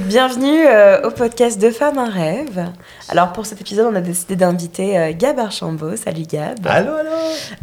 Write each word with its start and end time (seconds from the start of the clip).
Bienvenue 0.00 0.66
euh, 0.66 1.06
au 1.06 1.10
podcast 1.10 1.60
de 1.60 1.70
Femmes 1.70 1.98
un 1.98 2.08
rêve. 2.08 2.64
Alors 3.10 3.32
pour 3.32 3.44
cet 3.44 3.60
épisode, 3.60 3.88
on 3.92 3.94
a 3.94 4.00
décidé 4.00 4.36
d'inviter 4.36 4.98
euh, 4.98 5.12
Gab 5.14 5.38
Archambault. 5.38 5.96
Salut 5.96 6.22
Gab. 6.22 6.66
Allô, 6.66 6.92
allô. 6.94 7.10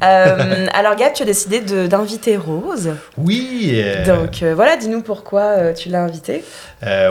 Euh, 0.04 0.68
alors 0.74 0.96
Gab, 0.96 1.14
tu 1.14 1.24
as 1.24 1.26
décidé 1.26 1.60
d'inviter 1.88 2.38
Rose. 2.38 2.92
Oui. 3.18 3.84
Donc 4.06 4.44
voilà, 4.44 4.78
dis-nous 4.78 5.02
pourquoi 5.02 5.74
tu 5.74 5.90
l'as 5.90 6.04
invité. 6.04 6.44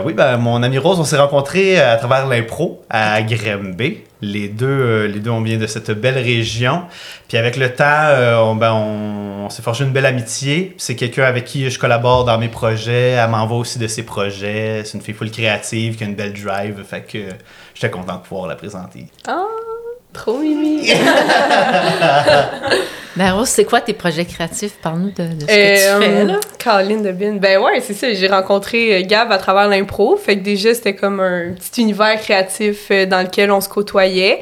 oui, 0.05 0.13
ben, 0.13 0.37
mon 0.37 0.63
ami 0.63 0.77
Rose, 0.77 0.99
on 0.99 1.03
s'est 1.03 1.17
rencontrés 1.17 1.79
à 1.79 1.97
travers 1.97 2.25
l'impro 2.25 2.81
à 2.89 3.21
Grimby. 3.21 4.03
Les 4.21 4.49
deux, 4.49 4.67
euh, 4.67 5.07
les 5.07 5.29
on 5.29 5.41
vient 5.41 5.57
de 5.57 5.67
cette 5.67 5.91
belle 5.91 6.17
région. 6.17 6.83
Puis 7.27 7.37
avec 7.37 7.55
le 7.55 7.73
temps, 7.73 7.85
euh, 7.85 8.37
on, 8.37 8.55
ben, 8.55 8.73
on, 8.73 9.49
s'est 9.49 9.61
forgé 9.61 9.85
une 9.85 9.91
belle 9.91 10.05
amitié. 10.05 10.75
C'est 10.77 10.95
quelqu'un 10.95 11.23
avec 11.23 11.45
qui 11.45 11.69
je 11.69 11.79
collabore 11.79 12.25
dans 12.25 12.37
mes 12.37 12.49
projets. 12.49 13.11
Elle 13.11 13.29
m'envoie 13.29 13.57
aussi 13.57 13.79
de 13.79 13.87
ses 13.87 14.03
projets. 14.03 14.83
C'est 14.83 14.97
une 14.97 15.03
fille 15.03 15.13
full 15.13 15.31
créative 15.31 15.95
qui 15.95 16.03
a 16.03 16.07
une 16.07 16.15
belle 16.15 16.33
drive. 16.33 16.83
Fait 16.83 17.01
que 17.01 17.19
j'étais 17.73 17.89
content 17.89 18.17
de 18.17 18.21
pouvoir 18.21 18.47
la 18.47 18.55
présenter. 18.55 19.07
Ah, 19.27 19.45
trop 20.13 20.37
mimi! 20.37 20.91
Ben 23.19 23.33
Rose, 23.33 23.49
c'est 23.49 23.65
quoi 23.65 23.81
tes 23.81 23.91
projets 23.91 24.23
créatifs? 24.23 24.75
Parle-nous 24.81 25.09
de, 25.09 25.41
ce 25.41 25.45
que 25.45 25.45
tu 25.45 25.51
euh, 25.51 25.99
fais, 25.99 26.23
là. 26.23 26.39
Caroline 26.57 27.03
de 27.03 27.11
Bin. 27.11 27.33
Ben 27.33 27.59
ouais, 27.59 27.81
c'est 27.81 27.93
ça. 27.93 28.13
J'ai 28.13 28.27
rencontré 28.27 28.95
euh, 28.95 29.05
Gab 29.05 29.29
à 29.33 29.37
travers 29.37 29.67
l'impro. 29.67 30.15
Fait 30.15 30.37
que 30.37 30.41
déjà, 30.41 30.73
c'était 30.73 30.95
comme 30.95 31.19
un 31.19 31.51
petit 31.51 31.81
univers 31.81 32.17
créatif 32.21 32.87
euh, 32.91 33.05
dans 33.05 33.21
lequel 33.21 33.51
on 33.51 33.59
se 33.59 33.67
côtoyait. 33.67 34.41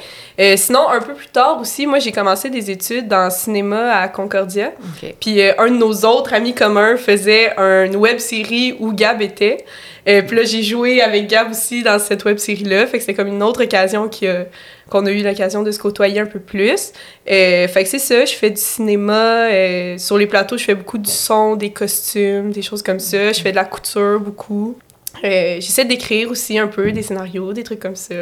sinon, 0.58 0.90
un 0.90 1.00
peu 1.00 1.16
plus 1.16 1.30
tard 1.30 1.59
aussi, 1.59 1.88
moi, 1.88 1.98
j'ai 1.98 2.12
commencé 2.12 2.52
des 2.52 2.70
études 2.70 3.08
dans 3.08 3.31
cinéma 3.31 3.94
à 3.94 4.09
Concordia. 4.09 4.72
Puis 5.20 5.41
un 5.41 5.72
de 5.72 5.78
nos 5.78 5.94
autres 6.06 6.36
amis 6.36 6.53
communs 6.53 6.97
faisait 6.97 7.58
une 7.58 7.96
web 7.96 8.20
série 8.20 8.75
où 8.80 8.94
Gab 8.94 9.24
était. 9.24 9.66
Puis 10.25 10.38
là, 10.38 10.44
j'ai 10.44 10.63
joué 10.63 11.01
avec 11.01 11.28
Gab 11.28 11.51
aussi 11.51 11.84
dans 11.84 12.00
cette 12.00 12.23
web 12.23 12.38
série-là. 12.38 12.88
Fait 12.88 12.97
que 12.97 13.03
c'était 13.03 13.13
comme 13.13 13.28
une 13.28 13.44
autre 13.44 13.63
occasion 13.63 14.09
qu'on 14.90 15.06
a 15.06 15.12
eu 15.12 15.22
l'occasion 15.22 15.63
de 15.63 15.72
se 15.72 15.79
côtoyer 15.79 16.22
un 16.22 16.25
peu 16.25 16.40
plus. 16.40 16.94
Euh, 17.29 17.68
fait 17.68 17.84
que 17.84 17.90
c'est 17.90 18.00
ça, 18.00 18.23
je 18.23 18.34
fais 18.34 18.50
du 18.50 18.62
cinéma. 18.62 19.50
Euh, 19.50 19.97
sur 19.97 20.17
les 20.17 20.28
plateaux, 20.28 20.57
je 20.57 20.63
fais 20.63 20.75
beaucoup 20.75 20.97
du 20.97 21.12
son, 21.12 21.57
des 21.57 21.72
costumes, 21.72 22.51
des 22.51 22.62
choses 22.62 22.81
comme 22.81 23.00
ça. 23.01 23.34
Je 23.34 23.41
fais 23.41 23.51
de 23.51 23.57
la 23.57 23.66
couture 23.66 24.19
beaucoup. 24.22 24.78
Euh, 25.23 25.55
j'essaie 25.59 25.85
d'écrire 25.85 26.29
aussi 26.29 26.57
un 26.59 26.67
peu 26.67 26.91
des 26.91 27.01
scénarios, 27.01 27.53
des 27.53 27.63
trucs 27.63 27.79
comme 27.79 27.95
ça. 27.95 28.13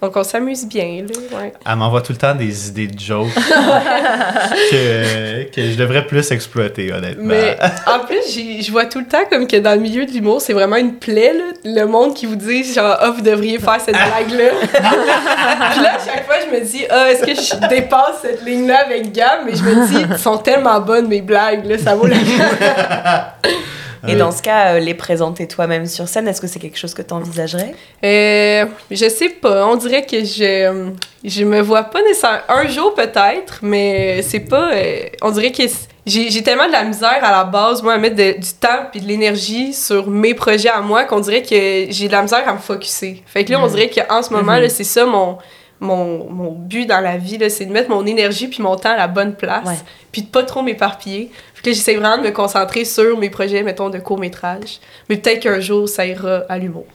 Donc 0.00 0.16
on 0.16 0.22
s'amuse 0.22 0.66
bien. 0.66 1.04
Là, 1.08 1.38
ouais. 1.38 1.52
Elle 1.66 1.76
m'envoie 1.76 2.00
tout 2.00 2.12
le 2.12 2.18
temps 2.18 2.34
des 2.34 2.68
idées 2.68 2.86
de 2.86 2.98
jokes 2.98 3.28
que, 4.70 5.44
que, 5.50 5.70
je 5.70 5.76
devrais 5.76 6.06
plus 6.06 6.30
exploiter, 6.30 6.92
honnêtement. 6.92 7.24
Mais 7.24 7.56
en 7.86 8.00
plus, 8.06 8.22
je 8.34 8.70
vois 8.70 8.86
tout 8.86 9.00
le 9.00 9.06
temps 9.06 9.24
comme 9.30 9.46
que 9.46 9.56
dans 9.56 9.74
le 9.74 9.80
milieu 9.80 10.06
de 10.06 10.12
l'humour, 10.12 10.40
c'est 10.40 10.52
vraiment 10.52 10.76
une 10.76 10.94
plaie, 10.94 11.32
là, 11.34 11.44
le 11.64 11.84
monde 11.84 12.14
qui 12.14 12.26
vous 12.26 12.36
dit 12.36 12.64
genre, 12.64 12.96
ah, 13.00 13.10
vous 13.10 13.22
devriez 13.22 13.58
faire 13.58 13.80
cette 13.80 13.96
blague-là. 13.96 14.50
Puis 15.72 15.82
là, 15.82 15.96
à 15.96 16.04
chaque 16.04 16.26
fois, 16.26 16.36
je 16.46 16.56
me 16.56 16.64
dis, 16.64 16.84
ah, 16.88 17.10
est-ce 17.10 17.24
que 17.24 17.34
je 17.34 17.68
dépasse 17.68 18.22
cette 18.22 18.44
ligne-là 18.44 18.84
avec 18.86 19.12
Gab? 19.12 19.40
Mais 19.44 19.54
je 19.54 19.62
me 19.62 19.86
dis, 19.86 20.06
elles 20.10 20.18
sont 20.18 20.38
tellement 20.38 20.80
bonnes 20.80 21.08
mes 21.08 21.22
blagues, 21.22 21.66
là, 21.66 21.78
ça 21.78 21.94
vaut 21.94 22.06
la 22.06 22.16
peine. 22.16 23.52
Et 24.06 24.14
dans 24.14 24.30
ce 24.30 24.42
cas, 24.42 24.74
euh, 24.74 24.78
les 24.78 24.94
présenter 24.94 25.48
toi-même 25.48 25.86
sur 25.86 26.08
scène, 26.08 26.28
est-ce 26.28 26.40
que 26.40 26.46
c'est 26.46 26.58
quelque 26.58 26.78
chose 26.78 26.94
que 26.94 27.02
tu 27.02 27.12
envisagerais? 27.12 27.74
Euh, 28.04 28.66
je 28.90 29.08
sais 29.08 29.30
pas. 29.30 29.66
On 29.66 29.76
dirait 29.76 30.04
que 30.04 30.24
je, 30.24 30.90
je 31.24 31.44
me 31.44 31.60
vois 31.60 31.84
pas 31.84 32.02
nécessairement. 32.02 32.38
Un 32.48 32.68
jour 32.68 32.94
peut-être, 32.94 33.58
mais 33.62 34.22
c'est 34.22 34.40
pas. 34.40 34.72
Euh, 34.72 35.02
on 35.22 35.30
dirait 35.30 35.52
que 35.52 35.62
j'ai 36.06 36.42
tellement 36.42 36.66
de 36.66 36.72
la 36.72 36.84
misère 36.84 37.18
à 37.22 37.30
la 37.30 37.44
base, 37.44 37.82
moi, 37.82 37.94
à 37.94 37.98
mettre 37.98 38.16
du 38.16 38.52
temps 38.60 38.88
et 38.94 39.00
de 39.00 39.06
l'énergie 39.06 39.72
sur 39.72 40.08
mes 40.08 40.34
projets 40.34 40.70
à 40.70 40.80
moi 40.80 41.04
qu'on 41.04 41.20
dirait 41.20 41.42
que 41.42 41.86
j'ai 41.90 42.06
de 42.06 42.12
la 42.12 42.22
misère 42.22 42.48
à 42.48 42.52
me 42.52 42.58
focuser. 42.58 43.22
Fait 43.26 43.44
que 43.44 43.52
là, 43.52 43.60
on 43.60 43.66
mm. 43.66 43.70
dirait 43.70 43.90
qu'en 43.90 44.22
ce 44.22 44.32
moment, 44.32 44.52
mm-hmm. 44.52 44.68
c'est 44.68 44.84
ça 44.84 45.04
mon 45.04 45.38
mon, 45.80 46.30
mon, 46.30 46.52
but 46.52 46.86
dans 46.86 47.00
la 47.00 47.16
vie, 47.16 47.38
c'est 47.50 47.66
de 47.66 47.72
mettre 47.72 47.90
mon 47.90 48.04
énergie 48.04 48.48
puis 48.48 48.62
mon 48.62 48.76
temps 48.76 48.90
à 48.90 48.96
la 48.96 49.08
bonne 49.08 49.34
place, 49.34 49.84
puis 50.12 50.22
de 50.22 50.26
pas 50.26 50.42
trop 50.42 50.62
m'éparpiller. 50.62 51.30
que 51.62 51.72
j'essaie 51.72 51.94
vraiment 51.94 52.18
de 52.18 52.28
me 52.28 52.32
concentrer 52.32 52.84
sur 52.84 53.16
mes 53.18 53.30
projets, 53.30 53.62
mettons, 53.62 53.90
de 53.90 53.98
court-métrage. 53.98 54.80
Mais 55.08 55.16
peut-être 55.16 55.40
qu'un 55.40 55.60
jour, 55.60 55.88
ça 55.88 56.06
ira 56.06 56.42
à 56.48 56.58
l'humour. 56.58 56.86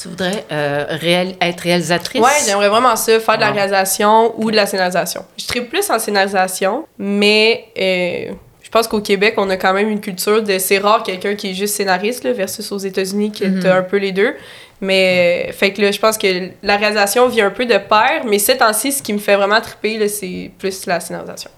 Tu 0.00 0.08
voudrais 0.08 0.44
euh, 0.52 1.34
être 1.40 1.60
réalisatrice? 1.60 2.20
Ouais, 2.20 2.30
j'aimerais 2.46 2.68
vraiment 2.68 2.96
ça, 2.96 3.18
faire 3.18 3.36
de 3.36 3.40
la 3.40 3.50
réalisation 3.50 4.34
ou 4.38 4.50
de 4.50 4.56
la 4.56 4.66
scénarisation. 4.66 5.24
Je 5.38 5.44
serais 5.44 5.62
plus 5.62 5.88
en 5.90 5.98
scénarisation, 5.98 6.86
mais 6.98 7.66
euh, 7.78 8.32
je 8.62 8.70
pense 8.70 8.88
qu'au 8.88 9.00
Québec, 9.00 9.34
on 9.38 9.48
a 9.48 9.56
quand 9.56 9.72
même 9.72 9.88
une 9.88 10.00
culture 10.00 10.42
de... 10.42 10.58
C'est 10.58 10.78
rare 10.78 11.02
quelqu'un 11.02 11.34
qui 11.34 11.50
est 11.50 11.54
juste 11.54 11.76
scénariste, 11.76 12.24
là, 12.24 12.32
versus 12.32 12.70
aux 12.72 12.78
États-Unis, 12.78 13.30
qui 13.30 13.44
est 13.44 13.48
mhm. 13.48 13.64
un 13.64 13.82
peu 13.82 13.96
les 13.96 14.12
deux. 14.12 14.34
Mais, 14.80 15.50
fait 15.52 15.72
que 15.72 15.80
là, 15.80 15.90
je 15.90 15.98
pense 15.98 16.18
que 16.18 16.50
la 16.62 16.76
réalisation 16.76 17.28
vient 17.28 17.46
un 17.46 17.50
peu 17.50 17.64
de 17.64 17.78
pair, 17.78 18.24
mais 18.26 18.38
ces 18.38 18.58
temps-ci, 18.58 18.92
ce 18.92 19.02
qui 19.02 19.12
me 19.12 19.18
fait 19.18 19.36
vraiment 19.36 19.60
triper, 19.60 20.06
c'est 20.08 20.50
plus 20.58 20.86
la 20.86 21.00
scénarisation. 21.00 21.50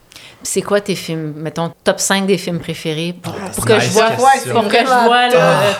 C'est 0.42 0.62
quoi 0.62 0.80
tes 0.80 0.94
films, 0.94 1.34
mettons, 1.36 1.72
top 1.82 1.98
5 1.98 2.26
des 2.26 2.38
films 2.38 2.60
préférés 2.60 3.12
pour, 3.20 3.34
que, 3.64 3.80
je 3.80 3.88
vois, 3.88 4.10
pour 4.10 4.68
que 4.68 4.78
je 4.78 5.04
vois 5.04 5.28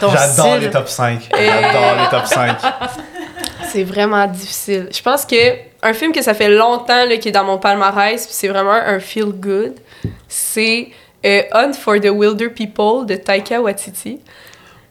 ton 0.00 0.10
J'adore 0.10 0.56
les 0.56 0.70
top 0.70 0.88
5. 0.88 1.28
J'adore 1.32 1.94
les 2.02 2.08
top 2.10 2.26
5. 2.26 2.56
C'est 3.70 3.84
vraiment 3.84 4.26
difficile. 4.26 4.88
Je 4.92 5.02
pense 5.02 5.24
que 5.24 5.36
un 5.82 5.92
film 5.92 6.12
que 6.12 6.22
ça 6.22 6.34
fait 6.34 6.48
longtemps 6.48 7.04
là, 7.04 7.16
qui 7.18 7.28
est 7.28 7.32
dans 7.32 7.44
mon 7.44 7.58
palmarès, 7.58 8.26
c'est 8.28 8.48
vraiment 8.48 8.72
un 8.72 8.98
feel 8.98 9.26
good, 9.26 9.74
c'est 10.26 10.88
euh, 11.24 11.42
Hunt 11.52 11.74
for 11.74 12.00
the 12.00 12.10
Wilder 12.10 12.48
People 12.48 13.06
de 13.06 13.14
Taika 13.14 13.60
Waititi. 13.60 14.20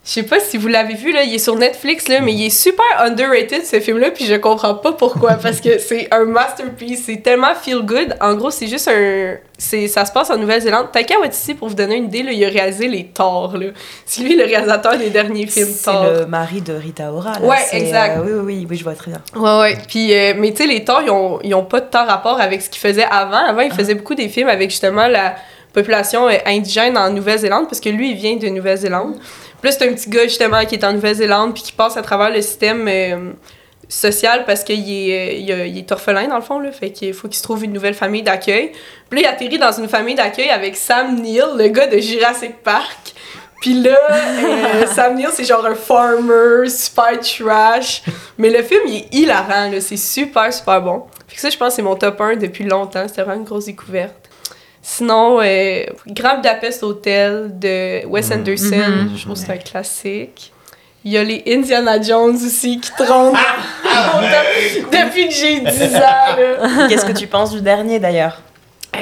Je 0.07 0.13
sais 0.13 0.23
pas 0.23 0.39
si 0.39 0.55
vous 0.55 0.69
l'avez 0.69 0.93
vu, 0.93 1.11
là, 1.11 1.23
il 1.23 1.35
est 1.35 1.37
sur 1.37 1.57
Netflix, 1.57 2.07
là, 2.07 2.21
mais 2.21 2.31
il 2.31 2.45
est 2.45 2.49
super 2.49 2.85
underrated, 2.99 3.65
ce 3.65 3.81
film-là, 3.81 4.11
puis 4.11 4.23
je 4.23 4.35
comprends 4.35 4.75
pas 4.75 4.93
pourquoi, 4.93 5.33
parce 5.43 5.59
que 5.59 5.79
c'est 5.79 6.07
un 6.11 6.23
masterpiece, 6.23 7.03
c'est 7.07 7.21
tellement 7.21 7.53
feel 7.53 7.81
good. 7.81 8.15
En 8.21 8.35
gros, 8.35 8.49
c'est 8.49 8.67
juste 8.67 8.87
un... 8.87 9.35
Ça 9.57 10.05
se 10.05 10.11
passe 10.13 10.29
en 10.29 10.37
Nouvelle-Zélande. 10.37 10.93
Taika 10.93 11.19
Waititi, 11.19 11.55
pour 11.55 11.67
vous 11.67 11.73
donner 11.73 11.97
une 11.97 12.05
idée, 12.05 12.23
là, 12.23 12.31
il 12.31 12.45
a 12.45 12.47
réalisé 12.47 12.87
Les 12.87 13.07
Thor, 13.07 13.57
là. 13.57 13.65
C'est 14.05 14.21
lui 14.21 14.37
le 14.37 14.45
réalisateur 14.45 14.97
des 14.97 15.09
derniers 15.09 15.45
films 15.45 15.73
Thor. 15.83 16.05
C'est 16.05 16.21
le 16.21 16.25
mari 16.25 16.61
de 16.61 16.73
Rita 16.73 17.11
Ora, 17.11 17.33
là. 17.39 17.45
Ouais, 17.45 17.65
exact. 17.73 18.19
Euh, 18.19 18.23
oui, 18.23 18.31
oui, 18.31 18.39
oui, 18.45 18.67
oui, 18.69 18.77
je 18.77 18.83
vois 18.85 18.95
très 18.95 19.11
bien. 19.11 19.21
Ouais, 19.35 19.59
ouais. 19.59 19.77
Puis, 19.89 20.13
euh, 20.13 20.35
mais 20.37 20.51
tu 20.51 20.57
sais, 20.57 20.67
les 20.67 20.85
Thor, 20.85 21.01
ils 21.03 21.11
ont, 21.11 21.39
ils 21.43 21.53
ont 21.53 21.65
pas 21.65 21.81
de 21.81 21.87
temps 21.87 22.05
rapport 22.05 22.39
avec 22.39 22.61
ce 22.61 22.69
qu'ils 22.69 22.79
faisaient 22.79 23.07
avant. 23.11 23.45
Avant, 23.45 23.59
ils 23.59 23.71
ah. 23.73 23.75
faisaient 23.75 23.95
beaucoup 23.95 24.15
des 24.15 24.29
films 24.29 24.47
avec, 24.47 24.69
justement, 24.69 25.07
la 25.07 25.35
population 25.73 26.29
euh, 26.29 26.37
indigène 26.45 26.97
en 26.97 27.09
Nouvelle-Zélande, 27.09 27.65
parce 27.65 27.81
que 27.81 27.89
lui, 27.89 28.11
il 28.11 28.15
vient 28.15 28.37
de 28.37 28.47
Nouvelle-Zélande. 28.47 29.15
Puis 29.61 29.71
c'est 29.71 29.89
un 29.89 29.93
petit 29.93 30.09
gars, 30.09 30.23
justement, 30.23 30.63
qui 30.65 30.75
est 30.75 30.83
en 30.83 30.93
Nouvelle-Zélande, 30.93 31.53
puis 31.53 31.63
qui 31.63 31.71
passe 31.71 31.97
à 31.97 32.01
travers 32.01 32.29
le 32.29 32.41
système 32.41 32.87
euh, 32.87 33.31
social 33.89 34.43
parce 34.45 34.63
qu'il 34.63 34.89
est, 34.89 35.51
euh, 35.51 35.65
il, 35.65 35.77
est 35.77 35.91
orphelin, 35.91 36.27
dans 36.27 36.35
le 36.35 36.41
fond, 36.41 36.59
là. 36.59 36.71
Fait 36.71 36.91
qu'il 36.91 37.13
faut 37.13 37.27
qu'il 37.27 37.37
se 37.37 37.43
trouve 37.43 37.63
une 37.63 37.73
nouvelle 37.73 37.93
famille 37.93 38.23
d'accueil. 38.23 38.71
Puis 39.09 39.21
là, 39.21 39.29
il 39.29 39.33
atterrit 39.33 39.57
dans 39.57 39.71
une 39.71 39.87
famille 39.87 40.15
d'accueil 40.15 40.49
avec 40.49 40.75
Sam 40.75 41.19
Neill, 41.21 41.55
le 41.57 41.67
gars 41.69 41.87
de 41.87 41.97
Jurassic 41.97 42.57
Park. 42.63 43.13
Puis 43.61 43.81
là, 43.81 43.97
euh, 44.11 44.85
Sam 44.93 45.15
Neill, 45.15 45.29
c'est 45.33 45.45
genre 45.45 45.65
un 45.65 45.75
farmer, 45.75 46.69
super 46.69 47.19
trash. 47.19 48.03
Mais 48.37 48.49
le 48.49 48.61
film, 48.61 48.81
il 48.87 48.95
est 48.97 49.13
hilarant, 49.13 49.69
là. 49.71 49.81
C'est 49.81 49.97
super, 49.97 50.53
super 50.53 50.81
bon. 50.81 51.03
Fait 51.27 51.35
que 51.35 51.41
ça, 51.41 51.49
je 51.49 51.57
pense, 51.57 51.73
c'est 51.73 51.81
mon 51.81 51.95
top 51.95 52.21
1 52.21 52.35
depuis 52.35 52.63
longtemps. 52.63 53.07
C'était 53.07 53.23
vraiment 53.23 53.39
une 53.39 53.47
grosse 53.47 53.65
découverte. 53.65 54.26
Sinon, 54.97 55.39
euh, 55.41 55.83
Grand 56.07 56.35
Budapest 56.37 56.81
Hotel 56.81 57.51
de 57.59 58.05
Wes 58.07 58.29
Mhm. 58.29 58.37
Anderson, 58.39 58.75
Mhm. 58.87 59.09
je 59.17 59.21
trouve 59.25 59.33
que 59.33 59.39
c'est 59.45 59.51
un 59.51 59.57
classique. 59.57 60.53
Il 61.03 61.11
y 61.11 61.17
a 61.17 61.25
les 61.25 61.43
Indiana 61.45 62.01
Jones 62.01 62.35
aussi 62.37 62.79
qui 62.79 62.89
trônent 62.97 63.33
Ah, 63.35 64.21
depuis 64.91 65.27
que 65.27 65.33
j'ai 65.33 65.59
10 65.59 65.95
ans. 65.97 65.99
Là. 65.99 66.87
Qu'est-ce 66.87 67.05
que 67.05 67.11
tu 67.11 67.27
penses 67.27 67.51
du 67.51 67.59
dernier 67.61 67.99
d'ailleurs? 67.99 68.41
Euh, 68.95 68.99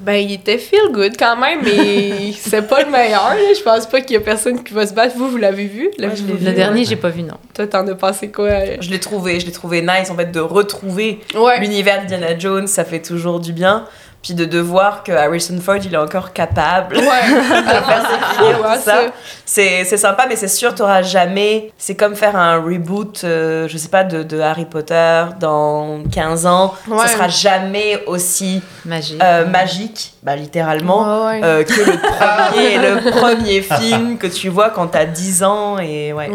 ben, 0.00 0.12
il 0.14 0.32
était 0.32 0.58
feel 0.58 0.92
good 0.92 1.14
quand 1.18 1.36
même, 1.36 1.58
mais 1.64 2.30
c'est 2.38 2.62
pas 2.68 2.84
le 2.84 2.90
meilleur. 2.90 3.30
Là. 3.30 3.36
Je 3.56 3.62
pense 3.64 3.86
pas 3.86 4.00
qu'il 4.02 4.12
y 4.14 4.16
a 4.16 4.20
personne 4.20 4.62
qui 4.62 4.72
va 4.72 4.86
se 4.86 4.94
battre. 4.94 5.14
Vous, 5.16 5.28
vous 5.28 5.36
l'avez 5.38 5.66
vu? 5.66 5.90
Ouais, 5.98 6.10
je 6.14 6.22
l'ai 6.22 6.32
Le 6.34 6.38
vu, 6.38 6.52
dernier, 6.52 6.80
ouais. 6.82 6.86
j'ai 6.86 6.94
pas 6.96 7.08
vu, 7.10 7.22
non. 7.22 7.34
Toi, 7.52 7.66
t'en 7.66 7.84
as 7.88 7.94
pensé 7.96 8.28
quoi? 8.30 8.46
euh? 8.46 8.76
Je 8.80 8.90
l'ai 8.90 9.00
trouvé, 9.00 9.40
je 9.40 9.46
l'ai 9.46 9.52
trouvé 9.52 9.82
nice 9.82 10.08
en 10.08 10.14
fait 10.14 10.30
de 10.30 10.38
retrouver 10.40 11.18
Ouais. 11.34 11.58
l'univers 11.58 12.00
d'Indiana 12.00 12.38
Jones, 12.38 12.68
ça 12.68 12.84
fait 12.84 13.02
toujours 13.02 13.40
du 13.40 13.52
bien. 13.52 13.86
Puis 14.22 14.34
de, 14.34 14.44
de 14.44 14.58
voir 14.58 15.02
que 15.02 15.12
Harrison 15.12 15.58
Ford 15.60 15.78
il 15.82 15.94
est 15.94 15.96
encore 15.96 16.34
capable 16.34 16.96
Ouais. 16.96 17.02
faire 17.04 18.06
ses 18.10 18.36
films, 18.44 18.60
Ouais, 18.62 18.76
tout 18.76 18.82
ça. 18.84 19.00
C'est 19.46 19.84
sympa, 19.96 20.26
mais 20.28 20.36
c'est 20.36 20.46
sûr, 20.48 20.74
t'auras 20.74 21.00
jamais. 21.02 21.72
C'est 21.78 21.94
comme 21.96 22.14
faire 22.14 22.36
un 22.36 22.56
reboot, 22.60 23.22
euh, 23.24 23.66
je 23.66 23.78
sais 23.78 23.88
pas, 23.88 24.04
de, 24.04 24.22
de 24.22 24.38
Harry 24.38 24.66
Potter 24.66 25.24
dans 25.40 26.02
15 26.12 26.46
ans. 26.46 26.74
Ouais. 26.86 26.98
Ça 26.98 27.08
sera 27.08 27.28
jamais 27.28 28.04
aussi 28.06 28.62
Magie. 28.84 29.18
euh, 29.22 29.46
magique, 29.46 30.12
bah, 30.22 30.36
littéralement, 30.36 31.26
euh, 31.32 31.64
que 31.64 31.72
le 31.72 31.96
premier, 32.50 32.78
le 32.78 33.10
premier 33.10 33.62
film 33.62 34.18
que 34.18 34.26
tu 34.26 34.48
vois 34.50 34.68
quand 34.70 34.86
t'as 34.88 35.06
10 35.06 35.42
ans. 35.42 35.78
Et 35.78 36.12
ouais. 36.12 36.28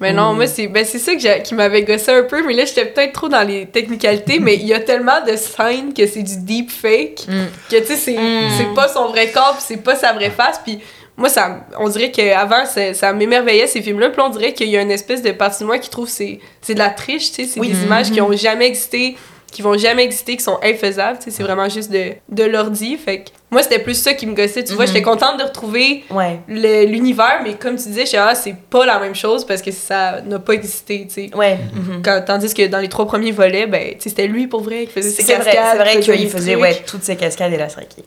Mais 0.00 0.12
non, 0.12 0.32
Mm. 0.32 0.36
moi, 0.36 0.46
c'est 0.46 0.66
ben, 0.66 0.84
ça 0.84 1.14
que 1.14 1.20
j'ai- 1.20 1.42
qui 1.42 1.54
m'avait 1.54 1.82
gossé 1.82 2.10
un 2.10 2.22
peu, 2.22 2.42
mais 2.46 2.54
là, 2.54 2.64
j'étais 2.64 2.86
peut-être 2.86 3.12
trop 3.12 3.28
dans 3.28 3.42
les 3.46 3.66
technicalités, 3.66 4.38
mais 4.40 4.54
il 4.54 4.66
y 4.66 4.72
a 4.74 4.80
tellement 4.80 5.22
de 5.26 5.36
scènes 5.36 5.92
que 5.94 6.06
c'est 6.06 6.22
du 6.22 6.38
deep 6.38 6.70
fake, 6.70 7.26
Mm. 7.28 7.44
que 7.70 7.76
tu 7.80 7.86
sais, 7.86 7.96
c'est 7.96 8.16
Mm. 8.16 8.50
c'est 8.58 8.74
pas 8.74 8.88
son 8.88 9.08
vrai 9.08 9.30
corps, 9.30 9.52
puis 9.54 9.64
c'est 9.66 9.82
pas 9.82 9.94
sa 9.96 10.12
vraie 10.12 10.30
face, 10.30 10.60
puis 10.64 10.80
moi, 11.16 11.28
ça, 11.28 11.66
on 11.78 11.88
dirait 11.90 12.10
qu'avant, 12.10 12.64
ça, 12.64 12.94
ça 12.94 13.12
m'émerveillait 13.12 13.66
ces 13.66 13.82
films-là, 13.82 14.08
puis 14.08 14.22
on 14.22 14.30
dirait 14.30 14.54
qu'il 14.54 14.68
y 14.70 14.76
a 14.78 14.80
une 14.80 14.90
espèce 14.90 15.20
de 15.20 15.32
partie 15.32 15.60
de 15.60 15.66
moi 15.66 15.78
qui 15.78 15.90
trouve 15.90 16.06
que 16.06 16.12
c'est 16.12 16.40
c'est 16.62 16.72
de 16.74 16.78
la 16.78 16.88
triche, 16.90 17.30
tu 17.32 17.42
sais, 17.44 17.48
c'est 17.48 17.60
Oui. 17.60 17.68
des 17.68 17.82
images 17.82 18.10
qui 18.10 18.20
ont 18.22 18.32
jamais 18.32 18.66
existé, 18.66 19.16
qui 19.52 19.60
vont 19.62 19.76
jamais 19.76 20.04
exister, 20.04 20.36
qui 20.36 20.42
sont 20.44 20.58
infaisables, 20.62 21.18
tu 21.18 21.24
sais, 21.24 21.30
c'est 21.36 21.42
vraiment 21.42 21.68
juste 21.68 21.90
de, 21.90 22.12
de 22.30 22.44
l'ordi, 22.44 22.96
fait 22.96 23.18
que 23.24 23.30
moi, 23.50 23.62
c'était 23.62 23.78
plus 23.80 23.94
ça 23.94 24.14
qui 24.14 24.26
me 24.26 24.34
gossait, 24.34 24.62
tu 24.64 24.74
vois, 24.74 24.84
Mhm. 24.84 24.88
j'étais 24.88 25.02
contente 25.02 25.38
de 25.38 25.44
retrouver 25.44 26.04
Ouais. 26.10 26.38
le- 26.48 26.84
l'univers, 26.86 27.40
mais 27.42 27.54
comme 27.54 27.76
tu 27.76 27.88
disais, 27.88 28.06
je 28.06 28.16
ah, 28.16 28.34
c'est 28.34 28.54
pas 28.54 28.86
la 28.86 28.98
même 29.00 29.14
chose 29.14 29.44
parce 29.44 29.60
que 29.62 29.70
ça 29.72 30.20
n'a 30.22 30.38
pas 30.38 30.52
existé, 30.52 31.06
tu 31.08 31.14
sais. 31.28 31.30
Ouais. 31.36 31.58
mhm. 31.74 32.02
Quand- 32.02 32.22
Tandis 32.26 32.54
que 32.54 32.66
dans 32.66 32.78
les 32.78 32.88
trois 32.88 33.06
premiers 33.06 33.32
volets, 33.32 33.66
ben, 33.66 33.94
c'était 33.98 34.26
lui 34.28 34.46
pour 34.46 34.62
vrai 34.62 34.86
qui 34.86 34.92
faisait 34.92 35.10
ses 35.10 35.24
cascades. 35.24 35.54
c'est 35.72 35.78
vrai 35.78 36.00
qui 36.00 36.10
qu'il 36.12 36.30
faisait 36.30 36.54
ouais, 36.56 36.82
toutes 36.86 37.02
ces 37.02 37.16
cascades 37.16 37.52
et 37.52 37.56
la 37.56 37.68
serait 37.68 37.86
qui. 37.86 38.04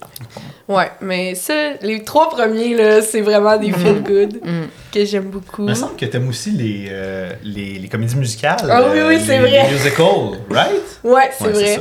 Ouais, 0.70 0.90
mais 1.02 1.36
ça, 1.36 1.54
les 1.82 2.04
trois 2.04 2.30
premiers, 2.30 2.76
là, 2.76 3.02
c'est 3.02 3.20
vraiment 3.22 3.58
des 3.58 3.72
feel 3.74 4.02
good 4.02 4.40
Mm. 4.44 4.62
que 4.94 5.04
j'aime 5.06 5.26
beaucoup. 5.26 5.64
Il 5.64 5.70
me 5.70 5.74
semble 5.74 5.96
que 5.98 6.06
t'aimes 6.06 6.30
aussi 6.30 6.52
les, 6.52 6.88
euh, 6.90 7.32
les, 7.44 7.80
les 7.80 7.88
comédies 7.90 8.16
musicales. 8.16 8.58
Ah 8.70 8.82
oui, 8.84 9.00
oui, 9.08 9.16
euh, 9.16 9.20
c'est 9.26 9.40
les- 9.40 9.48
vrai. 9.50 9.64
Les 9.68 9.74
musicals, 9.74 10.40
right? 10.50 10.72
Ouais, 11.04 11.30
c'est 11.38 11.46
Ouais, 11.46 11.52
vrai. 11.52 11.80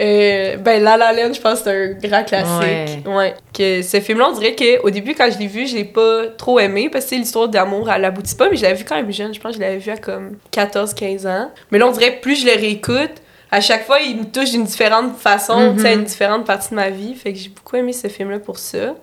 Euh, 0.00 0.56
ben, 0.56 0.82
La 0.82 0.96
La 0.96 1.12
Land, 1.12 1.32
je 1.34 1.40
pense 1.40 1.60
que 1.60 1.64
c'est 1.64 1.70
un 1.70 2.08
grand 2.08 2.24
classique. 2.24 3.06
Ouais. 3.06 3.34
Que 3.52 3.82
ce 3.82 4.00
film-là, 4.00 4.28
on 4.30 4.38
dirait 4.38 4.56
qu'au 4.56 4.88
début, 4.90 5.14
quand 5.14 5.28
je 5.30 5.38
l'ai 5.38 5.46
vu, 5.46 5.66
je 5.66 5.74
l'ai 5.76 5.84
pas 5.84 6.28
trop 6.38 6.58
aimé 6.58 6.88
parce 6.90 7.04
que 7.04 7.10
c'est 7.10 7.16
l'histoire 7.16 7.48
d'amour, 7.48 7.90
elle 7.90 8.04
aboutit 8.04 8.34
pas, 8.34 8.48
mais 8.48 8.56
je 8.56 8.62
l'avais 8.62 8.74
vu 8.76 8.84
quand 8.84 8.96
même 8.96 9.12
jeune. 9.12 9.34
Je 9.34 9.40
pense 9.40 9.52
que 9.52 9.58
je 9.58 9.62
l'avais 9.62 9.78
vu 9.78 9.90
à 9.90 9.96
comme 9.98 10.36
14-15 10.52 11.26
ans. 11.28 11.50
Mais 11.70 11.78
là, 11.78 11.86
on 11.86 11.92
dirait 11.92 12.16
que 12.16 12.20
plus 12.22 12.40
je 12.40 12.46
le 12.46 12.52
réécoute, 12.52 13.12
à 13.50 13.60
chaque 13.60 13.84
fois, 13.84 13.98
il 14.00 14.16
me 14.16 14.24
touche 14.24 14.50
d'une 14.52 14.64
différente 14.64 15.14
façon, 15.18 15.74
tu 15.76 15.82
sais, 15.82 15.88
à 15.88 15.92
une 15.92 16.04
différente 16.04 16.46
partie 16.46 16.70
de 16.70 16.74
ma 16.76 16.88
vie. 16.88 17.14
Fait 17.14 17.34
que 17.34 17.38
j'ai 17.38 17.50
beaucoup 17.50 17.76
aimé 17.76 17.92
ce 17.92 18.08
film-là 18.08 18.38
pour 18.38 18.58
ça. 18.58 18.94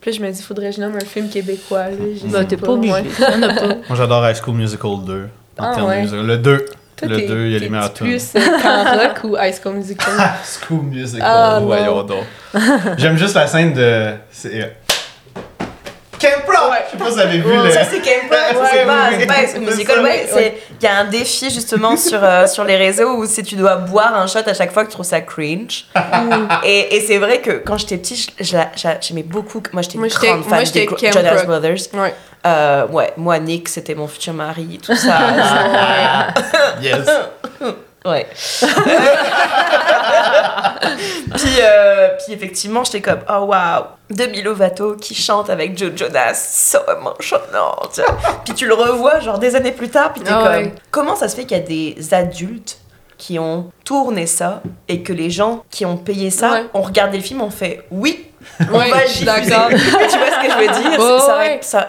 Puis 0.00 0.10
là, 0.10 0.16
je 0.16 0.22
me 0.24 0.30
dis, 0.32 0.42
faudrait 0.42 0.70
que 0.70 0.76
je 0.76 0.80
nomme 0.80 0.96
un 0.96 1.04
film 1.04 1.28
québécois. 1.28 1.88
Là. 1.90 1.96
Bah, 2.24 2.44
t'es 2.46 2.56
pas 2.56 2.70
obligé. 2.70 2.94
Moi, 3.88 3.94
j'adore 3.94 4.26
High 4.26 4.36
School 4.42 4.54
Musical 4.54 4.92
2. 5.06 5.28
En 5.58 5.64
Ah, 5.64 5.74
termes 5.74 5.88
ouais. 5.90 5.96
de 5.98 6.00
musique. 6.02 6.16
Le 6.22 6.38
2. 6.38 6.66
Toi, 7.00 7.08
le 7.08 7.16
t'es- 7.16 7.26
2, 7.26 7.46
il 7.46 7.52
y 7.52 7.56
a 7.56 7.58
les 7.58 7.68
meilleurs 7.68 7.92
plus 7.92 8.32
euh, 8.36 8.40
Rock 8.40 9.24
ou 9.24 9.36
High 9.36 9.54
School 9.54 9.74
Musical? 9.74 10.14
High 10.16 10.30
School 10.68 10.82
Musical, 10.84 11.26
Ah, 11.28 11.58
non. 11.60 11.66
voyons 11.66 12.02
donc. 12.04 12.24
J'aime 12.98 13.16
juste 13.16 13.34
la 13.34 13.46
scène 13.46 13.72
de. 13.74 14.12
C'est. 14.30 14.76
Camp 16.20 16.46
Rock! 16.46 16.72
Je 16.86 16.90
sais 16.90 16.96
pas 16.98 17.06
si 17.06 17.12
vous 17.12 17.18
avez 17.20 17.38
vu 17.38 17.56
le. 17.64 17.70
Ça, 17.70 17.84
c'est 17.84 18.00
Camp 18.00 18.28
Rock, 18.30 18.62
Ouais, 18.62 18.68
c'est 18.72 18.86
pas, 18.86 19.08
oui, 19.10 19.16
c'est 19.18 19.26
pas 19.26 19.58
Musical, 19.70 20.06
c'est- 20.32 20.54
Il 20.80 20.84
y 20.84 20.86
a 20.86 20.98
un 20.98 21.04
défi 21.04 21.50
justement 21.50 21.96
sur, 22.08 22.22
euh, 22.22 22.46
sur 22.46 22.64
les 22.64 22.76
réseaux 22.76 23.16
où 23.16 23.26
si 23.26 23.42
tu 23.42 23.54
dois 23.56 23.76
boire 23.76 24.14
un 24.16 24.26
shot 24.26 24.40
à 24.46 24.54
chaque 24.54 24.72
fois 24.72 24.82
que 24.84 24.88
tu 24.88 24.94
trouves 24.94 25.06
ça 25.06 25.20
cringe. 25.20 25.86
et 26.64 26.96
et 26.96 27.00
c'est 27.00 27.18
vrai 27.18 27.40
que 27.40 27.52
quand 27.64 27.76
j'étais 27.78 27.96
petite, 27.98 28.30
je- 28.38 28.44
je 28.44 28.56
la- 28.56 28.70
j'a- 28.76 29.00
j'aimais 29.00 29.22
beaucoup. 29.22 29.62
Moi, 29.72 29.82
j'étais 29.82 29.94
une 29.94 30.00
Moi, 30.00 30.08
j'étais- 30.08 30.26
grande 30.28 30.46
moi, 30.46 30.56
fan 30.58 30.66
j'étais 30.66 30.80
des 30.80 30.86
Gro- 30.86 30.96
Camp 30.96 31.12
Jonas 31.12 31.34
Rock. 31.36 31.46
Brothers. 31.46 31.78
Ouais. 31.94 32.14
Euh, 32.46 32.86
ouais, 32.88 33.12
moi, 33.18 33.38
Nick, 33.38 33.68
c'était 33.68 33.94
mon 33.94 34.08
futur 34.08 34.32
mari, 34.32 34.78
tout 34.84 34.94
ça. 34.96 35.18
Yes. 36.82 37.06
Ouais. 38.04 38.26
puis, 41.36 41.56
euh, 41.62 42.08
puis 42.24 42.32
effectivement, 42.34 42.82
j'étais 42.84 43.00
comme, 43.00 43.20
oh 43.28 43.44
waouh, 43.46 43.84
Demi 44.10 44.42
Lovato 44.42 44.96
qui 44.96 45.14
chante 45.14 45.50
avec 45.50 45.76
Joe 45.78 45.90
Jonas, 45.94 46.34
so 46.34 46.78
émotionnant. 46.98 47.76
tu 47.94 48.00
vois. 48.02 48.16
puis 48.44 48.54
tu 48.54 48.66
le 48.66 48.74
revois 48.74 49.20
genre 49.20 49.38
des 49.38 49.54
années 49.56 49.72
plus 49.72 49.88
tard, 49.90 50.12
puis 50.12 50.22
t'es 50.22 50.30
Ah 50.32 50.42
comme, 50.42 50.52
ouais. 50.64 50.74
comment 50.90 51.16
ça 51.16 51.28
se 51.28 51.36
fait 51.36 51.44
qu'il 51.44 51.56
y 51.56 51.60
a 51.60 51.64
des 51.64 52.14
adultes 52.14 52.78
qui 53.18 53.38
ont 53.38 53.70
tourné 53.84 54.26
ça 54.26 54.62
et 54.88 55.02
que 55.02 55.12
les 55.12 55.28
gens 55.30 55.62
qui 55.70 55.84
ont 55.84 55.96
payé 55.98 56.30
ça 56.30 56.52
Ouais. 56.52 56.64
ont 56.72 56.80
regardé 56.82 57.18
le 57.18 57.22
film, 57.22 57.42
ont 57.42 57.50
fait 57.50 57.84
oui, 57.90 58.26
on 58.72 58.78
Ouais, 58.78 58.90
va 58.90 59.02
je 59.04 59.10
suis 59.10 59.24
diffuser. 59.26 59.50
d'accord. 59.50 59.68
tu 59.68 59.76
vois 59.76 60.30
ce 60.30 60.46
que 60.46 60.50
je 60.52 60.56
veux 60.58 60.80
dire? 60.90 60.98
Ouais, 60.98 61.18
ça, 61.20 61.38
ouais. 61.38 61.58
ça- 61.60 61.88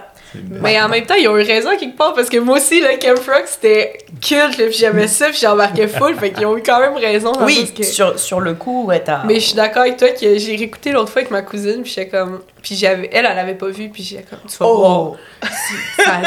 Mais 0.49 0.81
en 0.81 0.87
même 0.89 1.05
temps, 1.05 1.15
ils 1.15 1.27
ont 1.27 1.37
eu 1.37 1.43
raison 1.43 1.69
quelque 1.77 1.97
part 1.97 2.13
parce 2.13 2.29
que 2.29 2.37
moi 2.37 2.57
aussi, 2.57 2.79
le 2.79 2.97
Camp 2.99 3.19
Rock, 3.27 3.43
c'était 3.47 3.97
culte, 4.21 4.55
puis 4.55 4.71
j'aimais 4.73 5.07
ça, 5.07 5.27
puis 5.29 5.39
j'embarquais 5.41 5.87
full, 5.87 6.15
fait 6.15 6.31
qu'ils 6.31 6.45
ont 6.45 6.57
eu 6.57 6.63
quand 6.63 6.79
même 6.79 6.95
raison. 6.95 7.33
hein, 7.37 7.43
Oui, 7.45 7.71
que- 7.75 7.83
sur, 7.83 8.17
sur 8.19 8.39
le 8.39 8.53
coup, 8.53 8.85
ouais, 8.85 9.01
t'as. 9.01 9.23
Mais 9.25 9.35
je 9.35 9.39
suis 9.47 9.55
d'accord 9.55 9.81
avec 9.83 9.97
toi 9.97 10.09
que 10.09 10.37
j'ai 10.37 10.55
réécouté 10.55 10.91
l'autre 10.91 11.09
fois 11.11 11.21
avec 11.21 11.31
ma 11.31 11.41
cousine, 11.41 11.81
puis 11.83 11.91
j'étais 11.95 12.07
comme. 12.09 12.41
Puis 12.61 12.75
j'avais, 12.75 13.09
elle, 13.11 13.25
elle 13.25 13.39
avait 13.39 13.55
pas 13.55 13.69
vu, 13.69 13.89
puis 13.89 14.03
j'étais 14.03 14.23
comme, 14.23 14.39
tu 14.47 14.55
vas 14.57 14.65
Oh! 14.69 15.15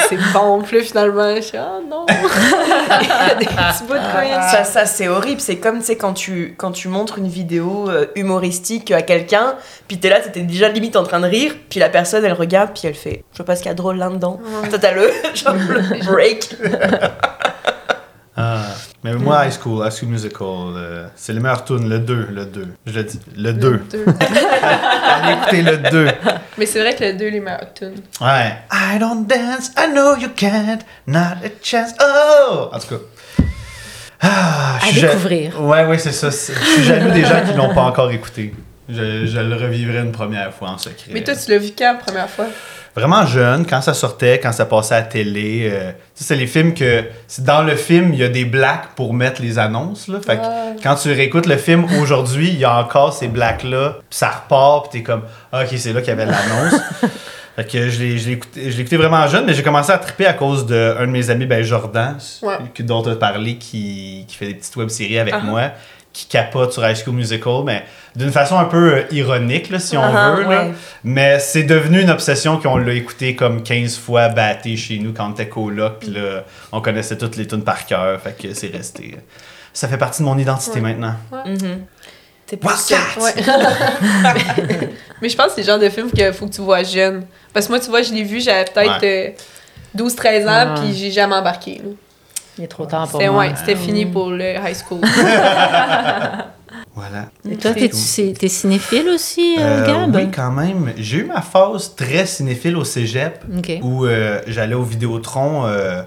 c'est 0.08 0.18
bon. 0.32 0.62
Puis 0.62 0.78
là, 0.78 0.82
finalement, 0.84 1.36
je 1.36 1.40
suis, 1.42 1.56
ah 1.56 1.78
non. 1.88 2.06
Il 2.08 3.08
y 3.08 3.30
a 3.30 3.34
des 3.36 3.46
petits 3.46 3.84
bouts 3.86 3.94
de. 3.94 4.50
Ça, 4.50 4.64
ça 4.64 4.86
c'est 4.86 5.08
horrible. 5.08 5.40
C'est 5.40 5.56
comme 5.56 5.78
tu 5.78 5.84
sais, 5.86 5.96
quand 5.96 6.12
tu, 6.12 6.54
quand 6.56 6.72
tu 6.72 6.88
montres 6.88 7.18
une 7.18 7.28
vidéo 7.28 7.88
euh, 7.88 8.06
humoristique 8.16 8.90
à 8.90 9.02
quelqu'un, 9.02 9.54
puis 9.88 9.98
t'es 9.98 10.08
là, 10.08 10.20
t'étais 10.20 10.40
déjà 10.40 10.68
limite 10.68 10.96
en 10.96 11.04
train 11.04 11.20
de 11.20 11.26
rire, 11.28 11.54
puis 11.70 11.78
la 11.80 11.88
personne 11.88 12.24
elle 12.24 12.32
regarde, 12.32 12.70
puis 12.74 12.82
elle 12.88 12.94
fait 12.94 13.22
Je 13.32 13.38
sais 13.38 13.44
pas 13.44 13.54
ce 13.54 13.62
qu'il 13.62 13.68
y 13.68 13.70
a 13.70 13.74
de 13.74 13.78
drôle 13.78 13.93
là-dedans. 13.96 14.40
Toi 14.70 14.78
t'as 14.78 14.92
le, 14.92 15.10
genre, 15.34 15.54
le 15.54 16.04
break. 16.12 16.54
Ah. 18.36 18.62
Mais 19.04 19.14
moi, 19.14 19.46
High 19.46 19.52
School, 19.52 19.86
High 19.86 19.92
School 19.92 20.08
Musical, 20.08 20.46
euh, 20.74 21.06
c'est 21.14 21.32
le 21.32 21.40
meilleur 21.40 21.64
tune, 21.64 21.88
le 21.88 22.00
2, 22.00 22.28
le 22.32 22.44
2. 22.46 22.66
Je 22.84 22.92
le 22.92 23.04
dis, 23.04 23.20
le 23.36 23.52
2. 23.52 23.82
Deux. 23.92 24.04
Allez 24.20 25.32
écouter 25.34 25.62
le 25.62 25.76
2. 25.90 26.08
Mais 26.58 26.66
c'est 26.66 26.80
vrai 26.80 26.96
que 26.96 27.04
le 27.04 27.12
2, 27.12 27.28
les 27.28 27.38
meilleurs 27.38 27.72
tunes. 27.74 27.94
Ouais. 28.20 28.56
I 28.72 28.98
don't 28.98 29.26
dance, 29.28 29.70
I 29.78 29.86
know 29.92 30.16
you 30.16 30.30
can't, 30.34 30.78
not 31.06 31.18
a 31.44 31.50
chance. 31.62 31.92
Oh! 32.02 32.70
En 32.72 32.78
tout 32.80 32.88
cas. 32.88 33.44
Ah, 34.20 34.78
je 34.80 34.84
À 34.88 34.90
suis 34.90 35.00
ja- 35.00 35.06
découvrir. 35.08 35.62
Ouais, 35.62 35.84
ouais, 35.84 35.98
c'est 35.98 36.10
ça. 36.12 36.30
Je 36.30 36.34
suis 36.64 36.82
jaloux 36.82 37.12
des 37.12 37.24
gens 37.24 37.40
qui 37.46 37.52
l'ont 37.56 37.72
pas 37.72 37.82
encore 37.82 38.10
écouté. 38.10 38.52
Je, 38.88 39.26
je 39.26 39.38
le 39.38 39.54
revivrai 39.54 39.98
une 39.98 40.12
première 40.12 40.52
fois 40.52 40.70
en 40.70 40.78
secret. 40.78 41.12
Mais 41.12 41.22
toi, 41.22 41.34
tu 41.36 41.50
l'as 41.52 41.58
vu 41.58 41.68
quand 41.76 41.84
la 41.92 41.94
première 41.98 42.28
fois? 42.28 42.46
Vraiment 42.96 43.26
jeune, 43.26 43.66
quand 43.66 43.80
ça 43.80 43.92
sortait, 43.92 44.38
quand 44.38 44.52
ça 44.52 44.66
passait 44.66 44.94
à 44.94 45.00
la 45.00 45.06
télé. 45.06 45.68
euh, 45.72 45.90
tu 45.90 45.96
sais, 46.14 46.24
c'est 46.24 46.36
les 46.36 46.46
films 46.46 46.74
que. 46.74 47.04
Dans 47.40 47.62
le 47.62 47.74
film, 47.74 48.12
il 48.12 48.20
y 48.20 48.24
a 48.24 48.28
des 48.28 48.44
blacks 48.44 48.94
pour 48.94 49.14
mettre 49.14 49.42
les 49.42 49.58
annonces. 49.58 50.06
Là. 50.06 50.18
Fait 50.24 50.36
que 50.36 50.42
Ouais. 50.42 50.76
quand 50.82 50.94
tu 50.94 51.08
réécoutes 51.12 51.46
le 51.46 51.56
film 51.56 51.84
aujourd'hui, 52.00 52.48
il 52.48 52.58
y 52.58 52.64
a 52.64 52.78
encore 52.78 53.12
ces 53.12 53.26
blacks-là. 53.26 53.96
Puis 54.08 54.18
ça 54.18 54.28
repart, 54.30 54.90
puis 54.90 55.00
t'es 55.00 55.04
comme, 55.04 55.22
ah, 55.52 55.62
ok, 55.64 55.74
c'est 55.76 55.92
là 55.92 56.00
qu'il 56.00 56.10
y 56.10 56.12
avait 56.12 56.26
l'annonce. 56.26 56.80
fait 57.56 57.64
que 57.70 57.88
je 57.88 57.98
l'ai, 58.00 58.32
écouté, 58.32 58.68
écouté 58.68 58.96
vraiment 58.96 59.26
jeune, 59.26 59.44
mais 59.44 59.54
j'ai 59.54 59.62
commencé 59.64 59.90
à 59.90 59.98
triper 59.98 60.26
à 60.26 60.32
cause 60.34 60.64
d'un 60.64 61.00
de, 61.00 61.06
mes 61.06 61.30
amis, 61.30 61.46
ben 61.46 61.64
Jordan, 61.64 62.16
Ouais. 62.42 62.58
dont 62.80 63.02
tu 63.02 63.10
as 63.10 63.16
parlé, 63.16 63.56
qui, 63.56 64.24
qui 64.28 64.36
fait 64.36 64.46
des 64.46 64.54
petites 64.54 64.76
web-séries 64.76 65.18
avec 65.18 65.34
ah. 65.36 65.40
moi, 65.42 65.70
qui 66.14 66.26
capote 66.26 66.72
sur 66.72 66.88
High 66.88 66.96
School 66.96 67.14
Musical, 67.16 67.62
mais 67.66 67.84
d'une 68.16 68.30
façon 68.30 68.56
un 68.56 68.64
peu 68.64 68.94
euh, 68.94 69.02
ironique, 69.10 69.68
là, 69.68 69.78
si 69.78 69.96
on 69.98 70.02
Ah, 70.02 70.34
veut. 70.36 70.42
là. 70.44 70.48
ouais. 70.66 70.72
Mais 71.02 71.38
c'est 71.40 71.64
devenu 71.64 72.00
une 72.00 72.08
obsession 72.10 72.58
qu'on 72.58 72.76
l'a 72.78 72.92
écouté 72.94 73.34
comme 73.36 73.62
15 73.62 73.98
fois 73.98 74.28
batté 74.28 74.76
chez 74.76 74.98
nous 75.00 75.12
quand 75.12 75.28
on 75.28 75.32
était 75.32 75.48
coloc. 75.48 75.98
Puis 76.00 76.10
là, 76.10 76.44
on 76.72 76.80
connaissait 76.80 77.18
toutes 77.18 77.36
les 77.36 77.46
tunes 77.46 77.64
par 77.64 77.84
cœur. 77.84 78.18
Fait 78.20 78.34
que 78.40 78.54
c'est 78.54 78.68
resté. 78.68 79.16
Ça 79.72 79.88
fait 79.88 79.98
partie 79.98 80.22
de 80.22 80.26
mon 80.28 80.38
identité 80.38 80.76
Ouais. 80.80 80.94
maintenant. 80.94 81.16
Mhm. 81.46 81.84
Plus 82.46 82.58
Wildcat! 82.62 83.20
Ouais. 83.20 83.34
Mais 85.20 85.28
je 85.28 85.36
pense 85.36 85.46
que 85.48 85.52
c'est 85.56 85.60
le 85.62 85.66
genre 85.66 85.78
de 85.78 85.88
film 85.88 86.10
qu'il 86.10 86.32
faut 86.32 86.46
que 86.46 86.52
tu 86.54 86.60
vois 86.60 86.82
jeune. 86.84 87.24
Parce 87.52 87.66
que 87.66 87.72
moi, 87.72 87.80
tu 87.80 87.88
vois, 87.90 88.02
je 88.02 88.12
l'ai 88.12 88.22
vu, 88.22 88.40
j'avais 88.40 88.64
peut-être 88.66 89.02
euh, 89.02 89.30
12-13 89.96 90.44
ans, 90.46 90.50
Ah. 90.52 90.74
puis 90.80 90.94
j'ai 90.94 91.10
jamais 91.10 91.34
embarqué. 91.34 91.80
là. 91.82 91.90
Il 92.58 92.64
est 92.64 92.68
trop 92.68 92.86
tard 92.86 93.08
pour 93.08 93.20
C'était 93.20 93.30
moi. 93.32 93.40
ouais, 93.44 93.52
c'était 93.56 93.76
fini 93.76 94.06
pour 94.06 94.30
le 94.30 94.54
high 94.54 94.76
school. 94.76 95.00
Voilà. 96.96 97.26
Et 97.50 97.56
toi, 97.56 97.72
t'es, 97.72 97.90
t'es 98.38 98.48
cinéphile 98.48 99.08
aussi, 99.08 99.56
euh, 99.58 99.82
Euh, 99.82 99.86
Gab? 100.06 100.14
oui, 100.14 100.28
quand 100.34 100.50
même. 100.52 100.92
J'ai 100.96 101.18
eu 101.18 101.24
ma 101.24 101.40
phase 101.40 101.94
très 101.96 102.24
cinéphile 102.24 102.76
au 102.76 102.84
cégep 102.84 103.44
où 103.82 104.06
euh, 104.06 104.40
j'allais 104.46 104.74
au 104.74 104.82
Vidéotron 104.82 105.66
euh, 105.66 106.02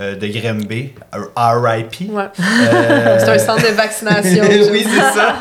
euh, 0.00 0.16
de 0.16 0.26
Grimby, 0.28 0.92
RIP. 1.36 2.10
Ouais. 2.12 2.24
Euh, 2.40 3.16
C'est 3.20 3.28
un 3.28 3.38
centre 3.38 3.62
de 3.62 3.74
vaccination. 3.74 4.44
oui, 4.72 4.86
c'est 4.88 5.18
ça. 5.18 5.34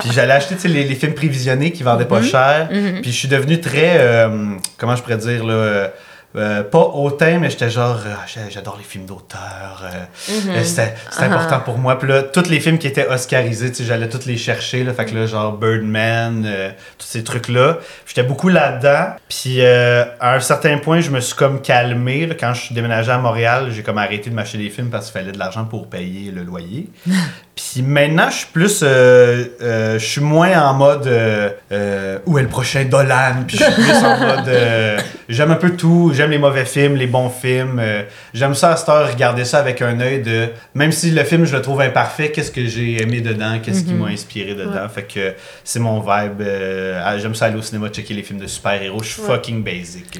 Puis 0.00 0.10
j'allais 0.12 0.32
acheter 0.34 0.54
tu 0.56 0.62
sais, 0.62 0.68
les, 0.68 0.84
les 0.84 0.94
films 0.94 1.14
prévisionnés 1.14 1.70
qui 1.72 1.82
vendaient 1.82 2.06
pas 2.06 2.22
cher. 2.22 2.68
Mhm. 2.72 3.02
Puis 3.02 3.12
je 3.12 3.16
suis 3.16 3.28
devenu 3.28 3.60
très, 3.60 3.96
euh, 3.98 4.54
comment 4.78 4.96
je 4.96 5.02
pourrais 5.02 5.18
dire, 5.18 5.44
là, 5.44 5.90
euh, 6.36 6.62
pas 6.62 6.78
hautain, 6.94 7.38
mais 7.38 7.50
j'étais 7.50 7.68
genre, 7.70 7.98
euh, 8.06 8.14
j'adore 8.50 8.76
les 8.78 8.84
films 8.84 9.04
d'auteur. 9.06 9.82
euh, 9.84 10.32
Mhm. 10.32 10.50
euh, 10.50 10.64
c'était 10.64 10.94
Ah. 11.18 11.24
important 11.24 11.60
pour 11.60 11.78
moi. 11.78 11.98
Puis 11.98 12.08
là, 12.08 12.22
tous 12.22 12.48
les 12.48 12.60
films 12.60 12.78
qui 12.78 12.86
étaient 12.86 13.06
oscarisés, 13.06 13.72
j'allais 13.80 14.08
tous 14.08 14.26
les 14.26 14.36
chercher. 14.36 14.84
Là, 14.84 14.94
fait 14.94 15.04
que 15.06 15.14
là, 15.14 15.26
genre 15.26 15.52
Birdman, 15.52 16.44
tous 16.98 17.06
ces 17.06 17.22
trucs-là. 17.24 17.78
J'étais 18.06 18.22
beaucoup 18.22 18.48
là-dedans. 18.48 19.14
Puis 19.28 19.64
à 19.64 20.34
un 20.34 20.40
certain 20.40 20.78
point, 20.78 21.00
je 21.00 21.10
me 21.10 21.20
suis 21.20 21.34
comme 21.34 21.60
calmé. 21.60 22.26
là. 22.26 22.34
quand 22.38 22.54
je 22.54 22.62
suis 22.62 22.74
déménagé 22.74 23.10
à 23.12 23.18
Montréal, 23.18 23.68
j'ai 23.70 23.82
comme 23.82 23.98
arrêté 23.98 24.30
de 24.30 24.34
m'acheter 24.34 24.58
des 24.58 24.70
films 24.70 24.90
parce 24.90 25.10
qu'il 25.10 25.20
fallait 25.20 25.32
de 25.32 25.38
l'argent 25.38 25.64
pour 25.64 25.88
payer 25.88 26.30
le 26.30 26.42
loyer. 26.42 26.88
Puis 27.54 27.82
maintenant, 27.82 28.30
je 28.30 28.36
suis 28.38 28.46
plus. 28.46 28.80
euh, 28.82 29.44
euh, 29.60 29.98
je 29.98 30.04
suis 30.06 30.20
moins 30.22 30.58
en 30.62 30.72
mode. 30.72 31.06
euh, 31.06 32.18
où 32.24 32.38
est 32.38 32.42
le 32.42 32.48
prochain 32.48 32.84
Dolan? 32.86 33.44
Puis 33.46 33.58
je 33.58 33.64
suis 33.64 33.72
plus 33.74 33.92
en 34.04 34.18
mode. 34.26 34.50
j'aime 35.28 35.50
un 35.50 35.56
peu 35.56 35.70
tout. 35.76 36.12
J'aime 36.14 36.30
les 36.30 36.38
mauvais 36.38 36.64
films, 36.64 36.96
les 36.96 37.06
bons 37.06 37.28
films. 37.28 37.80
j'aime 38.32 38.54
ça 38.54 38.72
à 38.72 38.76
cette 38.76 38.88
heure, 38.88 39.10
regarder 39.12 39.44
ça 39.44 39.58
avec 39.58 39.82
un 39.82 40.00
œil 40.00 40.22
de. 40.22 40.48
Même 40.74 40.92
si 40.92 41.10
le 41.10 41.24
film, 41.24 41.44
je 41.44 41.54
le 41.54 41.60
trouve 41.62 41.82
imparfait, 41.82 42.30
qu'est-ce 42.30 42.50
que 42.50 42.64
j'ai 42.66 43.02
aimé 43.02 43.20
dedans? 43.20 43.58
Qu'est-ce 43.62 43.84
qui 43.84 43.92
m'a 43.94 44.06
inspiré 44.08 44.54
dedans? 44.54 44.88
Fait 44.88 45.02
que 45.04 45.34
c'est 45.62 45.78
mon 45.80 46.00
vibe. 46.00 46.42
j'aime 47.18 47.34
ça 47.34 47.46
aller 47.46 47.56
au 47.56 47.62
cinéma 47.62 47.88
checker 47.90 48.14
les 48.14 48.22
films 48.22 48.40
de 48.40 48.46
super-héros. 48.46 49.02
Je 49.02 49.08
suis 49.10 49.22
fucking 49.22 49.62
basic. 49.62 50.18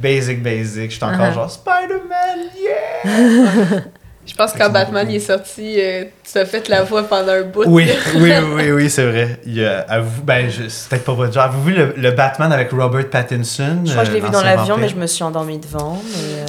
basic, 0.00 0.42
basic. 0.42 0.90
Je 0.90 0.96
suis 0.96 1.04
encore 1.04 1.14
Uh-huh. 1.24 1.32
genre 1.34 1.50
Spider-Man, 1.50 2.38
yeah! 2.62 3.80
Je 4.26 4.34
pense 4.34 4.52
que 4.52 4.58
quand 4.58 4.70
Batman 4.70 5.06
il 5.10 5.16
est 5.16 5.20
sorti, 5.20 5.76
euh, 5.78 6.04
tu 6.30 6.38
as 6.38 6.46
fait 6.46 6.66
la 6.68 6.82
voix 6.82 7.02
pendant 7.02 7.32
un 7.32 7.42
bout. 7.42 7.64
Oui, 7.66 7.86
oui, 8.16 8.32
oui, 8.54 8.70
oui, 8.72 8.88
c'est 8.90 9.04
vrai. 9.04 9.38
Il 9.44 9.54
y 9.54 9.64
a, 9.64 9.80
avez-vous- 9.80 10.22
ben, 10.22 10.48
je- 10.50 10.68
c'est 10.68 10.88
peut-être 10.88 11.04
pas 11.04 11.12
votre 11.12 11.32
genre. 11.32 11.44
Avez-vous 11.44 11.62
vu 11.64 11.74
le, 11.74 11.94
le 11.96 12.10
Batman 12.12 12.50
avec 12.52 12.70
Robert 12.70 13.10
Pattinson? 13.10 13.80
Je 13.84 13.90
crois 13.92 14.04
que 14.04 14.08
je 14.10 14.14
l'ai 14.14 14.22
euh, 14.22 14.24
vu 14.24 14.30
dans 14.30 14.38
l'ancien 14.40 14.56
l'avion, 14.56 14.76
mais 14.78 14.88
je 14.88 14.96
me 14.96 15.06
suis 15.06 15.22
endormie 15.22 15.58
devant. 15.58 16.00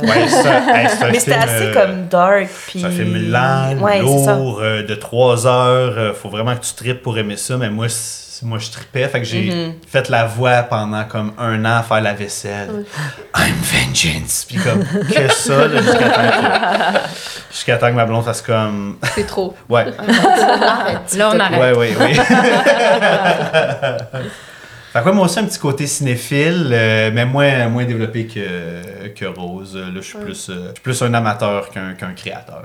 Mais, 0.01 0.08
euh, 0.08 0.10
Ouais, 0.10 0.22
hey, 0.22 0.88
un 1.01 1.08
mais 1.12 1.20
c'était 1.20 1.34
assez 1.34 1.65
euh, 1.65 1.74
comme 1.74 2.08
dark. 2.08 2.48
Puis... 2.67 2.79
C'est 2.79 2.86
un 2.88 2.91
film 2.91 3.29
lent, 3.32 3.77
Ouais, 3.82 3.98
ça. 4.24 4.36
lourd, 4.36 4.60
euh, 4.62 4.82
de 4.84 4.96
3 4.96 5.46
heures. 5.46 5.94
euh, 5.98 6.13
faut 6.13 6.29
vraiment 6.29 6.55
que 6.55 6.63
tu 6.65 6.74
tripes 6.75 7.01
pour 7.01 7.17
aimer 7.17 7.38
ça. 7.38 7.58
Mais 7.58 7.70
moi, 7.70 7.88
moi 8.44 8.60
je 8.60 8.70
tripais. 8.72 9.08
Fait 9.08 9.20
que 9.20 9.25
j'ai 9.25 9.44
Mhm. 9.51 9.74
fait 9.88 10.10
la 10.10 10.25
voix 10.25 10.63
pendant 10.63 11.04
comme 11.06 11.34
un 11.38 11.63
an 11.65 11.77
à 11.77 11.84
faire 11.84 12.01
la 12.01 12.13
vaisselle. 12.13 12.86
I'm 13.38 13.54
vengeance. 13.62 14.46
Puis 14.48 14.58
comme, 14.58 14.84
que 14.84 15.32
ça, 15.34 15.70
jusqu'à 15.70 16.10
temps 16.10 16.22
que, 16.22 17.00
jusqu'à 17.51 17.77
temps 17.77 17.88
que 17.88 17.94
ma 17.96 18.06
blonde 18.06 18.25
fasse 18.25 18.42
comme. 18.42 18.98
C'est 19.15 19.25
trop. 19.27 19.56
Ouais. 19.70 19.86
Là, 21.15 21.32
on 21.34 21.39
arrête. 21.39 21.60
Ouais, 21.60 21.74
oui, 21.77 21.96
oui. 22.00 22.20
fait 25.00 25.04
que 25.04 25.10
ouais, 25.10 25.16
moi 25.16 25.25
aussi, 25.25 25.40
un 25.40 25.44
petit 25.46 25.60
côté 25.60 25.88
cinéphile, 25.88 26.70
euh, 26.72 27.12
mais 27.14 27.25
moins, 27.25 27.68
moins 27.68 27.86
développé 27.86 28.25
que, 28.28 29.08
que 29.10 29.25
Rose. 29.25 29.75
Là, 29.75 29.90
je 29.96 30.02
suis 30.02 30.18
plus, 30.18 30.50
euh, 30.50 30.54
je 30.70 30.74
suis 30.74 30.82
plus 30.82 31.02
un 31.02 31.14
amateur 31.14 31.70
qu'un 31.70 31.94
qu'un 31.94 32.14
créateur. 32.14 32.64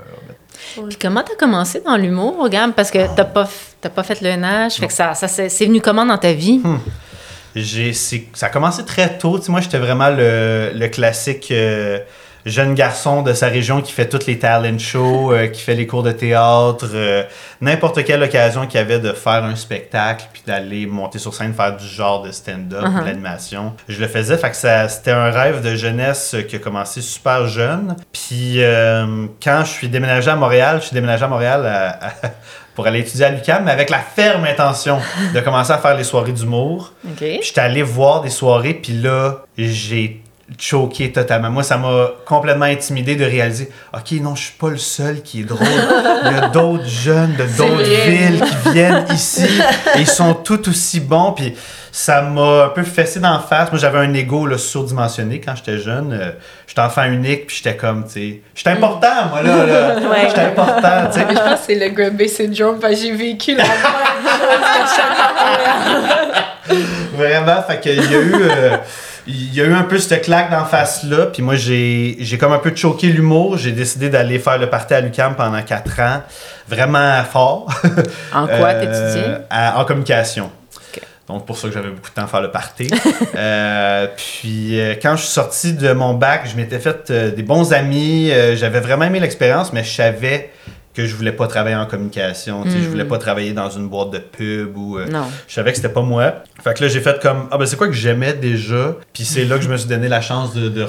Puis 0.87 0.97
comment 1.01 1.23
t'as 1.23 1.35
commencé 1.35 1.81
dans 1.81 1.97
l'humour, 1.97 2.47
Gab? 2.49 2.71
Parce 2.73 2.91
que 2.91 2.99
t'as 3.15 3.25
pas, 3.25 3.49
pas 3.93 4.03
fait 4.03 4.21
le 4.21 4.35
nage. 4.35 4.75
Fait 4.75 4.87
que 4.87 4.93
ça, 4.93 5.13
ça 5.13 5.27
c'est 5.27 5.49
c'est 5.49 5.65
venu 5.65 5.81
comment 5.81 6.05
dans 6.05 6.17
ta 6.17 6.33
vie? 6.33 6.61
J'ai, 7.55 7.91
c'est- 7.93 8.27
ça 8.33 8.45
a 8.45 8.49
commencé 8.49 8.85
très 8.85 9.17
tôt. 9.17 9.39
Moi, 9.49 9.59
j'étais 9.59 9.77
vraiment 9.79 10.09
le, 10.09 10.71
le 10.73 10.87
classique 10.87 11.49
euh, 11.51 11.99
jeune 12.45 12.73
garçon 12.73 13.21
de 13.21 13.33
sa 13.33 13.47
région 13.47 13.81
qui 13.81 13.91
fait 13.91 14.07
toutes 14.09 14.25
les 14.25 14.39
talent 14.39 14.77
shows, 14.79 15.31
euh, 15.33 15.47
qui 15.47 15.61
fait 15.61 15.75
les 15.75 15.85
cours 15.87 16.03
de 16.03 16.11
théâtre, 16.11 16.87
euh, 16.93 17.23
n'importe 17.61 18.03
quelle 18.03 18.23
occasion 18.23 18.65
qu'il 18.67 18.79
y 18.79 18.83
avait 18.83 18.99
de 18.99 19.13
faire 19.13 19.43
un 19.43 19.55
spectacle, 19.55 20.25
puis 20.33 20.41
d'aller 20.45 20.85
monter 20.87 21.19
sur 21.19 21.33
scène, 21.33 21.53
faire 21.53 21.75
du 21.77 21.85
genre 21.87 22.21
de 22.23 22.31
stand-up, 22.31 22.81
de 23.01 23.05
l'animation. 23.05 23.73
Je 23.87 23.99
le 23.99 24.07
faisais, 24.07 24.37
fait 24.37 24.49
que 24.49 24.55
ça, 24.55 24.87
c'était 24.89 25.11
un 25.11 25.29
rêve 25.31 25.61
de 25.61 25.75
jeunesse 25.75 26.35
qui 26.49 26.55
a 26.55 26.59
commencé 26.59 27.01
super 27.01 27.47
jeune. 27.47 27.95
Puis 28.11 28.55
euh, 28.63 29.27
quand 29.43 29.61
je 29.65 29.71
suis 29.71 29.89
déménagé 29.89 30.29
à 30.31 30.35
Montréal, 30.35 30.77
je 30.81 30.87
suis 30.87 30.93
déménagé 30.93 31.23
à 31.23 31.27
Montréal 31.27 31.65
à- 31.65 32.07
à- 32.07 32.11
pour 32.75 32.87
aller 32.87 32.99
étudier 33.01 33.25
à 33.25 33.29
l'UQAM, 33.29 33.65
mais 33.65 33.71
avec 33.71 33.89
la 33.89 33.99
ferme 33.99 34.45
intention 34.45 34.97
de 35.33 35.39
commencer 35.41 35.73
à 35.73 35.77
faire 35.77 35.93
les 35.95 36.05
soirées 36.05 36.31
d'humour. 36.31 36.93
OK. 37.05 37.17
Puis 37.17 37.39
J'étais 37.43 37.59
allé 37.61 37.83
voir 37.83 38.21
des 38.21 38.29
soirées, 38.29 38.73
puis 38.75 38.93
là, 38.93 39.39
j'ai 39.57 40.21
choqué 40.59 41.11
totalement. 41.11 41.49
Moi, 41.49 41.63
ça 41.63 41.77
m'a 41.77 42.07
complètement 42.25 42.65
intimidé 42.65 43.15
de 43.15 43.23
réaliser, 43.25 43.69
OK, 43.93 44.11
non, 44.21 44.35
je 44.35 44.43
suis 44.43 44.53
pas 44.53 44.69
le 44.69 44.77
seul 44.77 45.21
qui 45.21 45.41
est 45.41 45.43
drôle. 45.43 45.67
Il 46.25 46.31
y 46.31 46.35
a 46.39 46.47
d'autres 46.49 46.85
jeunes 46.87 47.35
de 47.35 47.45
d'autres 47.57 47.83
villes 48.09 48.41
qui 48.43 48.69
viennent 48.73 49.05
ici 49.13 49.47
et 49.95 49.99
ils 50.01 50.07
sont 50.07 50.33
tout 50.33 50.67
aussi 50.69 50.99
bons. 50.99 51.31
Puis 51.33 51.55
ça 51.91 52.21
m'a 52.21 52.65
un 52.65 52.69
peu 52.69 52.83
fessé 52.83 53.19
d'en 53.19 53.39
face. 53.39 53.71
Moi, 53.71 53.79
j'avais 53.79 53.99
un 53.99 54.13
ego 54.13 54.45
là, 54.45 54.57
surdimensionné 54.57 55.39
quand 55.41 55.55
j'étais 55.55 55.77
jeune. 55.77 56.13
Euh, 56.13 56.31
j'étais 56.67 56.81
enfant 56.81 57.03
unique, 57.03 57.47
puis 57.47 57.57
j'étais 57.57 57.75
comme, 57.75 58.05
tu 58.05 58.11
sais, 58.11 58.41
j'étais 58.55 58.69
important, 58.69 59.27
moi, 59.29 59.41
là. 59.43 59.65
là. 59.65 59.95
Ouais. 60.11 60.27
J'étais 60.27 60.41
important, 60.41 61.07
tu 61.11 61.19
sais. 61.19 61.25
Mais 61.25 61.35
je 61.35 61.39
pense 61.39 61.59
que 61.59 61.65
c'est 61.67 61.75
le 61.75 61.89
Grumpy 61.89 62.27
Syndrome 62.29 62.79
parce 62.79 62.93
que 62.93 62.99
j'ai 62.99 63.11
vécu 63.11 63.55
la 63.55 63.63
Vraiment, 67.13 67.61
fait 67.63 67.79
qu'il 67.79 67.95
y 67.95 68.15
a 68.15 68.19
eu. 68.19 68.33
euh, 68.35 68.77
il 69.27 69.53
y 69.53 69.61
a 69.61 69.65
eu 69.65 69.73
un 69.73 69.83
peu 69.83 69.97
cette 69.99 70.23
claque 70.23 70.49
d'en 70.51 70.65
face 70.65 71.03
là, 71.03 71.27
puis 71.27 71.41
moi 71.43 71.55
j'ai 71.55 72.17
j'ai 72.19 72.37
comme 72.37 72.53
un 72.53 72.57
peu 72.59 72.75
choqué 72.75 73.07
l'humour, 73.07 73.57
j'ai 73.57 73.71
décidé 73.71 74.09
d'aller 74.09 74.39
faire 74.39 74.57
le 74.57 74.69
party 74.69 74.93
à 74.95 75.01
l'UQAM 75.01 75.35
pendant 75.35 75.61
quatre 75.61 75.99
ans, 75.99 76.21
vraiment 76.67 77.23
fort. 77.23 77.67
En 78.33 78.47
quoi 78.47 78.69
Euh, 78.69 79.39
à- 79.49 79.79
En 79.79 79.85
communication. 79.85 80.49
Donc 81.27 81.45
pour 81.45 81.57
ça 81.57 81.67
que 81.69 81.73
j'avais 81.73 81.89
beaucoup 81.89 82.09
de 82.09 82.13
temps 82.15 82.23
à 82.23 82.27
faire 82.27 82.41
le 82.41 82.51
party. 82.51 82.87
Euh, 83.35 84.07
puis 84.17 84.79
euh, 84.79 84.95
quand 85.01 85.15
je 85.15 85.21
suis 85.23 85.31
sorti 85.31 85.73
de 85.73 85.93
mon 85.93 86.13
bac, 86.13 86.41
je 86.51 86.55
m'étais 86.57 86.79
fait 86.79 87.09
euh, 87.09 87.31
des 87.31 87.43
bons 87.43 87.71
amis, 87.73 88.29
j'avais 88.55 88.79
vraiment 88.81 89.05
aimé 89.05 89.19
l'expérience, 89.19 89.71
mais 89.73 89.83
je 89.83 89.91
savais 89.91 90.49
que 90.93 91.05
je 91.05 91.15
voulais 91.15 91.31
pas 91.31 91.47
travailler 91.47 91.75
en 91.75 91.85
communication, 91.85 92.63
tu 92.63 92.71
sais, 92.71 92.81
je 92.81 92.89
voulais 92.89 93.05
pas 93.05 93.17
travailler 93.17 93.53
dans 93.53 93.69
une 93.69 93.87
boîte 93.87 94.11
de 94.11 94.19
pub 94.19 94.77
ou 94.77 94.97
euh, 94.97 95.05
je 95.47 95.53
savais 95.53 95.71
que 95.71 95.77
c'était 95.77 95.89
pas 95.89 96.01
moi. 96.01 96.33
Fait 96.63 96.73
que 96.73 96.83
là, 96.83 96.89
j'ai 96.89 96.99
fait 96.99 97.21
comme, 97.21 97.47
ah 97.51 97.57
ben 97.57 97.65
c'est 97.65 97.77
quoi 97.77 97.87
que 97.87 97.93
j'aimais 97.93 98.33
déjà? 98.33 98.95
Puis 99.13 99.23
c'est 99.23 99.45
là 99.45 99.57
que 99.57 99.63
je 99.63 99.69
me 99.69 99.77
suis 99.77 99.87
donné 99.87 100.09
la 100.09 100.21
chance 100.21 100.53
de, 100.53 100.67
de 100.69 100.85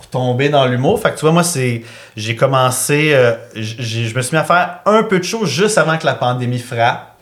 retomber 0.00 0.48
dans 0.48 0.66
l'humour. 0.66 1.00
Fait 1.00 1.10
que 1.10 1.16
tu 1.16 1.22
vois, 1.22 1.32
moi, 1.32 1.42
c'est, 1.42 1.82
j'ai 2.16 2.36
commencé, 2.36 3.10
euh, 3.12 3.32
je 3.56 4.14
me 4.16 4.22
suis 4.22 4.36
mis 4.36 4.40
à 4.40 4.44
faire 4.44 4.78
un 4.86 5.02
peu 5.02 5.18
de 5.18 5.24
choses 5.24 5.48
juste 5.50 5.78
avant 5.78 5.98
que 5.98 6.06
la 6.06 6.14
pandémie 6.14 6.60
frappe. 6.60 7.13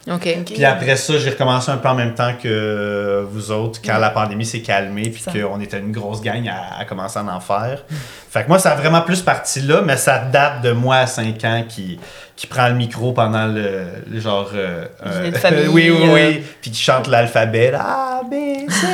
Puis 0.46 0.64
après 0.64 0.96
ça, 0.96 1.16
j'ai 1.18 1.30
recommencé 1.30 1.70
un 1.70 1.76
peu 1.76 1.88
en 1.88 1.94
même 1.94 2.14
temps 2.14 2.32
que 2.42 3.24
vous 3.30 3.52
autres, 3.52 3.80
quand 3.84 3.98
la 3.98 4.10
pandémie 4.10 4.44
s'est 4.44 4.60
calmée, 4.60 5.10
puis 5.10 5.22
Ça. 5.22 5.30
qu'on 5.30 5.60
était 5.60 5.78
une 5.78 5.92
grosse 5.92 6.20
gang 6.20 6.48
à, 6.48 6.80
à 6.80 6.84
commencer 6.84 7.18
à 7.20 7.22
en 7.24 7.38
faire. 7.40 7.84
Fait 8.30 8.42
que 8.42 8.48
moi, 8.48 8.58
ça 8.58 8.72
a 8.72 8.74
vraiment 8.74 9.02
plus 9.02 9.22
parti 9.22 9.60
là, 9.60 9.80
mais 9.84 9.96
ça 9.96 10.18
date 10.18 10.62
de 10.62 10.72
moi 10.72 10.96
à 10.96 11.06
5 11.06 11.44
ans 11.44 11.64
qui, 11.68 12.00
qui 12.34 12.46
prend 12.48 12.66
le 12.68 12.74
micro 12.74 13.12
pendant 13.12 13.46
le, 13.46 13.84
le 14.10 14.20
genre. 14.20 14.50
euh, 14.54 14.86
euh, 15.06 15.30
famille, 15.34 15.68
oui, 15.68 15.90
oui, 15.90 16.08
euh. 16.08 16.14
oui. 16.14 16.44
Puis 16.60 16.72
qui 16.72 16.82
chante 16.82 17.06
l'alphabet. 17.06 17.70
là, 17.70 18.20
A, 18.20 18.22
B, 18.24 18.68
C. 18.68 18.86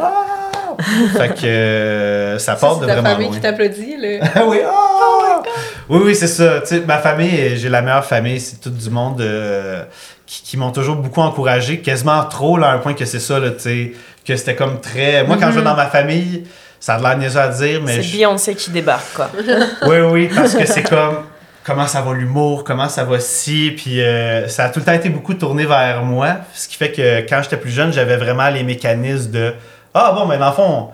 ah! 0.00 0.76
Fait 1.18 1.34
que 1.34 1.44
euh, 1.46 2.38
ça 2.38 2.56
Ça, 2.56 2.60
part 2.66 2.76
de 2.76 2.82
c'est 2.82 2.86
ta 2.86 2.94
vraiment 2.94 3.10
famille 3.10 3.26
loin. 3.26 3.34
qui 3.36 3.42
t'applaudit. 3.42 3.96
là. 3.98 4.26
Ah 4.34 4.42
oui, 4.46 4.58
oh! 4.66 5.42
oui, 5.90 6.00
oui, 6.04 6.14
c'est 6.14 6.26
ça. 6.28 6.60
Tu 6.60 6.66
sais, 6.68 6.80
ma 6.80 6.96
famille, 6.98 7.58
j'ai 7.58 7.68
la 7.68 7.82
meilleure 7.82 8.04
famille. 8.04 8.40
C'est 8.40 8.60
tout 8.60 8.70
du 8.70 8.88
monde 8.88 9.20
euh, 9.20 9.84
qui, 10.30 10.42
qui 10.44 10.56
m'ont 10.56 10.70
toujours 10.70 10.94
beaucoup 10.94 11.22
encouragé, 11.22 11.80
quasiment 11.80 12.22
trop, 12.24 12.56
là, 12.56 12.68
à 12.70 12.74
un 12.74 12.78
point 12.78 12.94
que 12.94 13.04
c'est 13.04 13.18
ça, 13.18 13.40
là, 13.40 13.50
tu 13.50 13.58
sais, 13.58 13.92
que 14.24 14.36
c'était 14.36 14.54
comme 14.54 14.80
très. 14.80 15.24
Moi, 15.24 15.36
quand 15.40 15.50
je 15.50 15.58
vais 15.58 15.64
dans 15.64 15.74
ma 15.74 15.86
famille, 15.88 16.44
ça 16.78 16.94
a 16.94 16.98
de 16.98 17.02
l'air 17.02 17.18
niaiseux 17.18 17.40
à 17.40 17.48
dire, 17.48 17.80
mais. 17.84 17.96
C'est 17.96 18.02
je- 18.04 18.16
Beyoncé 18.16 18.54
qui 18.54 18.70
débarque, 18.70 19.12
quoi. 19.14 19.28
Oui, 19.88 19.96
oui, 20.12 20.30
parce 20.32 20.54
que 20.54 20.64
c'est 20.66 20.88
comme. 20.88 21.24
Comment 21.62 21.86
ça 21.86 22.00
va 22.00 22.14
l'humour, 22.14 22.64
comment 22.64 22.88
ça 22.88 23.04
va 23.04 23.20
si, 23.20 23.72
puis 23.76 24.00
euh, 24.00 24.48
ça 24.48 24.64
a 24.64 24.68
tout 24.70 24.78
le 24.78 24.84
temps 24.86 24.92
été 24.94 25.10
beaucoup 25.10 25.34
tourné 25.34 25.66
vers 25.66 26.02
moi, 26.02 26.36
ce 26.54 26.66
qui 26.66 26.74
fait 26.76 26.90
que 26.90 27.20
quand 27.28 27.42
j'étais 27.42 27.58
plus 27.58 27.70
jeune, 27.70 27.92
j'avais 27.92 28.16
vraiment 28.16 28.48
les 28.48 28.62
mécanismes 28.62 29.30
de 29.30 29.52
ah 29.92 30.12
bon, 30.16 30.24
mais 30.26 30.38
dans 30.38 30.48
le 30.48 30.54
fond, 30.54 30.88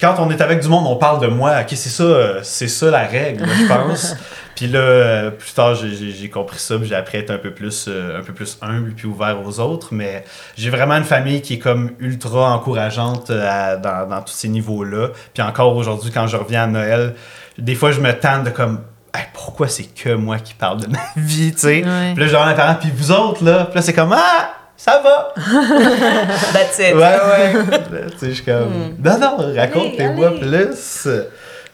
quand 0.00 0.14
on 0.18 0.30
est 0.30 0.40
avec 0.40 0.60
du 0.60 0.68
monde, 0.68 0.84
on 0.86 0.96
parle 0.96 1.20
de 1.20 1.26
moi. 1.26 1.54
Ok, 1.60 1.68
c'est 1.70 1.88
ça, 1.88 2.02
euh, 2.04 2.40
c'est 2.44 2.68
ça 2.68 2.90
la 2.90 3.04
règle, 3.04 3.46
je 3.48 3.66
pense. 3.66 4.14
puis 4.56 4.66
là, 4.66 5.30
plus 5.30 5.52
tard, 5.52 5.74
j'ai- 5.76 6.28
compris 6.30 6.58
ça, 6.58 6.76
puis 6.78 6.88
j'ai 6.88 6.94
appris 6.96 7.18
à 7.18 7.20
être 7.20 7.30
un 7.30 7.38
peu 7.38 7.52
plus, 7.52 7.86
euh, 7.88 8.18
un 8.18 8.22
peu 8.22 8.32
plus 8.32 8.58
humble 8.62 8.92
puis 8.94 9.06
ouvert 9.06 9.36
aux 9.46 9.60
autres. 9.60 9.88
Mais 9.92 10.24
j'ai 10.56 10.70
vraiment 10.70 10.94
une 10.96 11.04
famille 11.04 11.40
qui 11.42 11.54
est 11.54 11.58
comme 11.58 11.92
ultra 12.00 12.50
encourageante 12.54 13.30
euh, 13.30 13.46
à- 13.48 13.76
dans, 13.76 14.08
dans 14.08 14.22
tous 14.22 14.32
ces 14.32 14.48
niveaux-là. 14.48 15.10
Puis 15.34 15.42
encore 15.42 15.76
aujourd'hui, 15.76 16.10
quand 16.10 16.26
je 16.26 16.36
reviens 16.36 16.64
à 16.64 16.66
Noël, 16.66 17.14
des 17.58 17.74
fois, 17.76 17.92
je 17.92 18.00
me 18.00 18.12
tente 18.12 18.44
de 18.44 18.50
comme. 18.50 18.80
Hey, 19.14 19.24
pourquoi 19.32 19.68
c'est 19.68 19.84
que 19.94 20.10
moi 20.14 20.38
qui 20.38 20.52
parle 20.54 20.80
de 20.80 20.88
ma 20.88 20.98
vie, 21.16 21.52
tu 21.52 21.58
sais? 21.60 21.84
Ouais. 21.84 22.12
Puis 22.14 22.28
là, 22.30 22.42
à 22.42 22.48
mes 22.50 22.54
parents, 22.54 22.74
puis 22.74 22.90
vous 22.94 23.12
autres, 23.12 23.44
là, 23.44 23.64
puis 23.66 23.76
là, 23.76 23.82
c'est 23.82 23.94
comme, 23.94 24.12
ah, 24.12 24.50
ça 24.76 25.00
va! 25.02 25.32
That's 26.52 26.78
it. 26.78 26.94
Ouais, 26.94 27.00
ouais. 27.00 27.52
Là, 27.52 28.10
tu 28.12 28.18
sais, 28.18 28.28
je 28.28 28.30
suis 28.32 28.44
comme, 28.44 28.68
Hmm. 28.68 29.02
non, 29.02 29.18
non, 29.18 29.54
racontez-moi 29.56 30.32
plus. 30.38 31.08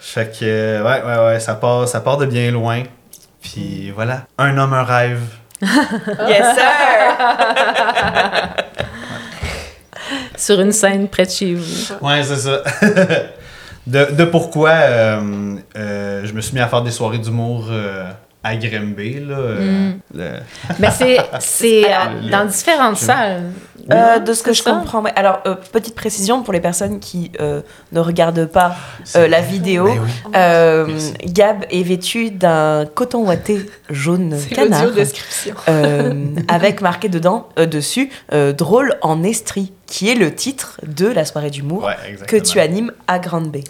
Fait 0.05 0.37
que, 0.37 0.45
euh, 0.45 0.83
ouais, 0.83 1.01
ouais, 1.05 1.25
ouais, 1.27 1.41
ça 1.41 1.55
part, 1.55 1.87
ça 1.87 2.01
part 2.01 2.17
de 2.19 2.27
bien 2.27 2.51
loin. 2.51 2.83
Puis 3.41 3.91
voilà, 3.95 4.25
un 4.37 4.59
homme, 4.59 4.73
un 4.75 4.83
rêve. 4.83 5.21
Yes, 5.63 6.57
sir! 6.57 6.65
Sur 10.37 10.61
une 10.61 10.73
scène 10.73 11.09
près 11.09 11.25
de 11.27 11.31
chez 11.31 11.55
vous. 11.55 11.95
Ouais, 12.01 12.23
c'est 12.25 12.37
ça. 12.37 12.63
de, 13.87 14.13
de 14.13 14.25
pourquoi 14.25 14.71
euh, 14.71 15.55
euh, 15.77 16.23
je 16.25 16.33
me 16.33 16.41
suis 16.41 16.55
mis 16.55 16.61
à 16.61 16.67
faire 16.69 16.83
des 16.83 16.91
soirées 16.91 17.19
d'humour 17.19 17.69
euh, 17.71 18.11
à 18.43 18.57
Grimby, 18.57 19.21
là. 19.21 19.37
Mm. 19.37 19.93
le- 20.15 20.31
Mais 20.81 20.89
c'est, 21.39 21.87
dans 22.31 22.45
différentes 22.47 22.97
salles. 22.97 23.53
Euh, 23.91 24.19
de 24.19 24.33
ce 24.33 24.43
que 24.43 24.53
je 24.53 24.63
ça. 24.63 24.73
comprends, 24.73 25.03
ouais. 25.03 25.13
alors 25.17 25.41
euh, 25.47 25.55
petite 25.73 25.95
précision 25.95 26.43
pour 26.43 26.53
les 26.53 26.61
personnes 26.61 27.01
qui 27.01 27.33
euh, 27.41 27.63
ne 27.93 28.01
regardent 28.01 28.47
pas 28.47 28.77
euh, 29.17 29.29
la 29.29 29.41
vidéo. 29.41 29.89
Oui. 29.89 31.15
Gab 31.25 31.65
est 31.71 31.83
vêtu 31.83 32.31
d'un 32.31 32.87
coton 32.95 33.27
ouaté 33.27 33.67
jaune 33.91 34.37
canard 34.55 34.93
description. 34.93 35.55
avec 36.49 36.81
marqué 36.81 37.09
dedans, 37.09 37.49
dessus, 37.57 38.11
drôle 38.57 38.97
en 39.03 39.23
estrie, 39.23 39.73
qui 39.87 40.09
est 40.09 40.15
le 40.15 40.35
titre 40.35 40.81
de 40.87 41.07
la 41.07 41.25
soirée 41.25 41.51
d'humour 41.51 41.85
Ouais, 41.85 42.17
que 42.27 42.37
tu 42.37 42.61
animes 42.61 42.93
à 43.07 43.19
Grande 43.19 43.51
Bay. 43.51 43.63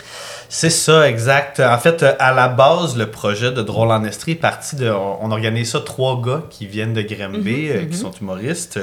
C'est 0.49 0.71
ça, 0.71 1.09
exact. 1.09 1.61
En 1.61 1.79
fait, 1.79 2.05
à 2.19 2.33
la 2.33 2.47
base, 2.47 2.97
le 2.97 3.11
projet 3.11 3.51
de 3.53 3.63
Drôle 3.63 3.91
en 3.91 4.05
Estrie 4.05 4.33
est 4.33 4.37
parti 4.37 4.77
de. 4.77 4.89
On, 4.89 5.31
organise 5.31 5.71
ça 5.71 5.81
trois 5.81 6.21
gars 6.21 6.43
qui 6.51 6.67
viennent 6.67 6.93
de 6.93 7.01
Grimby, 7.01 7.71
euh, 7.71 7.87
qui 7.87 7.97
sont 7.97 8.11
humoristes. 8.11 8.79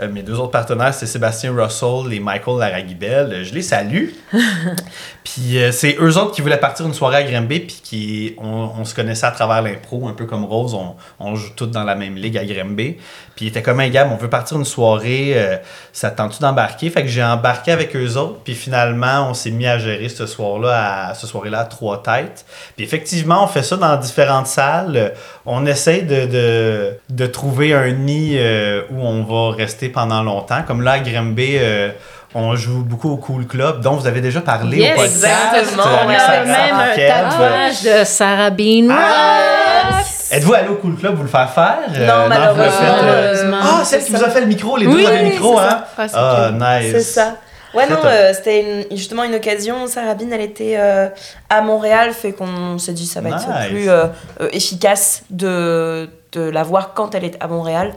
Mes 0.00 0.22
deux 0.22 0.40
autres 0.40 0.50
partenaires, 0.50 0.69
c'est 0.92 1.06
Sébastien 1.06 1.52
Russell 1.54 2.12
et 2.12 2.20
Michael 2.20 2.58
Laragibel. 2.58 3.32
Euh, 3.32 3.44
Je 3.44 3.54
les 3.54 3.62
salue. 3.62 4.10
puis 5.24 5.58
euh, 5.58 5.72
c'est 5.72 5.96
eux 6.00 6.16
autres 6.16 6.32
qui 6.32 6.40
voulaient 6.40 6.60
partir 6.60 6.86
une 6.86 6.94
soirée 6.94 7.16
à 7.16 7.22
Grimby, 7.22 7.60
puis 7.60 7.80
qui. 7.82 8.34
On, 8.38 8.70
on 8.78 8.84
se 8.84 8.94
connaissait 8.94 9.26
à 9.26 9.30
travers 9.30 9.62
l'impro, 9.62 10.08
un 10.08 10.12
peu 10.12 10.26
comme 10.26 10.44
Rose. 10.44 10.74
On, 10.74 10.96
on 11.18 11.34
joue 11.34 11.50
tous 11.56 11.66
dans 11.66 11.84
la 11.84 11.94
même 11.94 12.16
ligue 12.16 12.38
à 12.38 12.44
Grimby. 12.44 12.96
Puis 13.40 13.46
il 13.46 13.48
était 13.48 13.62
comme 13.62 13.80
un 13.80 13.88
gars, 13.88 14.06
on 14.12 14.16
veut 14.16 14.28
partir 14.28 14.58
une 14.58 14.66
soirée, 14.66 15.32
euh, 15.34 15.56
ça 15.94 16.10
te 16.10 16.18
tente-tu 16.18 16.40
d'embarquer? 16.40 16.90
Fait 16.90 17.00
que 17.00 17.08
j'ai 17.08 17.24
embarqué 17.24 17.72
avec 17.72 17.96
eux 17.96 18.18
autres, 18.18 18.40
puis 18.44 18.54
finalement, 18.54 19.30
on 19.30 19.32
s'est 19.32 19.50
mis 19.50 19.66
à 19.66 19.78
gérer 19.78 20.10
ce 20.10 20.26
soir-là, 20.26 21.08
à, 21.08 21.14
ce 21.14 21.26
soirée-là 21.26 21.60
à 21.60 21.64
trois 21.64 22.02
têtes. 22.02 22.44
Puis 22.76 22.84
effectivement, 22.84 23.42
on 23.42 23.46
fait 23.46 23.62
ça 23.62 23.78
dans 23.78 23.96
différentes 23.96 24.46
salles. 24.46 25.14
On 25.46 25.64
essaye 25.64 26.02
de, 26.02 26.26
de, 26.26 26.98
de 27.08 27.26
trouver 27.26 27.72
un 27.72 27.90
nid 27.92 28.36
euh, 28.36 28.82
où 28.90 29.00
on 29.00 29.22
va 29.24 29.56
rester 29.56 29.88
pendant 29.88 30.22
longtemps. 30.22 30.59
Comme 30.66 30.82
là, 30.82 30.92
à 30.92 30.98
Grimby, 31.00 31.56
euh, 31.58 31.90
on 32.34 32.54
joue 32.56 32.82
beaucoup 32.84 33.10
au 33.12 33.16
Cool 33.16 33.46
Club, 33.46 33.80
dont 33.80 33.94
vous 33.96 34.06
avez 34.06 34.20
déjà 34.20 34.40
parlé 34.40 34.78
Yes, 34.78 34.92
au 34.92 35.00
podcast. 35.02 35.26
exactement, 35.54 35.82
euh, 35.86 35.96
On 36.06 36.08
a 36.10 36.18
ça, 36.18 36.26
Sarah 36.26 36.44
même 36.44 36.74
un 36.76 36.96
tatouage 36.96 37.82
de 37.82 38.04
Sarah 38.04 38.50
Bean. 38.50 38.88
Ah! 38.90 40.00
Êtes-vous 40.32 40.54
allé 40.54 40.68
au 40.68 40.74
Cool 40.76 40.94
Club 40.96 41.16
vous 41.16 41.22
le 41.24 41.28
faire 41.28 41.50
faire? 41.50 41.78
Euh, 41.92 42.06
Non, 42.06 42.12
euh, 42.24 42.28
Malheureusement. 42.28 43.58
Ah, 43.80 43.84
celle 43.84 44.04
qui 44.04 44.12
vous 44.12 44.22
a 44.22 44.28
fait 44.30 44.40
le 44.40 44.46
micro, 44.46 44.76
les 44.76 44.86
deux 44.86 44.92
Oui, 44.94 45.06
avaient 45.06 45.18
le 45.18 45.24
oui, 45.24 45.30
micro, 45.30 45.58
c'est 45.58 45.64
hein? 45.64 45.84
Ah, 45.98 46.08
c'est 46.08 46.14
Ah, 46.16 46.48
cute. 46.50 46.60
nice. 46.60 46.92
C'est 46.92 47.00
ça. 47.20 47.34
Ouais, 47.74 47.88
non, 47.88 47.96
euh, 48.04 48.32
c'était 48.34 48.88
justement 48.92 49.22
une 49.24 49.34
occasion. 49.34 49.86
Sarah 49.86 50.14
Bean, 50.14 50.26
elle 50.32 50.40
était 50.40 50.74
euh, 50.76 51.08
à 51.48 51.60
Montréal, 51.62 52.12
fait 52.12 52.32
qu'on 52.32 52.78
s'est 52.78 52.92
dit 52.92 53.06
ça 53.06 53.20
va 53.20 53.28
être 53.30 53.46
Nice. 53.48 53.68
plus 53.68 53.88
euh, 53.88 54.06
euh, 54.40 54.48
efficace 54.52 55.22
de, 55.30 56.08
de 56.32 56.40
la 56.50 56.62
voir 56.64 56.94
quand 56.94 57.14
elle 57.14 57.24
est 57.24 57.36
à 57.40 57.46
Montréal 57.46 57.92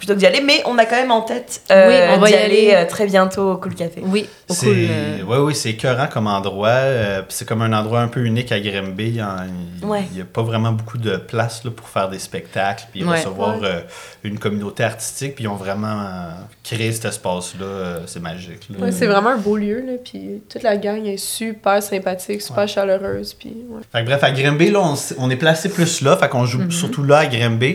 plutôt 0.00 0.14
que 0.14 0.18
d'y 0.18 0.26
aller. 0.26 0.40
Mais 0.40 0.62
on 0.66 0.76
a 0.78 0.84
quand 0.86 0.96
même 0.96 1.12
en 1.12 1.20
tête 1.22 1.62
euh, 1.70 1.86
Oui, 2.08 2.14
on 2.16 2.18
va 2.20 2.26
d'y 2.26 2.32
y 2.32 2.36
aller 2.36 2.44
aller. 2.72 2.84
euh, 2.84 2.88
très 2.88 3.06
bientôt 3.06 3.52
au 3.52 3.56
Cool 3.58 3.74
Café. 3.76 4.02
Oui, 4.04 4.28
au 4.48 4.52
C'est 4.54 4.66
cool. 4.66 4.76
euh, 4.90 5.22
ouais, 5.22 5.38
oui, 5.38 5.54
c'est 5.54 5.70
écœurant 5.70 6.08
comme 6.08 6.26
endroit. 6.26 6.68
euh, 6.70 7.22
c'est 7.28 7.46
comme 7.46 7.62
un 7.62 7.72
endroit 7.72 8.00
un 8.00 8.08
peu 8.08 8.24
unique 8.24 8.50
à 8.50 8.58
Grimby. 8.58 9.06
Il 9.08 9.12
n'y 9.12 9.20
a, 9.20 9.46
Ouais. 9.82 10.02
pas 10.32 10.42
vraiment 10.42 10.72
beaucoup 10.72 10.98
de 10.98 11.16
place 11.16 11.62
là, 11.64 11.70
pour 11.70 11.88
faire 11.88 12.08
des 12.08 12.18
spectacles 12.18 12.86
puis 12.90 13.04
Ouais. 13.04 13.18
recevoir 13.18 13.58
euh, 13.62 13.80
une 14.24 14.38
communauté 14.38 14.82
artistique. 14.82 15.34
Puis 15.36 15.44
ils 15.44 15.48
ont 15.48 15.54
vraiment 15.56 16.00
euh, 16.00 16.30
créé 16.64 16.90
cet 16.92 17.04
espace-là. 17.04 17.64
euh, 17.66 17.98
c'est 18.06 18.20
magique. 18.22 18.62
là. 18.70 18.86
Ouais, 18.86 18.92
c'est 18.92 19.06
vraiment 19.06 19.30
un 19.30 19.36
beau 19.36 19.56
lieu, 19.56 19.80
là, 19.86 19.92
puis 20.02 20.42
toute 20.48 20.62
la 20.62 20.76
gang 20.76 21.04
est 21.06 21.16
super 21.18 21.82
sympathique, 21.82 22.40
super 22.42 22.66
chaleureuse, 22.66 23.34
puis 23.34 23.50
ouais. 23.68 23.80
Fait 23.92 24.00
que 24.00 24.06
bref, 24.06 24.24
à 24.24 24.30
Grimby, 24.30 24.70
là, 24.70 24.80
on, 24.82 24.94
on 25.18 25.30
est 25.30 25.36
placé 25.36 25.68
plus 25.68 26.00
là. 26.00 26.16
Fait 26.16 26.28
qu'on 26.28 26.46
joue 26.46 26.60
Mhm. 26.60 26.70
surtout 26.70 27.02
là 27.04 27.18
à 27.18 27.26
Grimby. 27.26 27.74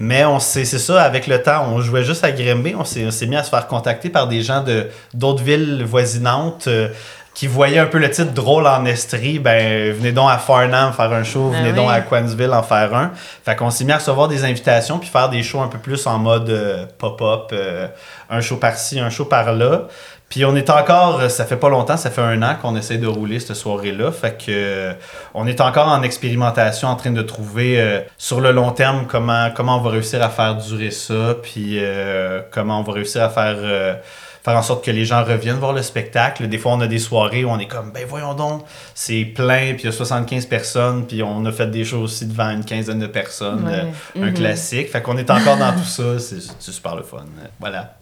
Mais 0.00 0.24
on 0.24 0.38
s'est- 0.38 0.64
c'est 0.64 0.78
ça, 0.78 1.02
avec 1.02 1.26
le 1.26 1.42
temps, 1.42 1.65
on 1.66 1.80
jouait 1.80 2.04
juste 2.04 2.24
à 2.24 2.32
Grimby. 2.32 2.74
On 2.78 2.84
s'est 2.84 3.26
mis 3.26 3.36
à 3.36 3.42
se 3.42 3.50
faire 3.50 3.66
contacter 3.66 4.08
par 4.10 4.26
des 4.28 4.42
gens 4.42 4.62
de 4.62 4.88
d'autres 5.14 5.42
villes 5.42 5.84
voisinantes 5.84 6.66
euh, 6.68 6.88
qui 7.34 7.46
voyaient 7.46 7.78
un 7.78 7.86
peu 7.86 7.98
le 7.98 8.08
titre 8.10 8.32
drôle 8.32 8.66
en 8.66 8.84
Estrie. 8.86 9.38
Ben, 9.38 9.92
venez 9.92 10.12
donc 10.12 10.30
à 10.30 10.38
Farnham 10.38 10.92
faire 10.94 11.12
un 11.12 11.22
show, 11.22 11.52
Ah 11.54 11.58
venez 11.58 11.70
oui. 11.70 11.76
donc 11.76 11.90
à 11.90 12.00
Quansville 12.00 12.50
en 12.52 12.62
faire 12.62 12.94
un. 12.94 13.10
Fait 13.44 13.54
qu'on 13.54 13.68
s'est 13.70 13.84
mis 13.84 13.92
à 13.92 13.98
recevoir 13.98 14.28
des 14.28 14.42
invitations 14.44 14.98
puis 14.98 15.08
faire 15.10 15.28
des 15.28 15.42
shows 15.42 15.60
un 15.60 15.68
peu 15.68 15.78
plus 15.78 16.06
en 16.06 16.18
mode 16.18 16.48
euh, 16.48 16.86
pop-up, 16.96 17.50
euh, 17.52 17.88
un 18.30 18.40
show 18.40 18.56
par-ci, 18.56 18.98
un 19.00 19.10
show 19.10 19.26
par-là. 19.26 19.82
Puis 20.28 20.44
on 20.44 20.56
est 20.56 20.70
encore, 20.70 21.20
euh, 21.20 21.28
ça 21.28 21.44
fait 21.44 21.56
pas 21.56 21.68
longtemps, 21.68 21.96
ça 21.96 22.10
fait 22.10 22.20
un 22.20 22.42
an 22.42 22.56
qu'on 22.60 22.74
essaie 22.76 22.98
de 22.98 23.06
rouler 23.06 23.38
cette 23.38 23.54
soirée-là. 23.54 24.10
Fait 24.10 24.32
que 24.36 24.44
euh, 24.48 24.92
on 25.34 25.46
est 25.46 25.60
encore 25.60 25.88
en 25.88 26.02
expérimentation, 26.02 26.88
en 26.88 26.96
train 26.96 27.12
de 27.12 27.22
trouver 27.22 27.80
euh, 27.80 28.00
sur 28.18 28.40
le 28.40 28.50
long 28.50 28.72
terme 28.72 29.06
comment, 29.06 29.50
comment 29.54 29.76
on 29.78 29.80
va 29.80 29.90
réussir 29.90 30.22
à 30.22 30.28
faire 30.28 30.56
durer 30.56 30.90
ça, 30.90 31.36
puis 31.42 31.76
euh, 31.78 32.40
comment 32.50 32.80
on 32.80 32.82
va 32.82 32.92
réussir 32.94 33.22
à 33.22 33.28
faire, 33.30 33.54
euh, 33.58 33.94
faire 34.44 34.56
en 34.56 34.62
sorte 34.62 34.84
que 34.84 34.90
les 34.90 35.04
gens 35.04 35.22
reviennent 35.24 35.58
voir 35.58 35.72
le 35.72 35.82
spectacle. 35.82 36.48
Des 36.48 36.58
fois, 36.58 36.72
on 36.72 36.80
a 36.80 36.88
des 36.88 36.98
soirées 36.98 37.44
où 37.44 37.48
on 37.50 37.58
est 37.60 37.68
comme, 37.68 37.92
ben 37.92 38.04
voyons 38.08 38.34
donc, 38.34 38.64
c'est 38.94 39.24
plein, 39.24 39.74
puis 39.74 39.82
il 39.82 39.86
y 39.86 39.88
a 39.88 39.92
75 39.92 40.46
personnes, 40.46 41.06
puis 41.06 41.22
on 41.22 41.44
a 41.46 41.52
fait 41.52 41.68
des 41.70 41.84
shows 41.84 42.00
aussi 42.02 42.26
devant 42.26 42.50
une 42.50 42.64
quinzaine 42.64 42.98
de 42.98 43.06
personnes. 43.06 43.64
Ouais. 43.64 44.20
un 44.22 44.26
Mhm. 44.26 44.34
classique. 44.34 44.90
Fait 44.90 45.02
qu'on 45.02 45.16
est 45.18 45.30
encore 45.30 45.56
dans 45.56 45.72
tout 45.72 45.84
ça, 45.84 46.18
c'est 46.18 46.40
c'est 46.58 46.72
super 46.72 46.96
le 46.96 47.04
fun. 47.04 47.24
Voilà. 47.60 47.94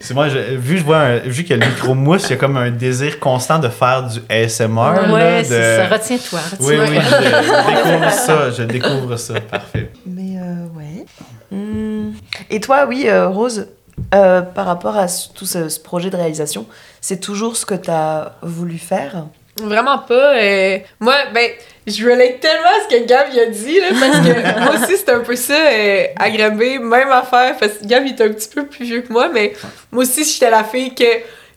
C'est 0.00 0.14
moi, 0.14 0.28
je- 0.28 0.56
vu, 0.56 0.78
je 0.78 0.84
vois 0.84 0.98
un- 1.00 1.18
vu 1.18 1.44
que 1.44 1.52
le 1.54 1.66
micro 1.66 1.94
mousse, 1.94 2.24
il 2.28 2.30
y 2.30 2.32
a 2.32 2.36
comme 2.36 2.56
un 2.56 2.70
désir 2.70 3.20
constant 3.20 3.58
de 3.58 3.68
faire 3.68 4.04
du 4.08 4.20
ASMR. 4.28 4.66
là, 4.94 5.12
ouais, 5.12 5.42
de... 5.42 5.48
c'est 5.48 5.76
ça. 5.76 5.86
Retiens-toi. 5.88 6.40
Oui, 6.60 6.78
retiens-toi. 6.78 7.18
oui, 7.20 7.24
je, 7.26 7.48
je 7.52 7.92
découvre 7.92 8.10
ça, 8.12 8.50
je 8.50 8.62
découvre 8.62 9.16
ça, 9.16 9.40
parfait. 9.40 9.90
Mais 10.06 10.38
euh, 10.40 10.66
ouais. 10.78 11.04
Hmm. 11.50 12.12
Et 12.50 12.60
toi, 12.60 12.86
oui, 12.88 13.04
euh, 13.06 13.28
Rose, 13.28 13.66
euh, 14.14 14.40
par 14.42 14.66
rapport 14.66 14.96
à 14.96 15.08
ce- 15.08 15.28
tout 15.32 15.46
ce, 15.46 15.68
ce 15.68 15.78
projet 15.80 16.08
de 16.10 16.16
réalisation, 16.16 16.66
c'est 17.00 17.20
toujours 17.20 17.56
ce 17.56 17.66
que 17.66 17.74
tu 17.74 17.90
as 17.90 18.32
voulu 18.42 18.78
faire? 18.78 19.26
Vraiment 19.62 19.98
pas. 19.98 20.34
euh, 20.36 20.78
Moi, 21.00 21.14
ben, 21.34 21.50
je 21.86 22.04
relate 22.04 22.40
tellement 22.40 22.68
à 22.68 22.88
ce 22.90 22.96
que 22.96 23.04
Gab 23.04 23.26
il 23.32 23.40
a 23.40 23.46
dit, 23.46 23.80
là, 23.80 23.86
parce 23.98 24.18
que 24.26 24.60
moi 24.64 24.74
aussi, 24.74 24.96
c'est 24.96 25.10
un 25.10 25.20
peu 25.20 25.36
ça, 25.36 25.54
euh, 25.54 26.04
à 26.18 26.30
Granby, 26.30 26.78
même 26.78 27.10
affaire, 27.10 27.56
parce 27.58 27.74
que 27.74 27.86
Gab, 27.86 28.06
il 28.06 28.12
est 28.14 28.20
un 28.24 28.28
petit 28.28 28.48
peu 28.48 28.66
plus 28.66 28.84
vieux 28.84 29.00
que 29.02 29.12
moi, 29.12 29.28
mais 29.32 29.52
moi 29.90 30.02
aussi, 30.04 30.24
j'étais 30.24 30.50
la 30.50 30.64
fille 30.64 30.94
que. 30.94 31.04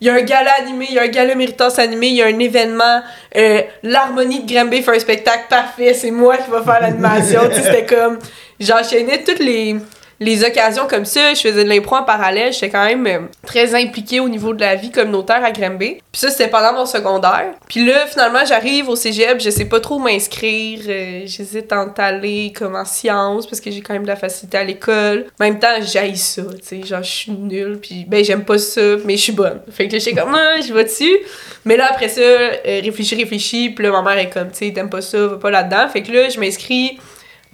Il 0.04 0.08
y 0.08 0.10
a 0.10 0.16
un 0.16 0.22
gala 0.22 0.50
animé, 0.58 0.88
il 0.90 0.96
y 0.96 0.98
a 0.98 1.04
un 1.04 1.08
gala 1.10 1.36
méritance 1.36 1.78
animé, 1.78 2.08
il 2.08 2.16
y 2.16 2.24
a 2.24 2.26
un 2.26 2.40
événement, 2.40 3.04
euh, 3.38 3.62
l'harmonie 3.84 4.40
de 4.44 4.52
Granby 4.52 4.82
fait 4.82 4.96
un 4.96 5.00
spectacle 5.00 5.44
parfait, 5.48 5.94
c'est 5.94 6.10
moi 6.10 6.38
qui 6.38 6.50
vais 6.50 6.64
faire 6.64 6.82
l'animation. 6.82 7.42
Tu 7.50 7.58
sais, 7.58 7.62
C'était 7.62 7.86
comme, 7.86 8.18
j'enchaînais 8.60 9.24
toutes 9.24 9.38
les, 9.38 9.76
les 10.22 10.44
occasions 10.44 10.86
comme 10.88 11.04
ça, 11.04 11.34
je 11.34 11.42
faisais 11.42 11.64
de 11.64 11.70
l'impro 11.70 11.96
en 11.96 12.04
parallèle, 12.04 12.54
j'étais 12.54 12.70
quand 12.70 12.86
même 12.86 13.08
euh, 13.08 13.20
très 13.44 13.74
impliquée 13.74 14.20
au 14.20 14.30
niveau 14.30 14.54
de 14.54 14.62
la 14.62 14.76
vie 14.76 14.92
communautaire 14.92 15.44
à 15.44 15.50
Granby. 15.52 15.96
Puis 16.12 16.22
ça, 16.22 16.30
c'était 16.30 16.48
pendant 16.48 16.74
mon 16.74 16.86
secondaire. 16.86 17.56
Puis 17.68 17.84
là, 17.84 18.06
finalement, 18.06 18.46
j'arrive 18.46 18.88
au 18.88 18.96
cégep, 18.96 19.42
je 19.42 19.50
sais 19.50 19.66
pas 19.66 19.80
trop 19.80 19.98
m'inscrire, 19.98 20.82
euh, 20.88 21.22
j'hésite 21.26 21.74
entre 21.74 22.00
aller 22.02 22.54
comme 22.56 22.76
en 22.76 22.86
sciences, 22.86 23.48
parce 23.48 23.60
que 23.60 23.72
j'ai 23.72 23.82
quand 23.82 23.94
même 23.94 24.04
de 24.04 24.10
la 24.10 24.16
facilité 24.16 24.60
à 24.60 24.64
l'école. 24.64 25.26
En 25.40 25.46
même 25.46 25.58
temps, 25.58 25.82
j'haïs 25.82 26.18
ça, 26.18 26.44
tu 26.44 26.82
sais, 26.82 26.84
genre, 26.84 27.02
je 27.02 27.10
suis 27.10 27.32
nulle, 27.32 27.80
puis 27.82 28.06
ben, 28.08 28.24
j'aime 28.24 28.46
pas 28.46 28.60
ça, 28.60 28.82
mais 29.04 29.18
je 29.18 29.24
suis 29.24 29.34
bonne. 29.34 29.62
Fait 29.72 29.88
que 29.88 29.98
j'étais 29.98 30.14
comme, 30.14 30.36
ah, 30.36 30.62
je 30.62 30.72
vais 30.72 30.84
dessus. 30.84 31.18
Mais 31.66 31.78
là, 31.78 31.88
après 31.90 32.10
ça, 32.10 32.22
euh, 32.22 32.56
réfléchis, 32.64 33.16
réfléchis, 33.16 33.72
puis 33.72 33.86
là, 33.86 33.92
ma 33.92 34.04
mère 34.04 34.20
est 34.20 34.30
comme, 34.30 34.52
tu 34.52 34.68
sais, 34.68 34.72
t'aimes 34.72 34.92
pas 34.92 35.02
ça, 35.02 35.18
va 35.26 35.38
pas 35.38 35.50
là-dedans. 35.50 35.90
Fait 35.90 36.04
que 36.04 36.12
là, 36.12 36.30
je 36.30 36.40
m'inscris 36.40 37.00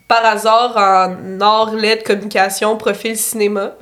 par 0.07 0.25
hasard 0.25 0.75
en 0.77 1.41
art 1.41 1.73
LED 1.73 2.03
communication 2.03 2.77
profil 2.77 3.17
cinéma 3.17 3.73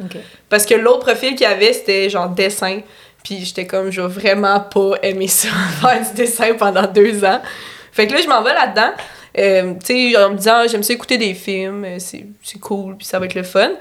parce 0.50 0.66
que 0.66 0.74
l'autre 0.74 1.06
profil 1.06 1.32
qu'il 1.32 1.42
y 1.42 1.46
avait 1.46 1.74
c'était 1.74 2.10
genre 2.10 2.30
dessin 2.30 2.82
Puis 3.24 3.44
j'étais 3.44 3.66
comme, 3.66 3.92
je 3.92 4.02
vais 4.02 4.08
vraiment 4.08 4.60
pas 4.60 4.94
aimer 5.02 5.28
ça, 5.28 5.50
faire 5.82 6.02
du 6.02 6.14
dessin 6.16 6.54
pendant 6.54 6.88
deux 6.88 7.24
ans. 7.26 7.42
Fait 7.92 8.08
que 8.08 8.14
là, 8.14 8.22
je 8.22 8.28
m'en 8.28 8.44
vais 8.44 8.54
là-dedans. 8.54 8.92
Euh, 9.38 9.74
tu 9.86 10.12
sais, 10.12 10.18
en 10.18 10.32
me 10.32 10.38
disant, 10.38 10.68
j'aime 10.68 10.84
ça 10.84 10.94
écouter 10.94 11.18
des 11.18 11.34
films, 11.34 11.84
euh, 11.86 11.96
c'est 12.00 12.26
c'est 12.42 12.60
cool, 12.60 12.98
puis 12.98 13.06
ça 13.06 13.20
va 13.20 13.26
être 13.26 13.36
le 13.36 13.44
fun. 13.44 13.72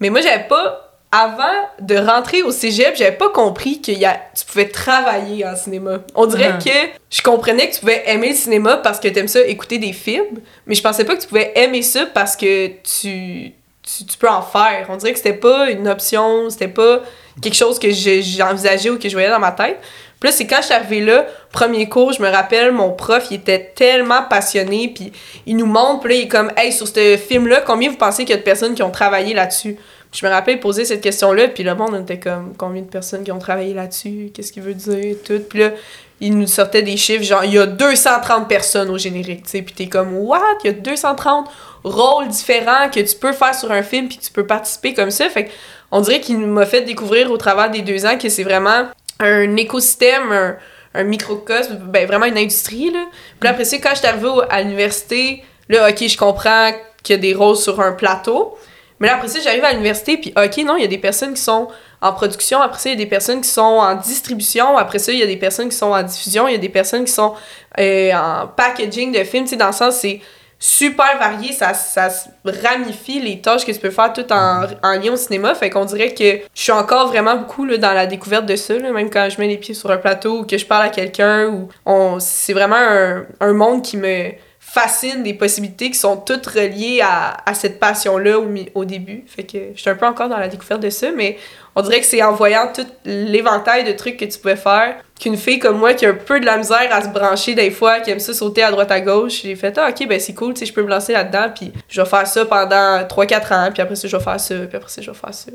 Mais 0.00 0.10
moi, 0.10 0.20
j'avais 0.20 0.44
pas, 0.48 0.83
avant 1.16 1.68
de 1.80 1.96
rentrer 1.96 2.42
au 2.42 2.50
cégep, 2.50 2.96
j'avais 2.96 3.12
pas 3.16 3.28
compris 3.28 3.80
que 3.80 3.92
y 3.92 4.04
a, 4.04 4.18
tu 4.36 4.44
pouvais 4.44 4.66
travailler 4.68 5.46
en 5.46 5.54
cinéma. 5.54 5.98
On 6.16 6.26
dirait 6.26 6.54
Ah. 6.54 6.58
que 6.64 6.70
je 7.10 7.22
comprenais 7.22 7.68
que 7.68 7.74
tu 7.74 7.80
pouvais 7.80 8.02
aimer 8.06 8.30
le 8.30 8.34
cinéma 8.34 8.78
parce 8.78 8.98
que 8.98 9.06
t'aimes 9.08 9.28
ça 9.28 9.40
écouter 9.46 9.78
des 9.78 9.92
films, 9.92 10.40
mais 10.66 10.74
je 10.74 10.82
pensais 10.82 11.04
pas 11.04 11.14
que 11.14 11.20
tu 11.22 11.28
pouvais 11.28 11.52
aimer 11.54 11.82
ça 11.82 12.06
parce 12.12 12.34
que 12.34 12.66
tu, 12.66 13.52
tu, 13.82 14.04
tu 14.06 14.18
peux 14.18 14.28
en 14.28 14.42
faire. 14.42 14.86
On 14.88 14.96
dirait 14.96 15.12
que 15.12 15.18
c'était 15.18 15.32
pas 15.34 15.70
une 15.70 15.86
option, 15.86 16.50
c'était 16.50 16.66
pas 16.68 17.00
quelque 17.40 17.54
chose 17.56 17.78
que 17.78 17.90
je- 17.90 18.20
j'envisageais 18.22 18.90
ou 18.90 18.98
que 18.98 19.08
je 19.08 19.14
voyais 19.14 19.30
dans 19.30 19.38
ma 19.38 19.52
tête. 19.52 19.78
Puis 20.18 20.30
là, 20.30 20.36
c'est 20.36 20.46
quand 20.46 20.58
je 20.60 20.66
suis 20.66 20.74
arrivée 20.74 21.00
là, 21.00 21.26
premier 21.52 21.88
cours, 21.88 22.12
je 22.12 22.22
me 22.22 22.28
rappelle, 22.30 22.72
mon 22.72 22.90
prof, 22.92 23.26
il 23.30 23.36
était 23.36 23.72
tellement 23.76 24.22
passionné, 24.22 24.90
puis 24.94 25.12
il 25.46 25.56
nous 25.56 25.66
montre, 25.66 26.00
puis 26.00 26.08
là, 26.14 26.14
il 26.20 26.22
est 26.24 26.28
comme, 26.28 26.50
hey, 26.56 26.72
sur 26.72 26.88
ce 26.88 27.16
film-là, 27.18 27.60
combien 27.60 27.90
vous 27.90 27.96
pensez 27.96 28.24
qu'il 28.24 28.30
y 28.30 28.34
a 28.34 28.38
de 28.38 28.42
personnes 28.42 28.74
qui 28.74 28.82
ont 28.82 28.90
travaillé 28.90 29.34
là-dessus? 29.34 29.76
Je 30.14 30.24
me 30.24 30.30
rappelle 30.30 30.60
poser 30.60 30.84
cette 30.84 31.00
question-là, 31.00 31.48
puis 31.48 31.64
le 31.64 31.74
monde 31.74 31.90
on 31.92 32.00
était 32.00 32.20
comme, 32.20 32.54
combien 32.56 32.82
de 32.82 32.86
personnes 32.88 33.24
qui 33.24 33.32
ont 33.32 33.38
travaillé 33.40 33.74
là-dessus? 33.74 34.30
Qu'est-ce 34.32 34.52
qu'il 34.52 34.62
veut 34.62 34.74
dire? 34.74 35.16
Tout. 35.24 35.40
Puis 35.48 35.58
là, 35.58 35.72
il 36.20 36.38
nous 36.38 36.46
sortait 36.46 36.82
des 36.82 36.96
chiffres, 36.96 37.24
genre, 37.24 37.44
il 37.44 37.54
y 37.54 37.58
a 37.58 37.66
230 37.66 38.48
personnes 38.48 38.90
au 38.90 38.96
générique, 38.96 39.42
tu 39.42 39.50
sais, 39.50 39.62
puis 39.62 39.74
t'es 39.74 39.88
comme, 39.88 40.16
what? 40.16 40.40
Il 40.62 40.68
y 40.68 40.70
a 40.70 40.72
230 40.72 41.50
rôles 41.82 42.28
différents 42.28 42.88
que 42.88 43.00
tu 43.00 43.16
peux 43.16 43.32
faire 43.32 43.54
sur 43.56 43.72
un 43.72 43.82
film, 43.82 44.06
puis 44.06 44.18
que 44.18 44.22
tu 44.22 44.30
peux 44.30 44.46
participer 44.46 44.94
comme 44.94 45.10
ça. 45.10 45.28
Fait 45.28 45.50
on 45.90 46.00
dirait 46.00 46.20
qu'il 46.20 46.38
m'a 46.38 46.64
fait 46.64 46.82
découvrir 46.82 47.30
au 47.30 47.36
travers 47.36 47.70
des 47.70 47.82
deux 47.82 48.06
ans 48.06 48.16
que 48.16 48.28
c'est 48.28 48.44
vraiment 48.44 48.88
un 49.18 49.56
écosystème, 49.56 50.56
un, 50.94 51.04
microcosme, 51.04 51.76
ben 51.88 52.06
vraiment 52.06 52.26
une 52.26 52.38
industrie, 52.38 52.92
là. 52.92 53.04
Puis 53.40 53.48
après 53.48 53.64
ça, 53.64 53.78
quand 53.78 53.94
je 54.00 54.06
arrivée 54.06 54.30
à 54.48 54.62
l'université, 54.62 55.42
là, 55.68 55.88
OK, 55.88 56.06
je 56.06 56.16
comprends 56.16 56.70
qu'il 57.02 57.16
y 57.16 57.18
a 57.18 57.20
des 57.20 57.34
rôles 57.34 57.56
sur 57.56 57.80
un 57.80 57.92
plateau. 57.92 58.56
Mais 59.00 59.08
là, 59.08 59.16
après 59.16 59.28
ça, 59.28 59.40
j'arrive 59.40 59.64
à 59.64 59.72
l'université, 59.72 60.16
puis 60.16 60.32
OK, 60.36 60.56
non, 60.64 60.76
il 60.76 60.82
y 60.82 60.84
a 60.84 60.88
des 60.88 60.98
personnes 60.98 61.34
qui 61.34 61.42
sont 61.42 61.68
en 62.00 62.12
production, 62.12 62.60
après 62.60 62.78
ça, 62.78 62.90
il 62.90 62.92
y 62.92 62.94
a 62.94 63.04
des 63.04 63.08
personnes 63.08 63.40
qui 63.40 63.48
sont 63.48 63.60
en 63.60 63.94
distribution, 63.96 64.76
après 64.76 64.98
ça, 64.98 65.12
il 65.12 65.18
y 65.18 65.22
a 65.22 65.26
des 65.26 65.36
personnes 65.36 65.68
qui 65.68 65.76
sont 65.76 65.92
en 65.92 66.02
diffusion, 66.02 66.46
il 66.46 66.52
y 66.52 66.54
a 66.54 66.58
des 66.58 66.68
personnes 66.68 67.04
qui 67.04 67.12
sont 67.12 67.34
euh, 67.78 68.12
en 68.12 68.46
packaging 68.46 69.12
de 69.12 69.24
films, 69.24 69.44
tu 69.44 69.50
sais, 69.50 69.56
dans 69.56 69.68
le 69.68 69.72
sens, 69.72 69.96
c'est 69.96 70.20
super 70.58 71.18
varié, 71.18 71.52
ça, 71.52 71.74
ça 71.74 72.08
ramifie 72.44 73.20
les 73.20 73.40
tâches 73.40 73.66
que 73.66 73.72
tu 73.72 73.78
peux 73.78 73.90
faire 73.90 74.12
tout 74.12 74.32
en, 74.32 74.64
en 74.82 74.92
lien 74.92 75.12
au 75.12 75.16
cinéma, 75.16 75.54
fait 75.54 75.70
qu'on 75.70 75.84
dirait 75.84 76.14
que 76.14 76.40
je 76.54 76.62
suis 76.62 76.72
encore 76.72 77.08
vraiment 77.08 77.36
beaucoup 77.36 77.64
là, 77.64 77.76
dans 77.78 77.92
la 77.92 78.06
découverte 78.06 78.46
de 78.46 78.56
ça, 78.56 78.74
même 78.78 79.10
quand 79.10 79.28
je 79.28 79.40
mets 79.40 79.48
les 79.48 79.58
pieds 79.58 79.74
sur 79.74 79.90
un 79.90 79.98
plateau 79.98 80.40
ou 80.40 80.44
que 80.44 80.56
je 80.56 80.64
parle 80.64 80.84
à 80.84 80.88
quelqu'un, 80.90 81.48
ou 81.48 81.68
on, 81.84 82.18
c'est 82.20 82.52
vraiment 82.52 82.76
un, 82.76 83.24
un 83.40 83.52
monde 83.52 83.82
qui 83.82 83.96
me 83.96 84.30
fascine, 84.74 85.22
des 85.22 85.34
possibilités 85.34 85.88
qui 85.88 85.98
sont 85.98 86.16
toutes 86.16 86.46
reliées 86.46 87.00
à, 87.00 87.36
à 87.46 87.54
cette 87.54 87.78
passion-là 87.78 88.40
au, 88.40 88.48
au 88.74 88.84
début, 88.84 89.22
fait 89.28 89.44
que 89.44 89.58
je 89.72 89.80
suis 89.80 89.88
un 89.88 89.94
peu 89.94 90.04
encore 90.04 90.28
dans 90.28 90.36
la 90.36 90.48
découverte 90.48 90.80
de 90.80 90.90
ça, 90.90 91.12
mais 91.12 91.38
on 91.76 91.82
dirait 91.82 92.00
que 92.00 92.06
c'est 92.06 92.24
en 92.24 92.32
voyant 92.32 92.66
tout 92.74 92.86
l'éventail 93.04 93.84
de 93.84 93.92
trucs 93.92 94.16
que 94.16 94.24
tu 94.24 94.36
pouvais 94.36 94.56
faire 94.56 94.96
qu'une 95.20 95.36
fille 95.36 95.60
comme 95.60 95.78
moi 95.78 95.94
qui 95.94 96.06
a 96.06 96.10
un 96.10 96.14
peu 96.14 96.40
de 96.40 96.44
la 96.44 96.56
misère 96.56 96.88
à 96.90 97.02
se 97.02 97.08
brancher 97.08 97.54
des 97.54 97.70
fois, 97.70 98.00
qui 98.00 98.10
aime 98.10 98.18
ça 98.18 98.34
sauter 98.34 98.64
à 98.64 98.72
droite 98.72 98.90
à 98.90 99.00
gauche, 99.00 99.42
j'ai 99.42 99.54
fait 99.54 99.78
ah 99.78 99.90
ok 99.90 100.08
ben 100.08 100.18
c'est 100.18 100.34
cool, 100.34 100.54
tu 100.54 100.60
sais 100.60 100.66
je 100.66 100.72
peux 100.72 100.82
me 100.82 100.90
lancer 100.90 101.12
là-dedans 101.12 101.52
puis 101.54 101.72
je 101.88 102.00
vais 102.00 102.08
faire 102.08 102.26
ça 102.26 102.44
pendant 102.44 102.98
3-4 103.02 103.54
ans 103.54 103.70
puis 103.72 103.80
après 103.80 103.94
ça 103.94 104.08
je 104.08 104.16
vais 104.16 104.24
faire 104.24 104.40
ça 104.40 104.54
puis 104.56 104.76
après 104.76 104.90
ça 104.90 105.02
je 105.02 105.10
vais 105.10 105.16
faire 105.16 105.34
ça. 105.34 105.52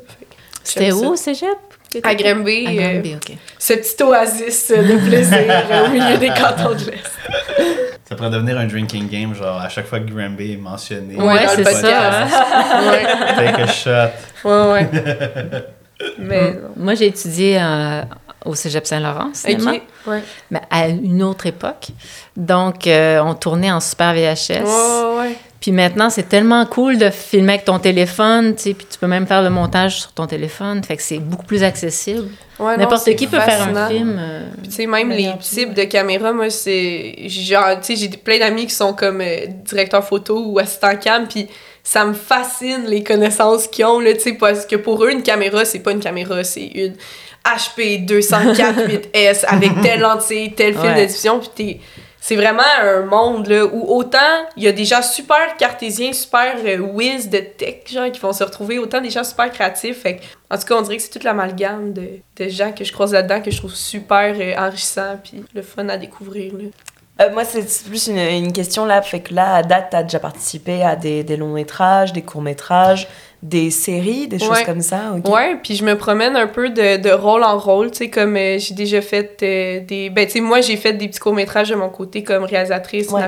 C'était 0.63 0.93
où 0.93 1.07
au 1.07 1.15
cégep? 1.17 1.49
À 2.03 2.15
Granby, 2.15 2.65
À 2.67 2.69
euh, 2.71 2.93
Granby, 2.93 3.15
OK. 3.15 3.37
ce 3.57 3.73
petit 3.73 4.03
oasis 4.03 4.71
de 4.71 5.07
plaisir 5.07 5.39
au 5.85 5.89
milieu 5.89 6.17
des 6.17 6.29
cantons 6.29 6.75
de 6.75 6.91
l'Est. 6.91 7.11
Ça 8.07 8.15
pourrait 8.15 8.29
devenir 8.29 8.57
un 8.57 8.65
drinking 8.65 9.07
game, 9.07 9.33
genre 9.35 9.59
à 9.61 9.69
chaque 9.69 9.85
fois 9.87 9.99
que 9.99 10.09
Granby 10.11 10.53
est 10.53 10.57
mentionné. 10.57 11.15
Ouais, 11.15 11.47
c'est 11.55 11.63
ça, 11.63 12.27
ouais, 12.91 13.35
Take 13.53 13.61
a 13.61 13.67
shot. 13.67 14.47
ouais, 14.47 14.71
ouais. 14.71 14.89
Mais 16.17 16.53
non. 16.53 16.59
Moi, 16.77 16.95
j'ai 16.95 17.07
étudié 17.07 17.59
euh, 17.61 18.01
au 18.45 18.55
cégep 18.55 18.85
Saint-Laurent, 18.87 19.31
cinéma, 19.33 19.73
Ok, 19.73 19.81
ouais. 20.07 20.23
mais 20.49 20.61
à 20.69 20.87
une 20.87 21.21
autre 21.23 21.45
époque. 21.45 21.87
Donc, 22.37 22.87
euh, 22.87 23.19
on 23.21 23.33
tournait 23.35 23.71
en 23.71 23.81
super 23.81 24.13
VHS. 24.13 24.63
Ouais, 24.63 25.17
ouais. 25.19 25.35
Puis 25.61 25.73
maintenant, 25.73 26.09
c'est 26.09 26.29
tellement 26.29 26.65
cool 26.65 26.97
de 26.97 27.09
filmer 27.09 27.53
avec 27.53 27.65
ton 27.65 27.79
téléphone, 27.79 28.55
tu 28.55 28.63
sais, 28.63 28.73
puis 28.73 28.87
tu 28.89 28.97
peux 28.97 29.07
même 29.07 29.27
faire 29.27 29.41
le 29.41 29.49
montage 29.49 29.99
sur 29.99 30.13
ton 30.13 30.25
téléphone. 30.25 30.81
Fait 30.83 30.95
que 30.95 31.03
c'est 31.03 31.19
beaucoup 31.19 31.45
plus 31.45 31.63
accessible. 31.63 32.29
Ouais, 32.59 32.77
N'importe 32.77 33.13
qui 33.15 33.27
peut 33.27 33.39
faire 33.39 33.67
un 33.75 33.87
film. 33.89 34.17
euh, 34.17 34.47
tu 34.63 34.71
sais, 34.71 34.85
même 34.85 35.09
les 35.09 35.31
types 35.41 35.73
de 35.73 35.83
caméras, 35.83 36.31
moi, 36.31 36.49
c'est. 36.49 37.15
Genre, 37.27 37.79
tu 37.81 37.95
sais, 37.95 37.95
j'ai 37.97 38.09
plein 38.09 38.39
d'amis 38.39 38.67
qui 38.67 38.73
sont 38.73 38.93
comme 38.93 39.19
euh, 39.19 39.47
directeurs 39.65 40.05
photo 40.05 40.41
ou 40.45 40.59
assistants 40.59 40.95
cam, 40.95 41.27
puis 41.27 41.47
ça 41.83 42.05
me 42.05 42.13
fascine 42.13 42.85
les 42.87 43.03
connaissances 43.03 43.67
qu'ils 43.67 43.85
ont, 43.85 43.99
là, 43.99 44.13
tu 44.13 44.19
sais, 44.21 44.33
parce 44.33 44.65
que 44.65 44.77
pour 44.77 45.03
eux, 45.03 45.11
une 45.11 45.23
caméra, 45.23 45.65
c'est 45.65 45.79
pas 45.79 45.91
une 45.91 45.99
caméra, 45.99 46.41
c'est 46.45 46.67
une 46.67 46.95
HP 47.45 48.05
204 48.05 48.79
8S 48.87 49.45
avec 49.45 49.71
telle 49.81 49.99
lentille, 49.99 50.53
tel 50.53 50.73
film 50.77 50.95
de 50.95 51.05
diffusion, 51.05 51.39
puis 51.39 51.49
t'es. 51.53 51.79
C'est 52.29 52.35
vraiment 52.35 52.61
un 52.83 53.01
monde 53.07 53.47
là, 53.47 53.65
où 53.65 53.91
autant 53.91 54.45
il 54.55 54.61
y 54.61 54.67
a 54.67 54.71
des 54.71 54.85
gens 54.85 55.01
super 55.01 55.57
cartésiens, 55.57 56.13
super 56.13 56.57
euh, 56.63 56.77
whiz 56.77 57.27
de 57.27 57.39
tech, 57.39 57.85
qui 57.85 58.19
vont 58.19 58.33
se 58.33 58.43
retrouver, 58.43 58.77
autant 58.77 59.01
des 59.01 59.09
gens 59.09 59.23
super 59.23 59.51
créatifs. 59.51 60.05
En 60.51 60.59
tout 60.59 60.65
cas, 60.65 60.75
on 60.75 60.83
dirait 60.83 60.97
que 60.97 61.01
c'est 61.01 61.09
toute 61.09 61.23
l'amalgame 61.23 61.91
de, 61.91 62.21
gens 62.47 62.71
que 62.71 62.83
je 62.83 62.93
croise 62.93 63.13
là-dedans 63.13 63.41
que 63.41 63.49
je 63.49 63.57
trouve 63.57 63.73
super 63.73 64.35
euh, 64.39 64.53
enrichissant 64.59 65.19
puis 65.23 65.43
le 65.55 65.63
fun 65.63 65.89
à 65.89 65.97
découvrir. 65.97 66.53
Euh, 67.21 67.31
moi, 67.33 67.43
c'est 67.43 67.65
plus 67.85 68.07
une, 68.07 68.17
une 68.17 68.53
question 68.53 68.85
là. 68.85 69.01
Fait 69.01 69.19
que 69.19 69.33
là, 69.33 69.55
à 69.55 69.63
date, 69.63 69.87
t'as 69.91 70.03
déjà 70.03 70.19
participé 70.19 70.83
à 70.83 70.95
des, 70.95 71.23
des 71.23 71.35
longs 71.37 71.51
métrages, 71.53 72.13
des 72.13 72.21
courts 72.21 72.41
métrages, 72.41 73.07
des 73.43 73.71
séries, 73.71 74.27
des 74.29 74.39
choses 74.39 74.49
Ouais. 74.51 74.63
comme 74.65 74.81
ça. 74.81 75.13
ok. 75.17 75.27
Ouais, 75.33 75.57
puis 75.61 75.75
je 75.75 75.83
me 75.83 75.97
promène 75.97 76.35
un 76.37 76.47
peu 76.47 76.69
de, 76.69 76.97
de 76.97 77.09
rôle 77.11 77.43
en 77.43 77.57
rôle, 77.57 77.91
tu 77.91 77.97
sais, 77.99 78.09
comme 78.09 78.37
euh, 78.37 78.57
j'ai 78.57 78.73
déjà 78.73 79.01
fait 79.01 79.37
euh, 79.43 79.79
des... 79.81 80.09
Ben, 80.09 80.25
tu 80.27 80.33
sais, 80.33 80.39
moi, 80.41 80.61
j'ai 80.61 80.77
fait 80.77 80.93
des 80.93 81.07
petits 81.09 81.19
courts-métrages 81.19 81.69
de 81.69 81.75
mon 81.75 81.89
côté 81.89 82.23
comme 82.23 82.43
réalisatrice, 82.45 83.09
Ouais. 83.09 83.21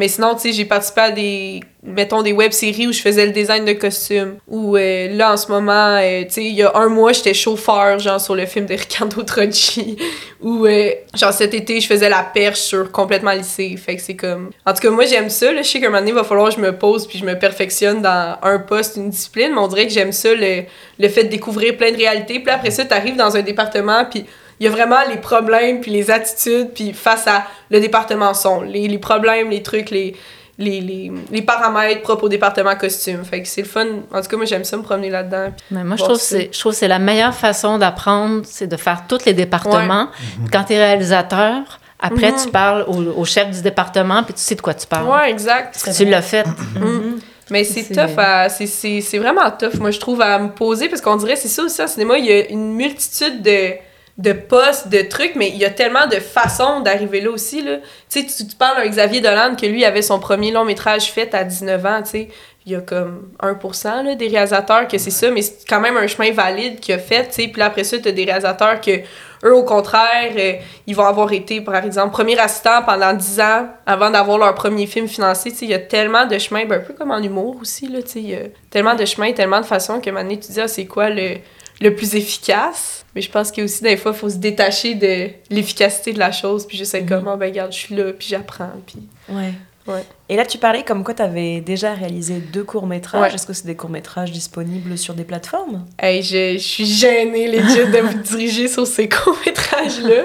Mais 0.00 0.08
sinon, 0.08 0.34
tu 0.34 0.40
sais, 0.40 0.52
j'ai 0.54 0.64
participé 0.64 1.00
à 1.02 1.10
des, 1.10 1.60
mettons, 1.82 2.22
des 2.22 2.32
web-séries 2.32 2.86
où 2.86 2.92
je 2.92 3.02
faisais 3.02 3.26
le 3.26 3.32
design 3.32 3.66
de 3.66 3.74
costumes. 3.74 4.36
Ou 4.48 4.78
euh, 4.78 5.14
là, 5.14 5.34
en 5.34 5.36
ce 5.36 5.52
moment, 5.52 5.98
euh, 5.98 6.22
tu 6.22 6.30
sais, 6.30 6.44
il 6.46 6.54
y 6.54 6.62
a 6.62 6.74
un 6.74 6.88
mois, 6.88 7.12
j'étais 7.12 7.34
chauffeur, 7.34 7.98
genre, 7.98 8.18
sur 8.18 8.34
le 8.34 8.46
film 8.46 8.64
de 8.64 8.72
Ricardo 8.72 9.22
Trocci. 9.26 9.98
Ou, 10.40 10.64
euh, 10.64 10.92
genre, 11.14 11.34
cet 11.34 11.52
été, 11.52 11.80
je 11.80 11.86
faisais 11.86 12.08
la 12.08 12.22
perche 12.22 12.60
sur 12.60 12.90
complètement 12.90 13.32
lycée. 13.32 13.76
Fait 13.76 13.96
que 13.96 14.00
c'est 14.00 14.16
comme... 14.16 14.52
En 14.64 14.72
tout 14.72 14.80
cas, 14.80 14.88
moi, 14.88 15.04
j'aime 15.04 15.28
ça. 15.28 15.54
Je 15.54 15.62
sais 15.64 15.80
qu'à 15.80 15.88
un 15.88 15.90
moment 15.90 16.00
donné, 16.00 16.12
il 16.12 16.14
va 16.14 16.24
falloir 16.24 16.48
que 16.48 16.54
je 16.54 16.60
me 16.60 16.74
pose 16.74 17.06
puis 17.06 17.18
je 17.18 17.26
me 17.26 17.38
perfectionne 17.38 18.00
dans 18.00 18.38
un 18.42 18.58
poste, 18.58 18.96
une 18.96 19.10
discipline. 19.10 19.52
Mais 19.52 19.60
on 19.60 19.68
dirait 19.68 19.86
que 19.86 19.92
j'aime 19.92 20.12
ça, 20.12 20.32
le, 20.32 20.62
le 20.98 21.08
fait 21.10 21.24
de 21.24 21.28
découvrir 21.28 21.76
plein 21.76 21.92
de 21.92 21.98
réalités. 21.98 22.40
Puis 22.40 22.50
après 22.50 22.70
ça, 22.70 22.86
t'arrives 22.86 23.16
dans 23.16 23.36
un 23.36 23.42
département 23.42 24.06
puis 24.10 24.24
il 24.60 24.64
y 24.64 24.68
a 24.68 24.70
vraiment 24.70 24.98
les 25.08 25.16
problèmes 25.16 25.80
puis 25.80 25.90
les 25.90 26.10
attitudes 26.10 26.68
puis 26.74 26.92
face 26.92 27.26
à 27.26 27.44
le 27.70 27.80
département 27.80 28.34
son 28.34 28.60
les, 28.60 28.86
les 28.88 28.98
problèmes 28.98 29.48
les 29.50 29.62
trucs 29.62 29.90
les 29.90 30.14
les, 30.58 30.82
les, 30.82 31.10
les 31.30 31.40
paramètres 31.40 32.02
propres 32.02 32.24
au 32.24 32.28
département 32.28 32.76
costume 32.76 33.24
fait 33.24 33.40
que 33.40 33.48
c'est 33.48 33.62
le 33.62 33.66
fun 33.66 33.86
en 34.12 34.20
tout 34.20 34.28
cas 34.28 34.36
moi 34.36 34.44
j'aime 34.44 34.64
ça 34.64 34.76
me 34.76 34.82
promener 34.82 35.08
là-dedans 35.08 35.46
puis- 35.56 35.64
Mais 35.70 35.82
moi, 35.84 35.96
je 35.96 36.04
trouve, 36.04 36.16
c'est, 36.18 36.50
je 36.52 36.60
trouve 36.60 36.72
que 36.72 36.78
c'est 36.78 36.88
la 36.88 36.98
meilleure 36.98 37.34
façon 37.34 37.78
d'apprendre, 37.78 38.42
c'est 38.44 38.66
de 38.66 38.76
faire 38.76 39.04
tous 39.08 39.24
les 39.24 39.32
départements. 39.32 40.08
Quand 40.52 40.64
tu 40.64 40.74
es 40.74 40.78
réalisateur, 40.78 41.80
après, 41.98 42.32
Mhm. 42.32 42.36
tu 42.44 42.50
parles 42.50 42.84
au, 42.88 42.96
au 43.20 43.24
chef 43.24 43.50
du 43.50 43.62
département, 43.62 44.22
puis 44.22 44.34
tu 44.34 44.40
sais 44.42 44.54
de 44.54 44.60
quoi 44.60 44.74
tu 44.74 44.86
parles. 44.86 45.08
ouais 45.08 45.30
exact 45.30 45.72
Parce 45.82 45.96
que 45.96 46.04
tu 46.04 46.08
l'as 46.10 46.20
fait. 46.20 46.44
Mais 47.50 47.64
c'est 47.64 47.82
C'est- 47.82 47.94
tough, 47.94 48.18
à- 48.18 48.48
c'est- 48.48 48.66
c'est 48.66 49.00
c'est 49.00 49.18
vraiment 49.18 49.50
tough, 49.50 49.74
moi, 49.80 49.90
je 49.90 49.98
trouve, 49.98 50.20
à 50.20 50.38
me 50.38 50.50
poser, 50.50 50.88
parce 50.88 51.00
qu'on 51.00 51.16
dirait, 51.16 51.36
c'est 51.36 51.48
ça 51.48 51.62
aussi, 51.64 51.82
en 51.82 51.88
cinéma, 51.88 52.16
il 52.18 52.26
y 52.26 52.32
a 52.32 52.48
une 52.50 52.74
multitude 52.74 53.42
de, 53.42 53.72
de 54.20 54.32
postes, 54.32 54.88
de 54.88 55.00
trucs, 55.00 55.34
mais 55.34 55.48
il 55.48 55.56
y 55.56 55.64
a 55.64 55.70
tellement 55.70 56.06
de 56.06 56.16
façons 56.16 56.80
d'arriver 56.80 57.22
là 57.22 57.30
aussi, 57.30 57.62
là. 57.62 57.78
Tu 58.10 58.20
sais, 58.20 58.26
tu, 58.26 58.46
tu 58.46 58.56
parles 58.56 58.82
d'un 58.82 58.88
Xavier 58.88 59.20
Dolan, 59.20 59.56
que 59.56 59.64
lui 59.64 59.84
avait 59.84 60.02
son 60.02 60.18
premier 60.18 60.50
long-métrage 60.50 61.10
fait 61.10 61.34
à 61.34 61.42
19 61.42 61.86
ans, 61.86 62.02
tu 62.02 62.10
sais. 62.10 62.28
Il 62.66 62.72
y 62.72 62.74
a 62.74 62.82
comme 62.82 63.30
1% 63.40 64.04
là, 64.04 64.14
des 64.16 64.28
réalisateurs 64.28 64.86
que 64.86 64.98
c'est 64.98 65.10
ça, 65.10 65.30
mais 65.30 65.40
c'est 65.40 65.66
quand 65.66 65.80
même 65.80 65.96
un 65.96 66.06
chemin 66.06 66.30
valide 66.32 66.78
qu'il 66.78 66.94
a 66.94 66.98
fait, 66.98 67.28
tu 67.28 67.34
sais. 67.34 67.48
Puis 67.48 67.58
là, 67.60 67.66
après 67.66 67.84
ça, 67.84 67.98
t'as 67.98 68.12
des 68.12 68.24
réalisateurs 68.24 68.82
que, 68.82 69.00
eux, 69.42 69.54
au 69.54 69.64
contraire, 69.64 70.32
euh, 70.36 70.52
ils 70.86 70.94
vont 70.94 71.06
avoir 71.06 71.32
été, 71.32 71.62
par 71.62 71.82
exemple, 71.82 72.12
premier 72.12 72.38
assistant 72.38 72.82
pendant 72.84 73.14
10 73.14 73.40
ans 73.40 73.68
avant 73.86 74.10
d'avoir 74.10 74.36
leur 74.36 74.54
premier 74.54 74.86
film 74.86 75.08
financé. 75.08 75.50
Tu 75.50 75.56
sais, 75.56 75.64
il 75.64 75.70
y 75.70 75.74
a 75.74 75.78
tellement 75.78 76.26
de 76.26 76.36
chemins, 76.36 76.66
ben, 76.66 76.80
un 76.80 76.84
peu 76.84 76.92
comme 76.92 77.10
en 77.10 77.22
humour 77.22 77.56
aussi, 77.62 77.88
là, 77.88 78.02
tu 78.02 78.10
sais, 78.10 78.20
il 78.20 78.28
y 78.28 78.34
a 78.34 78.42
tellement 78.68 78.94
de 78.94 79.06
chemins, 79.06 79.32
tellement 79.32 79.62
de 79.62 79.66
façons 79.66 79.98
que 79.98 80.10
maintenant 80.10 80.36
tu 80.36 80.52
dis, 80.52 80.60
ah, 80.60 80.68
c'est 80.68 80.84
quoi 80.84 81.08
le, 81.08 81.36
le 81.80 81.94
plus 81.94 82.14
efficace? 82.14 82.99
Mais 83.14 83.20
je 83.22 83.30
pense 83.30 83.50
qu'il 83.50 83.62
y 83.62 83.62
a 83.62 83.64
aussi, 83.64 83.82
des 83.82 83.96
fois, 83.96 84.12
il 84.14 84.18
faut 84.18 84.30
se 84.30 84.36
détacher 84.36 84.94
de 84.94 85.28
l'efficacité 85.50 86.12
de 86.12 86.18
la 86.18 86.32
chose, 86.32 86.66
puis 86.66 86.78
juste 86.78 86.94
être 86.94 87.08
comme, 87.08 87.26
Ah, 87.28 87.36
ben, 87.36 87.46
regarde, 87.46 87.72
je 87.72 87.78
suis 87.78 87.94
là, 87.94 88.12
puis 88.12 88.28
j'apprends, 88.28 88.70
puis... 88.86 88.98
Ouais. 89.28 89.52
Ouais. 89.86 90.04
Et 90.28 90.36
là, 90.36 90.44
tu 90.44 90.58
parlais 90.58 90.84
comme 90.84 91.02
quoi 91.02 91.14
tu 91.14 91.22
avais 91.22 91.60
déjà 91.60 91.94
réalisé 91.94 92.34
deux 92.34 92.62
courts-métrages. 92.62 93.20
Ouais. 93.22 93.34
Est-ce 93.34 93.46
que 93.46 93.52
c'est 93.52 93.66
des 93.66 93.74
courts-métrages 93.74 94.30
disponibles 94.30 94.96
sur 94.96 95.14
des 95.14 95.24
plateformes? 95.24 95.86
Hey, 95.98 96.22
je, 96.22 96.52
je 96.52 96.58
suis 96.58 96.84
gênée, 96.84 97.48
legit, 97.48 97.90
de 97.90 97.98
vous 97.98 98.18
diriger 98.18 98.68
sur 98.68 98.86
ces 98.86 99.08
courts-métrages-là. 99.08 100.24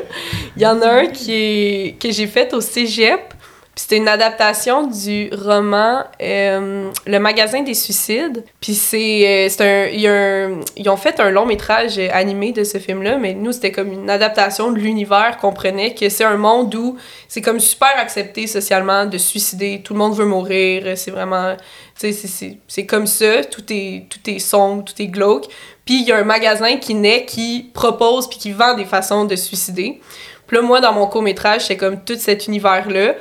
Il 0.58 0.62
y 0.62 0.68
en 0.68 0.82
a 0.82 0.90
un 0.90 1.08
qui 1.08 1.34
est, 1.34 2.00
que 2.00 2.12
j'ai 2.12 2.28
fait 2.28 2.54
au 2.54 2.62
cégep. 2.62 3.34
Puis 3.76 3.82
C'était 3.84 3.98
une 3.98 4.08
adaptation 4.08 4.88
du 4.88 5.30
roman 5.34 6.06
euh, 6.22 6.90
Le 7.06 7.20
magasin 7.20 7.62
des 7.62 7.74
suicides. 7.74 8.46
Puis 8.62 8.74
c'est 8.74 9.28
euh, 9.28 9.50
c'est 9.50 9.62
un, 9.62 9.88
y 9.90 10.08
a 10.08 10.14
un- 10.14 10.62
Ils 10.78 10.90
ont 10.90 10.96
fait 10.96 11.20
un 11.20 11.30
long 11.30 11.46
métrage 11.46 11.98
animé 12.14 12.54
de 12.54 12.64
ce 12.64 12.78
film-là, 12.78 13.18
mais 13.18 13.34
nous, 13.34 13.52
c'était 13.52 13.74
comme 13.74 13.92
une 13.92 14.10
adaptation 14.10 14.72
de 14.72 14.78
l'univers 14.80 15.38
qu'on 15.42 15.52
prenait, 15.52 15.94
que 15.94 16.08
c'est 16.08 16.24
un 16.24 16.38
monde 16.38 16.74
où 16.74 16.96
c'est 17.28 17.42
comme 17.42 17.60
super 17.60 17.92
accepté 17.98 18.48
socialement 18.48 19.06
de 19.08 19.18
suicider. 19.18 19.82
Tout 19.84 19.92
le 19.94 20.00
monde 20.00 20.16
veut 20.16 20.26
mourir. 20.26 20.98
C'est 20.98 21.12
vraiment... 21.12 21.56
Tu 22.00 22.14
sais, 22.14 22.58
c'est- 22.68 22.86
comme 22.86 23.08
ça. 23.08 23.44
Tout 23.44 23.64
est, 23.72 24.06
tout 24.10 24.30
est 24.30 24.40
sombre, 24.40 24.86
tout 24.86 25.02
est 25.02 25.08
glauque. 25.08 25.48
Puis 25.86 25.96
il 26.02 26.08
y 26.08 26.14
a 26.14 26.18
un 26.18 26.24
magasin 26.24 26.78
qui 26.78 26.94
naît, 26.96 27.26
qui 27.26 27.70
propose 27.74 28.30
puis 28.30 28.40
qui 28.40 28.52
vend 28.54 28.74
des 28.76 28.86
façons 28.86 29.26
de 29.26 29.36
suicider. 29.36 30.00
Puis 30.48 30.56
là, 30.58 30.64
moi, 30.64 30.80
dans 30.80 30.94
mon 30.94 31.08
court-métrage, 31.08 31.66
c'est 31.66 31.76
comme 31.78 32.02
tout 32.06 32.16
cet 32.18 32.48
univers-là. 32.48 33.16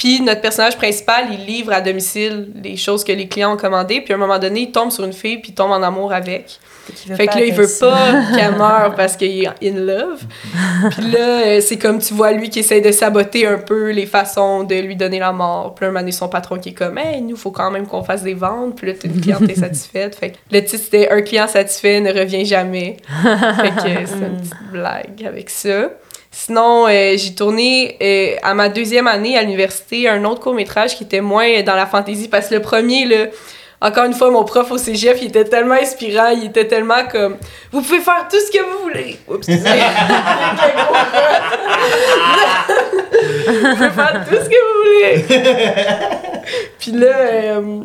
Puis 0.00 0.22
notre 0.22 0.40
personnage 0.40 0.78
principal, 0.78 1.26
il 1.30 1.44
livre 1.44 1.74
à 1.74 1.82
domicile 1.82 2.48
les 2.64 2.78
choses 2.78 3.04
que 3.04 3.12
les 3.12 3.28
clients 3.28 3.52
ont 3.52 3.58
commandées. 3.58 4.00
Puis 4.00 4.14
à 4.14 4.16
un 4.16 4.18
moment 4.18 4.38
donné, 4.38 4.60
il 4.60 4.72
tombe 4.72 4.90
sur 4.90 5.04
une 5.04 5.12
fille, 5.12 5.36
puis 5.36 5.50
il 5.50 5.54
tombe 5.54 5.72
en 5.72 5.82
amour 5.82 6.14
avec. 6.14 6.58
Fait 7.14 7.26
que 7.26 7.36
là, 7.36 7.44
il 7.44 7.52
veut 7.52 7.68
pas 7.78 8.22
qu'elle 8.34 8.56
meure 8.56 8.94
parce 8.96 9.14
qu'il 9.18 9.44
est 9.44 9.48
in 9.62 9.76
love. 9.76 10.22
Puis 10.92 11.10
là, 11.10 11.18
euh, 11.18 11.60
c'est 11.60 11.76
comme 11.76 11.98
tu 11.98 12.14
vois 12.14 12.32
lui 12.32 12.48
qui 12.48 12.60
essaie 12.60 12.80
de 12.80 12.90
saboter 12.92 13.46
un 13.46 13.58
peu 13.58 13.90
les 13.90 14.06
façons 14.06 14.64
de 14.64 14.74
lui 14.74 14.96
donner 14.96 15.18
la 15.18 15.32
mort. 15.32 15.74
Puis 15.74 15.84
là, 15.84 15.88
un 15.88 15.92
moment 15.92 16.00
donné, 16.00 16.12
son 16.12 16.30
patron 16.30 16.58
qui 16.58 16.70
est 16.70 16.74
comme, 16.74 16.96
hey, 16.96 17.20
nous, 17.20 17.36
faut 17.36 17.50
quand 17.50 17.70
même 17.70 17.86
qu'on 17.86 18.02
fasse 18.02 18.22
des 18.22 18.32
ventes. 18.32 18.76
Puis 18.76 18.86
là, 18.86 18.94
t'as 18.98 19.06
une 19.06 19.20
cliente 19.20 19.50
insatisfaite. 19.50 20.14
Fait 20.18 20.30
que 20.30 20.36
le 20.50 20.64
titre, 20.64 20.82
c'était 20.82 21.10
Un 21.10 21.20
client 21.20 21.46
satisfait 21.46 22.00
ne 22.00 22.10
revient 22.10 22.46
jamais. 22.46 22.96
Fait 23.22 23.68
que 23.68 23.86
euh, 23.86 24.06
c'est 24.06 24.26
une 24.26 24.38
petite 24.38 24.72
blague 24.72 25.26
avec 25.26 25.50
ça. 25.50 25.90
Sinon, 26.32 26.86
euh, 26.86 27.16
j'ai 27.16 27.34
tourné 27.34 27.96
euh, 28.00 28.36
à 28.42 28.54
ma 28.54 28.68
deuxième 28.68 29.08
année 29.08 29.36
à 29.36 29.42
l'université 29.42 30.08
un 30.08 30.24
autre 30.24 30.40
court-métrage 30.40 30.96
qui 30.96 31.02
était 31.04 31.20
moins 31.20 31.62
dans 31.62 31.74
la 31.74 31.86
fantaisie 31.86 32.28
parce 32.28 32.48
que 32.48 32.54
le 32.54 32.62
premier, 32.62 33.04
là, 33.04 33.26
encore 33.80 34.04
une 34.04 34.12
fois, 34.12 34.30
mon 34.30 34.44
prof 34.44 34.70
au 34.70 34.78
cégep, 34.78 35.18
il 35.20 35.26
était 35.28 35.44
tellement 35.44 35.74
inspirant, 35.74 36.28
il 36.28 36.44
était 36.44 36.66
tellement 36.66 37.04
comme 37.10 37.36
Vous 37.72 37.82
pouvez 37.82 38.00
faire 38.00 38.28
tout 38.30 38.38
ce 38.38 38.52
que 38.52 38.62
vous 38.62 38.78
voulez. 38.82 39.18
Oups, 39.26 39.48
vous 39.48 39.56
pouvez 43.74 43.90
faire 43.90 44.24
tout 44.28 44.34
ce 44.34 44.48
que 44.48 44.60
vous 44.66 44.76
voulez. 44.84 45.24
Puis 46.78 46.92
là, 46.92 47.06
euh, 47.08 47.80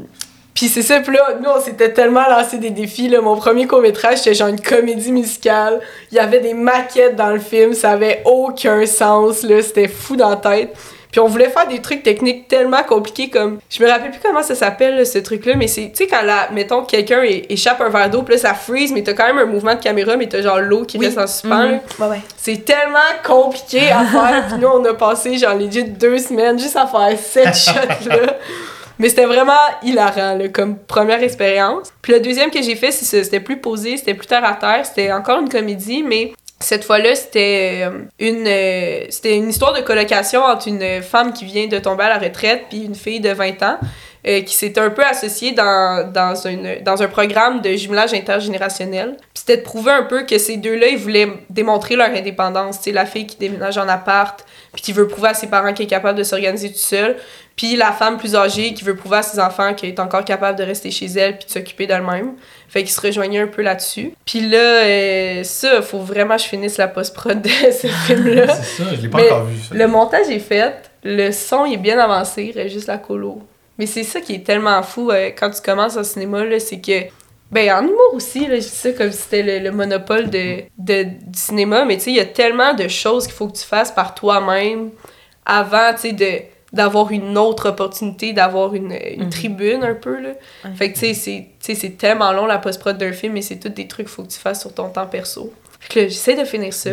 puis 0.55 0.67
c'est 0.69 0.81
ça, 0.81 1.01
puis 1.01 1.13
là, 1.15 1.37
nous, 1.43 1.49
on 1.49 1.59
s'était 1.61 1.91
tellement 1.91 2.27
lancé 2.29 2.57
des 2.57 2.69
défis. 2.69 3.09
Là. 3.09 3.19
Mon 3.21 3.35
premier 3.35 3.67
court-métrage, 3.67 4.19
c'était 4.19 4.33
genre 4.33 4.47
une 4.47 4.61
comédie 4.61 5.11
musicale. 5.11 5.81
Il 6.11 6.15
y 6.15 6.19
avait 6.19 6.39
des 6.39 6.53
maquettes 6.53 7.15
dans 7.17 7.29
le 7.31 7.39
film, 7.39 7.73
ça 7.73 7.91
avait 7.91 8.21
aucun 8.25 8.85
sens, 8.85 9.43
là. 9.43 9.61
C'était 9.61 9.89
fou 9.89 10.15
dans 10.15 10.29
la 10.29 10.37
tête. 10.37 10.73
Puis 11.11 11.21
on 11.21 11.27
voulait 11.27 11.49
faire 11.49 11.65
des 11.67 11.79
trucs 11.81 12.03
techniques 12.03 12.49
tellement 12.49 12.83
compliqués 12.83 13.29
comme... 13.29 13.59
Je 13.69 13.81
me 13.81 13.89
rappelle 13.89 14.11
plus 14.11 14.19
comment 14.21 14.43
ça 14.43 14.53
s'appelle, 14.53 15.05
ce 15.05 15.17
truc-là, 15.19 15.55
mais 15.55 15.67
c'est... 15.67 15.83
Tu 15.83 16.03
sais, 16.03 16.07
quand, 16.07 16.21
la, 16.23 16.49
mettons, 16.51 16.83
quelqu'un 16.83 17.21
échappe 17.23 17.79
un 17.79 17.87
verre 17.87 18.09
d'eau, 18.09 18.23
puis 18.23 18.35
là, 18.35 18.41
ça 18.41 18.53
freeze, 18.53 18.91
mais 18.91 19.01
t'as 19.01 19.13
quand 19.13 19.25
même 19.27 19.37
un 19.39 19.45
mouvement 19.45 19.75
de 19.75 19.79
caméra, 19.79 20.17
mais 20.17 20.27
t'as 20.27 20.41
genre 20.41 20.59
l'eau 20.59 20.83
qui 20.83 20.97
Oui. 20.97 21.05
reste 21.05 21.17
en 21.17 21.27
suspens, 21.27 21.63
là. 21.63 21.79
Ouais, 21.99 22.07
ouais. 22.07 22.21
C'est 22.35 22.65
tellement 22.65 22.99
compliqué 23.25 23.91
à 23.91 24.03
faire. 24.05 24.45
Puis 24.49 24.57
nous, 24.59 24.67
on 24.67 24.83
a 24.83 24.93
passé 24.93 25.37
genre 25.37 25.55
legit 25.55 25.85
deux 25.85 26.17
semaines 26.17 26.59
juste 26.59 26.75
à 26.75 26.85
faire 26.85 27.17
cette 27.17 27.55
shot-là. 27.55 28.35
Mais 28.99 29.09
c'était 29.09 29.25
vraiment 29.25 29.53
hilarant, 29.83 30.39
comme 30.53 30.77
première 30.77 31.21
expérience. 31.21 31.91
Puis 32.01 32.13
le 32.13 32.19
deuxième 32.19 32.49
que 32.49 32.61
j'ai 32.61 32.75
fait, 32.75 32.91
c'est 32.91 33.23
c'était 33.23 33.39
plus 33.39 33.59
posé, 33.59 33.97
c'était 33.97 34.13
plus 34.13 34.27
terre 34.27 34.45
à 34.45 34.53
terre. 34.53 34.85
C'était 34.85 35.11
encore 35.11 35.41
une 35.41 35.49
comédie, 35.49 36.03
mais 36.03 36.33
cette 36.59 36.85
fois-là, 36.85 37.15
c'était 37.15 37.83
euh, 37.85 38.05
une, 38.19 38.47
euh, 38.47 39.05
c'était 39.09 39.35
une 39.35 39.49
histoire 39.49 39.73
de 39.73 39.81
colocation 39.81 40.41
entre 40.41 40.67
une 40.67 41.01
femme 41.01 41.33
qui 41.33 41.45
vient 41.45 41.67
de 41.67 41.77
tomber 41.79 42.05
à 42.05 42.09
la 42.09 42.17
retraite 42.17 42.65
puis 42.69 42.83
une 42.83 42.95
fille 42.95 43.19
de 43.19 43.29
20 43.29 43.61
ans 43.63 43.77
euh, 44.25 44.41
qui 44.41 44.55
s'était 44.55 44.79
un 44.79 44.89
peu 44.89 45.03
associée 45.03 45.51
dans, 45.51 46.11
dans, 46.11 46.33
dans 46.81 47.03
un 47.03 47.07
programme 47.07 47.61
de 47.61 47.75
jumelage 47.75 48.13
intergénérationnel. 48.13 49.17
Puis 49.19 49.43
c'était 49.45 49.57
de 49.57 49.61
prouver 49.61 49.91
un 49.91 50.03
peu 50.03 50.23
que 50.23 50.37
ces 50.37 50.57
deux-là, 50.57 50.87
ils 50.87 50.97
voulaient 50.97 51.29
démontrer 51.49 51.95
leur 51.95 52.09
indépendance. 52.09 52.79
Sais, 52.79 52.91
la 52.91 53.05
fille 53.05 53.27
qui 53.27 53.37
déménage 53.37 53.77
en 53.77 53.87
appart 53.87 54.43
puis 54.73 54.81
qui 54.81 54.93
veut 54.93 55.07
prouver 55.07 55.29
à 55.29 55.33
ses 55.33 55.47
parents 55.47 55.73
qu'elle 55.73 55.85
est 55.85 55.89
capable 55.89 56.17
de 56.17 56.23
s'organiser 56.23 56.69
toute 56.69 56.77
seule. 56.77 57.17
Puis 57.55 57.75
la 57.77 57.91
femme 57.93 58.17
plus 58.17 58.35
âgée 58.35 58.73
qui 58.73 58.83
veut 58.83 58.95
prouver 58.95 59.17
à 59.17 59.23
ses 59.23 59.39
enfants 59.39 59.73
qu'elle 59.73 59.89
est 59.89 59.99
encore 59.99 60.25
capable 60.25 60.57
de 60.59 60.63
rester 60.63 60.91
chez 60.91 61.05
elle 61.05 61.37
puis 61.37 61.45
de 61.47 61.51
s'occuper 61.51 61.87
d'elle-même. 61.87 62.33
Fait 62.67 62.81
qu'ils 62.83 62.91
se 62.91 62.99
rejoignaient 62.99 63.39
un 63.39 63.47
peu 63.47 63.61
là-dessus. 63.61 64.13
Puis 64.25 64.41
là, 64.41 64.57
euh, 64.57 65.43
ça, 65.43 65.81
faut 65.81 65.99
vraiment 65.99 66.35
que 66.35 66.41
je 66.43 66.47
finisse 66.47 66.77
la 66.77 66.87
post-prod 66.89 67.41
de 67.41 67.47
ce 67.71 67.87
film-là. 67.87 68.53
C'est 68.61 68.83
ça, 68.83 68.89
je 68.95 69.01
l'ai 69.01 69.07
pas 69.07 69.17
Mais 69.19 69.31
encore 69.31 69.45
vu. 69.45 69.57
Ça. 69.61 69.75
Le 69.75 69.87
montage 69.87 70.29
est 70.29 70.39
fait, 70.39 70.91
le 71.03 71.31
son 71.31 71.63
est 71.65 71.77
bien 71.77 71.97
avancé, 71.97 72.51
il 72.53 72.59
reste 72.59 72.73
juste 72.73 72.87
la 72.87 72.97
colo. 72.97 73.41
Mais 73.77 73.85
c'est 73.87 74.03
ça 74.03 74.21
qui 74.21 74.33
est 74.35 74.45
tellement 74.45 74.81
fou 74.83 75.11
euh, 75.11 75.31
quand 75.37 75.49
tu 75.49 75.61
commences 75.61 75.97
au 75.97 76.03
cinéma, 76.03 76.43
là, 76.45 76.59
c'est 76.59 76.79
que. 76.81 77.03
Ben, 77.51 77.71
en 77.73 77.83
humour 77.83 78.13
aussi, 78.13 78.47
là, 78.47 78.55
je 78.55 78.61
dis 78.61 78.67
ça 78.69 78.91
comme 78.91 79.11
si 79.11 79.17
c'était 79.19 79.43
le, 79.43 79.59
le 79.59 79.71
monopole 79.71 80.29
de, 80.29 80.63
de- 80.77 81.03
du 81.03 81.39
cinéma, 81.39 81.85
mais 81.85 81.95
tu 81.97 82.03
sais, 82.05 82.09
il 82.11 82.15
y 82.17 82.19
a 82.19 82.25
tellement 82.25 82.73
de 82.73 82.87
choses 82.87 83.25
qu'il 83.27 83.35
faut 83.35 83.47
que 83.47 83.55
tu 83.57 83.63
fasses 83.63 83.91
par 83.91 84.15
toi-même 84.15 84.89
avant, 85.45 85.93
tu 85.93 86.01
sais, 86.01 86.11
de 86.13 86.25
d'avoir 86.75 87.11
une 87.11 87.37
autre 87.37 87.69
opportunité, 87.69 88.33
d'avoir 88.33 88.75
une, 88.75 88.91
une 88.91 89.23
Mhm. 89.23 89.29
tribune 89.29 89.83
un 89.83 89.95
peu, 89.95 90.19
là. 90.21 90.29
Fait 90.75 90.89
que, 90.91 90.93
tu 90.99 91.07
sais, 91.07 91.13
c'est- 91.13 91.47
tu 91.59 91.73
sais, 91.73 91.75
c'est 91.75 91.97
tellement 91.97 92.31
long, 92.33 92.45
la 92.45 92.59
post-prod 92.59 92.97
d'un 92.97 93.13
film, 93.13 93.33
mais 93.33 93.41
c'est 93.41 93.55
tous 93.57 93.69
des 93.69 93.87
trucs 93.87 94.05
qu'il 94.07 94.13
faut 94.15 94.23
que 94.23 94.31
tu 94.31 94.39
fasses 94.39 94.61
sur 94.61 94.73
ton 94.73 94.89
temps 94.89 95.07
perso. 95.07 95.51
Fait 95.79 95.93
que 95.93 95.99
là, 96.01 96.07
j'essaie 96.07 96.35
de 96.35 96.43
finir 96.45 96.73
ça. 96.73 96.91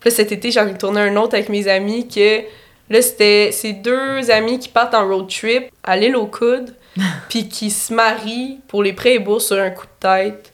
Puis 0.00 0.10
là, 0.10 0.16
cet 0.16 0.32
été, 0.32 0.50
j'en 0.50 0.66
ai 0.66 0.74
tourné 0.78 1.00
un 1.02 1.16
autre 1.16 1.34
avec 1.34 1.48
mes 1.48 1.68
amis 1.68 2.08
que... 2.08 2.40
Là, 2.88 3.02
c'était 3.02 3.50
ces 3.50 3.72
deux 3.72 4.30
amis 4.30 4.60
qui 4.60 4.68
partent 4.68 4.94
en 4.94 5.08
road 5.08 5.28
trip 5.28 5.70
à 5.82 5.96
l'île 5.96 6.14
aux 6.14 6.26
coudes, 6.28 6.72
puis 7.28 7.48
qui 7.48 7.70
se 7.72 7.92
marient 7.92 8.60
pour 8.68 8.82
les 8.84 8.92
prêts 8.92 9.14
et 9.14 9.18
bourses 9.18 9.46
sur 9.46 9.58
un 9.58 9.70
coup 9.70 9.86
de 9.86 10.08
tête, 10.08 10.52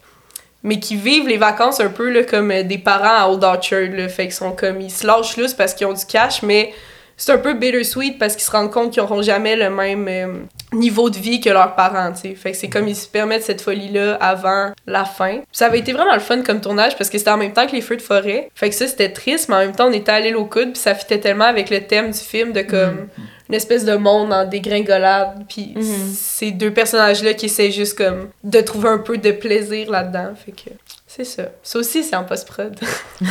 mais 0.62 0.80
qui 0.80 0.96
vivent 0.96 1.28
les 1.28 1.36
vacances 1.36 1.78
un 1.80 1.90
peu 1.90 2.08
là, 2.10 2.22
comme 2.22 2.50
euh, 2.50 2.62
des 2.62 2.78
parents 2.78 3.26
à 3.26 3.28
Old 3.28 3.44
Orchard. 3.44 3.90
Là, 3.92 4.08
fait 4.08 4.22
qu'ils 4.24 4.32
sont 4.32 4.52
comme... 4.52 4.80
Ils 4.80 4.90
se 4.90 5.06
lâchent 5.06 5.36
lousse 5.36 5.52
parce 5.52 5.74
qu'ils 5.74 5.86
ont 5.86 5.92
du 5.92 6.06
cash, 6.06 6.40
mais 6.42 6.72
c'est 7.16 7.32
un 7.32 7.38
peu 7.38 7.54
bittersweet 7.54 8.18
parce 8.18 8.34
qu'ils 8.34 8.44
se 8.44 8.50
rendent 8.50 8.70
compte 8.70 8.92
qu'ils 8.92 9.02
n'auront 9.02 9.22
jamais 9.22 9.56
le 9.56 9.70
même 9.70 10.06
euh, 10.08 10.34
niveau 10.72 11.10
de 11.10 11.18
vie 11.18 11.40
que 11.40 11.50
leurs 11.50 11.74
parents, 11.74 12.12
tu 12.12 12.20
sais. 12.30 12.34
Fait 12.34 12.52
que 12.52 12.56
c'est 12.56 12.68
comme 12.68 12.88
ils 12.88 12.96
se 12.96 13.06
permettent 13.06 13.44
cette 13.44 13.60
folie-là 13.60 14.14
avant 14.20 14.72
la 14.86 15.04
fin. 15.04 15.40
Ça 15.52 15.66
avait 15.66 15.78
été 15.78 15.92
vraiment 15.92 16.14
le 16.14 16.20
fun 16.20 16.42
comme 16.42 16.60
tournage 16.60 16.96
parce 16.96 17.10
que 17.10 17.18
c'était 17.18 17.30
en 17.30 17.36
même 17.36 17.52
temps 17.52 17.66
que 17.66 17.72
les 17.72 17.80
feux 17.82 17.96
de 17.96 18.02
forêt. 18.02 18.48
Fait 18.54 18.68
que 18.70 18.74
ça, 18.74 18.86
c'était 18.88 19.10
triste, 19.12 19.48
mais 19.48 19.56
en 19.56 19.58
même 19.60 19.74
temps, 19.76 19.88
on 19.88 19.92
était 19.92 20.12
à 20.12 20.20
l'île 20.20 20.36
aux 20.36 20.46
coudes, 20.46 20.72
puis 20.72 20.80
ça 20.80 20.94
fitait 20.94 21.20
tellement 21.20 21.44
avec 21.44 21.70
le 21.70 21.80
thème 21.86 22.10
du 22.10 22.18
film 22.18 22.52
de 22.52 22.62
comme 22.62 23.08
une 23.48 23.54
espèce 23.54 23.84
de 23.84 23.94
monde 23.96 24.32
en 24.32 24.44
dégringolade. 24.46 25.44
Puis 25.48 25.74
Mhm. 25.76 26.12
ces 26.14 26.50
deux 26.52 26.72
personnages-là 26.72 27.34
qui 27.34 27.46
essaient 27.46 27.70
juste 27.70 27.98
comme 27.98 28.28
de 28.44 28.60
trouver 28.62 28.88
un 28.88 28.98
peu 28.98 29.18
de 29.18 29.30
plaisir 29.32 29.90
là-dedans. 29.90 30.32
Fait 30.34 30.52
que 30.52 30.70
c'est 31.14 31.24
ça. 31.24 31.42
Ça 31.62 31.78
aussi, 31.78 32.02
c'est 32.02 32.16
en 32.16 32.24
post-prod. 32.24 32.74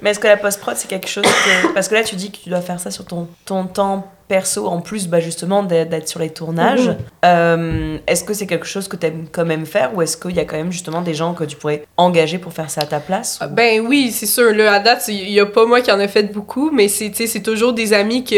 Mais 0.00 0.10
est-ce 0.10 0.18
que 0.18 0.26
la 0.26 0.36
post-prod, 0.36 0.76
c'est 0.76 0.88
quelque 0.88 1.08
chose 1.08 1.22
que... 1.24 1.72
Parce 1.74 1.86
que 1.88 1.94
là, 1.94 2.02
tu 2.02 2.16
dis 2.16 2.32
que 2.32 2.38
tu 2.38 2.48
dois 2.48 2.60
faire 2.60 2.80
ça 2.80 2.90
sur 2.90 3.04
ton, 3.04 3.28
ton 3.44 3.66
temps 3.66 4.10
perso, 4.26 4.66
en 4.66 4.80
plus 4.80 5.06
bah, 5.08 5.20
justement 5.20 5.62
d'être 5.62 6.08
sur 6.08 6.18
les 6.18 6.30
tournages. 6.30 6.88
Mhm. 6.88 6.96
Euh, 7.24 7.98
est-ce 8.06 8.24
que 8.24 8.32
c'est 8.34 8.46
quelque 8.46 8.66
chose 8.66 8.88
que 8.88 8.96
tu 8.96 9.06
aimes 9.06 9.26
quand 9.30 9.44
même 9.44 9.66
faire 9.66 9.94
ou 9.94 10.02
est-ce 10.02 10.16
qu'il 10.16 10.34
y 10.34 10.40
a 10.40 10.44
quand 10.44 10.56
même 10.56 10.72
justement 10.72 11.02
des 11.02 11.14
gens 11.14 11.34
que 11.34 11.44
tu 11.44 11.54
pourrais 11.56 11.84
engager 11.96 12.38
pour 12.38 12.52
faire 12.52 12.70
ça 12.70 12.80
à 12.80 12.86
ta 12.86 12.98
place 12.98 13.38
Ah, 13.40 13.46
Ben 13.46 13.80
oui, 13.86 14.10
c'est 14.10 14.26
sûr. 14.26 14.52
Là, 14.54 14.72
à 14.72 14.80
date, 14.80 15.04
il 15.08 15.30
y 15.30 15.38
a 15.38 15.46
pas 15.46 15.66
moi 15.66 15.82
qui 15.82 15.92
en 15.92 16.00
a 16.00 16.08
fait 16.08 16.32
beaucoup, 16.32 16.70
mais 16.72 16.88
c'est 16.88 17.10
tu 17.10 17.16
sais, 17.18 17.26
c'est 17.26 17.42
toujours 17.42 17.72
des 17.74 17.92
amis 17.92 18.24
que 18.24 18.36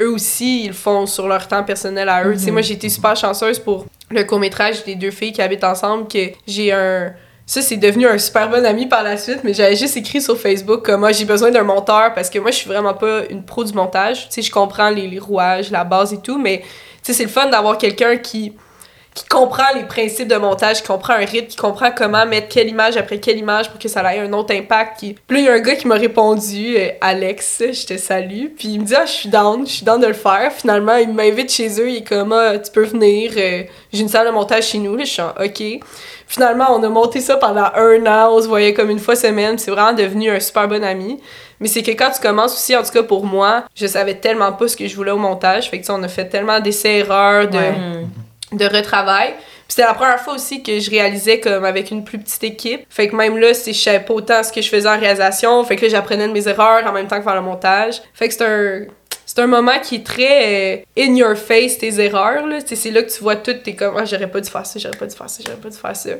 eux 0.00 0.10
aussi, 0.10 0.64
ils 0.64 0.72
font 0.72 1.06
sur 1.06 1.28
leur 1.28 1.46
temps 1.46 1.62
personnel 1.62 2.08
à 2.08 2.24
eux. 2.26 2.32
Tu 2.32 2.38
sais, 2.40 2.46
Mhm. 2.46 2.52
moi, 2.54 2.62
j'ai 2.62 2.74
été 2.74 2.88
super 2.88 3.14
chanceuse 3.14 3.58
pour 3.60 3.86
le 4.10 4.24
court-métrage 4.24 4.84
des 4.84 4.94
deux 4.94 5.10
filles 5.10 5.32
qui 5.32 5.42
habitent 5.42 5.64
ensemble, 5.64 6.08
que 6.08 6.30
j'ai 6.46 6.72
un... 6.72 7.12
Ça, 7.46 7.60
c'est 7.60 7.76
devenu 7.76 8.06
un 8.06 8.16
super 8.16 8.48
bon 8.48 8.64
ami 8.64 8.86
par 8.86 9.02
la 9.02 9.18
suite, 9.18 9.40
mais 9.44 9.52
j'avais 9.52 9.76
juste 9.76 9.98
écrit 9.98 10.22
sur 10.22 10.38
Facebook 10.38 10.82
comme 10.82 11.00
moi, 11.00 11.12
j'ai 11.12 11.26
besoin 11.26 11.50
d'un 11.50 11.62
monteur 11.62 12.14
parce 12.14 12.30
que 12.30 12.38
moi, 12.38 12.50
je 12.50 12.56
suis 12.56 12.68
vraiment 12.68 12.94
pas 12.94 13.20
une 13.28 13.44
pro 13.44 13.64
du 13.64 13.74
montage. 13.74 14.28
Tu 14.28 14.34
sais, 14.36 14.42
je 14.42 14.50
comprends 14.50 14.88
les, 14.88 15.06
les 15.06 15.18
rouages, 15.18 15.70
la 15.70 15.84
base 15.84 16.14
et 16.14 16.20
tout, 16.22 16.38
mais 16.38 16.60
tu 16.60 16.66
sais, 17.02 17.12
c'est 17.12 17.24
le 17.24 17.28
fun 17.28 17.50
d'avoir 17.50 17.76
quelqu'un 17.76 18.16
qui 18.16 18.54
qui 19.14 19.24
comprend 19.26 19.72
les 19.76 19.84
principes 19.84 20.26
de 20.26 20.34
montage, 20.34 20.82
qui 20.82 20.88
comprend 20.88 21.12
un 21.14 21.24
rythme, 21.24 21.46
qui 21.46 21.56
comprend 21.56 21.92
comment 21.92 22.26
mettre 22.26 22.48
quelle 22.48 22.68
image 22.68 22.96
après 22.96 23.18
quelle 23.18 23.38
image 23.38 23.70
pour 23.70 23.78
que 23.78 23.88
ça 23.88 24.02
ait 24.12 24.18
un 24.18 24.32
autre 24.32 24.52
impact. 24.52 24.98
Qui... 24.98 25.14
Puis 25.26 25.36
là, 25.36 25.42
il 25.42 25.46
y 25.46 25.48
a 25.48 25.52
un 25.52 25.60
gars 25.60 25.76
qui 25.76 25.86
m'a 25.86 25.94
répondu, 25.94 26.76
euh, 26.76 26.88
Alex, 27.00 27.62
je 27.72 27.86
te 27.86 27.96
salue. 27.96 28.46
Puis 28.58 28.68
il 28.68 28.80
me 28.80 28.84
dit, 28.84 28.94
ah, 28.96 29.06
je 29.06 29.12
suis 29.12 29.28
down, 29.28 29.64
je 29.64 29.72
suis 29.72 29.84
down 29.84 30.00
de 30.00 30.08
le 30.08 30.14
faire. 30.14 30.52
Finalement, 30.52 30.96
il 30.96 31.12
m'invite 31.12 31.52
chez 31.52 31.80
eux, 31.80 31.88
il 31.88 31.98
est 31.98 32.08
comme, 32.08 32.32
ah, 32.32 32.58
tu 32.58 32.72
peux 32.72 32.82
venir, 32.82 33.32
euh, 33.36 33.62
j'ai 33.92 34.00
une 34.00 34.08
salle 34.08 34.26
de 34.26 34.32
montage 34.32 34.64
chez 34.64 34.78
nous. 34.78 34.96
Là, 34.96 35.04
je 35.04 35.10
suis 35.10 35.22
en, 35.22 35.28
OK. 35.28 35.62
Finalement, 36.26 36.66
on 36.70 36.82
a 36.82 36.88
monté 36.88 37.20
ça 37.20 37.36
pendant 37.36 37.70
un 37.76 38.06
an, 38.06 38.32
on 38.32 38.42
se 38.42 38.48
voyait 38.48 38.74
comme 38.74 38.90
une 38.90 38.98
fois 38.98 39.14
semaine. 39.14 39.58
C'est 39.58 39.70
vraiment 39.70 39.92
devenu 39.92 40.30
un 40.30 40.40
super 40.40 40.66
bon 40.66 40.82
ami. 40.82 41.20
Mais 41.60 41.68
c'est 41.68 41.82
que 41.82 41.92
quand 41.92 42.10
tu 42.10 42.20
commences 42.20 42.54
aussi, 42.54 42.74
en 42.74 42.82
tout 42.82 42.90
cas 42.90 43.04
pour 43.04 43.24
moi, 43.24 43.64
je 43.76 43.86
savais 43.86 44.14
tellement 44.14 44.52
pas 44.52 44.66
ce 44.66 44.76
que 44.76 44.88
je 44.88 44.96
voulais 44.96 45.12
au 45.12 45.18
montage. 45.18 45.70
Fait 45.70 45.80
que, 45.80 45.92
on 45.92 46.02
a 46.02 46.08
fait 46.08 46.24
tellement 46.24 46.58
d'essais-erreurs, 46.58 47.48
de, 47.48 47.58
de 48.56 48.64
retravail. 48.64 49.34
Puis 49.34 49.76
c'était 49.76 49.88
la 49.88 49.94
première 49.94 50.20
fois 50.20 50.34
aussi 50.34 50.62
que 50.62 50.78
je 50.78 50.90
réalisais 50.90 51.40
comme 51.40 51.64
avec 51.64 51.90
une 51.90 52.04
plus 52.04 52.18
petite 52.18 52.44
équipe. 52.44 52.84
Fait 52.90 53.08
que 53.08 53.16
même 53.16 53.38
là, 53.38 53.52
je 53.52 53.72
savais 53.72 54.00
pas 54.00 54.14
autant 54.14 54.42
ce 54.42 54.52
que 54.52 54.60
je 54.60 54.68
faisais 54.68 54.88
en 54.88 54.98
réalisation. 54.98 55.62
Fait 55.64 55.76
que 55.76 55.82
là, 55.82 55.88
j'apprenais 55.88 56.28
de 56.28 56.32
mes 56.32 56.46
erreurs 56.46 56.86
en 56.86 56.92
même 56.92 57.06
temps 57.06 57.16
que 57.16 57.22
faire 57.22 57.34
le 57.34 57.42
montage. 57.42 58.02
Fait 58.12 58.28
que 58.28 58.34
c'est 58.34 58.44
un 58.44 58.86
un 59.36 59.46
moment 59.46 59.80
qui 59.82 59.96
est 59.96 60.06
très 60.06 60.76
euh, 60.76 60.82
in 60.96 61.14
your 61.16 61.36
face 61.36 61.78
tes 61.78 61.98
erreurs 61.98 62.44
c'est 62.66 62.90
là 62.90 63.02
que 63.02 63.10
tu 63.10 63.20
vois 63.20 63.36
tout 63.36 63.54
t'es 63.64 63.74
comme 63.74 63.96
ah 63.98 64.04
j'aurais 64.04 64.30
pas 64.30 64.40
dû 64.40 64.48
faire 64.48 64.64
ça 64.64 64.78
j'aurais 64.78 64.96
pas 64.96 65.06
dû 65.06 65.16
faire 65.16 65.28
ça 65.28 65.42
j'aurais 65.44 65.58
pas 65.58 65.70
dû 65.70 65.76
faire 65.76 65.96
ça 65.96 66.10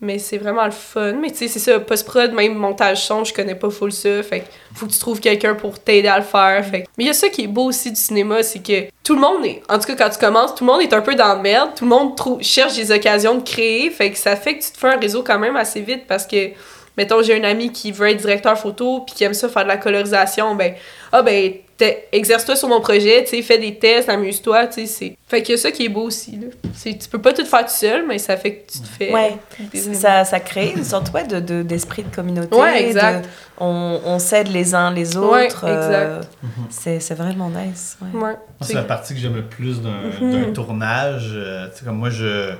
mais 0.00 0.18
c'est 0.18 0.38
vraiment 0.38 0.64
le 0.64 0.70
fun. 0.70 1.12
Mais 1.12 1.30
tu 1.30 1.36
sais, 1.36 1.48
c'est 1.48 1.58
ça, 1.58 1.78
post-prod, 1.78 2.32
même 2.32 2.54
montage 2.54 3.04
son, 3.04 3.24
je 3.24 3.34
connais 3.34 3.54
pas 3.54 3.68
full 3.70 3.92
ça. 3.92 4.22
Fait 4.22 4.44
faut 4.74 4.86
que 4.86 4.92
tu 4.92 4.98
trouves 4.98 5.20
quelqu'un 5.20 5.54
pour 5.54 5.78
t'aider 5.78 6.08
à 6.08 6.18
le 6.18 6.24
faire. 6.24 6.64
Fait 6.64 6.86
Mais 6.96 7.04
il 7.04 7.06
y 7.08 7.10
a 7.10 7.14
ça 7.14 7.28
qui 7.28 7.44
est 7.44 7.46
beau 7.46 7.64
aussi 7.64 7.90
du 7.90 8.00
cinéma, 8.00 8.42
c'est 8.42 8.60
que 8.60 8.88
tout 9.04 9.14
le 9.14 9.20
monde 9.20 9.44
est, 9.44 9.62
en 9.68 9.78
tout 9.78 9.86
cas 9.86 9.96
quand 9.96 10.10
tu 10.10 10.18
commences, 10.18 10.54
tout 10.54 10.64
le 10.64 10.72
monde 10.72 10.82
est 10.82 10.92
un 10.92 11.02
peu 11.02 11.14
dans 11.14 11.28
la 11.28 11.36
merde. 11.36 11.70
Tout 11.76 11.84
le 11.84 11.90
monde 11.90 12.16
trouve, 12.16 12.42
cherche 12.42 12.76
des 12.76 12.90
occasions 12.90 13.36
de 13.36 13.42
créer. 13.42 13.90
Fait 13.90 14.10
que 14.10 14.16
ça 14.16 14.36
fait 14.36 14.56
que 14.56 14.64
tu 14.64 14.72
te 14.72 14.78
fais 14.78 14.88
un 14.88 14.98
réseau 14.98 15.22
quand 15.22 15.38
même 15.38 15.56
assez 15.56 15.82
vite 15.82 16.06
parce 16.06 16.26
que, 16.26 16.50
mettons, 16.96 17.22
j'ai 17.22 17.38
un 17.38 17.44
ami 17.44 17.70
qui 17.70 17.92
veut 17.92 18.08
être 18.08 18.18
directeur 18.18 18.58
photo 18.58 19.00
puis 19.00 19.14
qui 19.14 19.24
aime 19.24 19.34
ça 19.34 19.50
faire 19.50 19.64
de 19.64 19.68
la 19.68 19.76
colorisation. 19.76 20.54
Ben, 20.54 20.74
ah 21.12 21.22
ben, 21.22 21.52
exerce-toi 22.12 22.56
sur 22.56 22.68
mon 22.68 22.80
projet, 22.80 23.24
tu 23.24 23.30
sais, 23.30 23.42
fais 23.42 23.58
des 23.58 23.76
tests, 23.76 24.08
amuse-toi, 24.08 24.66
tu 24.66 24.86
sais, 24.86 25.16
Fait 25.28 25.42
qu'il 25.42 25.54
y 25.54 25.58
a 25.58 25.60
ça 25.60 25.70
qui 25.70 25.84
est 25.84 25.88
beau 25.88 26.02
aussi, 26.02 26.32
là. 26.32 26.48
Tu 26.82 27.08
peux 27.08 27.20
pas 27.20 27.32
tout 27.32 27.44
faire 27.44 27.64
tout 27.64 27.72
seul, 27.72 28.06
mais 28.06 28.18
ça 28.18 28.36
fait 28.36 28.54
que 28.54 28.72
tu 28.72 28.78
te 28.80 28.86
fais... 28.86 29.12
Ouais, 29.12 29.36
ça, 29.94 30.24
ça 30.24 30.40
crée 30.40 30.72
une 30.76 30.84
sorte, 30.84 31.12
ouais, 31.12 31.24
d'esprit 31.24 31.42
de, 31.42 31.62
d'esprit 31.62 32.02
de, 32.02 32.14
communauté. 32.14 32.56
Ouais, 32.56 32.84
exact. 32.84 33.28
on, 33.58 34.00
on 34.04 34.18
s'aide 34.18 34.48
les 34.48 34.74
uns 34.74 34.90
les 34.92 35.16
autres. 35.16 35.32
Ouais, 35.32 35.46
exact. 35.46 35.64
Euh, 35.64 36.22
c'est 36.70 37.14
vraiment 37.14 37.50
nice. 37.50 37.98
Ouais. 38.12 38.36
c'est 38.60 38.74
la 38.74 38.82
partie 38.82 39.14
que 39.14 39.20
j'aime 39.20 39.36
le 39.36 39.46
plus 39.46 39.80
d'un 39.80 40.00
mhm. 40.20 40.52
tournage. 40.52 41.30
Euh, 41.32 41.68
tu 41.70 41.78
sais, 41.78 41.84
comme 41.84 41.98
moi, 41.98 42.10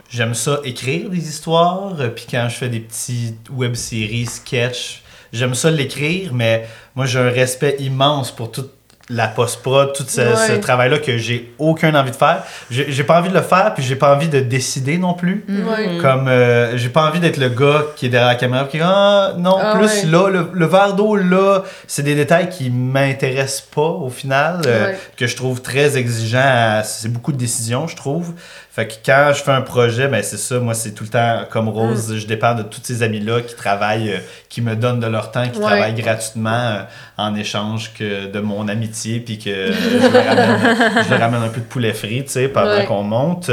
j'aime 0.09 0.35
ça 0.35 0.61
écrire 0.65 1.11
des 1.11 1.29
histoires, 1.29 2.01
euh, 2.01 2.09
puis 2.09 2.27
quand 2.31 2.49
je 2.49 2.57
fais 2.57 2.69
des 2.69 2.81
petits 2.81 3.35
web-séries, 3.51 4.27
sketchs, 4.27 5.03
j'aime 5.33 5.55
ça 5.55 5.71
l'écrire, 5.71 6.35
mais 6.35 6.67
moi, 6.95 7.07
j'ai 7.07 7.19
un 7.19 7.31
respect 7.31 7.77
immense 7.79 8.31
pour 8.31 8.51
tout 8.51 8.67
la 9.11 9.27
post-prod, 9.27 9.93
tout 9.93 10.05
ce, 10.07 10.57
travail-là 10.59 10.99
que 10.99 11.19
j'ai 11.19 11.53
aucun 11.59 11.95
envie 11.95 12.13
de 12.13 12.17
faire. 12.17 12.45
J'ai 12.71 13.05
pas 13.05 13.19
envie 13.19 13.29
de 13.29 13.35
le 13.35 13.43
faire, 13.43 13.75
puis 13.75 13.83
j'ai 13.83 13.97
pas 13.97 14.15
envie 14.15 14.29
de 14.29 14.41
décider 14.41 14.99
non 14.99 15.15
plus. 15.15 15.45
Mm-hmm. 15.49 16.01
Comme, 16.01 16.29
euh, 16.29 16.77
j'ai 16.77 16.89
pas 16.89 17.09
envie 17.09 17.21
d'être 17.21 17.37
le 17.37 17.49
gars 17.49 17.85
qui 17.97 18.07
est 18.07 18.09
derrière 18.09 18.29
la 18.29 18.37
caméra 18.37 18.65
qui 18.67 18.79
dit 18.79 18.85
Ah, 18.87 19.33
non, 19.37 19.59
ah 19.61 19.77
plus 19.77 20.05
là, 20.11 20.29
le, 20.31 20.67
verre 20.67 20.95
d'eau 20.95 21.17
là, 21.17 21.63
c'est 21.87 22.03
des 22.03 22.15
détails 22.15 22.49
qui 22.49 22.71
m'intéressent 22.71 23.69
pas 23.75 23.81
au 23.81 24.11
final, 24.11 24.63
euh, 24.67 24.93
que 25.17 25.27
je 25.27 25.37
trouve 25.37 25.61
très 25.61 25.99
exigeant. 25.99 26.83
C'est 26.85 27.13
beaucoup 27.13 27.33
de 27.33 27.39
décisions, 27.39 27.89
je 27.89 27.97
trouve. 27.97 28.33
Fait 28.81 28.89
que 28.89 28.95
quand 29.05 29.33
je 29.35 29.43
fais 29.43 29.51
un 29.51 29.61
projet, 29.61 30.09
ben 30.09 30.23
c'est 30.23 30.39
ça, 30.39 30.59
moi 30.59 30.73
c'est 30.73 30.93
tout 30.93 31.05
le 31.05 31.11
temps 31.11 31.41
comme 31.51 31.69
Rose, 31.69 32.11
mm. 32.11 32.17
je 32.17 32.27
dépends 32.27 32.55
de 32.55 32.63
tous 32.63 32.81
ces 32.83 33.03
amis-là 33.03 33.43
qui 33.43 33.55
travaillent, 33.55 34.11
euh, 34.11 34.19
qui 34.49 34.63
me 34.63 34.75
donnent 34.75 35.01
de 35.01 35.07
leur 35.07 35.33
temps, 35.33 35.47
qui 35.51 35.61
travaillent 35.61 35.93
gratuitement 35.93 36.51
euh, 36.51 36.83
en 37.19 37.35
échange 37.35 37.93
que 37.93 38.25
de 38.29 38.41
mon 38.41 38.69
amitié, 38.69 39.21
puis 39.21 39.39
que 39.39 39.51
je, 39.73 41.11
leur 41.11 41.21
ramène, 41.21 41.43
un 41.43 41.49
peu 41.49 41.61
de 41.61 41.67
poulet 41.67 41.93
frit, 41.93 42.25
tu 42.25 42.31
sais, 42.31 42.49
pendant 42.49 42.83
qu'on 42.87 43.03
monte. 43.03 43.51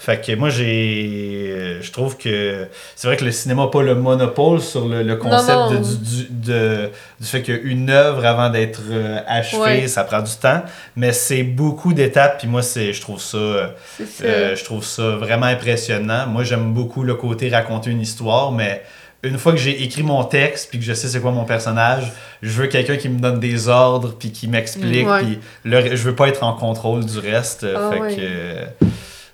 Fait 0.00 0.24
que 0.24 0.32
moi, 0.36 0.48
j'ai. 0.48 1.78
Je 1.80 1.90
trouve 1.90 2.16
que. 2.16 2.68
C'est 2.94 3.08
vrai 3.08 3.16
que 3.16 3.24
le 3.24 3.32
cinéma 3.32 3.62
n'a 3.62 3.68
pas 3.68 3.82
le 3.82 3.96
monopole 3.96 4.60
sur 4.60 4.86
le, 4.86 5.16
concept 5.16 5.72
du, 5.82 6.28
du, 6.30 7.26
fait 7.26 7.42
qu'une 7.42 7.90
œuvre, 7.90 8.24
avant 8.24 8.48
d'être 8.48 8.80
euh, 8.90 9.18
achevée, 9.26 9.88
ça 9.88 10.04
prend 10.04 10.22
du 10.22 10.30
temps. 10.40 10.62
Mais 10.94 11.12
c'est 11.12 11.42
beaucoup 11.42 11.92
d'étapes, 11.92 12.38
puis 12.38 12.46
moi, 12.46 12.62
c'est, 12.62 12.92
je 12.92 13.00
trouve 13.00 13.20
ça. 13.20 13.36
Euh, 13.36 14.54
je 14.54 14.64
trouve 14.64 14.84
ça 14.84 15.16
vraiment 15.16 15.46
impressionnant. 15.46 16.28
Moi, 16.28 16.44
j'aime 16.44 16.72
beaucoup 16.72 17.02
le 17.02 17.16
côté 17.16 17.48
raconter 17.48 17.90
une 17.90 18.00
histoire, 18.00 18.52
mais 18.52 18.84
une 19.24 19.36
fois 19.36 19.50
que 19.50 19.58
j'ai 19.58 19.82
écrit 19.82 20.04
mon 20.04 20.22
texte 20.22 20.70
puis 20.70 20.78
que 20.78 20.84
je 20.84 20.92
sais 20.92 21.08
c'est 21.08 21.20
quoi 21.20 21.32
mon 21.32 21.44
personnage, 21.44 22.12
je 22.40 22.50
veux 22.50 22.68
quelqu'un 22.68 22.96
qui 22.96 23.08
me 23.08 23.18
donne 23.18 23.40
des 23.40 23.66
ordres 23.66 24.14
puis 24.16 24.30
qui 24.30 24.46
m'explique 24.46 25.08
puis 25.18 25.40
le, 25.64 25.96
je 25.96 26.02
veux 26.04 26.14
pas 26.14 26.28
être 26.28 26.44
en 26.44 26.52
contrôle 26.52 27.04
du 27.04 27.18
reste. 27.18 27.66
Ah 27.74 27.90
fait 27.90 28.16
que 28.16 28.86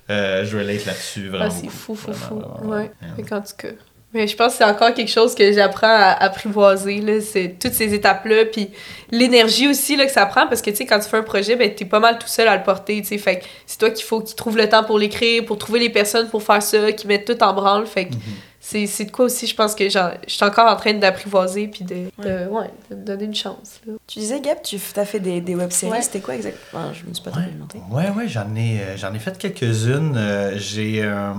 euh, 0.09 0.45
je 0.45 0.57
relate 0.57 0.85
là-dessus, 0.85 1.29
vraiment. 1.29 1.45
Ah, 1.47 1.49
c'est 1.49 1.69
fou, 1.69 1.95
fou, 1.95 2.13
fou. 2.13 2.41
ouais. 2.63 2.91
en 3.31 3.41
tout 3.41 3.55
cas. 3.57 3.69
Mais 4.13 4.27
je 4.27 4.35
pense 4.37 4.53
que 4.53 4.57
c'est 4.59 4.63
encore 4.63 4.93
quelque 4.93 5.11
chose 5.11 5.35
que 5.35 5.51
j'apprends 5.51 5.87
à 5.87 6.11
apprivoiser, 6.23 7.01
là, 7.01 7.19
c'est 7.19 7.57
toutes 7.59 7.73
ces 7.73 7.93
étapes-là, 7.93 8.45
puis 8.45 8.69
l'énergie 9.11 9.67
aussi 9.67 9.97
là, 9.97 10.05
que 10.05 10.11
ça 10.11 10.25
prend, 10.25 10.47
parce 10.47 10.61
que, 10.61 10.69
tu 10.69 10.77
sais, 10.77 10.85
quand 10.85 10.99
tu 10.99 11.09
fais 11.09 11.17
un 11.17 11.23
projet, 11.23 11.57
ben, 11.57 11.73
t'es 11.73 11.83
pas 11.83 11.99
mal 11.99 12.17
tout 12.17 12.27
seul 12.27 12.47
à 12.47 12.55
le 12.55 12.63
porter, 12.63 13.01
tu 13.01 13.07
sais, 13.09 13.17
fait 13.17 13.43
c'est 13.65 13.77
toi 13.77 13.89
qu'il 13.89 14.05
faut 14.05 14.21
qu'il 14.21 14.35
trouve 14.35 14.55
le 14.55 14.69
temps 14.69 14.85
pour 14.85 14.97
l'écrire, 14.97 15.43
pour 15.43 15.57
trouver 15.57 15.79
les 15.79 15.89
personnes 15.89 16.29
pour 16.29 16.43
faire 16.43 16.63
ça, 16.63 16.93
qui 16.93 17.07
mettent 17.07 17.25
tout 17.25 17.43
en 17.43 17.53
branle, 17.53 17.85
fait 17.87 18.05
que 18.05 18.13
mm-hmm 18.13 18.54
c'est 18.67 19.05
de 19.05 19.11
quoi 19.11 19.25
aussi, 19.25 19.45
je 19.45 19.55
pense 19.55 19.75
que 19.75 19.87
je 19.87 19.99
suis 20.25 20.43
encore 20.43 20.71
en 20.71 20.75
train 20.75 20.93
d'apprivoiser 20.93 21.67
puis 21.67 21.83
de, 21.83 22.07
ouais. 22.49 22.71
De, 22.89 22.95
donner 22.95 23.25
une 23.25 23.35
chance. 23.35 23.79
Tu 24.07 24.19
disais, 24.19 24.41
Gab, 24.41 24.61
tu 24.63 24.79
as 24.95 25.05
fait 25.05 25.19
des, 25.19 25.39
des 25.39 25.53
web-séries. 25.53 26.01
C'était 26.01 26.19
quoi 26.19 26.35
exactement? 26.35 26.91
Je 26.91 27.07
me 27.07 27.13
suis 27.13 27.23
pas 27.23 27.29
trop 27.29 27.41
alimenté. 27.41 27.79
Ouais, 27.91 28.09
ouais, 28.09 28.27
j'en 28.27 28.55
ai, 28.55 28.79
euh, 28.79 28.97
j'en 28.97 29.13
ai 29.13 29.19
fait 29.19 29.37
quelques-unes. 29.37 30.15
Euh, 30.17 30.57
j'ai, 30.57 31.03
euh, 31.03 31.31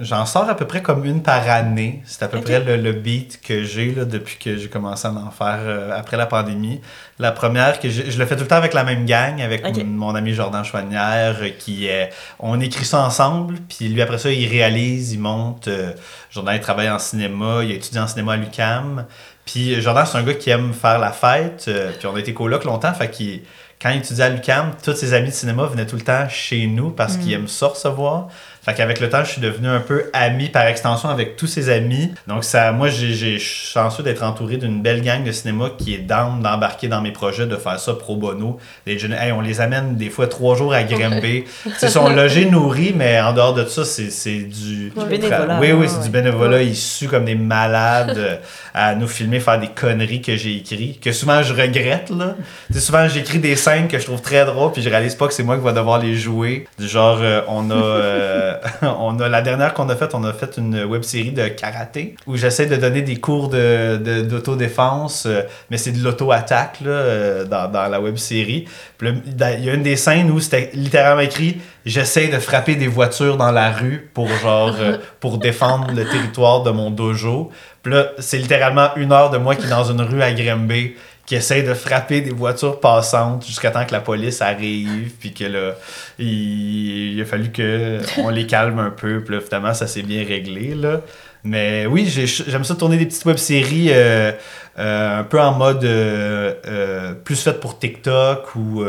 j'en 0.00 0.26
sors 0.26 0.48
à 0.50 0.54
peu 0.54 0.66
près 0.66 0.82
comme 0.82 1.06
une 1.06 1.22
par 1.22 1.48
année. 1.48 2.02
C'est 2.04 2.22
à 2.22 2.28
peu 2.28 2.42
près 2.42 2.60
le, 2.60 2.76
le, 2.76 2.92
beat 2.92 3.40
que 3.40 3.64
j'ai 3.64 3.92
depuis 3.92 4.36
que 4.36 4.56
j'ai 4.58 4.68
commencé 4.68 5.08
à 5.08 5.12
en 5.12 5.30
faire 5.30 5.94
après 5.94 6.18
la 6.18 6.26
pandémie. 6.26 6.82
La 7.18 7.32
première, 7.32 7.80
que 7.80 7.88
je, 7.88 8.18
le 8.18 8.26
fais 8.26 8.36
tout 8.36 8.42
le 8.42 8.48
temps 8.48 8.56
avec 8.56 8.74
la 8.74 8.84
même 8.84 9.06
gang, 9.06 9.40
avec 9.40 9.64
mon, 9.86 10.14
ami 10.14 10.34
Jordan 10.34 10.62
Chouanière, 10.62 11.40
qui 11.58 11.86
est, 11.86 12.10
on 12.38 12.60
écrit 12.60 12.84
ça 12.84 13.02
ensemble, 13.02 13.56
puis 13.66 13.88
lui 13.88 14.02
après 14.02 14.18
ça, 14.18 14.30
il 14.30 14.46
réalise, 14.46 15.12
il 15.14 15.20
monte. 15.20 15.70
Euh, 15.86 15.92
Jordan, 16.30 16.54
il 16.54 16.60
travaille 16.60 16.90
en 16.90 16.98
cinéma, 16.98 17.60
il 17.62 17.72
a 17.72 17.74
étudié 17.74 18.00
en 18.00 18.06
cinéma 18.06 18.34
à 18.34 18.36
l'UCAM. 18.36 19.06
Puis 19.44 19.80
Jordan, 19.80 20.04
c'est 20.06 20.18
un 20.18 20.22
gars 20.22 20.34
qui 20.34 20.50
aime 20.50 20.72
faire 20.72 20.98
la 20.98 21.12
fête, 21.12 21.66
euh, 21.68 21.92
puis 21.96 22.06
on 22.06 22.14
a 22.14 22.20
été 22.20 22.34
coloc 22.34 22.64
longtemps, 22.64 22.92
fait 22.92 23.10
qu'il 23.10 23.42
quand 23.80 23.90
il 23.90 23.98
étudiait 23.98 24.24
à 24.24 24.28
l'UCAM, 24.30 24.72
tous 24.82 24.94
ses 24.94 25.12
amis 25.12 25.28
de 25.28 25.34
cinéma 25.34 25.66
venaient 25.66 25.86
tout 25.86 25.96
le 25.96 26.02
temps 26.02 26.28
chez 26.28 26.66
nous 26.66 26.90
parce 26.90 27.16
qu'il 27.18 27.32
mm. 27.32 27.40
aime 27.42 27.48
ça 27.48 27.66
recevoir. 27.66 28.28
Fait 28.66 28.74
qu'avec 28.74 28.98
le 28.98 29.08
temps, 29.08 29.22
je 29.22 29.30
suis 29.30 29.40
devenu 29.40 29.68
un 29.68 29.78
peu 29.78 30.10
ami 30.12 30.48
par 30.48 30.66
extension 30.66 31.08
avec 31.08 31.36
tous 31.36 31.46
ses 31.46 31.68
amis. 31.68 32.12
Donc, 32.26 32.42
ça, 32.42 32.72
moi, 32.72 32.88
j'ai 32.88 33.38
chanceux 33.38 34.02
d'être 34.02 34.24
entouré 34.24 34.56
d'une 34.56 34.82
belle 34.82 35.02
gang 35.02 35.22
de 35.22 35.30
cinéma 35.30 35.70
qui 35.78 35.94
est 35.94 35.98
down 35.98 36.42
d'embarquer 36.42 36.88
dans 36.88 37.00
mes 37.00 37.12
projets, 37.12 37.46
de 37.46 37.54
faire 37.54 37.78
ça 37.78 37.94
pro 37.94 38.16
bono. 38.16 38.58
Les 38.84 38.98
jeunes, 38.98 39.14
on 39.36 39.40
les 39.40 39.60
amène 39.60 39.94
des 39.94 40.10
fois 40.10 40.26
trois 40.26 40.56
jours 40.56 40.74
à 40.74 40.82
Grimby. 40.82 41.44
Ils 41.82 41.88
sont 41.88 42.08
logés, 42.08 42.46
nourris, 42.46 42.92
mais 42.92 43.20
en 43.20 43.32
dehors 43.32 43.54
de 43.54 43.64
ça, 43.66 43.84
c'est 43.84 44.40
du... 44.40 44.92
bénévolat. 45.08 45.60
Oui, 45.60 45.70
oui, 45.70 45.86
c'est 45.88 46.02
du 46.02 46.10
bénévolat. 46.10 46.62
Ils 46.62 46.74
suent 46.74 47.06
comme 47.06 47.26
des 47.26 47.36
malades 47.36 48.18
euh, 48.18 48.36
à 48.74 48.96
nous 48.96 49.06
filmer, 49.06 49.38
faire 49.38 49.60
des 49.60 49.68
conneries 49.68 50.22
que 50.22 50.34
j'ai 50.34 50.56
écrites, 50.56 51.00
que 51.00 51.12
souvent 51.12 51.40
je 51.44 51.54
regrette, 51.54 52.10
là. 52.10 52.34
souvent, 52.80 53.06
j'écris 53.06 53.38
des 53.38 53.54
scènes 53.54 53.86
que 53.86 54.00
je 54.00 54.06
trouve 54.06 54.22
très 54.22 54.44
drôles, 54.44 54.72
puis 54.72 54.82
je 54.82 54.90
réalise 54.90 55.14
pas 55.14 55.28
que 55.28 55.34
c'est 55.34 55.44
moi 55.44 55.56
qui 55.56 55.62
va 55.62 55.72
devoir 55.72 56.00
les 56.00 56.16
jouer. 56.16 56.66
Du 56.80 56.88
genre, 56.88 57.18
euh, 57.20 57.42
on 57.46 57.70
a... 57.70 57.74
Euh, 57.74 58.55
on 58.82 59.18
a 59.20 59.28
la 59.28 59.42
dernière 59.42 59.74
qu'on 59.74 59.88
a 59.88 59.96
faite, 59.96 60.14
on 60.14 60.24
a 60.24 60.32
fait 60.32 60.56
une 60.56 60.84
web 60.84 61.02
série 61.02 61.32
de 61.32 61.48
karaté 61.48 62.14
où 62.26 62.36
j'essaie 62.36 62.66
de 62.66 62.76
donner 62.76 63.02
des 63.02 63.16
cours 63.16 63.48
de, 63.48 64.22
d'autodéfense, 64.22 65.26
euh, 65.26 65.42
mais 65.70 65.76
c'est 65.76 65.92
de 65.92 66.02
l'auto-attaque 66.02 66.78
euh, 66.86 67.44
dans, 67.44 67.70
la 67.90 68.00
web 68.00 68.16
série. 68.16 68.66
il 69.02 69.64
y 69.64 69.70
a 69.70 69.74
une 69.74 69.82
des 69.82 69.96
scènes 69.96 70.30
où 70.30 70.40
c'était 70.40 70.70
littéralement 70.74 71.22
écrit 71.22 71.58
J'essaie 71.86 72.26
de 72.26 72.40
frapper 72.40 72.74
des 72.74 72.88
voitures 72.88 73.36
dans 73.36 73.52
la 73.52 73.70
rue 73.70 74.10
pour 74.12 74.26
genre 74.28 74.74
euh, 74.80 74.98
pour 75.20 75.38
défendre 75.38 75.92
le 75.94 76.04
territoire 76.04 76.64
de 76.64 76.72
mon 76.72 76.90
dojo. 76.90 77.52
Là, 77.84 78.08
c'est 78.18 78.38
littéralement 78.38 78.88
une 78.96 79.12
heure 79.12 79.30
de 79.30 79.38
moi 79.38 79.54
qui 79.54 79.66
est 79.66 79.70
dans 79.70 79.84
une 79.84 80.00
rue 80.00 80.20
à 80.20 80.32
Grimby 80.32 80.96
qui 81.26 81.34
essaye 81.34 81.64
de 81.64 81.74
frapper 81.74 82.20
des 82.20 82.30
voitures 82.30 82.78
passantes 82.78 83.44
jusqu'à 83.44 83.72
temps 83.72 83.84
que 83.84 83.92
la 83.92 84.00
police 84.00 84.40
arrive, 84.40 85.12
puis 85.18 85.34
que 85.34 85.44
là, 85.44 85.74
il, 86.20 87.20
a 87.20 87.24
fallu 87.24 87.50
qu'on 87.52 88.28
les 88.28 88.46
calme 88.46 88.78
un 88.78 88.90
peu, 88.90 89.20
puis 89.22 89.34
là, 89.34 89.40
finalement, 89.40 89.74
ça 89.74 89.88
s'est 89.88 90.02
bien 90.02 90.24
réglé, 90.24 90.74
là. 90.74 91.00
Mais 91.46 91.86
oui, 91.86 92.06
j'ai- 92.06 92.26
j'aime 92.26 92.64
ça 92.64 92.74
tourner 92.74 92.96
des 92.96 93.06
petites 93.06 93.24
web-séries 93.24 93.90
euh, 93.92 94.32
euh, 94.78 95.20
un 95.20 95.24
peu 95.24 95.40
en 95.40 95.52
mode 95.52 95.84
euh, 95.84 97.14
plus 97.14 97.40
fait 97.40 97.60
pour 97.60 97.78
TikTok 97.78 98.54
ou 98.56 98.82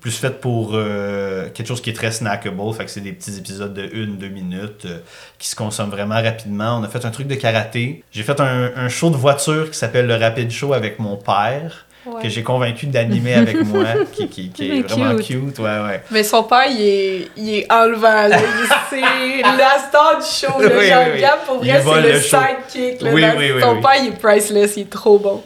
plus 0.00 0.10
fait 0.18 0.40
pour 0.40 0.72
quelque 1.54 1.66
chose 1.66 1.80
qui 1.80 1.90
est 1.90 1.94
très 1.94 2.10
snackable. 2.10 2.56
Fait 2.76 2.84
que 2.84 2.90
c'est 2.90 3.00
des 3.00 3.12
petits 3.12 3.38
épisodes 3.38 3.72
de 3.72 3.82
1-2 3.86 4.28
minutes 4.28 4.86
qui 5.38 5.48
se 5.48 5.54
consomment 5.56 5.90
vraiment 5.90 6.16
rapidement. 6.20 6.78
On 6.80 6.82
a 6.82 6.88
fait 6.88 7.04
un 7.06 7.10
truc 7.10 7.28
de 7.28 7.36
karaté. 7.36 8.02
J'ai 8.10 8.22
fait 8.24 8.40
un, 8.40 8.72
un 8.76 8.88
show 8.88 9.10
de 9.10 9.16
voiture 9.16 9.70
qui 9.70 9.78
s'appelle 9.78 10.06
le 10.06 10.16
Rapid 10.16 10.50
Show 10.50 10.72
avec 10.74 10.98
mon 10.98 11.16
père. 11.16 11.86
Que 12.22 12.28
j'ai 12.28 12.42
convaincu 12.42 12.86
d'animer 12.86 13.34
avec 13.34 13.64
moi, 13.64 13.84
qui, 14.12 14.28
qui, 14.28 14.50
qui 14.50 14.66
est 14.68 14.74
Mais 14.74 14.80
vraiment 14.82 15.16
cute. 15.16 15.26
cute. 15.26 15.58
Ouais, 15.58 15.64
ouais. 15.64 16.02
Mais 16.10 16.22
son 16.22 16.42
père, 16.42 16.64
il 16.68 16.80
est, 16.82 17.28
il 17.36 17.54
est 17.60 17.72
enlevant, 17.72 18.28
C'est 18.90 19.00
la 19.42 19.78
star 19.88 20.18
du 20.18 20.26
show, 20.26 20.60
là. 20.60 20.68
Oui, 20.78 21.22
pour 21.46 21.64
Il 21.64 21.72
vrai, 21.72 21.82
c'est 21.82 22.02
le, 22.02 22.12
le 22.12 22.20
show. 22.20 22.36
sidekick, 22.70 23.00
là. 23.02 23.10
Oui, 23.12 23.20
Dans- 23.22 23.36
oui, 23.38 23.52
oui, 23.54 23.60
Son 23.62 23.74
oui. 23.76 23.80
père, 23.80 24.02
il 24.02 24.08
est 24.08 24.20
priceless, 24.20 24.72
il 24.76 24.82
est 24.82 24.90
trop 24.90 25.18
bon. 25.18 25.42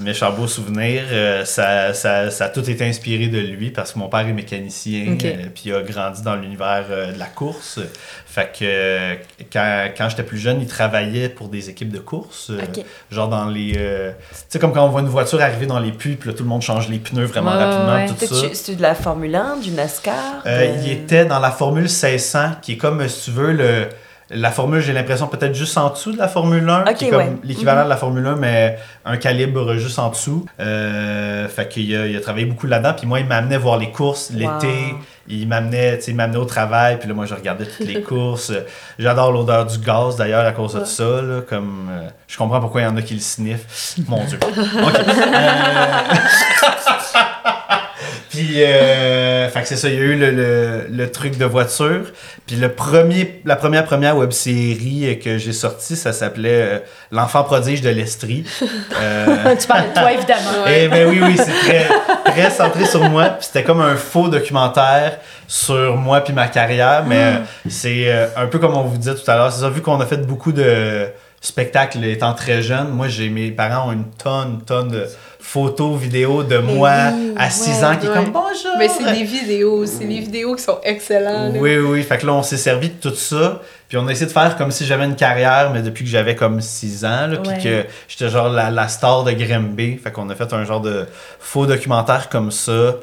Méchant 0.00 0.32
beau 0.32 0.46
souvenir. 0.46 1.02
Euh, 1.10 1.44
ça, 1.44 1.94
ça, 1.94 2.30
ça 2.30 2.44
a 2.46 2.48
tout 2.48 2.68
été 2.68 2.84
inspiré 2.86 3.26
de 3.28 3.38
lui 3.38 3.70
parce 3.70 3.92
que 3.92 3.98
mon 3.98 4.08
père 4.08 4.20
est 4.20 4.32
mécanicien 4.32 5.12
Ok. 5.14 5.24
euh, 5.24 5.34
puis 5.54 5.64
il 5.66 5.74
a 5.74 5.82
grandi 5.82 6.22
dans 6.22 6.36
l'univers 6.36 6.84
euh, 6.90 7.12
de 7.12 7.18
la 7.18 7.26
course. 7.26 7.80
Fait 8.26 8.50
que 8.58 9.14
quand, 9.52 9.88
quand 9.96 10.08
j'étais 10.08 10.22
plus 10.24 10.38
jeune, 10.38 10.60
il 10.60 10.66
travaillait 10.66 11.28
pour 11.28 11.48
des 11.48 11.70
équipes 11.70 11.90
de 11.92 11.98
course. 12.00 12.50
Genre 13.10 13.28
dans 13.28 13.46
les. 13.46 13.72
tu 13.72 14.34
sais, 14.48 14.58
comme 14.58 14.72
quand 14.72 14.84
on 14.84 14.88
voit 14.90 15.00
une 15.02 15.08
voiture 15.08 15.40
arriver 15.40 15.66
dans 15.66 15.78
les 15.80 15.92
puits, 15.92 16.16
puis 16.16 16.30
là, 16.30 16.34
tout 16.36 16.42
le 16.42 16.48
monde 16.48 16.62
change 16.62 16.88
les 16.88 16.98
pneus 16.98 17.26
vraiment 17.26 17.52
Ouais, 17.52 17.62
rapidement, 17.64 17.94
ouais. 17.94 18.06
tout 18.28 18.34
ça. 18.34 18.72
De 18.74 18.82
la 18.82 18.94
Formule 18.94 19.34
1, 19.34 19.56
du 19.58 19.70
NASCAR 19.70 20.42
de- 20.44 20.82
Il 20.84 20.90
était 20.90 21.24
dans 21.24 21.38
la 21.38 21.50
Formule 21.52 21.84
1600, 21.84 22.56
qui 22.62 22.72
est 22.72 22.76
comme, 22.76 23.06
si 23.08 23.24
tu 23.26 23.30
veux, 23.30 23.52
le, 23.52 23.88
la 24.30 24.50
formule, 24.50 24.80
j'ai 24.80 24.92
l'impression, 24.92 25.26
peut-être 25.26 25.54
juste 25.54 25.76
en 25.76 25.90
dessous 25.90 26.12
de 26.12 26.18
la 26.18 26.28
Formule 26.28 26.68
1, 26.68 26.82
Ok, 26.82 26.94
qui 26.94 27.04
est 27.04 27.08
comme 27.10 27.18
ouais. 27.18 27.36
L'équivalent 27.44 27.84
de 27.84 27.90
la 27.90 27.96
Formule 27.96 28.26
1, 28.26 28.36
mais 28.36 28.78
un 29.04 29.18
calibre 29.18 29.76
juste 29.76 29.98
en 29.98 30.08
dessous. 30.08 30.46
Euh, 30.60 31.46
fait 31.48 31.68
qu'il 31.68 31.94
a, 31.94 32.06
il 32.06 32.16
a 32.16 32.20
travaillé 32.20 32.46
beaucoup 32.46 32.66
là-dedans. 32.66 32.94
Puis 32.96 33.06
moi, 33.06 33.20
il 33.20 33.26
m'amenait 33.26 33.58
voir 33.58 33.76
les 33.76 33.90
courses 33.90 34.30
l'été. 34.30 34.66
Wow. 34.66 34.98
Il 35.26 35.48
m'amenait, 35.48 35.98
tu 35.98 36.14
sais, 36.14 36.36
au 36.36 36.44
travail. 36.44 36.98
Puis 36.98 37.08
là, 37.08 37.14
moi, 37.14 37.26
je 37.26 37.34
regardais 37.34 37.66
toutes 37.66 37.86
les 37.86 38.02
courses. 38.02 38.52
J'adore 38.98 39.32
l'odeur 39.32 39.66
du 39.66 39.78
gaz, 39.78 40.16
d'ailleurs, 40.16 40.46
à 40.46 40.52
cause 40.52 40.74
de 40.74 40.84
ça. 40.84 41.22
Là, 41.22 41.42
comme, 41.46 41.88
euh, 41.90 42.08
je 42.26 42.38
comprends 42.38 42.60
pourquoi 42.60 42.80
il 42.80 42.84
y 42.84 42.86
en 42.86 42.96
a 42.96 43.02
qui 43.02 43.14
le 43.14 43.20
sniffent. 43.20 43.96
Mon 44.08 44.24
Dieu. 44.24 44.38
OK. 44.42 44.54
Euh, 44.54 46.14
Puis, 48.34 48.64
euh, 48.64 49.48
fait 49.48 49.62
que 49.62 49.68
c'est 49.68 49.76
ça, 49.76 49.88
il 49.88 49.94
y 49.94 49.98
a 49.98 50.00
eu 50.00 50.16
le, 50.16 50.30
le, 50.32 50.86
le 50.90 51.10
truc 51.12 51.38
de 51.38 51.44
voiture. 51.44 52.06
Puis 52.46 52.56
le 52.56 52.72
premier, 52.72 53.40
la 53.44 53.54
première 53.54 53.84
première 53.84 54.16
web 54.16 54.32
série 54.32 55.20
que 55.22 55.38
j'ai 55.38 55.52
sortie, 55.52 55.94
ça 55.94 56.12
s'appelait 56.12 56.62
euh, 56.62 56.78
L'enfant 57.12 57.44
prodige 57.44 57.80
de 57.80 57.90
l'Estrie. 57.90 58.44
Euh, 59.00 59.56
tu 59.56 59.66
parles 59.66 59.88
de 59.88 59.94
toi, 59.94 60.12
évidemment. 60.12 60.50
eh 60.68 60.88
ben 60.88 61.08
oui, 61.08 61.18
oui, 61.20 61.36
c'est 61.36 61.50
très, 61.50 61.88
très 62.24 62.50
centré 62.50 62.84
sur 62.84 63.02
moi. 63.08 63.30
Puis 63.30 63.46
c'était 63.46 63.64
comme 63.64 63.80
un 63.80 63.96
faux 63.96 64.28
documentaire 64.28 65.18
sur 65.46 65.96
moi 65.96 66.20
puis 66.20 66.32
ma 66.32 66.46
carrière. 66.48 67.04
Mais 67.06 67.22
euh, 67.22 67.32
c'est 67.68 68.04
euh, 68.06 68.26
un 68.36 68.46
peu 68.46 68.58
comme 68.58 68.76
on 68.76 68.82
vous 68.82 68.96
disait 68.96 69.14
tout 69.14 69.28
à 69.30 69.36
l'heure. 69.36 69.52
C'est 69.52 69.60
ça, 69.60 69.68
vu 69.68 69.80
qu'on 69.80 70.00
a 70.00 70.06
fait 70.06 70.24
beaucoup 70.26 70.52
de 70.52 71.08
spectacles 71.44 72.02
étant 72.04 72.32
très 72.32 72.62
jeune, 72.62 72.88
moi, 72.88 73.08
j'ai 73.08 73.28
mes 73.28 73.50
parents 73.50 73.88
ont 73.90 73.92
une 73.92 74.10
tonne, 74.10 74.62
tonne 74.66 74.88
de 74.88 75.06
photos, 75.38 76.00
vidéos 76.00 76.42
de 76.42 76.56
moi 76.56 77.10
oui, 77.14 77.34
à 77.36 77.50
6 77.50 77.68
ouais, 77.68 77.84
ans 77.84 77.96
qui 77.96 78.06
est 78.06 78.12
comme 78.12 78.32
bonjour. 78.32 78.72
Mais 78.78 78.88
c'est 78.88 79.04
des 79.12 79.24
vidéos, 79.24 79.84
c'est 79.84 80.06
des 80.06 80.20
vidéos 80.20 80.54
qui 80.54 80.62
sont 80.62 80.78
excellentes. 80.82 81.54
Oui, 81.58 81.76
oui. 81.76 82.02
Fait 82.02 82.16
que 82.16 82.26
là, 82.26 82.32
on 82.32 82.42
s'est 82.42 82.56
servi 82.56 82.88
de 82.88 82.94
tout 82.94 83.14
ça. 83.14 83.60
Puis 83.88 83.98
on 83.98 84.06
a 84.08 84.12
essayé 84.12 84.24
de 84.26 84.32
faire 84.32 84.56
comme 84.56 84.70
si 84.70 84.86
j'avais 84.86 85.04
une 85.04 85.16
carrière, 85.16 85.70
mais 85.70 85.82
depuis 85.82 86.04
que 86.04 86.10
j'avais 86.10 86.34
comme 86.34 86.62
6 86.62 87.04
ans. 87.04 87.26
Là, 87.26 87.38
Ouais. 87.44 87.54
Puis 87.56 87.64
que 87.64 87.84
j'étais 88.08 88.30
genre 88.30 88.48
la, 88.48 88.70
la 88.70 88.88
star 88.88 89.22
de 89.24 89.32
Grimby. 89.32 89.98
Fait 89.98 90.10
qu'on 90.10 90.30
a 90.30 90.34
fait 90.34 90.50
un 90.54 90.64
genre 90.64 90.80
de 90.80 91.04
faux 91.38 91.66
documentaire 91.66 92.30
comme 92.30 92.50
ça. 92.50 92.94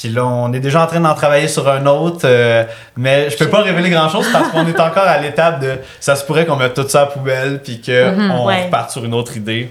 Puis 0.00 0.10
là, 0.10 0.24
on 0.26 0.52
est 0.52 0.60
déjà 0.60 0.82
en 0.82 0.86
train 0.86 1.00
d'en 1.00 1.14
travailler 1.14 1.48
sur 1.48 1.68
un 1.68 1.84
autre. 1.86 2.20
euh, 2.24 2.64
mais 2.96 3.30
je 3.30 3.36
peux 3.36 3.48
pas 3.48 3.62
révéler 3.62 3.90
grand-chose 3.90 4.26
parce 4.32 4.48
qu'on 4.50 4.66
est 4.66 4.78
encore 4.78 5.02
à 5.06 5.18
l'étape 5.18 5.60
de... 5.60 5.78
Ça 5.98 6.14
se 6.14 6.24
pourrait 6.24 6.46
qu'on 6.46 6.56
mette 6.56 6.74
tout 6.74 6.88
ça 6.88 7.00
à 7.02 7.04
la 7.06 7.10
poubelle 7.10 7.60
puis 7.62 7.80
qu'on 7.80 8.12
Mhm. 8.12 8.44
Ouais. 8.46 8.64
reparte 8.66 8.90
sur 8.90 9.04
une 9.04 9.14
autre 9.14 9.36
idée. 9.36 9.70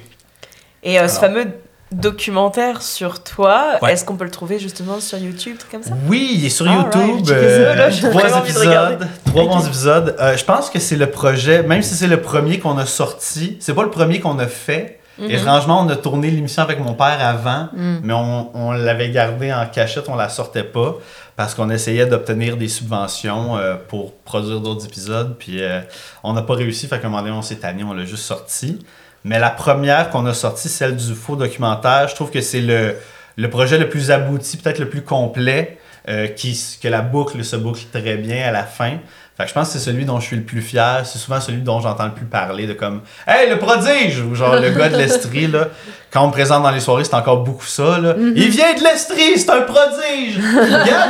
Et 0.84 0.99
euh, 0.99 1.07
ce 1.07 1.19
fameux 1.19 1.45
documentaire 1.93 2.82
sur 2.82 3.23
toi, 3.23 3.78
Ouais. 3.82 3.93
est-ce 3.93 4.03
qu'on 4.03 4.15
peut 4.17 4.25
le 4.25 4.32
trouver 4.32 4.59
justement 4.59 4.99
sur 4.99 5.17
YouTube, 5.17 5.55
comme 5.71 5.84
ça? 5.84 5.91
Oui, 6.07 6.32
il 6.36 6.45
est 6.45 6.49
sur 6.49 6.65
YouTube. 6.67 7.25
euh, 7.32 7.75
là, 7.75 7.89
trois 7.89 8.39
épisodes. 8.39 9.07
Trois 9.25 9.45
bons 9.45 9.65
épisodes. 9.65 10.15
Euh, 10.19 10.36
je 10.36 10.43
pense 10.43 10.69
que 10.69 10.80
c'est 10.80 10.97
le 10.97 11.09
projet, 11.09 11.63
même 11.63 11.82
si 11.82 11.95
c'est 11.95 12.07
le 12.07 12.19
premier 12.21 12.59
qu'on 12.59 12.78
a 12.78 12.86
sorti, 12.86 13.57
c'est 13.61 13.73
pas 13.73 13.84
le 13.84 13.89
premier 13.89 14.19
qu'on 14.19 14.38
a 14.39 14.47
fait. 14.47 14.96
Mhm. 15.20 15.32
Étrangement, 15.32 15.82
on 15.82 15.89
a 15.89 15.95
tourné 15.95 16.30
l'émission 16.30 16.61
avec 16.63 16.80
mon 16.80 16.93
père 16.93 17.18
avant, 17.26 17.70
Mm. 17.74 17.99
mais 18.03 18.13
on, 18.13 18.49
on 18.55 18.72
l'avait 18.72 19.09
gardé 19.09 19.51
en 19.51 19.65
cachette, 19.65 20.09
on 20.09 20.15
la 20.15 20.30
sortait 20.30 20.63
pas 20.63 20.95
parce 21.36 21.53
qu'on 21.55 21.70
essayait 21.70 22.05
d'obtenir 22.05 22.57
des 22.57 22.68
subventions 22.68 23.57
euh, 23.57 23.76
pour 23.88 24.13
produire 24.20 24.59
d'autres 24.59 24.86
épisodes. 24.86 25.36
Puis 25.38 25.61
euh, 25.63 25.82
on 26.24 26.34
n'a 26.34 26.41
pas 26.41 26.53
réussi, 26.55 26.88
fait 26.88 26.99
qu'à 26.99 27.07
un 27.07 27.09
moment 27.09 27.24
donné, 27.24 27.34
on 27.36 27.41
s'est 27.41 27.55
tanné, 27.57 27.84
on 27.84 27.93
l'a 27.93 28.05
juste 28.05 28.24
sorti. 28.26 28.80
Mais 29.24 29.39
la 29.39 29.49
première 29.49 30.09
qu'on 30.09 30.26
a 30.28 30.34
sortie, 30.34 30.70
celle 30.70 30.95
du 30.95 31.13
faux 31.15 31.36
documentaire, 31.36 32.07
je 32.07 32.15
trouve 32.15 32.30
que 32.32 32.41
c'est 32.41 32.61
le, 32.61 32.95
le 33.36 33.49
projet 33.49 33.78
le 33.78 33.89
plus 33.89 34.11
abouti, 34.11 34.57
peut-être 34.57 34.80
le 34.80 34.89
plus 34.89 35.01
complet, 35.01 35.78
euh, 36.09 36.28
qui, 36.28 36.57
que 36.82 36.88
la 36.88 37.01
boucle 37.01 37.43
se 37.43 37.55
boucle 37.57 37.82
très 37.91 38.15
bien 38.18 38.47
à 38.47 38.51
la 38.51 38.63
fin. 38.63 38.99
Fait 39.38 39.43
que 39.43 39.49
je 39.49 39.53
pense 39.53 39.67
que 39.67 39.73
c'est 39.77 39.85
celui 39.85 40.03
dont 40.03 40.19
je 40.19 40.25
suis 40.25 40.35
le 40.35 40.41
plus 40.41 40.61
fier. 40.61 41.01
C'est 41.05 41.19
souvent 41.19 41.39
celui 41.39 41.61
dont 41.61 41.79
j'entends 41.79 42.05
le 42.05 42.11
plus 42.13 42.25
parler 42.25 42.65
de 42.65 42.73
comme 42.73 43.01
Hey, 43.27 43.47
le 43.49 43.59
prodige! 43.59 44.19
Ou 44.21 44.33
genre 44.33 44.55
le 44.55 44.71
gars 44.71 44.89
de 44.89 44.97
l'Estrie, 44.97 45.45
là. 45.45 45.67
Quand 46.11 46.23
on 46.23 46.27
me 46.27 46.31
présente 46.31 46.63
dans 46.63 46.71
les 46.71 46.79
soirées, 46.79 47.03
c'est 47.03 47.13
encore 47.13 47.43
beaucoup 47.43 47.65
ça, 47.67 47.99
là. 47.99 48.15
Il 48.17 48.49
vient 48.49 48.73
de 48.73 48.81
l'Estrie, 48.81 49.38
c'est 49.38 49.51
un 49.51 49.61
prodige! 49.61 50.39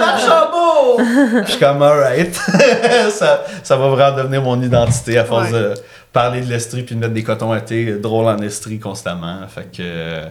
Archambault! 0.01 0.97
Puis 0.97 1.43
je 1.45 1.51
suis 1.51 1.59
comme, 1.59 1.82
alright. 1.82 2.36
ça, 3.11 3.43
ça 3.63 3.78
va 3.78 3.88
vraiment 3.88 4.17
devenir 4.17 4.41
mon 4.41 4.61
identité 4.61 5.17
à 5.17 5.23
force 5.25 5.45
Ouais. 5.51 5.51
de 5.59 5.73
parler 6.11 6.41
de 6.41 6.49
l'Estrie 6.49 6.84
puis 6.84 6.95
de 6.95 6.99
mettre 6.99 7.13
des 7.13 7.23
cotons 7.23 7.51
à 7.51 7.61
thé 7.61 7.93
drôles 7.99 8.25
en 8.28 8.38
Estrie 8.39 8.80
constamment. 8.80 9.38
Fait 9.47 9.69
que. 9.71 10.23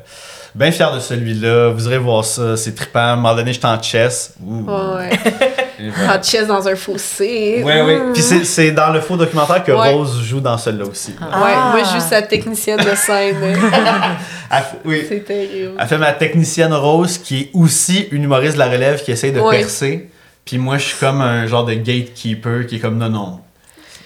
Bien 0.54 0.70
fier 0.72 0.92
de 0.94 1.00
celui-là. 1.00 1.68
Vous 1.70 1.86
irez 1.86 1.98
voir 1.98 2.24
ça. 2.24 2.56
C'est 2.56 2.74
trippant. 2.74 2.98
À 3.00 3.02
un 3.12 3.16
moment 3.16 3.34
donné, 3.34 3.52
j'étais 3.52 3.66
en 3.66 3.80
chess. 3.80 4.34
Ouh. 4.44 4.64
Ouais. 4.70 5.10
En 5.80 6.22
chess 6.22 6.46
dans 6.46 6.66
un 6.66 6.74
fossé. 6.76 7.62
Oui, 7.64 7.72
oui. 7.84 7.94
Puis 8.14 8.22
c'est- 8.22 8.44
c'est 8.44 8.70
dans 8.70 8.90
le 8.92 9.00
faux 9.00 9.16
documentaire 9.16 9.62
que 9.62 9.72
Ouais. 9.72 9.92
Rose 9.92 10.22
joue 10.22 10.40
dans 10.40 10.56
celui-là 10.56 10.84
aussi. 10.86 11.10
Ouais, 11.12 11.26
Ah. 11.32 11.70
moi, 11.72 11.80
je 11.84 11.88
suis 11.90 12.00
sa 12.00 12.22
technicienne 12.22 12.78
de 12.78 12.94
scène. 12.94 13.36
Elle, 14.50 14.62
oui. 14.84 15.04
c'est 15.08 15.24
terrible. 15.24 15.72
Elle 15.78 15.86
fait 15.86 15.98
ma 15.98 16.12
technicienne 16.12 16.72
Rose, 16.72 17.18
qui 17.18 17.40
est 17.40 17.50
aussi 17.52 18.08
une 18.12 18.24
humoriste 18.24 18.54
de 18.54 18.58
la 18.58 18.68
relève 18.68 19.02
qui 19.02 19.10
essaye 19.12 19.32
de 19.32 19.40
Ouais. 19.40 19.58
percer. 19.58 20.08
Puis 20.44 20.58
moi, 20.58 20.78
je 20.78 20.84
suis 20.86 20.96
comme 20.98 21.20
un 21.20 21.46
genre 21.46 21.64
de 21.64 21.74
gatekeeper 21.74 22.66
qui 22.66 22.76
est 22.76 22.78
comme 22.78 22.98
non, 22.98 23.08
non. 23.10 23.40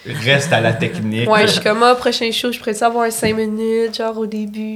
Reste 0.05 0.51
à 0.51 0.61
la 0.61 0.73
technique. 0.73 1.29
Ouais, 1.29 1.41
je 1.43 1.51
suis 1.53 1.61
comme, 1.61 1.83
ah, 1.83 1.93
prochain 1.95 2.31
show, 2.31 2.51
je 2.51 2.57
pourrais 2.59 2.81
avoir 2.83 3.05
un 3.05 3.11
5 3.11 3.35
minutes, 3.35 3.95
genre 3.97 4.17
au 4.17 4.25
début. 4.25 4.75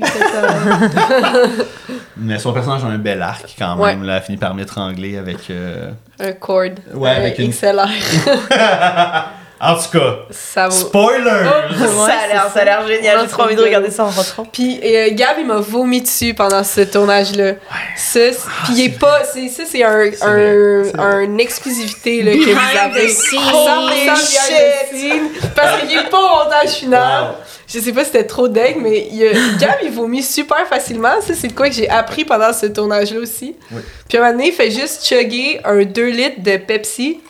Mais 2.18 2.38
son 2.40 2.54
personnage 2.54 2.84
a 2.84 2.88
un 2.88 2.98
bel 2.98 3.22
arc 3.22 3.56
quand 3.58 3.78
Ouais. 3.78 3.96
même. 3.96 4.04
Là, 4.04 4.18
elle 4.18 4.24
finit 4.24 4.38
par 4.38 4.54
m'étrangler 4.54 5.18
avec. 5.18 5.50
euh, 5.50 5.92
un 6.20 6.32
chord. 6.34 6.70
Ouais, 6.94 7.10
un 7.10 7.16
avec 7.16 7.40
une- 7.40 7.50
XLR. 7.52 7.90
En 9.62 9.76
tout 9.76 9.98
cas, 9.98 10.18
ça 10.32 10.68
vaut. 10.68 10.76
spoiler! 10.76 11.24
ça 11.26 12.14
a 12.24 12.28
l'air, 12.28 12.52
ça 12.54 12.60
a 12.62 12.66
l'air 12.66 12.88
génial. 12.88 13.20
J'ai 13.22 13.28
trop 13.28 13.44
envie 13.44 13.56
de 13.56 13.64
regarder 13.64 13.90
ça 13.90 14.04
en 14.04 14.10
rentrant. 14.10 14.44
Puis 14.52 14.82
euh, 14.84 15.10
Gab, 15.14 15.38
il 15.40 15.46
m'a 15.46 15.56
vomi 15.60 16.02
dessus 16.02 16.34
pendant 16.34 16.64
ce 16.64 16.82
tournage-là. 16.82 17.54
Ça, 17.96 18.20
c'est- 18.34 18.38
puis 18.66 18.74
il 18.74 18.86
est 18.86 19.00
pas. 19.00 19.22
c'est- 19.24 19.48
Ça, 19.48 19.64
c'est 19.66 19.84
un, 19.84 20.12
C'est 20.12 20.24
un, 20.24 20.84
c'est 20.84 21.00
un 21.00 21.38
exclusivité 21.38 22.22
là, 22.22 22.32
que 22.34 22.52
vous 22.52 22.78
avez. 22.80 23.06
the 23.08 23.10
scenes. 23.10 23.40
100% 23.40 23.88
behind 23.88 24.18
the 24.18 24.96
scenes, 24.98 25.52
Parce 25.56 25.82
qu'il 25.82 25.98
est 25.98 26.10
pas 26.10 26.20
au 26.20 26.44
montage 26.44 26.70
final. 26.72 27.24
Wow. 27.24 27.30
Je 27.68 27.80
sais 27.80 27.92
pas 27.94 28.02
si 28.02 28.08
c'était 28.12 28.28
trop 28.28 28.48
deg, 28.48 28.76
mais 28.80 29.08
il, 29.12 29.58
Gab, 29.58 29.78
il 29.84 29.92
vomit 29.92 30.22
super 30.22 30.68
facilement. 30.68 31.22
Ça, 31.26 31.34
c'est 31.34 31.48
de 31.48 31.54
quoi 31.54 31.68
que 31.70 31.74
j'ai 31.76 31.90
appris 31.90 32.24
pendant 32.26 32.52
ce 32.54 32.66
tournage-là 32.68 33.20
aussi. 33.22 33.56
Oui. 33.72 33.82
Puis 34.08 34.18
à 34.18 34.22
un 34.22 34.26
moment 34.26 34.38
donné, 34.38 34.50
il 34.50 34.54
fait 34.54 34.70
juste 34.70 35.06
chugger 35.08 35.62
un 35.64 35.84
2 35.84 36.08
litres 36.10 36.42
de 36.44 36.58
Pepsi, 36.58 37.22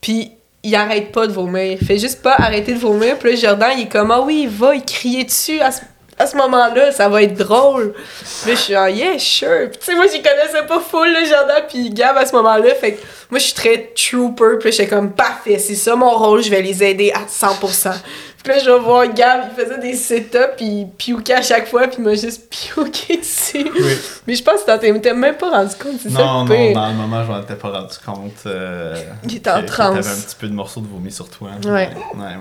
puis 0.00 0.32
il 0.62 0.74
arrête 0.74 1.12
pas 1.12 1.26
de 1.26 1.32
vomir. 1.32 1.78
Il 1.80 1.86
fait 1.86 1.98
juste 1.98 2.22
pas 2.22 2.34
arrêter 2.36 2.72
de 2.72 2.78
vomir. 2.78 3.18
Puis 3.18 3.30
là, 3.30 3.36
Jordan, 3.36 3.70
il 3.76 3.84
est 3.84 3.88
comme, 3.88 4.10
ah 4.10 4.20
oui, 4.20 4.42
il 4.44 4.48
va, 4.48 4.74
il 4.74 4.84
crier 4.84 5.24
dessus 5.24 5.60
à 5.60 5.70
ce, 5.70 5.80
à 6.18 6.26
ce 6.26 6.36
moment-là, 6.36 6.90
ça 6.90 7.08
va 7.08 7.22
être 7.22 7.34
drôle. 7.34 7.94
Puis 8.42 8.52
je 8.52 8.56
suis 8.56 8.74
genre, 8.74 8.88
yeah, 8.88 9.18
sure. 9.18 9.70
Puis 9.70 9.78
tu 9.78 9.86
sais, 9.86 9.94
moi, 9.94 10.06
j'y 10.06 10.20
connaissais 10.20 10.66
pas 10.66 10.80
full, 10.80 11.08
le 11.08 11.24
Jordan, 11.26 11.62
puis 11.68 11.90
Gab 11.90 12.16
à 12.16 12.26
ce 12.26 12.34
moment-là. 12.34 12.74
Fait 12.74 12.94
que 12.94 13.00
moi, 13.30 13.38
je 13.38 13.44
suis 13.44 13.54
très 13.54 13.92
trooper. 13.94 14.58
Puis 14.60 14.72
j'étais 14.72 14.88
comme, 14.88 15.12
parfait, 15.12 15.58
c'est 15.58 15.76
ça 15.76 15.94
mon 15.94 16.10
rôle, 16.10 16.42
je 16.42 16.50
vais 16.50 16.62
les 16.62 16.82
aider 16.82 17.12
à 17.12 17.20
100%. 17.24 17.92
Puis 18.48 18.56
là, 18.56 18.64
je 18.64 18.70
vais 18.70 18.78
voir 18.78 19.06
Gab, 19.12 19.40
il 19.50 19.62
faisait 19.62 19.78
des 19.78 19.92
sit-ups, 19.94 20.54
puis 20.56 20.64
il 20.66 20.88
pukait 20.96 21.34
à 21.34 21.42
chaque 21.42 21.66
fois, 21.66 21.82
puis 21.86 21.96
il 21.98 22.04
m'a 22.04 22.14
juste 22.14 22.48
puké 22.48 23.16
dessus. 23.18 23.70
Oui. 23.78 23.92
Mais 24.26 24.34
je 24.34 24.42
pense 24.42 24.62
que 24.62 24.72
tu 24.92 25.00
t'es 25.02 25.12
même 25.12 25.34
pas 25.36 25.50
rendu 25.50 25.74
compte, 25.74 25.96
c'est 26.02 26.08
ça 26.08 26.18
Non, 26.18 26.44
non, 26.44 26.54
pire. 26.54 26.72
dans 26.74 26.88
le 26.88 26.94
moment, 26.94 27.22
je 27.24 27.30
m'en 27.30 27.42
étais 27.42 27.56
pas 27.56 27.68
rendu 27.68 27.94
compte. 28.06 28.32
euh, 28.46 28.96
Il 29.24 29.36
était 29.36 29.50
en 29.50 29.62
transe. 29.66 29.96
T'avais 29.96 30.08
un 30.18 30.20
petit 30.22 30.36
peu 30.40 30.48
de 30.48 30.54
morceau 30.54 30.80
de 30.80 30.86
vomi 30.86 31.12
sur 31.12 31.28
toi. 31.28 31.50
Ouais. 31.66 31.70
Ouais, 31.70 31.90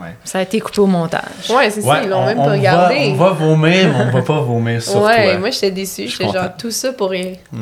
ouais. 0.01 0.15
Ça 0.23 0.39
a 0.39 0.43
été 0.43 0.61
coupé 0.61 0.79
au 0.79 0.85
montage. 0.85 1.21
Ouais, 1.49 1.69
c'est 1.69 1.81
ça, 1.81 1.87
Ouais, 1.89 2.03
ils 2.03 2.09
l'ont 2.09 2.19
on- 2.21 2.25
même 2.25 2.39
on 2.39 2.43
pas 2.43 2.49
va- 2.51 2.55
regardé. 2.55 3.09
on 3.11 3.15
va 3.15 3.29
vomir, 3.31 3.57
mais 3.89 4.05
on 4.07 4.11
va 4.11 4.21
pas 4.21 4.39
vomir 4.39 4.81
sur 4.81 5.01
ouais, 5.01 5.31
toi. 5.31 5.39
moi 5.39 5.49
j'étais 5.49 5.71
déçue, 5.71 6.07
j'étais 6.07 6.23
genre 6.31 6.55
tout 6.57 6.71
ça 6.71 6.93
pour 6.93 7.09
rien. 7.09 7.33
Ouais, 7.51 7.59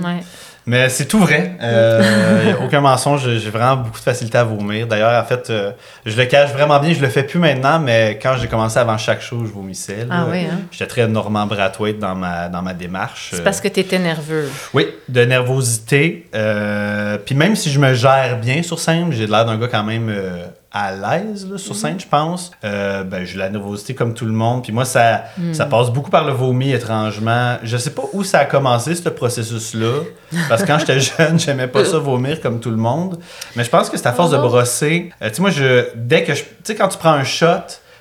Mm, 0.00 0.04
ouais. 0.04 0.22
Mais 0.66 0.88
c'est 0.88 1.06
tout 1.06 1.18
vrai. 1.18 1.56
Euh, 1.62 2.52
aucun 2.64 2.80
mensonge. 2.80 3.28
J'ai 3.38 3.50
vraiment 3.50 3.76
beaucoup 3.76 3.98
de 3.98 4.04
facilité 4.04 4.38
à 4.38 4.44
vomir. 4.44 4.86
D'ailleurs, 4.86 5.20
en 5.20 5.26
fait, 5.26 5.50
euh, 5.50 5.72
je 6.04 6.16
le 6.16 6.26
cache 6.26 6.50
vraiment 6.52 6.78
bien. 6.78 6.92
Je 6.92 7.00
le 7.00 7.08
fais 7.08 7.22
plus 7.22 7.38
maintenant, 7.38 7.78
mais 7.80 8.18
quand 8.22 8.36
j'ai 8.40 8.46
commencé 8.46 8.78
avant 8.78 8.98
chaque 8.98 9.22
show, 9.22 9.44
je 9.44 9.52
vomissais. 9.52 10.06
Ah 10.10 10.26
oui, 10.30 10.40
hein? 10.44 10.60
J'étais 10.70 10.86
très 10.86 11.08
Normand 11.08 11.46
Brathwaite 11.46 11.98
dans 11.98 12.14
ma, 12.14 12.48
dans 12.48 12.62
ma 12.62 12.74
démarche. 12.74 13.30
C'est 13.32 13.42
parce 13.42 13.60
que 13.60 13.68
tu 13.68 13.80
étais 13.80 13.98
nerveux. 13.98 14.48
Oui, 14.74 14.86
de 15.08 15.24
nervosité. 15.24 16.28
Euh, 16.34 17.16
Puis 17.24 17.34
même 17.34 17.56
si 17.56 17.70
je 17.70 17.78
me 17.78 17.94
gère 17.94 18.38
bien 18.38 18.62
sur 18.62 18.78
scène, 18.78 19.12
j'ai 19.12 19.26
l'air 19.26 19.44
d'un 19.46 19.56
gars 19.58 19.68
quand 19.68 19.84
même 19.84 20.08
euh, 20.08 20.44
à 20.72 20.92
l'aise 20.92 21.48
là, 21.50 21.58
sur 21.58 21.74
scène, 21.74 21.98
je 21.98 22.06
pense. 22.06 22.52
Euh, 22.64 23.02
ben, 23.02 23.24
j'ai 23.24 23.38
la 23.38 23.50
nervosité 23.50 23.94
comme 23.94 24.14
tout 24.14 24.24
le 24.24 24.32
monde. 24.32 24.62
Puis 24.62 24.72
moi, 24.72 24.84
ça, 24.84 25.24
ça 25.52 25.66
passe 25.66 25.90
beaucoup 25.90 26.10
par 26.10 26.24
le 26.24 26.32
vomi, 26.32 26.70
étrangement. 26.70 27.56
Je 27.62 27.76
sais 27.76 27.90
pas 27.90 28.04
où 28.12 28.22
ça 28.22 28.40
a 28.40 28.44
commencé, 28.44 28.94
ce 28.94 29.08
processus-là. 29.08 30.02
Parce 30.48 30.62
que 30.62 30.68
quand 30.68 30.78
j'étais 30.78 31.00
jeune, 31.18 31.40
j'aimais 31.40 31.66
pas 31.66 31.84
ça 31.84 31.98
vomir 31.98 32.40
comme 32.40 32.60
tout 32.60 32.70
le 32.70 32.76
monde. 32.76 33.18
Mais 33.56 33.64
je 33.64 33.70
pense 33.70 33.90
que 33.90 33.96
c'est 33.96 34.06
à 34.06 34.12
force 34.12 34.30
de 34.30 34.38
brosser. 34.38 35.10
Euh, 35.22 35.28
tu 35.28 35.36
sais, 35.36 35.42
moi, 35.42 35.50
je, 35.50 35.86
dès 35.96 36.22
que 36.22 36.34
je. 36.34 36.42
Tu 36.42 36.48
sais, 36.62 36.74
quand 36.76 36.88
tu 36.88 36.98
prends 36.98 37.12
un 37.12 37.24
shot, 37.24 37.46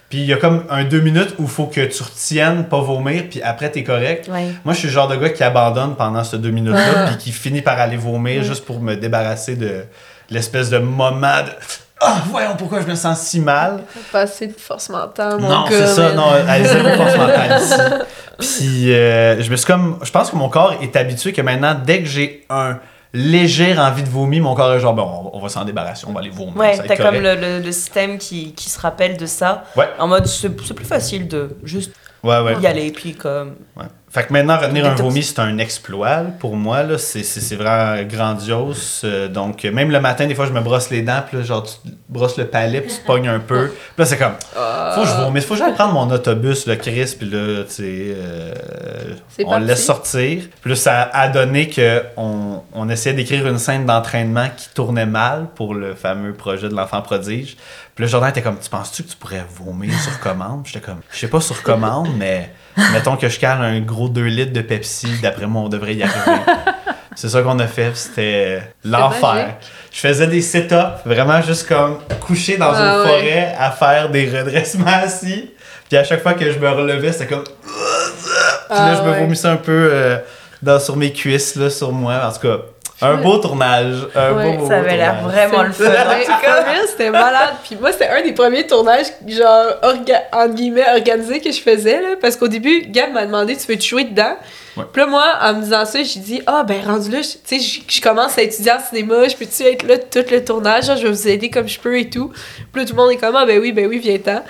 puis 0.10 0.20
il 0.20 0.26
y 0.26 0.34
a 0.34 0.38
comme 0.38 0.64
un 0.70 0.84
deux 0.84 1.02
minutes 1.02 1.36
où 1.38 1.44
il 1.44 1.50
faut 1.50 1.68
que 1.68 1.82
tu 1.86 2.04
retiennes, 2.04 2.66
pas 2.66 2.82
vomir, 2.82 3.26
puis 3.30 3.42
après, 3.44 3.72
t'es 3.72 3.84
correct. 3.84 4.28
Ouais. 4.28 4.48
Moi, 4.66 4.74
je 4.74 4.80
suis 4.80 4.88
le 4.88 4.94
genre 4.94 5.08
de 5.08 5.16
gars 5.16 5.30
qui 5.30 5.44
abandonne 5.44 5.96
pendant 5.96 6.24
ces 6.24 6.40
deux 6.40 6.50
minutes-là, 6.50 7.08
puis 7.08 7.18
qui 7.18 7.32
finit 7.32 7.62
par 7.62 7.80
aller 7.80 7.98
vomir 7.98 8.44
juste 8.44 8.66
pour 8.66 8.80
me 8.82 8.96
débarrasser 8.96 9.56
de 9.56 9.86
l'espèce 10.30 10.70
de 10.70 10.80
moment 10.80 11.44
de. 11.44 11.52
Ah, 12.02 12.22
voyons 12.30 12.56
pourquoi 12.58 12.82
je 12.82 12.88
me 12.88 12.96
sens 12.96 13.20
si 13.20 13.40
mal. 13.42 13.82
Pas 14.12 14.22
assez 14.22 14.48
de 14.48 14.54
force 14.54 14.90
mentale, 14.90 15.40
mon 15.40 15.50
non, 15.50 15.66
c'est 15.70 15.86
ça, 15.88 16.14
non, 16.14 16.28
elle 16.48 16.66
zéro 16.66 16.90
force 16.96 17.18
mentale 17.18 17.62
ici. 17.62 17.74
Puis, 18.40 18.94
euh, 18.94 19.42
je 19.42 19.52
me 19.52 19.56
suis 19.58 19.66
comme. 19.66 20.00
Je 20.04 20.12
pense 20.12 20.32
que 20.32 20.36
mon 20.38 20.48
corps 20.50 20.74
est 20.82 20.96
habitué 20.96 21.34
que 21.34 21.42
maintenant, 21.42 21.76
dès 21.76 22.00
que 22.00 22.06
j'ai 22.08 22.46
un 22.50 22.80
léger 23.14 23.78
envie 23.78 24.04
de 24.04 24.10
vomir, 24.10 24.42
mon 24.44 24.56
corps 24.56 24.72
est 24.74 24.80
genre, 24.80 24.94
bon, 24.94 25.30
on 25.34 25.40
va 25.40 25.50
s'en 25.50 25.66
débarrasser, 25.66 26.06
on 26.08 26.14
va 26.14 26.20
aller 26.22 26.30
vomir. 26.30 26.56
Ouais, 26.56 26.78
t'as 26.78 26.96
comme 26.96 27.16
le, 27.16 27.36
le- 27.36 27.60
le 27.60 27.72
système 27.72 28.18
qui, 28.18 28.54
qui 28.54 28.70
se 28.70 28.80
rappelle 28.80 29.18
de 29.18 29.26
ça. 29.26 29.64
Ouais. 29.76 29.90
En 30.00 30.08
mode, 30.08 30.26
c'est 30.28 30.52
c'est 30.66 30.74
plus 30.74 30.86
facile 30.86 31.28
de 31.28 31.58
juste 31.64 31.92
Ouais, 32.24 32.40
ouais. 32.42 32.56
y 32.62 32.68
aller, 32.68 32.92
puis 32.92 33.14
comme. 33.16 33.56
Ouais. 33.76 33.86
Fait 34.12 34.24
que 34.26 34.34
maintenant, 34.34 34.58
retenir 34.58 34.86
un 34.88 34.96
vomi, 35.04 35.22
c'est 35.24 35.40
un 35.40 35.58
exploit 35.60 36.24
là, 36.24 36.30
pour 36.40 36.56
moi. 36.56 36.82
là. 36.84 36.98
C'est- 36.98 37.24
C'est 37.24 37.42
c'est 37.42 37.56
vraiment 37.56 38.02
grandiose. 38.04 39.02
Euh, 39.04 39.28
donc, 39.28 39.66
euh, 39.66 39.72
même 39.72 39.92
le 39.92 40.00
matin, 40.00 40.26
des 40.26 40.34
fois, 40.36 40.46
je 40.48 40.52
me 40.52 40.62
brosse 40.62 40.90
les 40.90 41.02
dents. 41.04 41.22
Puis 41.28 41.38
là, 41.38 41.44
genre, 41.44 41.64
tu 41.64 41.92
brosses 42.08 42.38
le 42.38 42.46
palais, 42.48 42.82
puis 42.82 42.92
tu 42.96 43.02
pognes 43.02 43.28
un 43.28 43.40
peu. 43.40 43.68
Puis 43.68 43.78
là, 44.00 44.06
c'est 44.06 44.18
comme, 44.18 44.34
faut 44.96 45.02
que 45.02 45.08
je 45.08 45.14
vomisse. 45.14 45.46
Faut 45.46 45.54
que 45.54 45.60
j'aille 45.60 45.74
prendre 45.76 45.94
mon 45.94 46.10
autobus, 46.12 46.66
le 46.66 46.76
Chris. 46.76 47.16
Puis 47.20 47.30
là, 47.30 47.64
tu 47.66 47.74
sais, 47.74 47.84
euh, 47.84 48.54
on 49.46 49.52
le 49.60 49.66
laisse 49.68 49.86
sortir. 49.86 50.44
Puis 50.62 50.70
là, 50.72 50.76
ça 50.76 51.10
a 51.14 51.28
donné 51.30 51.70
qu'on 51.70 52.64
on 52.74 52.90
essayait 52.90 53.16
d'écrire 53.16 53.48
une 53.48 53.60
scène 53.60 53.86
d'entraînement 53.86 54.48
qui 54.58 54.70
tournait 54.74 55.06
mal 55.06 55.48
pour 55.56 55.74
le 55.76 55.94
fameux 55.96 56.34
projet 56.34 56.68
de 56.70 56.74
l'enfant 56.76 57.02
prodige. 57.02 57.58
Puis 57.96 58.06
là, 58.06 58.10
Jordan 58.12 58.30
était 58.30 58.42
comme, 58.42 58.58
tu 58.60 58.70
penses-tu 58.70 59.04
que 59.04 59.10
tu 59.10 59.18
pourrais 59.18 59.46
vomir 59.56 59.94
sur 60.02 60.20
commande? 60.20 60.62
J'étais 60.66 60.86
comme, 60.86 61.02
je 61.12 61.18
sais 61.20 61.28
pas 61.28 61.42
sur 61.42 61.62
commande, 61.62 62.08
mais 62.18 62.52
mettons 62.94 63.16
que 63.18 63.30
je 63.30 63.40
cale 63.40 63.62
un 63.62 63.80
gros 63.82 64.10
2 64.10 64.22
litres 64.24 64.54
de 64.54 64.62
Pepsi, 64.62 65.08
d'après 65.22 65.46
moi, 65.48 65.64
on 65.64 65.70
devrait 65.70 65.96
y 65.96 66.04
arriver. 66.04 66.42
C'est 67.16 67.30
ça 67.30 67.42
qu'on 67.42 67.60
a 67.60 67.68
fait, 67.68 67.92
c'était 67.98 68.62
l'enfer. 68.86 69.56
Je 69.92 70.00
faisais 70.00 70.28
des 70.28 70.42
sit-ups, 70.42 71.02
vraiment 71.06 71.42
juste 71.42 71.68
comme 71.68 71.98
couché 72.22 72.56
dans 72.58 72.72
Ah 72.74 72.80
une 72.80 73.02
ouais. 73.02 73.08
forêt 73.08 73.56
à 73.60 73.72
faire 73.72 74.10
des 74.10 74.26
redressements 74.30 74.86
assis. 75.04 75.52
Puis 75.90 75.98
à 75.98 76.04
chaque 76.06 76.22
fois 76.22 76.34
que 76.34 76.50
je 76.52 76.58
me 76.60 76.70
relevais, 76.70 77.12
c'était 77.12 77.28
comme. 77.28 77.44
Puis 77.44 77.62
là, 78.32 78.68
Ah 78.70 78.96
je 78.98 79.02
me 79.02 79.12
ouais. 79.12 79.20
vomissais 79.22 79.48
un 79.48 79.58
peu 79.58 79.90
euh, 79.92 80.18
dans, 80.62 80.80
sur 80.80 80.96
mes 80.96 81.12
cuisses, 81.12 81.56
là, 81.56 81.70
sur 81.70 81.92
moi. 81.92 82.22
En 82.26 82.32
tout 82.32 82.48
cas, 82.48 82.58
un 83.02 83.16
beau 83.18 83.38
tournage. 83.38 84.08
Un 84.16 84.34
Ouais, 84.34 84.52
beau, 84.52 84.64
beau, 84.64 84.68
Ça 84.68 84.78
avait 84.78 84.98
l'air 84.98 85.20
tournage. 85.22 85.36
vraiment 85.50 85.64
le 85.64 85.72
fun. 85.72 85.84
Ouais, 85.86 86.24
for 86.26 86.66
real, 86.66 86.86
c'était 86.88 87.10
malade. 87.12 87.54
Puis 87.64 87.78
moi, 87.80 87.92
c'était 87.92 88.08
un 88.10 88.22
des 88.22 88.34
premiers 88.34 88.68
tournages, 88.68 89.08
genre, 89.28 89.66
orga 89.82 90.22
entre 90.34 90.54
guillemets, 90.56 90.86
organisés 90.96 91.40
que 91.40 91.52
je 91.52 91.62
faisais, 91.62 92.02
là. 92.02 92.10
Parce 92.22 92.36
qu'au 92.36 92.48
début, 92.48 92.82
Gab 92.88 93.12
m'a 93.14 93.26
demandé, 93.26 93.56
tu 93.56 93.68
veux-tu 93.72 93.88
jouer 93.90 94.04
dedans? 94.04 94.36
Ouais. 94.78 94.84
Puis 94.94 95.02
là, 95.02 95.08
moi, 95.08 95.26
en 95.42 95.54
me 95.56 95.62
disant 95.62 95.86
ça, 95.86 96.04
j'ai 96.04 96.20
dit, 96.20 96.42
ah, 96.46 96.64
ben, 96.68 96.82
rendu 96.86 97.10
là, 97.10 97.22
je- 97.22 97.28
tu 97.34 97.40
sais, 97.46 97.60
je- 97.60 97.82
je 97.96 98.02
commence 98.02 98.38
à 98.38 98.42
étudier 98.44 98.72
en 98.72 98.80
cinéma, 98.80 99.28
je 99.28 99.36
peux-tu 99.36 99.64
être 99.64 99.84
là 99.88 99.98
tout 99.98 100.24
le 100.32 100.44
tournage? 100.44 100.86
Genre, 100.86 100.96
je 100.98 101.04
vais 101.08 101.12
vous 101.12 101.28
aider 101.28 101.50
comme 101.50 101.68
je 101.68 101.80
peux 101.80 101.98
et 102.00 102.10
tout. 102.10 102.32
Puis 102.72 102.82
là, 102.82 102.88
tout 102.88 102.96
le 102.96 103.02
monde 103.02 103.12
est 103.12 103.18
comme, 103.18 103.36
ah, 103.36 103.46
ben 103.46 103.60
oui, 103.60 103.72
ben 103.72 103.88
oui, 103.88 104.00
viens-t'en. 104.00 104.44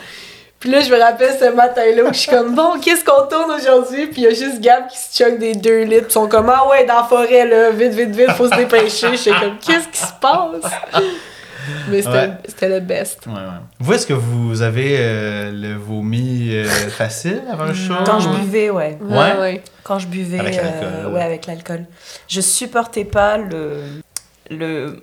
Puis 0.60 0.70
là, 0.70 0.82
je 0.82 0.92
me 0.94 1.00
rappelle 1.00 1.38
ce 1.40 1.54
matin-là 1.54 2.04
où 2.04 2.08
je 2.14 2.20
suis 2.20 2.30
comme, 2.32 2.54
bon, 2.54 2.80
qu'est-ce 2.82 3.06
qu'on 3.06 3.28
tourne 3.28 3.50
aujourd'hui? 3.52 4.08
Puis 4.08 4.22
il 4.22 4.24
y 4.24 4.28
a 4.28 4.32
juste 4.34 4.60
Gab 4.60 4.88
qui 4.90 4.98
se 4.98 5.24
choque 5.24 5.40
des 5.40 5.56
deux 5.56 5.84
litres. 5.84 6.02
Puis 6.08 6.10
ils 6.10 6.14
sont 6.14 6.28
comme, 6.28 6.50
ah 6.50 6.68
ouais, 6.70 6.86
dans 6.86 6.98
la 6.98 7.04
forêt, 7.04 7.46
là, 7.48 7.70
vite, 7.72 7.94
vite, 7.94 8.14
vite, 8.16 8.32
faut 8.32 8.50
se 8.50 8.56
dépêcher. 8.58 9.16
J'étais 9.16 9.40
comme, 9.40 9.58
qu'est-ce 9.60 9.88
qui 9.88 10.00
se 10.00 10.14
passe? 10.20 10.72
Mais 11.90 12.02
c'était 12.02 12.66
Ouais. 12.68 12.70
le 12.70 12.80
best. 12.82 13.26
Ouais, 13.28 13.34
ouais. 13.34 13.40
Vous, 13.80 13.94
est-ce 13.94 14.08
que 14.08 14.14
vous 14.14 14.62
avez 14.62 14.96
euh, 15.00 15.52
le 15.54 15.76
vomi 15.76 16.50
euh, 16.52 16.66
facile 16.90 17.42
avant 17.52 17.66
le 17.66 17.74
show? 17.74 17.94
Quand 18.06 18.20
je 18.20 18.30
buvais, 18.30 18.70
ouais. 18.70 18.98
Ouais. 19.02 19.38
ouais? 19.40 19.64
Quand 19.84 20.00
je 20.00 20.08
buvais, 20.08 20.40
Avec 20.40 20.58
euh, 20.58 20.64
l'alcool. 20.64 21.14
ouais, 21.14 21.22
avec 21.22 21.46
l'alcool. 21.46 21.86
Je 22.28 22.42
supportais 22.42 23.06
pas 23.06 23.38
le, 23.38 23.82
le, 24.50 25.00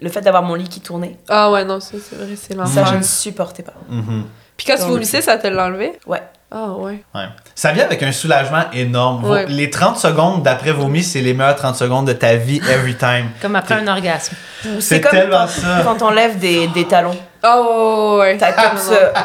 le 0.00 0.08
fait 0.08 0.20
d'avoir 0.22 0.42
mon 0.42 0.54
lit 0.54 0.68
qui 0.68 0.80
tournait. 0.80 1.16
Ah 1.28 1.50
ouais, 1.52 1.64
non, 1.64 1.80
ça, 1.80 1.96
c'est 2.02 2.16
vrai, 2.16 2.28
c'est 2.34 2.54
Ça, 2.54 2.60
l'enfer. 2.60 2.86
je 2.86 2.94
ne 2.96 3.02
supportais 3.02 3.62
pas. 3.62 3.74
Mhm. 3.88 4.24
Puis 4.56 4.66
quand 4.66 4.76
tu 4.76 4.82
vomissais, 4.88 5.20
ça 5.20 5.36
te 5.36 5.46
l'enlevait? 5.46 5.98
Ouais. 6.06 6.22
Ah 6.50 6.68
ouais. 6.78 7.02
Ouais. 7.14 7.24
Ça 7.56 7.72
vient 7.72 7.84
avec 7.84 8.02
un 8.04 8.12
soulagement 8.12 8.62
énorme. 8.72 9.22
Vos- 9.24 9.32
Ouais. 9.34 9.46
Les 9.48 9.68
30 9.68 9.98
secondes 9.98 10.42
d'après 10.44 10.70
vomi, 10.70 11.02
c'est 11.02 11.20
les 11.20 11.34
meilleures 11.34 11.56
30 11.56 11.74
secondes 11.76 12.06
de 12.06 12.12
ta 12.12 12.36
vie, 12.36 12.60
every 12.70 12.94
time. 12.94 13.30
Comme 13.42 13.56
après 13.56 13.74
un 13.74 13.88
orgasme. 13.88 14.36
C'est 14.80 15.00
comme 15.00 15.10
tellement 15.10 15.40
quand, 15.40 15.48
ça. 15.48 15.80
quand 15.84 15.96
t'enlèves 15.96 16.38
des, 16.38 16.68
des 16.68 16.86
talons. 16.86 17.16
Ah 17.42 17.60
ouais. 18.18 18.36
T'as 18.38 18.52
comme 18.52 18.78
ce. 18.78 18.94
Ah! 19.14 19.24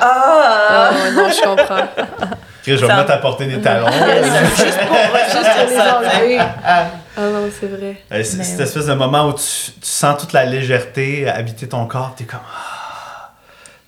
Ah 0.70 0.90
ouais, 0.94 1.12
non, 1.12 1.30
je 1.30 1.42
comprends. 1.44 1.88
Je 2.64 2.76
vais 2.76 2.88
me 2.88 2.96
mettre 2.96 3.12
à 3.12 3.18
porter 3.18 3.46
des 3.48 3.60
talons. 3.60 3.88
Juste 4.56 4.80
pour 4.88 4.96
Juste 4.96 5.50
pour 5.52 5.70
les 5.70 5.80
enlever. 5.80 6.40
Ah 7.18 7.24
non, 7.24 7.50
c'est 7.60 7.68
vrai. 7.68 7.98
Euh, 8.14 8.24
c'est- 8.24 8.44
Cette 8.44 8.60
espèce 8.62 8.86
de 8.86 8.94
moment 8.94 9.28
où 9.28 9.34
tu, 9.34 9.42
tu 9.44 9.74
sens 9.82 10.18
toute 10.22 10.32
la 10.32 10.46
légèreté 10.46 11.28
habiter 11.30 11.68
ton 11.68 11.86
corps, 11.86 12.14
t'es 12.16 12.24
comme. 12.24 12.40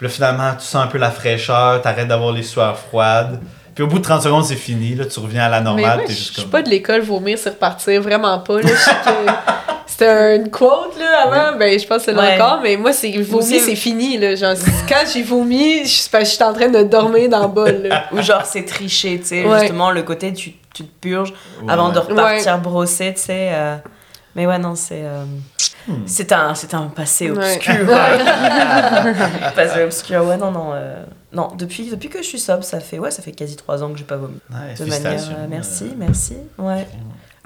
Puis 0.04 0.10
là, 0.10 0.14
finalement, 0.16 0.52
tu 0.60 0.66
sens 0.66 0.84
un 0.84 0.88
peu 0.88 0.98
la 0.98 1.12
fraîcheur, 1.12 1.82
t'arrêtes 1.82 2.10
d'avoir 2.10 2.34
les 2.34 2.44
sueurs 2.44 2.78
froides. 2.78 3.40
Puis 3.74 3.86
au 3.86 3.88
bout 3.88 4.00
de 4.00 4.04
30 4.04 4.22
secondes, 4.24 4.44
c'est 4.44 4.58
fini, 4.58 4.96
là, 4.96 5.06
tu 5.06 5.18
reviens 5.22 5.46
à 5.46 5.50
la 5.50 5.60
Mais 5.60 5.64
normale, 5.64 5.98
moi, 6.00 6.06
t'es 6.06 6.12
je 6.12 6.18
juste 6.18 6.28
je 6.28 6.34
suis 6.34 6.42
comme. 6.42 6.52
pas 6.52 6.62
de 6.62 6.70
l'école 6.70 7.00
vomir, 7.04 7.38
c'est 7.38 7.52
repartir, 7.52 8.02
vraiment 8.02 8.38
pas. 8.40 8.56
C'était 9.86 10.36
une 10.38 10.50
quote 10.50 10.98
là, 11.00 11.22
avant, 11.50 11.58
ben 11.58 11.80
je 11.80 11.86
pense 11.86 12.00
que 12.00 12.04
c'est 12.06 12.14
là 12.14 12.22
Ouais. 12.24 12.42
encore, 12.42 12.60
mais 12.64 12.76
moi, 12.78 12.92
c'est 12.92 13.12
vomi, 13.22 13.44
c'est- 13.46 13.60
c'est 13.60 13.76
fini. 13.76 14.18
Là. 14.18 14.36
Genre, 14.36 14.56
quand 14.90 15.06
j'ai 15.14 15.22
vomi, 15.24 15.84
je 15.84 15.88
suis 15.90 16.10
parce 16.10 16.24
que 16.26 16.30
je 16.32 16.36
suis 16.36 16.44
en 16.44 16.54
train 16.54 16.68
de 16.70 16.84
dormir 16.84 17.30
dans 17.30 17.44
le 17.44 17.48
bol. 17.48 17.84
Là. 17.84 18.06
Ou 18.12 18.22
genre, 18.22 18.44
c'est 18.46 18.66
triché, 18.66 19.20
tu 19.20 19.28
sais. 19.28 19.46
Ouais. 19.46 19.60
Justement, 19.62 19.92
le 19.92 20.02
côté, 20.04 20.34
tu, 20.34 20.54
tu 20.74 20.84
te 20.84 20.92
purges 21.00 21.32
Ouais, 21.62 21.72
avant 21.72 21.90
de 21.90 22.00
repartir 22.00 22.58
brosser, 22.58 23.14
tu 23.16 23.22
sais. 23.22 23.50
euh, 23.54 23.76
Mais 24.36 24.46
ouais, 24.48 24.58
non, 24.60 24.76
c'est. 24.76 25.02
euh, 25.04 25.26
Hmm. 25.86 26.04
C'est 26.06 26.32
un, 26.32 26.56
c'est 26.56 26.74
un 26.76 26.84
passé 26.84 27.30
obscur. 27.30 27.74
ouais. 27.90 28.24
passé 29.56 29.84
obscur, 29.84 30.24
ouais, 30.26 30.38
non, 30.38 30.50
non. 30.50 30.72
euh, 30.74 31.04
Non, 31.34 31.50
depuis, 31.58 31.90
depuis 31.90 32.08
que 32.08 32.20
je 32.20 32.28
suis 32.28 32.40
sobre, 32.40 32.64
ça 32.64 32.80
fait, 32.80 33.00
ouais, 33.00 33.12
ça 33.12 33.22
fait 33.22 33.34
quasi 33.34 33.58
trois 33.58 33.84
ans 33.84 33.92
que 33.92 33.98
j'ai 33.98 34.06
pas 34.06 34.16
vomi. 34.16 34.40
De 34.50 34.86
manière. 34.86 35.20
euh, 35.30 35.46
merci, 35.50 35.86
Euh, 35.92 35.96
merci. 35.98 36.38
Ouais. 36.58 36.88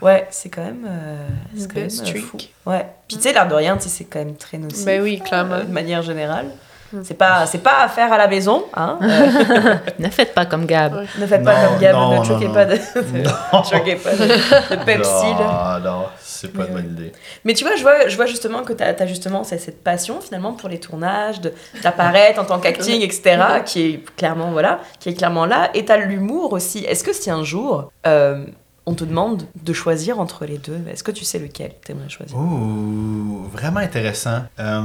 Ouais, 0.04 0.28
c'est 0.30 0.50
quand 0.50 0.62
même. 0.64 0.86
euh, 0.88 1.28
c'est 1.58 1.68
quand 1.74 1.80
même, 1.80 1.90
fou. 2.22 2.38
Ouais. 2.68 2.86
Puis 3.08 3.18
tu 3.18 3.24
sais, 3.24 3.34
l'air 3.34 3.48
de 3.48 3.56
rien, 3.56 3.76
c'est 3.80 4.04
quand 4.04 4.20
même 4.20 4.36
très 4.36 4.60
nocif. 4.60 4.86
Ben 4.86 5.02
oui, 5.02 5.20
clairement. 5.20 5.56
euh, 5.56 5.64
de 5.64 5.72
manière 5.74 6.04
générale. 6.04 6.46
Mm. 6.94 7.00
C'est 7.04 7.16
pas, 7.16 7.46
c'est 7.48 7.58
pas 7.58 7.82
à 7.84 7.88
faire 7.90 8.14
à 8.14 8.18
la 8.18 8.28
maison, 8.28 8.64
hein. 8.76 8.98
euh, 9.02 9.76
Ne 10.00 10.10
faites 10.10 10.34
pas 10.34 10.46
comme 10.46 10.66
Gab. 10.66 10.94
Ouais. 10.94 11.06
ne 11.20 11.26
faites 11.28 11.44
pas 11.44 11.66
comme 11.66 11.80
Gab, 11.80 11.94
non, 11.96 12.20
ne 12.20 12.24
choquez 12.24 12.48
non, 12.48 12.54
pas 12.54 12.66
de, 12.66 12.74
ne 12.76 13.64
choquez 13.64 13.96
pas 13.96 14.12
de, 14.16 14.76
de 14.76 14.84
Pepsi, 14.86 15.26
là. 15.40 15.80
Non, 15.84 15.92
non, 15.92 16.06
c'est 16.38 16.54
pas 16.54 16.66
une 16.66 16.74
bonne 16.74 16.86
ouais. 16.86 16.92
idée. 16.92 17.12
Mais 17.46 17.54
tu 17.54 17.64
vois, 17.64 17.76
je 17.76 17.82
vois, 17.82 18.08
je 18.08 18.16
vois 18.16 18.26
justement 18.26 18.64
que 18.64 18.74
tu 18.74 18.84
as, 18.84 19.06
justement 19.06 19.44
cette 19.44 19.84
passion 19.84 20.22
finalement 20.22 20.54
pour 20.54 20.70
les 20.70 20.80
tournages, 20.80 21.42
d'apparaître 21.84 22.40
en 22.40 22.46
tant 22.46 22.60
qu'acting, 22.60 23.02
etc., 23.02 23.38
qui 23.66 23.82
est 23.82 24.16
clairement, 24.16 24.52
voilà, 24.52 24.82
qui 25.00 25.10
est 25.10 25.14
clairement 25.14 25.46
là. 25.46 25.70
Et 25.74 25.86
tu 25.86 25.92
as 25.92 25.98
l'humour 25.98 26.54
aussi. 26.54 26.80
Est-ce 26.86 27.04
que 27.04 27.14
si 27.14 27.30
un 27.30 27.44
jour, 27.44 27.92
euh, 28.06 28.46
on 28.86 28.94
te 28.94 29.04
demande 29.04 29.44
de 29.62 29.74
choisir 29.74 30.20
entre 30.20 30.46
les 30.46 30.58
deux, 30.58 30.80
est-ce 30.90 31.04
que 31.04 31.12
tu 31.12 31.26
sais 31.26 31.40
lequel 31.40 31.74
tu 31.86 31.92
aimerais 31.92 32.10
choisir? 32.10 32.38
Ouh, 32.38 33.48
vraiment 33.52 33.80
intéressant. 33.80 34.44
Euh, 34.60 34.82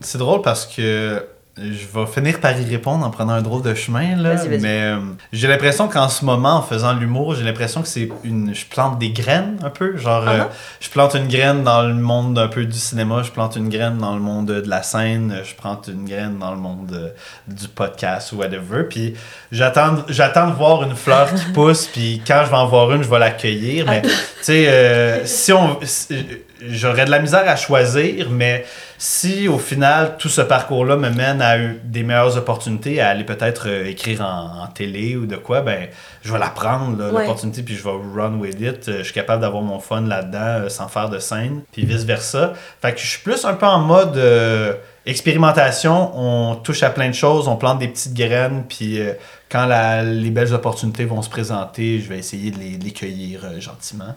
c'est 0.00 0.18
drôle 0.18 0.42
parce 0.42 0.66
que 0.66 1.24
je 1.58 1.86
vais 1.98 2.06
finir 2.06 2.38
par 2.38 2.52
y 2.60 2.64
répondre 2.64 3.06
en 3.06 3.10
prenant 3.10 3.32
un 3.32 3.40
drôle 3.40 3.62
de 3.62 3.74
chemin, 3.74 4.14
là. 4.16 4.34
Mais 4.60 4.82
euh, 4.82 4.98
j'ai 5.32 5.48
l'impression 5.48 5.88
qu'en 5.88 6.08
ce 6.10 6.22
moment, 6.24 6.56
en 6.56 6.62
faisant 6.62 6.92
l'humour, 6.92 7.34
j'ai 7.34 7.44
l'impression 7.44 7.80
que 7.80 7.88
c'est 7.88 8.10
une. 8.24 8.54
Je 8.54 8.66
plante 8.66 8.98
des 8.98 9.10
graines 9.10 9.56
un 9.64 9.70
peu. 9.70 9.96
Genre, 9.96 10.28
euh, 10.28 10.36
Uh-huh. 10.40 10.46
je 10.80 10.90
plante 10.90 11.14
une 11.14 11.28
graine 11.28 11.64
dans 11.64 11.82
le 11.82 11.94
monde 11.94 12.38
un 12.38 12.48
peu 12.48 12.66
du 12.66 12.76
cinéma, 12.78 13.22
je 13.22 13.30
plante 13.30 13.56
une 13.56 13.70
graine 13.70 13.96
dans 13.98 14.14
le 14.14 14.20
monde 14.20 14.46
de 14.46 14.68
la 14.68 14.82
scène, 14.82 15.40
je 15.44 15.54
plante 15.54 15.88
une 15.88 16.04
graine 16.06 16.38
dans 16.38 16.50
le 16.50 16.58
monde 16.58 16.92
euh, 16.92 17.08
du 17.48 17.68
podcast 17.68 18.32
ou 18.32 18.36
whatever. 18.36 18.82
Puis 18.90 19.14
j'attends 19.50 19.96
j'attends 20.08 20.48
de 20.48 20.54
voir 20.54 20.82
une 20.82 20.94
fleur 20.94 21.32
qui 21.34 21.44
pousse, 21.54 21.86
puis 21.86 22.20
quand 22.26 22.42
je 22.44 22.50
vais 22.50 22.56
en 22.56 22.66
voir 22.66 22.92
une, 22.92 23.02
je 23.02 23.08
vais 23.08 23.18
l'accueillir. 23.18 23.86
Mais, 23.88 24.02
tu 24.02 24.08
sais, 24.42 24.68
euh, 24.68 25.24
si 25.24 25.52
on. 25.54 25.78
si- 25.82 26.26
J'aurais 26.66 27.04
de 27.04 27.10
la 27.10 27.18
misère 27.18 27.46
à 27.46 27.54
choisir, 27.56 28.30
mais 28.30 28.64
si 28.96 29.46
au 29.46 29.58
final 29.58 30.16
tout 30.18 30.30
ce 30.30 30.40
parcours-là 30.40 30.96
me 30.96 31.10
mène 31.10 31.42
à 31.42 31.56
des 31.84 32.02
meilleures 32.02 32.36
opportunités, 32.38 33.00
à 33.00 33.08
aller 33.10 33.24
peut-être 33.24 33.68
euh, 33.68 33.84
écrire 33.86 34.22
en, 34.22 34.62
en 34.64 34.66
télé 34.68 35.16
ou 35.16 35.26
de 35.26 35.36
quoi, 35.36 35.60
ben 35.60 35.88
je 36.24 36.32
vais 36.32 36.38
la 36.38 36.48
prendre, 36.48 36.96
Ouais. 37.12 37.20
l'opportunité, 37.20 37.62
puis 37.62 37.74
je 37.76 37.82
vais 37.84 37.90
run 37.90 38.36
with 38.38 38.58
it. 38.60 38.88
Euh, 38.88 38.98
Je 38.98 39.02
suis 39.04 39.12
capable 39.12 39.42
d'avoir 39.42 39.62
mon 39.62 39.80
fun 39.80 40.00
là-dedans 40.00 40.38
euh, 40.64 40.68
sans 40.70 40.88
faire 40.88 41.10
de 41.10 41.18
scène, 41.18 41.60
puis 41.72 41.84
vice-versa. 41.84 42.54
Fait 42.80 42.92
que 42.94 43.00
je 43.00 43.06
suis 43.06 43.20
plus 43.22 43.44
un 43.44 43.52
peu 43.54 43.66
en 43.66 43.80
mode 43.80 44.16
euh, 44.16 44.72
expérimentation. 45.06 46.10
On 46.18 46.56
touche 46.56 46.82
à 46.82 46.90
plein 46.90 47.08
de 47.08 47.14
choses, 47.14 47.48
on 47.48 47.56
plante 47.56 47.78
des 47.78 47.88
petites 47.88 48.14
graines, 48.14 48.64
puis 48.68 49.00
euh, 49.00 49.12
quand 49.48 49.66
la- 49.66 50.02
les 50.02 50.30
belles 50.30 50.52
opportunités 50.52 51.04
vont 51.04 51.22
se 51.22 51.30
présenter, 51.30 52.00
je 52.00 52.08
vais 52.08 52.18
essayer 52.18 52.50
de 52.50 52.58
les, 52.58 52.76
les 52.76 52.90
cueillir 52.90 53.40
euh, 53.44 53.60
gentiment. 53.60 54.14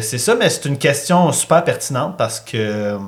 C'est 0.00 0.18
ça, 0.18 0.34
mais 0.34 0.48
c'est 0.48 0.66
une 0.68 0.78
question 0.78 1.30
super 1.32 1.64
pertinente 1.64 2.16
parce 2.16 2.40
que 2.40 2.56
euh, 2.56 2.98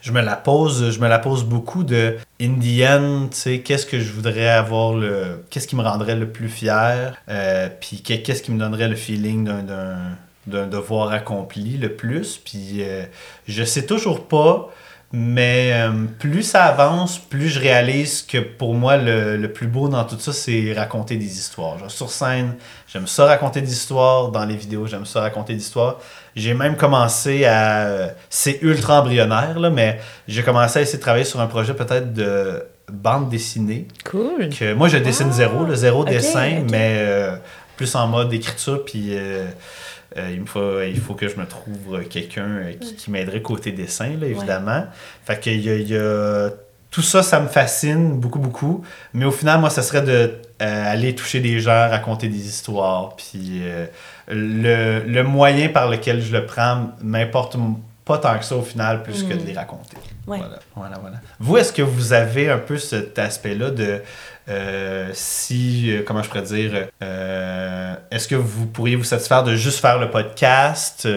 je 0.00 0.12
me 0.12 0.20
la 0.20 0.36
pose, 0.36 0.90
je 0.90 1.00
me 1.00 1.08
la 1.08 1.18
pose 1.18 1.44
beaucoup 1.44 1.82
de 1.84 2.16
in 2.40 2.54
the 2.60 2.88
end, 2.88 3.28
tu 3.30 3.36
sais, 3.36 3.58
qu'est-ce 3.60 3.86
que 3.86 3.98
je 4.00 4.12
voudrais 4.12 4.48
avoir 4.48 4.92
le. 4.94 5.44
Qu'est-ce 5.50 5.66
qui 5.66 5.74
me 5.76 5.82
rendrait 5.82 6.14
le 6.14 6.28
plus 6.28 6.48
fier, 6.48 7.14
puis 7.80 8.02
que- 8.02 8.14
qu'est-ce 8.14 8.42
qui 8.42 8.52
me 8.52 8.58
donnerait 8.58 8.88
le 8.88 8.94
feeling 8.96 9.48
d'un 10.46 10.66
devoir 10.68 11.10
accompli 11.10 11.76
le 11.76 11.92
plus. 11.96 12.36
Puis 12.36 12.76
euh, 12.80 13.02
je 13.48 13.64
sais 13.64 13.84
toujours 13.84 14.28
pas, 14.28 14.70
mais 15.18 15.70
euh, 15.72 16.04
plus 16.18 16.42
ça 16.42 16.64
avance, 16.64 17.18
plus 17.18 17.48
je 17.48 17.58
réalise 17.58 18.20
que 18.20 18.36
pour 18.36 18.74
moi, 18.74 18.98
le, 18.98 19.38
le 19.38 19.50
plus 19.50 19.66
beau 19.66 19.88
dans 19.88 20.04
tout 20.04 20.18
ça, 20.18 20.34
c'est 20.34 20.74
raconter 20.74 21.16
des 21.16 21.38
histoires. 21.38 21.78
Genre, 21.78 21.90
sur 21.90 22.10
scène, 22.10 22.54
j'aime 22.86 23.06
ça 23.06 23.24
raconter 23.24 23.62
des 23.62 23.72
histoires. 23.72 24.30
Dans 24.30 24.44
les 24.44 24.56
vidéos, 24.56 24.86
j'aime 24.86 25.06
ça 25.06 25.22
raconter 25.22 25.54
des 25.54 25.62
histoires. 25.62 25.96
J'ai 26.34 26.52
même 26.52 26.76
commencé 26.76 27.46
à... 27.46 28.10
C'est 28.28 28.58
ultra 28.60 29.00
embryonnaire, 29.00 29.58
là, 29.58 29.70
mais 29.70 30.00
j'ai 30.28 30.42
commencé 30.42 30.80
à 30.80 30.82
essayer 30.82 30.98
de 30.98 31.02
travailler 31.02 31.24
sur 31.24 31.40
un 31.40 31.46
projet 31.46 31.72
peut-être 31.72 32.12
de 32.12 32.66
bande 32.92 33.30
dessinée. 33.30 33.88
Cool. 34.04 34.50
Que 34.50 34.74
moi, 34.74 34.88
je 34.88 34.98
dessine 34.98 35.28
Ah, 35.30 35.34
zéro, 35.34 35.64
le 35.64 35.76
zéro 35.76 36.02
ok, 36.02 36.10
dessin, 36.10 36.62
mais 36.70 36.96
euh, 36.98 37.36
plus 37.78 37.94
en 37.94 38.06
mode 38.06 38.34
écriture, 38.34 38.84
puis 38.84 39.12
euh, 39.12 39.46
euh, 40.16 40.30
il, 40.32 40.40
me 40.40 40.46
faut, 40.46 40.80
il 40.82 40.98
faut 40.98 41.14
que 41.14 41.28
je 41.28 41.36
me 41.36 41.46
trouve 41.46 42.02
quelqu'un 42.08 42.46
euh, 42.46 42.72
qui, 42.72 42.94
qui 42.96 43.10
m'aiderait 43.10 43.42
côté 43.42 43.72
dessin, 43.72 44.10
là, 44.20 44.26
évidemment. 44.26 44.84
Fait 45.24 45.38
que 45.40 45.50
y 45.50 45.68
a, 45.70 45.74
il 45.76 45.88
y 45.88 45.96
a- 45.96 46.50
Tout 46.90 47.02
ça, 47.02 47.22
ça 47.22 47.40
me 47.40 47.48
fascine 47.48 48.18
beaucoup, 48.18 48.38
beaucoup. 48.38 48.84
Mais 49.12 49.24
au 49.26 49.30
final, 49.32 49.60
moi, 49.60 49.70
ça 49.70 49.82
serait 49.82 50.02
de 50.02 50.32
euh, 50.62 50.92
aller 50.92 51.14
toucher 51.14 51.40
des 51.40 51.60
gens, 51.60 51.88
raconter 51.90 52.28
des 52.28 52.46
histoires, 52.46 53.14
puis 53.16 53.60
euh, 53.62 53.86
le, 54.28 55.00
le 55.06 55.22
moyen 55.22 55.68
par 55.68 55.90
lequel 55.90 56.22
je 56.22 56.32
le 56.32 56.46
prends 56.46 56.90
m'importe 57.02 57.56
pas 58.04 58.18
tant 58.18 58.38
que 58.38 58.44
ça 58.44 58.54
au 58.56 58.62
final, 58.62 59.02
plus 59.02 59.24
que 59.24 59.34
de 59.34 59.44
les 59.44 59.52
raconter. 59.52 59.96
Ouais. 60.28 60.38
Voilà, 60.38 60.58
voilà, 60.76 60.98
voilà. 61.00 61.16
Vous, 61.40 61.56
est-ce 61.56 61.72
que 61.72 61.82
vous 61.82 62.12
avez 62.12 62.48
un 62.50 62.58
peu 62.58 62.78
cet 62.78 63.18
aspect-là 63.18 63.70
de 63.70 64.00
euh, 64.48 65.10
si, 65.12 65.90
euh, 65.90 66.02
comment 66.06 66.22
je 66.22 66.28
pourrais 66.28 66.42
dire, 66.42 66.88
euh, 67.02 67.94
est-ce 68.10 68.28
que 68.28 68.36
vous 68.36 68.66
pourriez 68.66 68.94
vous 68.96 69.04
satisfaire 69.04 69.42
de 69.42 69.56
juste 69.56 69.80
faire 69.80 69.98
le 69.98 70.10
podcast 70.10 71.08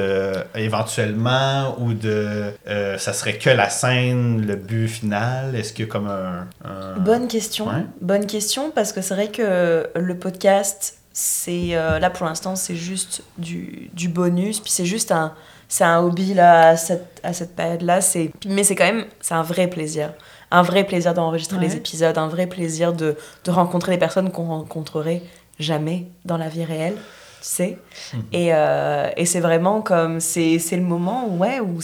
éventuellement 0.56 1.76
ou 1.80 1.94
de 1.94 2.54
ça 2.98 3.14
serait 3.14 3.38
que 3.38 3.50
la 3.50 3.70
scène, 3.70 4.46
le 4.46 4.56
but 4.56 4.88
final? 4.88 5.56
Est-ce 5.56 5.82
a 5.82 5.86
comme 5.86 6.08
un. 6.08 6.48
un- 6.66 6.98
Bonne 7.00 7.28
question. 7.28 7.68
Ouais. 7.68 7.86
Bonne 8.02 8.26
question 8.26 8.72
parce 8.72 8.92
que 8.94 9.02
c'est 9.02 9.14
vrai 9.14 9.28
que 9.30 9.88
le 9.96 10.18
podcast, 10.18 10.98
c'est 11.14 11.70
là 12.00 12.10
pour 12.10 12.26
l'instant, 12.26 12.56
c'est 12.56 12.76
juste 12.76 13.24
du, 13.38 13.90
du 13.94 14.08
bonus. 14.10 14.60
Puis 14.60 14.72
c'est 14.72 14.86
juste 14.86 15.12
un, 15.12 15.34
c'est 15.68 15.84
un 15.84 16.00
hobby 16.00 16.34
là 16.34 16.70
à 16.70 16.78
cette, 16.78 17.20
à 17.24 17.34
cette 17.34 17.56
période-là. 17.56 18.00
Mais 18.48 18.64
c'est 18.64 18.76
quand 18.76 18.86
même, 18.86 19.06
c'est 19.22 19.36
un 19.36 19.44
vrai 19.44 19.68
plaisir. 19.68 20.14
Un 20.52 20.62
vrai 20.64 20.84
plaisir 20.84 21.14
d'enregistrer 21.14 21.58
Ouais. 21.58 21.66
les 21.68 21.76
épisodes, 21.76 22.18
un 22.18 22.28
vrai 22.28 22.48
plaisir 22.48 22.94
de, 22.94 23.16
de 23.46 23.52
rencontrer 23.52 23.92
des 23.94 23.98
personnes 24.00 24.32
qu'on 24.32 24.48
rencontrerait 24.48 25.22
jamais 25.60 26.08
dans 26.26 26.38
la 26.38 26.48
vie 26.50 26.64
réelle. 26.66 26.96
Tu 26.96 27.48
sais 27.48 27.78
Mhm. 28.14 28.22
et, 28.34 28.54
euh, 28.54 29.10
et 29.16 29.26
c'est 29.26 29.40
vraiment 29.40 29.82
comme 29.82 30.20
c'est 30.20 30.60
c'est 30.60 30.76
le 30.76 30.84
moment 30.84 31.28
ouais 31.30 31.60
où 31.62 31.80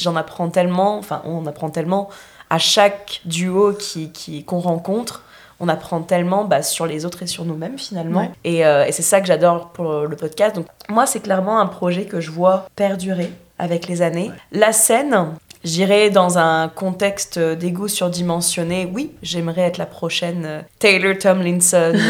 j'en 0.00 0.14
apprends 0.16 0.50
tellement 0.50 0.98
enfin 0.98 1.22
on 1.24 1.46
apprend 1.46 1.70
tellement 1.70 2.10
à 2.50 2.58
chaque 2.58 3.22
duo 3.24 3.72
qui 3.72 4.10
qui- 4.12 4.44
qu'on 4.44 4.58
rencontre 4.58 5.22
on 5.58 5.68
apprend 5.68 6.02
tellement 6.02 6.44
bah, 6.44 6.62
sur 6.62 6.84
les 6.86 7.04
autres 7.06 7.22
et 7.22 7.26
sur 7.26 7.44
nous-mêmes 7.46 7.78
finalement 7.78 8.20
Ouais. 8.20 8.30
et, 8.44 8.66
euh, 8.66 8.84
et 8.84 8.92
c'est 8.92 9.00
ça 9.02 9.22
que 9.22 9.26
j'adore 9.26 9.68
pour 9.70 10.02
le 10.02 10.16
podcast 10.16 10.54
donc 10.56 10.66
moi 10.90 11.06
c'est 11.06 11.20
clairement 11.20 11.60
un 11.60 11.66
projet 11.66 12.04
que 12.04 12.20
je 12.20 12.30
vois 12.30 12.66
perdurer 12.76 13.32
avec 13.58 13.88
les 13.88 14.02
années 14.02 14.30
la 14.52 14.72
scène 14.72 15.28
J'irai 15.62 16.08
dans 16.10 16.38
un 16.38 16.68
contexte 16.68 17.38
d'ego 17.38 17.86
surdimensionné. 17.86 18.90
Oui, 18.92 19.12
j'aimerais 19.22 19.62
être 19.62 19.76
la 19.78 19.84
prochaine 19.86 20.44
euh, 20.46 20.60
Taylor 20.78 21.16
Tomlinson. 21.18 21.92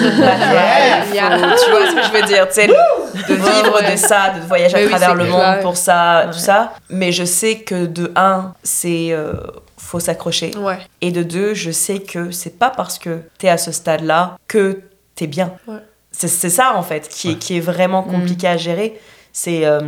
Yeah. 1.12 1.38
Faut- 1.38 1.64
tu 1.64 1.70
vois 1.70 1.86
ce 1.90 1.94
que 1.96 2.02
je 2.04 2.12
veux 2.20 2.26
dire, 2.26 2.46
tu 2.48 2.54
sais, 2.54 2.66
de 2.68 3.34
vivre 3.34 3.90
de 3.90 3.96
ça, 3.96 4.30
de 4.30 4.40
voyager 4.46 4.74
Mais 4.76 4.82
à 4.82 4.84
oui, 4.84 4.90
travers 4.90 5.14
le 5.14 5.24
monde 5.24 5.60
pour 5.62 5.76
ça, 5.76 6.26
Ouais. 6.26 6.32
tout 6.32 6.38
ça. 6.38 6.72
Mais 6.88 7.10
je 7.12 7.24
sais 7.24 7.56
que 7.58 7.86
de 7.86 8.12
un, 8.14 8.54
c'est 8.62 9.08
euh, 9.10 9.32
faut 9.76 9.98
s'accrocher, 10.00 10.52
Ouais. 10.56 10.78
et 11.00 11.10
de 11.10 11.22
deux, 11.24 11.54
je 11.54 11.70
sais 11.72 11.98
que 11.98 12.30
c'est 12.30 12.58
pas 12.58 12.70
parce 12.70 12.98
que 12.98 13.20
t'es 13.38 13.48
à 13.48 13.58
ce 13.58 13.72
stade-là 13.72 14.36
que 14.46 14.82
t'es 15.16 15.26
bien. 15.26 15.52
Ouais. 15.66 15.78
C'est 16.12 16.28
c'est 16.28 16.50
ça 16.50 16.74
en 16.76 16.82
fait 16.82 17.08
qui 17.08 17.32
est, 17.32 17.34
qui 17.36 17.56
est 17.56 17.60
vraiment 17.60 18.02
compliqué 18.04 18.46
à 18.46 18.56
gérer. 18.56 19.00
C'est 19.32 19.64
euh, 19.66 19.80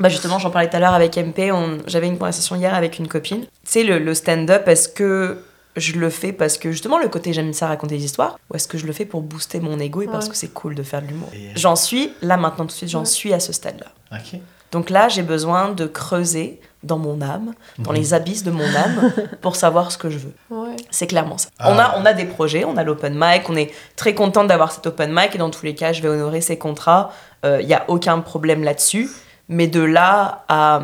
bah 0.00 0.08
justement, 0.08 0.38
j'en 0.38 0.50
parlais 0.50 0.68
tout 0.68 0.76
à 0.76 0.80
l'heure 0.80 0.94
avec 0.94 1.16
MP. 1.16 1.50
on- 1.52 1.78
J'avais 1.86 2.06
une 2.06 2.18
conversation 2.18 2.56
hier 2.56 2.74
avec 2.74 2.98
une 2.98 3.08
copine. 3.08 3.42
Tu 3.42 3.48
sais, 3.64 3.82
le, 3.82 3.98
le 3.98 4.14
stand-up, 4.14 4.66
est-ce 4.68 4.88
que 4.88 5.38
je 5.76 5.92
le 5.98 6.08
fais 6.08 6.32
parce 6.32 6.56
que 6.56 6.72
justement 6.72 6.98
le 6.98 7.06
côté 7.08 7.34
j'aime 7.34 7.52
ça 7.52 7.66
raconter 7.66 7.98
des 7.98 8.04
histoires 8.06 8.38
ou 8.50 8.56
est-ce 8.56 8.66
que 8.66 8.78
je 8.78 8.86
le 8.86 8.94
fais 8.94 9.04
pour 9.04 9.20
booster 9.20 9.60
mon 9.60 9.78
ego 9.78 10.00
et 10.00 10.06
parce 10.06 10.26
que 10.30 10.34
c'est 10.34 10.48
cool 10.48 10.74
de 10.74 10.82
faire 10.82 11.02
de 11.02 11.08
l'humour? 11.08 11.28
Et- 11.34 11.50
J'en 11.54 11.76
suis 11.76 12.12
là 12.22 12.36
maintenant 12.38 12.64
tout 12.64 12.68
de 12.68 12.72
suite, 12.72 12.88
j'en 12.88 13.00
Ouais. 13.00 13.04
suis 13.04 13.32
à 13.34 13.40
ce 13.40 13.52
stade-là. 13.52 13.86
Ok. 14.18 14.40
Donc 14.72 14.90
là, 14.90 15.08
j'ai 15.08 15.22
besoin 15.22 15.70
de 15.72 15.86
creuser 15.86 16.60
dans 16.82 16.98
mon 16.98 17.20
âme, 17.20 17.52
dans 17.78 17.90
Mhm. 17.92 17.96
les 17.98 18.14
abysses 18.14 18.42
de 18.42 18.50
mon 18.50 18.64
âme, 18.74 19.12
pour 19.42 19.54
savoir 19.56 19.92
ce 19.92 19.98
que 19.98 20.08
je 20.10 20.18
veux. 20.18 20.32
Ouais. 20.50 20.76
C'est 20.90 21.06
clairement 21.06 21.36
ça. 21.38 21.48
Ah. 21.58 21.70
On, 21.72 21.78
a, 21.78 21.98
on 22.00 22.04
a 22.06 22.12
des 22.14 22.24
projets, 22.24 22.64
on 22.64 22.76
a 22.76 22.82
l'open 22.82 23.14
mic, 23.14 23.48
on 23.50 23.56
est 23.56 23.70
très 23.96 24.14
content 24.14 24.44
d'avoir 24.44 24.72
cet 24.72 24.86
open 24.86 25.12
mic 25.12 25.34
et 25.34 25.38
dans 25.38 25.50
tous 25.50 25.64
les 25.64 25.74
cas, 25.74 25.92
je 25.92 26.00
vais 26.02 26.08
honorer 26.08 26.40
ces 26.40 26.56
contrats. 26.58 27.12
Il 27.44 27.66
n'y 27.66 27.74
a 27.74 27.84
aucun 27.88 28.18
problème 28.20 28.64
là-dessus. 28.64 29.08
Mais 29.48 29.66
de 29.68 29.80
là 29.80 30.44
à, 30.48 30.80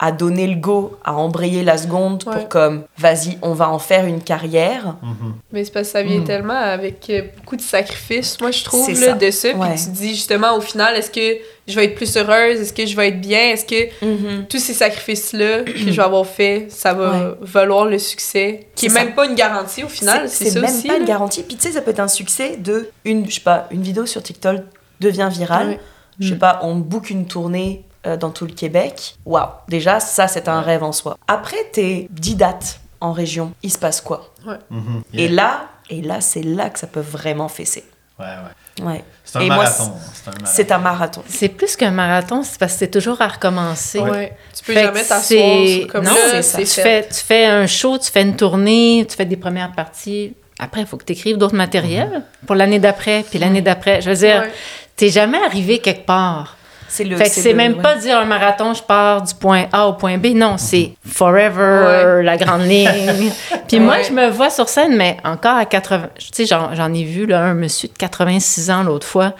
à 0.00 0.12
donner 0.12 0.46
le 0.48 0.56
go, 0.56 0.98
à 1.04 1.14
embrayer 1.14 1.62
la 1.62 1.78
seconde 1.78 2.24
Ouais. 2.26 2.34
pour 2.34 2.48
comme, 2.48 2.82
vas-y, 2.98 3.38
on 3.42 3.52
va 3.54 3.70
en 3.70 3.78
faire 3.78 4.04
une 4.04 4.20
carrière. 4.20 4.96
Mhm. 5.02 5.34
Mais 5.52 5.64
c'est 5.64 5.70
parce 5.72 5.86
que 5.86 5.92
ça 5.92 6.02
vient 6.02 6.18
Mm. 6.20 6.24
tellement 6.24 6.52
avec 6.58 7.08
euh, 7.08 7.22
beaucoup 7.36 7.56
de 7.56 7.62
sacrifices, 7.62 8.38
moi, 8.40 8.50
je 8.50 8.64
trouve, 8.64 8.88
là, 8.90 8.94
ça. 8.96 9.12
de 9.12 9.30
ça. 9.30 9.48
Puis 9.50 9.58
Ouais. 9.58 9.74
tu 9.76 9.84
te 9.84 9.90
dis, 9.90 10.08
justement, 10.10 10.56
au 10.56 10.60
final, 10.60 10.94
est-ce 10.96 11.10
que 11.10 11.38
je 11.66 11.74
vais 11.76 11.84
être 11.86 11.94
plus 11.94 12.14
heureuse? 12.16 12.60
Est-ce 12.60 12.72
que 12.74 12.84
je 12.84 12.94
vais 12.96 13.08
être 13.08 13.20
bien? 13.20 13.52
Est-ce 13.52 13.64
que 13.64 14.42
tous 14.48 14.58
ces 14.58 14.74
sacrifices-là 14.74 15.62
que 15.64 15.78
je 15.78 15.84
vais 15.92 16.02
avoir 16.02 16.26
fait, 16.26 16.66
ça 16.70 16.92
va 16.92 17.10
Ouais. 17.30 17.34
valoir 17.40 17.84
le 17.86 17.98
succès? 17.98 18.66
Qui 18.74 18.86
est, 18.86 18.88
ça. 18.90 19.02
même 19.04 19.14
pas 19.14 19.26
une 19.26 19.36
garantie, 19.36 19.84
au 19.84 19.88
final. 19.88 20.28
C'est 20.28 20.50
ça 20.50 20.60
même 20.60 20.70
aussi. 20.70 20.88
pas 20.88 20.96
une 20.98 21.06
garantie. 21.06 21.42
Puis 21.44 21.56
tu 21.56 21.62
sais, 21.68 21.72
ça 21.72 21.80
peut 21.80 21.92
être 21.92 22.00
un 22.00 22.08
succès 22.08 22.56
de, 22.58 22.90
une, 23.04 23.30
je 23.30 23.36
sais 23.36 23.40
pas, 23.40 23.68
une 23.70 23.82
vidéo 23.82 24.04
sur 24.06 24.22
TikTok 24.22 24.60
devient 25.00 25.28
virale. 25.30 25.68
Ouais. 25.68 25.80
Je 26.20 26.28
sais 26.30 26.34
Mm. 26.34 26.38
pas, 26.38 26.60
on 26.62 26.74
book 26.76 27.10
une 27.10 27.26
tournée 27.26 27.83
euh, 28.06 28.16
dans 28.16 28.30
tout 28.30 28.46
le 28.46 28.52
Québec. 28.52 29.16
Waouh, 29.24 29.48
déjà, 29.68 30.00
ça, 30.00 30.28
c'est 30.28 30.48
un 30.48 30.60
rêve 30.60 30.82
en 30.82 30.92
soi. 30.92 31.16
Après 31.28 31.64
tes 31.72 32.08
10 32.10 32.36
dates 32.36 32.80
en 33.00 33.12
région, 33.12 33.52
il 33.62 33.72
se 33.72 33.78
passe 33.78 34.00
quoi? 34.00 34.30
Mhm. 34.70 35.02
Et 35.14 35.22
Yeah. 35.24 35.32
là, 35.32 35.60
et 35.90 36.02
là, 36.02 36.20
c'est 36.20 36.42
là 36.42 36.70
que 36.70 36.78
ça 36.78 36.86
peut 36.86 37.00
vraiment 37.00 37.48
fesser. 37.48 37.84
Ouais, 38.18 38.26
ouais. 38.26 38.84
Ouais. 38.84 39.04
C'est 39.24 39.38
un 39.38 39.46
marathon. 39.46 39.92
C'est 40.12 40.28
un 40.28 40.30
marathon. 40.32 40.52
C'est 40.54 40.72
un 40.72 40.78
marathon. 40.78 41.22
C'est 41.28 41.48
plus 41.48 41.76
qu'un 41.76 41.90
marathon, 41.90 42.42
c'est 42.42 42.58
parce 42.58 42.72
que 42.74 42.78
c'est 42.80 42.90
toujours 42.90 43.20
à 43.20 43.28
recommencer. 43.28 43.98
Ouais. 44.00 44.36
Tu 44.56 44.64
peux 44.64 44.72
Fait 44.74 44.82
jamais 44.84 45.04
t'asseoir 45.04 45.86
comme 45.90 46.04
non, 46.04 46.12
là, 46.14 46.42
c'est 46.42 46.64
ça. 46.64 46.82
Tu 46.82 46.88
fais, 46.88 47.08
tu 47.08 47.20
fais 47.20 47.46
un 47.46 47.66
show, 47.66 47.98
tu 47.98 48.10
fais 48.10 48.22
une 48.22 48.36
tournée, 48.36 49.06
tu 49.08 49.16
fais 49.16 49.24
des 49.26 49.36
premières 49.36 49.72
parties. 49.72 50.34
Après, 50.58 50.80
il 50.82 50.86
faut 50.86 50.96
que 50.96 51.04
tu 51.04 51.12
écrives 51.12 51.36
d'autres 51.38 51.56
matériels 51.56 52.22
pour 52.46 52.54
l'année 52.54 52.78
d'après, 52.78 53.24
puis 53.28 53.38
l'année 53.40 53.62
d'après. 53.62 54.00
Je 54.00 54.10
veux 54.10 54.16
dire, 54.16 54.42
Ouais. 54.42 54.52
t'es 54.96 55.08
jamais 55.10 55.38
arrivé 55.44 55.78
quelque 55.78 56.06
part. 56.06 56.56
C'est 56.88 57.04
le. 57.04 57.16
Fait 57.16 57.24
que 57.24 57.30
c'est 57.30 57.54
même 57.54 57.74
ouais. 57.74 57.82
pas 57.82 57.96
dire 57.96 58.18
un 58.18 58.24
marathon, 58.24 58.74
je 58.74 58.82
pars 58.82 59.22
du 59.22 59.34
point 59.34 59.66
A 59.72 59.88
au 59.88 59.94
point 59.94 60.18
B. 60.18 60.26
Non, 60.34 60.56
c'est 60.58 60.92
forever, 61.06 62.22
la 62.22 62.36
grande 62.36 62.62
ligne. 62.62 63.32
Puis 63.68 63.80
moi, 63.80 64.02
je 64.02 64.12
me 64.12 64.28
vois 64.28 64.50
sur 64.50 64.68
scène, 64.68 64.96
mais 64.96 65.16
encore 65.24 65.56
à 65.56 65.64
80. 65.64 66.10
Tu 66.18 66.26
sais, 66.32 66.46
j'en, 66.46 66.74
j'en 66.74 66.92
ai 66.92 67.04
vu 67.04 67.26
là, 67.26 67.40
un 67.42 67.54
monsieur 67.54 67.88
de 67.88 67.94
86 67.98 68.70
ans 68.70 68.82
l'autre 68.82 69.06
fois. 69.06 69.34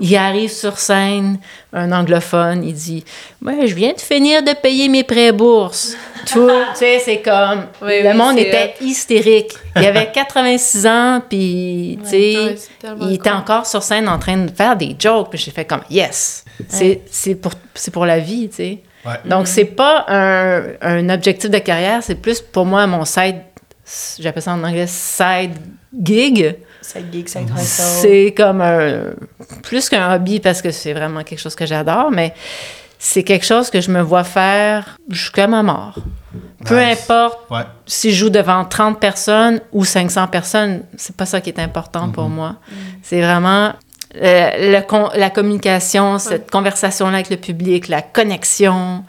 Il 0.00 0.16
arrive 0.16 0.50
sur 0.50 0.78
scène, 0.78 1.38
un 1.72 1.92
anglophone, 1.92 2.64
il 2.64 2.74
dit 2.74 3.04
Ouais, 3.42 3.66
je 3.66 3.74
viens 3.74 3.92
de 3.92 4.00
finir 4.00 4.42
de 4.42 4.52
payer 4.52 4.88
mes 4.88 5.04
prêts 5.04 5.32
bourses. 5.32 5.96
Tout, 6.26 6.48
tu 6.72 6.78
sais, 6.78 6.98
c'est 7.04 7.20
comme. 7.20 7.66
Oui, 7.82 8.02
le 8.02 8.10
oui, 8.10 8.16
monde 8.16 8.38
était 8.38 8.74
hystérique. 8.80 9.52
Il 9.76 9.84
avait 9.84 10.10
86 10.14 10.86
ans, 10.86 11.22
puis, 11.28 11.98
tu 12.02 12.08
sais, 12.08 12.56
il 13.00 13.14
était 13.14 13.30
cool. 13.30 13.38
encore 13.38 13.66
sur 13.66 13.82
scène 13.82 14.08
en 14.08 14.18
train 14.18 14.36
de 14.36 14.50
faire 14.50 14.76
des 14.76 14.96
jokes. 14.98 15.30
Puis 15.30 15.38
j'ai 15.38 15.50
fait 15.50 15.64
comme 15.64 15.82
Yes! 15.90 16.44
C'est, 16.68 17.02
c'est, 17.10 17.34
pour, 17.34 17.52
c'est 17.74 17.90
pour 17.90 18.06
la 18.06 18.18
vie, 18.18 18.48
tu 18.48 18.56
sais. 18.56 18.78
Ouais. 19.04 19.14
Donc, 19.24 19.46
c'est 19.48 19.64
pas 19.64 20.04
un, 20.08 20.62
un 20.82 21.08
objectif 21.08 21.48
de 21.50 21.58
carrière, 21.58 22.02
c'est 22.02 22.16
plus 22.16 22.40
pour 22.40 22.66
moi 22.66 22.86
mon 22.86 23.06
side, 23.06 23.36
j'appelle 24.18 24.42
ça 24.42 24.52
en 24.52 24.62
anglais 24.62 24.86
side 24.86 25.54
gig. 26.02 26.56
Side 26.82 27.06
gig, 27.10 27.28
side 27.28 27.48
hustle. 27.48 27.82
C'est 27.82 28.34
comme 28.36 28.60
un, 28.60 29.04
plus 29.62 29.88
qu'un 29.88 30.14
hobby 30.14 30.40
parce 30.40 30.60
que 30.60 30.70
c'est 30.70 30.92
vraiment 30.92 31.22
quelque 31.22 31.38
chose 31.38 31.54
que 31.54 31.64
j'adore, 31.64 32.10
mais 32.10 32.34
c'est 33.02 33.22
quelque 33.24 33.46
chose 33.46 33.70
que 33.70 33.80
je 33.80 33.90
me 33.90 34.02
vois 34.02 34.24
faire 34.24 34.98
jusqu'à 35.08 35.46
ma 35.46 35.62
mort. 35.62 35.94
Peu 36.66 36.78
Nice. 36.78 36.98
importe 37.08 37.50
Ouais. 37.50 37.62
si 37.86 38.10
je 38.12 38.16
joue 38.16 38.30
devant 38.30 38.64
30 38.66 39.00
personnes 39.00 39.60
ou 39.72 39.84
500 39.86 40.28
personnes, 40.28 40.82
c'est 40.96 41.16
pas 41.16 41.24
ça 41.26 41.40
qui 41.40 41.48
est 41.48 41.58
important 41.58 42.10
pour 42.10 42.28
moi. 42.28 42.56
C'est 43.02 43.22
vraiment 43.22 43.72
euh, 44.16 44.50
le 44.76 44.80
con- 44.82 45.08
la 45.14 45.30
communication, 45.30 46.18
cette 46.18 46.50
conversation-là 46.50 47.14
avec 47.18 47.30
le 47.30 47.36
public, 47.36 47.86
la 47.88 48.02
connexion, 48.02 49.04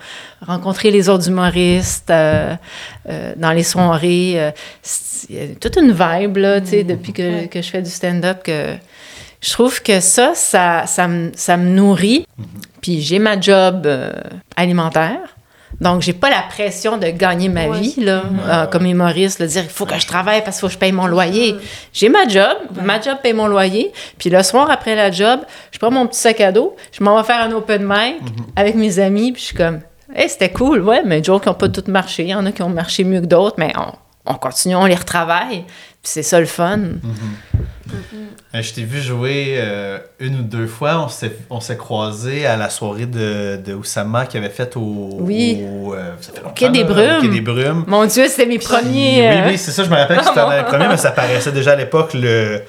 rencontrer 0.46 0.92
les 0.92 1.10
autres 1.10 1.28
humoristes 1.28 2.12
euh, 2.12 2.56
euh, 3.10 3.34
dans 3.36 3.52
les 3.52 3.64
soirées. 3.64 4.34
euh, 4.38 4.52
c'est- 4.84 5.28
il 5.30 5.36
y 5.36 5.40
a 5.52 5.56
toute 5.56 5.76
une 5.76 5.92
vibe, 5.92 6.38
là, 6.38 6.64
sais, 6.66 6.84
depuis 6.84 7.14
que, 7.14 7.48
que 7.48 7.62
je 7.62 7.70
fais 7.70 7.82
du 7.82 7.90
stand-up, 7.90 8.44
que 8.44 8.76
je 9.42 9.52
trouve 9.52 9.82
que 9.82 10.00
ça, 10.00 10.32
ça, 10.36 10.86
ça, 10.86 11.08
me, 11.08 11.32
ça 11.36 11.58
me 11.58 11.70
nourrit. 11.70 12.28
Puis 12.82 13.02
j'ai 13.02 13.20
ma 13.20 13.40
job 13.40 13.84
euh, 13.86 14.12
alimentaire. 14.56 15.20
Donc, 15.80 16.02
j'ai 16.04 16.14
pas 16.14 16.30
la 16.30 16.44
pression 16.44 16.98
de 16.98 17.08
gagner 17.08 17.50
ma 17.50 17.66
Ouais. 17.66 17.80
vie, 17.80 17.96
là, 18.04 18.22
euh, 18.48 18.66
comme 18.68 18.86
humoriste, 18.86 19.42
de 19.42 19.48
dire 19.48 19.64
il 19.64 19.70
faut 19.70 19.88
que 19.88 19.98
je 19.98 20.06
travaille 20.06 20.44
parce 20.44 20.58
qu'il 20.58 20.62
faut 20.62 20.68
que 20.68 20.74
je 20.74 20.78
paye 20.78 20.92
mon 20.92 21.08
loyer. 21.08 21.56
J'ai 21.92 22.10
ma 22.10 22.28
job, 22.28 22.56
ma 22.84 23.02
job 23.02 23.18
paye 23.24 23.34
mon 23.34 23.48
loyer. 23.48 23.92
Puis 24.20 24.30
le 24.30 24.44
soir 24.44 24.70
après 24.70 24.96
la 24.96 25.10
job, 25.10 25.40
je 25.72 25.80
prends 25.80 25.90
mon 25.90 26.06
petit 26.06 26.20
sac 26.20 26.40
à 26.42 26.52
dos, 26.52 26.76
je 26.92 27.04
m'en 27.04 27.18
vais 27.18 27.24
faire 27.24 27.42
un 27.42 27.52
open 27.54 27.84
mic 27.84 28.18
avec 28.56 28.76
mes 28.76 29.00
amis, 29.00 29.32
puis 29.32 29.42
je 29.42 29.46
suis 29.48 29.56
comme, 29.58 29.80
hey, 30.16 30.30
c'était 30.30 30.52
cool, 30.52 30.82
ouais, 30.82 31.02
mais 31.04 31.20
des 31.20 31.24
jours 31.24 31.42
qui 31.42 31.48
n'ont 31.50 31.56
pas 31.56 31.70
toutes 31.70 31.88
marché. 31.88 32.24
Il 32.24 32.30
y 32.30 32.36
en 32.36 32.46
a 32.46 32.52
qui 32.52 32.62
ont 32.62 32.70
marché 32.70 33.04
mieux 33.04 33.22
que 33.22 33.26
d'autres, 33.26 33.56
mais 33.58 33.74
on, 33.76 34.32
on 34.32 34.36
continue, 34.36 34.76
on 34.76 34.86
les 34.86 34.94
retravaille. 34.96 35.64
Puis 36.04 36.12
c'est 36.14 36.24
ça 36.24 36.40
le 36.40 36.46
fun. 36.48 36.80
Euh, 38.56 38.62
Je 38.62 38.74
t'ai 38.74 38.84
vu 38.84 39.02
jouer 39.02 39.56
euh, 39.58 40.00
une 40.20 40.40
ou 40.40 40.44
deux 40.44 40.66
fois. 40.68 41.08
On 41.50 41.60
s'est, 41.60 41.78
croisés 41.78 42.46
à 42.46 42.58
la 42.58 42.70
soirée 42.70 43.06
de, 43.06 43.58
de 43.64 43.74
Oussama 43.74 44.26
qui 44.26 44.38
avait 44.38 44.50
fait 44.50 44.76
au. 44.78 45.18
Oui. 45.20 45.62
au, 45.64 45.94
euh, 45.94 46.14
fait 46.20 46.42
Quai 46.56 46.70
des 46.70 46.84
au 46.84 46.88
Brumes. 46.88 47.22
Quai 47.22 47.28
des 47.30 47.42
Brumes. 47.42 47.84
Mon 47.88 48.06
Dieu, 48.06 48.28
c'était 48.28 48.46
mes 48.48 48.60
premiers. 48.60 49.22
Oui, 49.22 49.38
euh, 49.38 49.48
oui, 49.50 49.58
c'est 49.58 49.72
ça, 49.72 49.84
je 49.84 49.90
me 49.90 49.96
rappelle 49.96 50.18
que 50.20 50.24
c'était 50.26 50.40
dans 50.40 50.50
les 50.50 50.64
premiers, 50.68 50.88
mais 50.88 50.98
ça 50.98 51.12
paraissait 51.12 51.52
déjà 51.52 51.74
à 51.74 51.76
l'époque 51.76 52.14
le- 52.14 52.62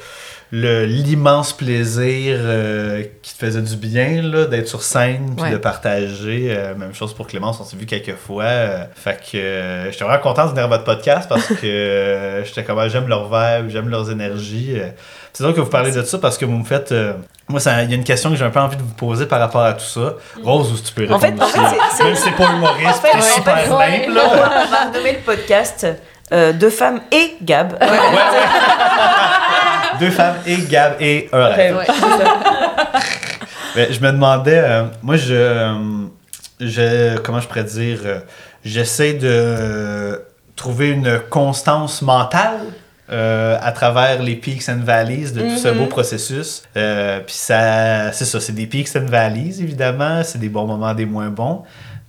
l'immense 0.52 1.54
plaisir 1.54 2.36
euh, 2.38 3.02
qui 3.22 3.32
te 3.34 3.38
faisait 3.46 3.62
du 3.62 3.74
bien 3.76 4.20
là, 4.22 4.44
d'être 4.44 4.68
sur 4.68 4.82
scène 4.82 5.32
puis 5.34 5.44
Ouais. 5.46 5.50
de 5.50 5.56
partager. 5.56 6.48
Euh, 6.50 6.74
même 6.74 6.94
chose 6.94 7.14
pour 7.14 7.26
Clémence, 7.26 7.58
on 7.60 7.64
s'est 7.64 7.76
vu 7.76 7.86
quelques 7.86 8.16
fois. 8.16 8.44
euh, 8.44 8.84
fait 8.94 9.18
que 9.32 9.38
euh, 9.38 9.90
j'étais 9.90 10.04
vraiment 10.04 10.22
content 10.22 10.44
de 10.44 10.50
venir 10.50 10.64
à 10.64 10.66
votre 10.66 10.84
podcast 10.84 11.26
parce 11.28 11.46
que 11.46 12.42
j'étais 12.44 12.64
comme 12.64 12.78
ah, 12.78 12.88
j'aime 12.88 13.08
leur 13.08 13.24
vibe, 13.24 13.70
j'aime 13.70 13.88
leurs 13.88 14.10
énergies. 14.10 14.76
c'est 15.32 15.42
drôle 15.42 15.54
que 15.56 15.60
vous 15.62 15.70
parlez 15.70 15.90
de 15.90 16.02
ça 16.02 16.18
parce 16.18 16.36
que 16.36 16.44
vous 16.44 16.58
me 16.58 16.64
faites. 16.64 16.94
moi, 17.48 17.60
il 17.82 17.90
y 17.90 17.92
a 17.94 17.96
une 17.96 18.04
question 18.04 18.28
que 18.30 18.36
j'ai 18.36 18.44
un 18.44 18.50
peu 18.50 18.60
envie 18.60 18.76
de 18.76 18.82
vous 18.82 18.94
poser 18.94 19.24
par 19.24 19.40
rapport 19.40 19.62
à 19.62 19.72
tout 19.72 19.84
ça. 19.86 20.14
Rose, 20.44 20.70
ou 20.70 20.76
tu 20.86 20.92
peux 20.92 21.10
En 21.12 21.16
répondre 21.16 21.44
en 21.44 21.46
fait, 21.46 21.60
c'est- 21.96 22.04
Même 22.04 22.14
si 22.14 22.22
c'est 22.24 22.30
pas 22.36 22.52
humoriste, 22.52 22.88
En 22.88 22.92
fait, 22.92 23.08
c'est 23.12 23.16
ouais, 23.16 23.34
super 23.36 23.58
simple. 23.58 23.70
On 24.10 24.14
va, 24.14 24.64
on 24.66 24.70
va 24.70 24.98
nommer 24.98 25.12
le 25.12 25.18
podcast 25.24 25.86
Deux 26.30 26.70
femmes 26.70 27.00
et 27.10 27.36
Gab. 27.42 27.72
Ouais, 27.80 27.88
Deux 29.98 30.10
femmes 30.10 30.36
et 30.46 30.56
Gab 30.62 30.94
et 31.00 31.28
un 31.32 31.46
rêve. 31.46 31.76
Ouais. 31.76 31.86
Mais 33.76 33.92
je 33.92 34.00
me 34.00 34.12
demandais, 34.12 34.58
euh, 34.58 34.84
moi, 35.02 35.16
je, 35.16 35.34
euh, 35.34 35.74
je. 36.60 37.18
Comment 37.18 37.40
je 37.40 37.48
pourrais 37.48 37.64
dire 37.64 38.00
euh, 38.04 38.20
J'essaie 38.64 39.14
de 39.14 40.22
trouver 40.56 40.90
une 40.90 41.20
constance 41.30 42.02
mentale. 42.02 42.60
à 43.08 43.72
travers 43.72 44.22
les 44.22 44.36
peaks 44.36 44.68
and 44.68 44.84
valleys 44.84 45.32
de 45.32 45.40
tout 45.40 45.58
ce 45.58 45.68
beau 45.68 45.86
processus. 45.86 46.62
Puis 46.74 47.34
ça, 47.34 48.12
c'est 48.12 48.24
ça, 48.24 48.40
c'est 48.40 48.52
des 48.52 48.66
peaks 48.66 48.96
and 48.96 49.06
valleys, 49.06 49.60
évidemment. 49.60 50.22
C'est 50.22 50.38
des 50.38 50.48
bons 50.48 50.66
moments, 50.66 50.94
des 50.94 51.06
moins 51.06 51.28
bons. 51.28 51.62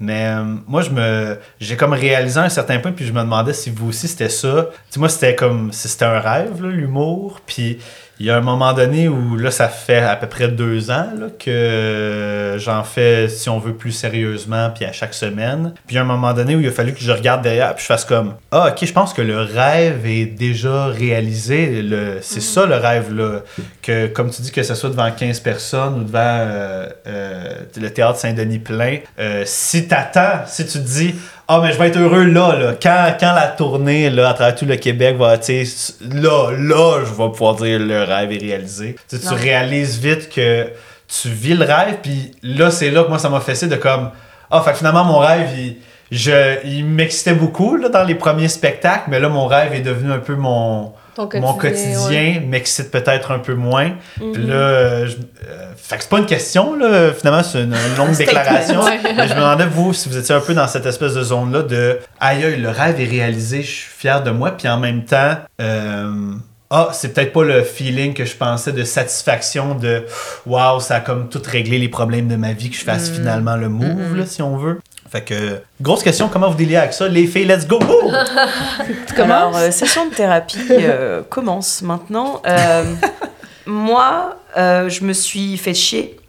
Mais 0.04 0.26
euh, 0.28 0.43
moi, 0.68 0.82
je 0.82 0.89
me, 0.89 1.38
j'ai 1.62 1.78
comme 1.78 1.93
réalisé 1.93 2.38
un 2.38 2.49
certain 2.49 2.80
point, 2.80 2.91
puis 2.91 3.06
je 3.06 3.14
me 3.14 3.22
demandais 3.22 3.54
si 3.54 3.70
vous 3.70 3.88
aussi 3.88 4.10
c'était 4.10 4.28
ça. 4.28 4.70
Tu 4.91 4.99
moi, 4.99 5.08
c'était 5.08 5.34
comme, 5.34 5.72
si 5.72 5.88
c'était 5.88 6.04
un 6.04 6.20
rêve, 6.20 6.62
l'humour. 6.62 7.39
Puis 7.45 7.80
il 8.20 8.28
y 8.28 8.30
a 8.30 8.38
un 8.38 8.41
moment 8.41 8.74
donné 8.74 9.07
où, 9.07 9.36
là, 9.38 9.49
ça 9.51 9.68
fait 9.68 9.97
à 9.97 10.16
peu 10.16 10.28
près 10.28 10.47
deux 10.47 10.91
ans 10.91 11.07
là, 11.18 11.28
que 11.38 12.57
j'en 12.59 12.84
fais, 12.84 13.28
si 13.28 13.49
on 13.49 13.59
veut, 13.59 13.74
plus 13.74 13.91
sérieusement, 13.91 14.70
puis 14.70 14.86
à 14.86 14.91
chaque 14.91 15.14
semaine. 15.14 15.74
Puis 15.88 15.95
il 15.95 15.95
y 15.95 15.97
a 15.97 16.01
un 16.01 16.05
moment 16.05 16.34
donné 16.34 16.55
où 16.55 16.61
il 16.61 16.68
a 16.68 16.72
fallu 16.72 16.93
que 16.93 17.01
je 17.01 17.11
regarde 17.11 17.41
derrière, 17.41 17.74
puis 17.76 17.82
je 17.82 17.88
fasse 17.88 18.05
comme, 18.05 18.36
ah, 18.51 18.70
ok, 18.70 18.86
je 18.86 18.93
pense 18.93 19.14
que 19.14 19.22
le 19.22 19.39
rêve 19.41 20.05
est 20.05 20.26
déjà 20.26 20.88
réalisé. 20.88 21.82
Le, 21.82 22.20
c'est 22.22 22.41
ça 22.41 22.66
le 22.66 22.76
rêve, 22.76 23.14
là. 23.14 23.41
Que, 23.82 24.07
comme 24.07 24.30
tu 24.30 24.41
dis, 24.41 24.51
que 24.51 24.64
ce 24.64 24.76
soit 24.76 24.89
devant 24.89 25.11
15 25.11 25.39
personnes 25.39 26.01
ou 26.01 26.03
devant 26.03 26.20
euh, 26.20 26.88
euh, 27.07 27.55
le 27.76 27.89
théâtre 27.89 28.20
Saint-Denis 28.20 28.59
plein, 28.59 28.99
euh, 29.20 29.43
si 29.45 29.88
t'attends, 29.88 30.45
si 30.45 30.66
tu 30.66 30.74
te 30.74 30.78
dis, 30.78 31.16
ah, 31.47 31.59
mais 31.61 31.73
je 31.73 31.77
vais 31.77 31.89
être 31.89 31.97
heureux 31.97 32.23
là, 32.23 32.55
là. 32.55 32.73
Quand, 32.81 33.15
quand 33.19 33.33
la 33.33 33.47
tournée, 33.47 34.09
là, 34.09 34.29
à 34.29 34.33
travers 34.33 34.55
tout 34.55 34.65
le 34.65 34.77
Québec 34.77 35.17
va, 35.17 35.37
tu 35.37 35.65
là, 36.01 36.51
là, 36.51 36.99
je 36.99 37.11
vais 37.11 37.29
pouvoir 37.31 37.55
dire 37.55 37.79
le 37.79 38.03
rêve 38.03 38.31
est 38.31 38.37
réalisé. 38.37 38.95
Tu, 39.09 39.17
réalises 39.27 39.99
vite 39.99 40.29
que 40.29 40.69
tu 41.07 41.29
vis 41.29 41.55
le 41.55 41.65
rêve, 41.65 41.97
puis 42.01 42.31
là, 42.43 42.71
c'est 42.71 42.91
là 42.91 43.03
que 43.03 43.09
moi, 43.09 43.19
ça 43.19 43.29
m'a 43.29 43.41
fait 43.41 43.67
de 43.67 43.75
comme, 43.75 44.11
ah, 44.51 44.61
fait 44.61 44.71
que 44.71 44.77
finalement, 44.77 45.03
mon 45.03 45.19
rêve, 45.19 45.49
il, 45.57 45.77
je, 46.11 46.65
il 46.65 46.85
m'excitait 46.85 47.33
beaucoup, 47.33 47.75
là, 47.75 47.89
dans 47.89 48.03
les 48.03 48.15
premiers 48.15 48.47
spectacles, 48.47 49.09
mais 49.09 49.19
là, 49.19 49.27
mon 49.27 49.45
rêve 49.45 49.73
est 49.73 49.81
devenu 49.81 50.11
un 50.11 50.19
peu 50.19 50.35
mon, 50.35 50.93
Mon 51.41 51.53
quotidien, 51.53 52.41
m'excite 52.47 52.91
peut-être 52.91 53.32
un 53.32 53.39
peu 53.39 53.53
moins. 53.55 53.91
Puis 54.16 54.43
là, 54.47 54.53
euh, 54.55 55.07
je- 55.07 55.18
euh, 55.47 55.72
fait 55.76 55.97
que 55.97 56.03
c'est 56.03 56.09
pas 56.09 56.20
une 56.20 56.26
question, 56.26 56.76
là. 56.76 57.11
Finalement, 57.14 57.43
c'est 57.43 57.64
une, 57.64 57.74
une 57.74 57.97
longue 57.97 58.16
déclaration. 58.18 58.82
Ouais. 58.84 58.99
Mais 59.16 59.28
je 59.28 59.34
me 59.34 59.39
demandais, 59.39 59.66
vous, 59.66 59.93
si 59.93 60.09
vous 60.09 60.18
étiez 60.18 60.34
un 60.36 60.39
peu 60.41 60.53
dans 60.53 60.68
cette 60.68 60.86
espèce 60.86 61.14
de 61.14 61.22
zone-là 61.24 61.61
de 61.64 61.99
aïe, 62.20 62.55
le 62.59 62.70
rêve 62.70 62.99
est 62.99 63.05
réalisé, 63.09 63.61
je 63.61 63.68
suis 63.72 63.89
fier 63.97 64.24
de 64.24 64.32
moi. 64.32 64.51
Puis 64.51 64.68
en 64.68 64.80
même 64.80 65.03
temps, 65.05 65.36
euh, 65.61 66.34
ah, 66.70 66.89
c'est 66.93 67.14
peut-être 67.14 67.34
pas 67.34 67.43
le 67.43 67.61
feeling 67.64 68.14
que 68.16 68.26
je 68.26 68.36
pensais 68.36 68.72
de 68.72 68.84
satisfaction 68.84 69.76
de 69.76 70.05
waouh, 70.47 70.80
ça 70.80 70.95
a 70.95 70.99
comme 71.01 71.30
tout 71.30 71.41
réglé 71.45 71.78
les 71.78 71.89
problèmes 71.89 72.28
de 72.28 72.36
ma 72.36 72.53
vie, 72.53 72.70
que 72.72 72.76
je 72.76 72.84
fasse 72.84 73.09
finalement 73.11 73.55
le 73.55 73.70
move, 73.70 74.16
là, 74.18 74.26
si 74.26 74.41
on 74.41 74.57
veut. 74.57 74.80
Fait 75.14 75.22
que, 75.22 75.61
grosse 75.80 76.01
question, 76.01 76.28
comment 76.28 76.49
vous 76.49 76.57
délire 76.57 76.80
avec 76.80 76.93
ça? 76.93 77.07
Les 77.07 77.28
filles, 77.28 77.45
let's 77.45 77.68
go! 77.68 77.78
Commences? 79.16 79.20
Alors, 79.20 79.57
euh, 79.57 79.70
session 79.70 80.07
de 80.09 80.16
thérapie 80.16 80.57
euh, 80.72 81.22
commence 81.30 81.84
maintenant. 81.84 82.41
Euh, 82.47 82.84
moi, 83.68 84.39
euh, 84.57 84.89
je 84.89 85.03
me 85.03 85.14
suis 85.14 85.55
fait 85.57 85.76
chier 85.76 86.20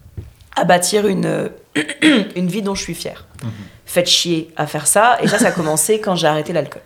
à 0.54 0.64
bâtir 0.64 1.06
une, 1.06 1.50
une 2.36 2.48
vie 2.48 2.60
dont 2.60 2.74
je 2.74 2.82
suis 2.82 2.94
fière. 2.94 3.24
Fait 3.86 4.04
chier 4.04 4.50
à 4.54 4.66
faire 4.66 4.86
ça. 4.86 5.16
Et 5.22 5.28
ça, 5.28 5.38
ça 5.38 5.48
a 5.48 5.52
commencé 5.52 5.98
quand 5.98 6.14
j'ai 6.14 6.26
arrêté 6.26 6.52
l'alcool. 6.52 6.82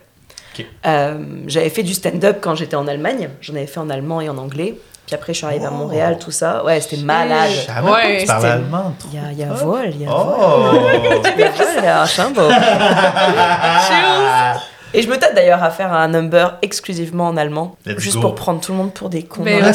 Euh, 0.85 1.17
J'avais 1.47 1.69
fait 1.69 1.83
du 1.83 1.93
stand-up 1.93 2.37
quand 2.39 2.55
j'étais 2.55 2.77
en 2.77 2.87
Allemagne. 2.87 3.29
J'en 3.41 3.55
avais 3.55 3.67
fait 3.67 3.81
en 3.81 3.89
allemand 3.89 4.21
et 4.21 4.29
en 4.29 4.37
anglais. 4.37 4.75
Puis 5.09 5.15
après, 5.15 5.33
je 5.33 5.37
suis 5.39 5.47
arrivée 5.47 5.65
à. 5.65 5.71
Montréal, 5.71 6.19
tout 6.19 6.29
ça. 6.29 6.63
Ouais, 6.63 6.79
c'était 6.81 6.97
malade. 7.01 7.49
Je 7.49 7.91
Ouais. 7.91 8.23
tu 8.23 8.29
allemand. 8.31 8.93
Il 9.11 9.19
y 9.19 9.25
a, 9.25 9.31
y 9.31 9.43
a 9.43 9.51
vol, 9.51 9.87
il 9.89 10.03
y 10.03 10.05
a 10.05 10.09
vol. 10.11 10.35
Oh! 10.39 10.69
Il 11.35 11.39
y 11.39 11.43
a 11.43 11.49
vol, 11.49 11.65
il 11.79 11.83
y 11.83 11.87
a. 11.87 12.05
Et 14.93 15.01
je 15.01 15.09
me 15.09 15.17
tâte 15.17 15.33
d'ailleurs 15.33 15.63
à 15.63 15.71
faire 15.71 15.91
un 15.93 16.07
number 16.09 16.57
exclusivement 16.61 17.25
en 17.27 17.37
allemand, 17.37 17.75
Let's 17.87 17.97
juste 17.99 18.17
go. 18.17 18.21
pour 18.21 18.35
prendre 18.35 18.61
tout 18.61 18.71
le 18.71 18.77
monde 18.77 18.93
pour 18.93 19.09
des 19.09 19.23
cons. 19.23 19.41
Mais. 19.43 19.59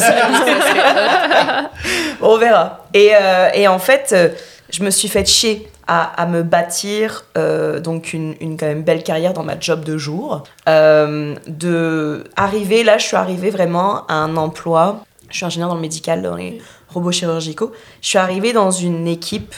On 2.22 2.38
verra. 2.38 2.84
Et, 2.94 3.10
euh, 3.20 3.48
et 3.54 3.66
en 3.68 3.78
fait, 3.80 4.10
euh, 4.12 4.28
je 4.70 4.82
me 4.84 4.90
suis 4.90 5.08
fait 5.08 5.26
chier 5.28 5.68
à, 5.86 6.02
à 6.20 6.26
me 6.26 6.42
bâtir 6.42 7.24
euh, 7.36 7.78
donc 7.80 8.12
une, 8.12 8.34
une 8.40 8.56
quand 8.56 8.66
même 8.66 8.82
belle 8.82 9.02
carrière 9.02 9.32
dans 9.34 9.42
ma 9.42 9.58
job 9.58 9.84
de 9.84 9.98
jour. 9.98 10.44
Euh, 10.68 11.34
de 11.46 12.24
arriver, 12.36 12.84
là, 12.84 12.98
je 12.98 13.06
suis 13.06 13.16
arrivée 13.16 13.50
vraiment 13.50 14.06
à 14.08 14.14
un 14.14 14.36
emploi. 14.36 15.00
Je 15.30 15.36
suis 15.36 15.46
ingénieure 15.46 15.68
dans 15.68 15.74
le 15.74 15.80
médical, 15.80 16.22
dans 16.22 16.36
les 16.36 16.60
robots 16.88 17.12
chirurgicaux. 17.12 17.72
Je 18.00 18.08
suis 18.08 18.18
arrivée 18.18 18.52
dans 18.52 18.70
une 18.70 19.06
équipe 19.06 19.54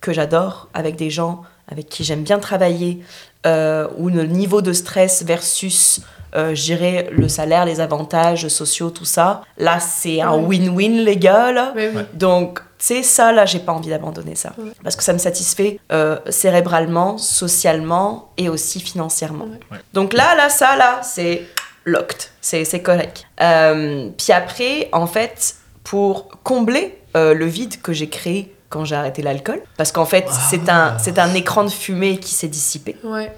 que 0.00 0.12
j'adore, 0.12 0.68
avec 0.74 0.96
des 0.96 1.10
gens 1.10 1.44
avec 1.68 1.88
qui 1.88 2.04
j'aime 2.04 2.22
bien 2.22 2.38
travailler, 2.38 3.02
euh, 3.46 3.88
où 3.96 4.08
le 4.08 4.24
niveau 4.24 4.62
de 4.62 4.72
stress 4.72 5.22
versus, 5.22 6.00
euh, 6.34 6.54
je 6.54 6.62
dirais, 6.62 7.08
le 7.10 7.28
salaire, 7.28 7.64
les 7.64 7.80
avantages 7.80 8.48
sociaux, 8.48 8.90
tout 8.90 9.04
ça, 9.04 9.42
là, 9.56 9.80
c'est 9.80 10.20
un 10.20 10.36
win-win, 10.36 11.04
les 11.04 11.16
gars, 11.16 11.52
là. 11.52 11.72
Oui. 11.76 12.02
Donc, 12.12 12.60
tu 12.78 12.86
sais, 12.86 13.02
ça, 13.02 13.32
là, 13.32 13.46
j'ai 13.46 13.60
pas 13.60 13.72
envie 13.72 13.88
d'abandonner 13.88 14.34
ça. 14.34 14.52
Parce 14.82 14.94
que 14.94 15.02
ça 15.02 15.12
me 15.12 15.18
satisfait 15.18 15.78
euh, 15.90 16.18
cérébralement, 16.28 17.16
socialement 17.16 18.30
et 18.36 18.48
aussi 18.48 18.80
financièrement. 18.80 19.48
Donc 19.94 20.12
là, 20.12 20.34
là, 20.34 20.50
ça, 20.50 20.76
là, 20.76 21.00
c'est 21.02 21.46
locked. 21.84 22.30
C'est 22.40 22.64
c'est 22.64 22.80
correct. 22.80 23.24
Euh, 23.40 24.08
puis 24.16 24.32
après, 24.32 24.88
en 24.92 25.06
fait, 25.06 25.56
pour 25.82 26.28
combler 26.42 26.98
euh, 27.16 27.34
le 27.34 27.46
vide 27.46 27.80
que 27.82 27.92
j'ai 27.92 28.08
créé 28.08 28.52
quand 28.68 28.84
j'ai 28.84 28.96
arrêté 28.96 29.22
l'alcool, 29.22 29.60
parce 29.76 29.92
qu'en 29.92 30.04
fait, 30.04 30.26
c'est 30.50 30.68
un, 30.68 30.98
c'est 30.98 31.18
un 31.20 31.32
écran 31.34 31.62
de 31.62 31.68
fumée 31.68 32.18
qui 32.18 32.34
s'est 32.34 32.48
dissipé. 32.48 32.96
Ouais. 33.04 33.30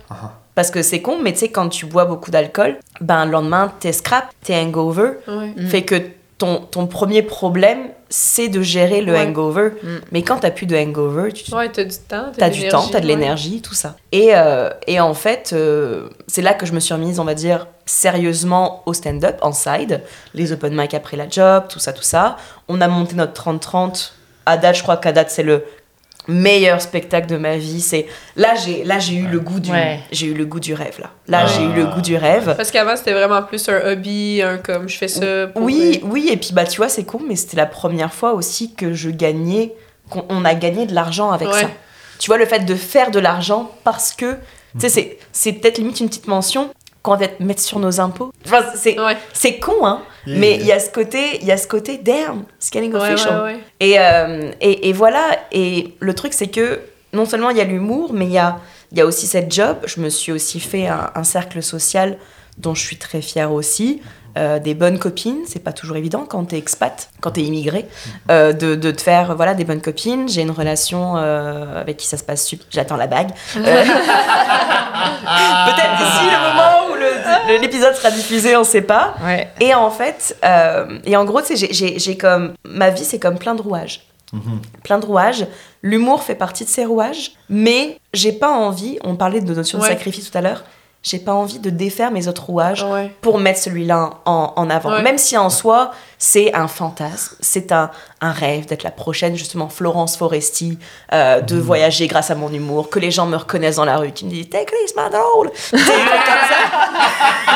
Parce 0.55 0.70
que 0.70 0.80
c'est 0.80 1.03
con, 1.03 1.18
mais 1.22 1.34
tu 1.34 1.40
sais, 1.40 1.49
quand 1.51 1.68
tu 1.68 1.84
bois 1.84 2.07
beaucoup 2.07 2.30
d'alcool, 2.30 2.78
ben 3.03 3.26
le 3.26 3.32
lendemain, 3.32 3.70
t'es 3.78 3.92
scrap, 3.92 4.32
t'es 4.42 4.57
hangover. 4.57 5.11
Ouais. 5.28 5.53
Fait 5.68 5.82
que 5.82 6.01
ton, 6.39 6.59
ton 6.61 6.87
premier 6.87 7.22
problème, 7.22 7.89
c'est 8.11 8.49
de 8.49 8.61
gérer 8.62 9.01
le 9.01 9.12
Ouais. 9.12 9.20
hangover. 9.26 9.70
Mm. 9.82 9.89
Mais 10.12 10.22
quand 10.22 10.39
t'as 10.39 10.51
plus 10.51 10.66
de 10.66 10.76
hangover, 10.76 11.32
tu 11.32 11.53
Ouais, 11.55 11.68
t'as 11.70 11.84
du 11.84 11.97
temps. 11.97 12.26
T'as 12.37 12.51
de 12.51 12.55
du 12.55 12.68
temps, 12.68 12.78
l'énergie, 12.80 12.91
t'as 12.93 13.01
de 13.01 13.05
ouais. 13.07 13.09
l'énergie, 13.14 13.62
tout 13.62 13.74
ça. 13.74 13.97
Et, 14.12 14.30
euh, 14.34 14.70
et 14.87 15.01
en 15.01 15.14
fait, 15.14 15.51
euh, 15.53 16.09
c'est 16.26 16.43
là 16.43 16.53
que 16.55 16.66
je 16.66 16.72
me 16.72 16.80
suis 16.80 16.93
remise, 16.95 17.18
on 17.20 17.24
va 17.24 17.34
dire, 17.34 17.66
sérieusement 17.87 18.82
au 18.87 18.93
stand-up, 18.93 19.37
en 19.43 19.53
side. 19.53 20.03
Les 20.34 20.53
open 20.53 20.74
mic 20.76 20.93
après 20.95 21.16
la 21.16 21.28
job, 21.28 21.64
tout 21.68 21.78
ça, 21.78 21.93
tout 21.93 22.03
ça. 22.03 22.37
On 22.68 22.80
a 22.80 22.89
monté 22.89 23.14
notre 23.16 23.32
30-30. 23.32 24.12
À 24.45 24.57
date, 24.59 24.76
je 24.76 24.82
crois 24.82 24.97
qu'à 24.99 25.11
date, 25.12 25.30
c'est 25.30 25.43
le 25.43 25.64
meilleur 26.29 26.81
spectacle 26.81 27.27
de 27.29 27.37
ma 27.37 27.57
vie. 27.57 27.81
C'est 27.81 28.07
là, 28.37 28.55
j'ai 28.55 28.85
là 28.85 28.99
j'ai 28.99 29.14
eu 29.14 29.27
le 29.27 29.39
goût 29.41 29.61
du 29.61 29.70
Ouais. 29.70 30.01
j'ai 30.12 30.27
eu 30.27 30.35
le 30.35 30.45
goût 30.45 30.61
du 30.61 30.74
rêve 30.74 30.99
là. 31.01 31.11
Là, 31.29 31.45
Ah. 31.45 31.47
j'ai 31.47 31.62
eu 31.64 31.72
le 31.72 31.87
goût 31.87 32.01
du 32.01 32.16
rêve. 32.16 32.55
Parce 32.57 32.70
qu'avant, 32.70 32.97
c'était 32.97 33.12
vraiment 33.12 33.43
plus 33.43 33.68
un 33.68 33.81
hobby, 33.93 34.43
un 34.43 34.59
comme 34.59 34.89
je 34.89 34.97
fais 34.97 35.09
ça 35.09 35.47
pour. 35.49 35.62
Oui, 35.62 36.01
oui, 36.05 36.29
et 36.31 36.37
puis 36.37 36.51
bah 36.53 36.64
tu 36.64 36.77
vois, 36.79 36.89
c'est 36.89 37.05
con, 37.05 37.20
mais 37.27 37.37
c'était 37.37 37.57
la 37.57 37.66
première 37.66 38.12
fois 38.12 38.33
aussi 38.35 38.74
que 38.74 38.93
je 38.93 39.11
gagnais, 39.11 39.72
qu'on 40.11 40.24
on 40.29 40.45
a 40.45 40.55
gagné 40.55 40.87
de 40.87 40.95
l'argent 40.95 41.31
avec 41.31 41.49
Ouais. 41.49 41.62
ça. 41.62 41.70
Tu 42.18 42.29
vois, 42.29 42.39
le 42.39 42.47
fait 42.47 42.61
de 42.64 42.74
faire 42.74 43.11
de 43.11 43.18
l'argent 43.18 43.70
parce 43.85 44.12
que, 44.12 44.33
tu 44.35 44.81
sais, 44.81 44.89
c'est- 44.89 45.18
c'est 45.33 45.53
peut-être 45.53 45.79
limite 45.79 46.01
une 46.01 46.09
petite 46.09 46.29
mention 46.29 46.70
qu'on 47.07 47.16
va 47.16 47.26
mettre 47.40 47.62
sur 47.62 47.78
nos 47.78 48.00
impôts. 48.00 48.32
Enfin, 48.44 48.64
c'est 48.74 48.98
Ouais. 48.98 49.59
con, 49.61 49.86
hein, 49.86 50.02
Yeah. 50.26 50.38
mais 50.40 50.54
il 50.57 50.66
y 50.66 50.72
a 50.72 50.80
ce 50.80 50.90
côté, 50.90 51.38
il 51.40 51.46
y 51.46 51.52
a 51.52 51.57
ce 51.57 51.68
côté, 51.68 51.98
damn, 51.98 52.44
it's 52.57 52.70
getting 52.72 52.92
Ouais, 52.92 52.98
official. 53.12 53.42
ouais, 53.42 53.52
ouais. 53.54 53.61
Et, 53.78 53.94
euh, 54.00 54.50
et, 54.61 54.88
et 54.88 54.92
voilà, 54.92 55.38
et 55.52 55.94
le 56.00 56.14
truc 56.14 56.32
c'est 56.32 56.48
que 56.48 56.80
non 57.12 57.24
seulement 57.26 57.50
il 57.50 57.57
y 57.57 57.61
a 57.61 57.64
l'humour, 57.64 58.12
mais 58.12 58.24
il 58.26 58.32
y 58.32 58.38
a, 58.38 58.59
il 58.90 58.98
y 58.98 59.00
a 59.00 59.07
aussi 59.07 59.26
cette 59.28 59.52
job. 59.54 59.76
Je 59.86 60.00
me 60.00 60.09
suis 60.09 60.32
aussi 60.32 60.59
fait 60.59 60.88
un, 60.88 61.11
un 61.14 61.22
cercle 61.24 61.62
social 61.62 62.18
dont 62.59 62.74
je 62.74 62.82
suis 62.84 62.96
très 62.96 63.22
fière 63.22 63.52
aussi. 63.52 64.02
Euh, 64.37 64.59
des 64.59 64.74
bonnes 64.74 64.99
copines, 64.99 65.41
c'est 65.47 65.61
pas 65.64 65.72
toujours 65.72 65.97
évident 65.97 66.26
quand 66.28 66.45
t'es 66.45 66.59
expat, 66.59 67.09
quand 67.22 67.30
t'es 67.30 67.41
immigré, 67.43 67.87
euh, 68.30 68.53
de, 68.53 68.74
de 68.74 68.91
te 68.91 69.01
faire 69.01 69.34
voilà, 69.34 69.55
des 69.55 69.64
bonnes 69.64 69.80
copines. 69.80 70.28
J'ai 70.28 70.43
une 70.43 70.51
relation 70.51 71.16
euh, 71.16 71.80
avec 71.80 71.97
qui 71.97 72.07
ça 72.07 72.18
se 72.18 72.22
passe 72.24 72.45
super. 72.47 72.66
J'attends 72.70 72.97
la 72.97 73.07
bague. 73.07 73.30
Euh, 73.57 73.84
Peut-être 75.66 75.97
d'ici 75.99 76.24
le 76.24 76.49
moment 76.49 76.91
où 76.91 76.95
le- 76.95 77.55
le- 77.55 77.61
l'épisode 77.61 77.95
sera 77.95 78.11
diffusé, 78.11 78.57
on 78.57 78.64
sait 78.64 78.80
pas. 78.82 79.14
Ouais. 79.24 79.49
Et 79.61 79.74
en 79.74 79.91
fait, 79.91 80.37
euh, 80.45 80.99
et 81.05 81.16
en 81.16 81.24
gros, 81.24 81.41
tu 81.43 81.49
sais, 81.49 81.57
j'ai- 81.57 81.72
j'ai 81.72 81.99
j'ai 81.99 82.16
comme. 82.16 82.55
Ma 82.64 82.91
vie, 82.91 83.05
c'est 83.05 83.18
comme 83.18 83.39
plein 83.39 83.55
de 83.55 83.62
rouages. 83.62 84.03
Mhm. 84.32 84.61
Plein 84.82 84.99
de 84.99 85.07
rouages. 85.07 85.47
L'humour 85.82 86.22
fait 86.22 86.34
partie 86.34 86.64
de 86.64 86.68
ces 86.68 86.84
rouages, 86.84 87.32
mais 87.49 87.99
j'ai 88.12 88.32
pas 88.32 88.51
envie, 88.51 88.99
on 89.05 89.14
parlait 89.16 89.41
de 89.41 89.55
notion 89.55 89.78
de 89.78 89.84
sacrifice 89.84 90.30
tout 90.30 90.37
à 90.39 90.41
l'heure, 90.41 90.64
j'ai 91.09 91.20
pas 91.20 91.32
envie 91.34 91.61
de 91.61 91.70
défaire 91.70 92.11
mes 92.11 92.26
autres 92.26 92.46
rouages 92.46 92.82
Ouais. 92.82 93.12
pour 93.20 93.38
mettre 93.38 93.61
celui-là 93.61 94.11
en, 94.24 94.52
en 94.57 94.68
avant. 94.70 94.90
Ouais. 94.90 95.02
Même 95.02 95.18
si 95.18 95.36
en 95.36 95.50
soi, 95.50 95.92
c'est 96.18 96.52
un 96.52 96.66
fantasme, 96.66 97.36
c'est 97.40 97.70
un, 97.70 97.90
un 98.20 98.32
rêve 98.32 98.66
d'être 98.66 98.82
la 98.82 98.90
prochaine, 98.90 99.36
justement, 99.36 99.68
Florence 99.68 100.16
Foresti, 100.16 100.78
euh, 101.12 101.40
de 101.40 101.57
voyager 101.57 102.09
grâce 102.09 102.32
à 102.32 102.34
mon 102.34 102.52
humour, 102.52 102.90
que 102.90 102.98
les 102.98 103.12
gens 103.12 103.26
me 103.26 103.36
reconnaissent 103.36 103.76
dans 103.76 103.84
la 103.84 103.98
rue, 103.98 104.11
qui 104.11 104.24
me 104.24 104.30
disent 104.30 104.48
T'es 104.50 104.64
Chris, 104.64 104.76
c'est 104.88 105.11
drôle 105.11 105.50
ça. 105.54 105.76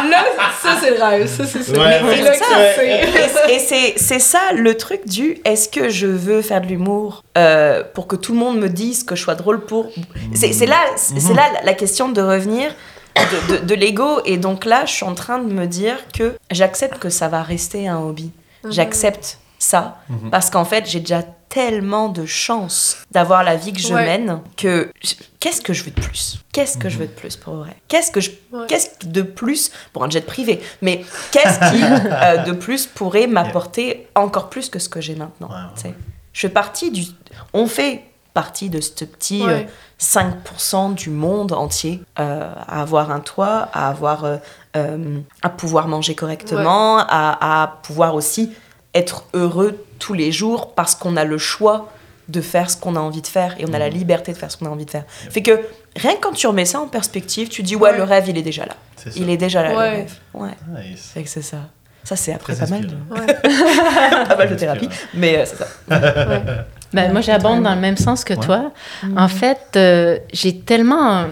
Là, 0.09 0.25
ça, 0.63 0.77
c'est 0.81 0.91
le 0.97 1.03
rêve. 1.03 1.27
Ça, 1.29 1.45
c'est 1.47 1.63
ça. 1.63 1.73
Ouais. 1.73 3.09
Et, 3.49 3.55
et 3.55 3.59
c'est, 3.59 3.95
c'est 3.97 4.19
ça 4.19 4.41
le 4.55 4.77
truc 4.77 5.07
du 5.07 5.41
est-ce 5.45 5.69
que 5.69 5.89
je 5.89 6.07
veux 6.07 6.43
faire 6.43 6.61
de 6.61 6.67
l'humour 6.67 7.25
euh, 7.37 7.83
pour 7.95 8.07
que 8.07 8.17
tout 8.17 8.33
le 8.33 8.39
monde 8.39 8.59
me 8.59 8.69
dise 8.69 9.03
que 9.05 9.17
je 9.17 9.23
sois 9.23 9.35
drôle 9.35 9.61
pour. 9.61 9.87
C'est, 10.35 10.53
c'est 10.53 10.67
là, 10.67 10.79
c'est, 10.97 11.19
c'est 11.21 11.35
là 11.35 11.43
la- 11.55 11.63
la 11.65 11.75
question 11.75 12.09
de 12.09 12.21
revenir 12.23 12.73
de, 13.17 13.57
de, 13.59 13.65
de 13.65 13.75
l'ego. 13.75 14.21
Et 14.25 14.37
donc 14.37 14.65
là, 14.65 14.85
je 14.87 14.93
suis 14.93 15.05
en 15.05 15.15
train 15.15 15.39
de 15.39 15.53
me 15.53 15.67
dire 15.67 15.97
que 16.13 16.37
j'accepte 16.51 16.99
que 16.99 17.11
ça 17.11 17.29
va 17.29 17.43
rester 17.43 17.89
un 17.89 17.99
hobby. 17.99 18.31
J'accepte 18.69 19.39
ça 19.59 19.99
Mhm. 20.09 20.31
parce 20.31 20.51
qu'en 20.51 20.65
fait, 20.65 20.89
j'ai 20.89 21.01
déjà 21.01 21.23
tellement 21.51 22.09
de 22.09 22.25
chance 22.27 22.99
d'avoir 23.11 23.43
la 23.43 23.57
vie 23.57 23.73
que 23.73 23.81
je 23.81 23.93
Ouais. 23.93 24.05
mène 24.05 24.41
que 24.57 24.91
qu'est-ce 25.41 25.61
que 25.61 25.73
je 25.73 25.83
veux 25.85 25.91
de 25.91 26.01
plus? 26.01 26.39
Qu'est-ce 26.53 26.79
que 26.79 26.89
je 26.89 26.97
veux 26.99 27.07
de 27.07 27.13
plus 27.13 27.37
pour 27.37 27.55
vrai? 27.57 27.75
Qu'est-ce 27.89 28.11
que 28.13 28.21
je 28.21 28.31
Ouais. 28.53 28.67
qu'est-ce 28.69 29.07
de 29.07 29.23
plus 29.23 29.71
pour 29.93 30.05
un 30.05 30.11
jet 30.11 30.25
privé? 30.25 30.61
Mais 30.81 31.05
qu'est-ce 31.33 31.59
qui 31.73 31.83
euh, 32.13 32.37
de 32.45 32.53
plus 32.53 32.87
pourrait 32.87 33.27
m'apporter 33.27 34.07
encore 34.15 34.49
plus 34.49 34.69
que 34.71 34.79
ce 34.79 34.89
que 34.89 35.01
j'ai 35.01 35.17
maintenant 35.17 35.49
Ouais, 35.49 35.55
ouais, 35.55 35.61
tu 35.75 35.81
sais? 35.83 35.95
Je 36.33 36.41
fais 36.43 36.49
partie 36.49 36.91
du 36.93 37.03
on 37.53 37.67
fait 37.67 38.05
partie 38.35 38.71
de 38.71 38.81
ce 38.81 39.05
petit 39.05 39.43
euh, 39.43 39.47
Ouais. 39.61 39.69
5% 40.01 40.95
du 40.95 41.11
monde 41.11 41.53
entier 41.53 42.03
euh, 42.19 42.51
à 42.67 42.81
avoir 42.83 43.11
un 43.11 43.21
toit, 43.21 43.69
à 43.73 43.89
avoir 43.89 44.25
euh, 44.25 44.37
euh, 44.77 45.19
à 45.43 45.49
pouvoir 45.51 45.89
manger 45.89 46.15
correctement, 46.15 46.99
à, 46.99 47.63
à 47.63 47.67
pouvoir 47.83 48.15
aussi 48.15 48.51
être 48.95 49.25
heureux 49.35 49.85
tous 49.99 50.15
les 50.15 50.33
jours 50.33 50.73
parce 50.75 50.95
qu'on 50.95 51.17
a 51.17 51.25
le 51.25 51.39
choix 51.39 51.89
de 52.29 52.41
faire 52.41 52.71
ce 52.71 52.77
qu'on 52.77 52.97
a 52.97 53.01
envie 53.01 53.23
de 53.23 53.27
faire 53.27 53.57
et 53.59 53.65
on 53.69 53.73
a 53.75 53.79
la 53.79 53.89
liberté 53.89 54.33
de 54.33 54.39
faire 54.39 54.51
ce 54.51 54.57
qu'on 54.57 54.67
a 54.67 54.71
envie 54.71 54.87
de 54.87 54.91
faire. 54.91 55.05
Fait 55.09 55.43
que 55.43 55.61
rien 55.97 56.15
que 56.15 56.21
quand 56.21 56.33
tu 56.33 56.47
remets 56.47 56.65
ça 56.65 56.81
en 56.81 56.87
perspective, 56.87 57.49
tu 57.49 57.63
dis 57.63 57.75
ouais, 57.77 57.91
Ouais. 57.91 57.97
le 57.97 58.05
rêve 58.05 58.29
il 58.29 58.39
est 58.39 58.43
déjà 58.43 58.65
là. 58.67 58.77
Il 59.17 59.29
est 59.31 59.37
déjà 59.37 59.63
là 59.63 59.77
Ouais. 59.77 59.91
le 59.91 59.97
rêve. 59.97 60.15
Ouais. 60.35 60.51
Nice. 60.91 61.11
Fait 61.13 61.23
que 61.25 61.29
c'est 61.29 61.43
ça. 61.43 61.59
Ça 62.05 62.17
c'est 62.17 62.33
après 62.33 62.55
Très 62.55 62.65
pas 62.65 62.71
mal, 62.71 62.87
de. 62.87 62.95
Ouais. 63.11 63.35
pas 64.29 64.37
mal 64.37 64.49
de 64.49 64.55
thérapie, 64.55 64.89
mais 65.15 65.39
euh, 65.39 65.45
c'est 65.45 65.57
ça. 65.57 65.67
Ben, 66.93 67.13
moi, 67.13 67.21
j'abonde 67.21 67.63
dans 67.63 67.75
le 67.75 67.81
même 67.81 67.97
sens 67.97 68.25
que 68.25 68.35
Ouais. 68.35 68.41
toi. 68.45 68.73
En 69.17 69.29
fait, 69.29 69.61
euh, 69.77 70.19
j'ai 70.33 70.59
tellement 70.61 71.25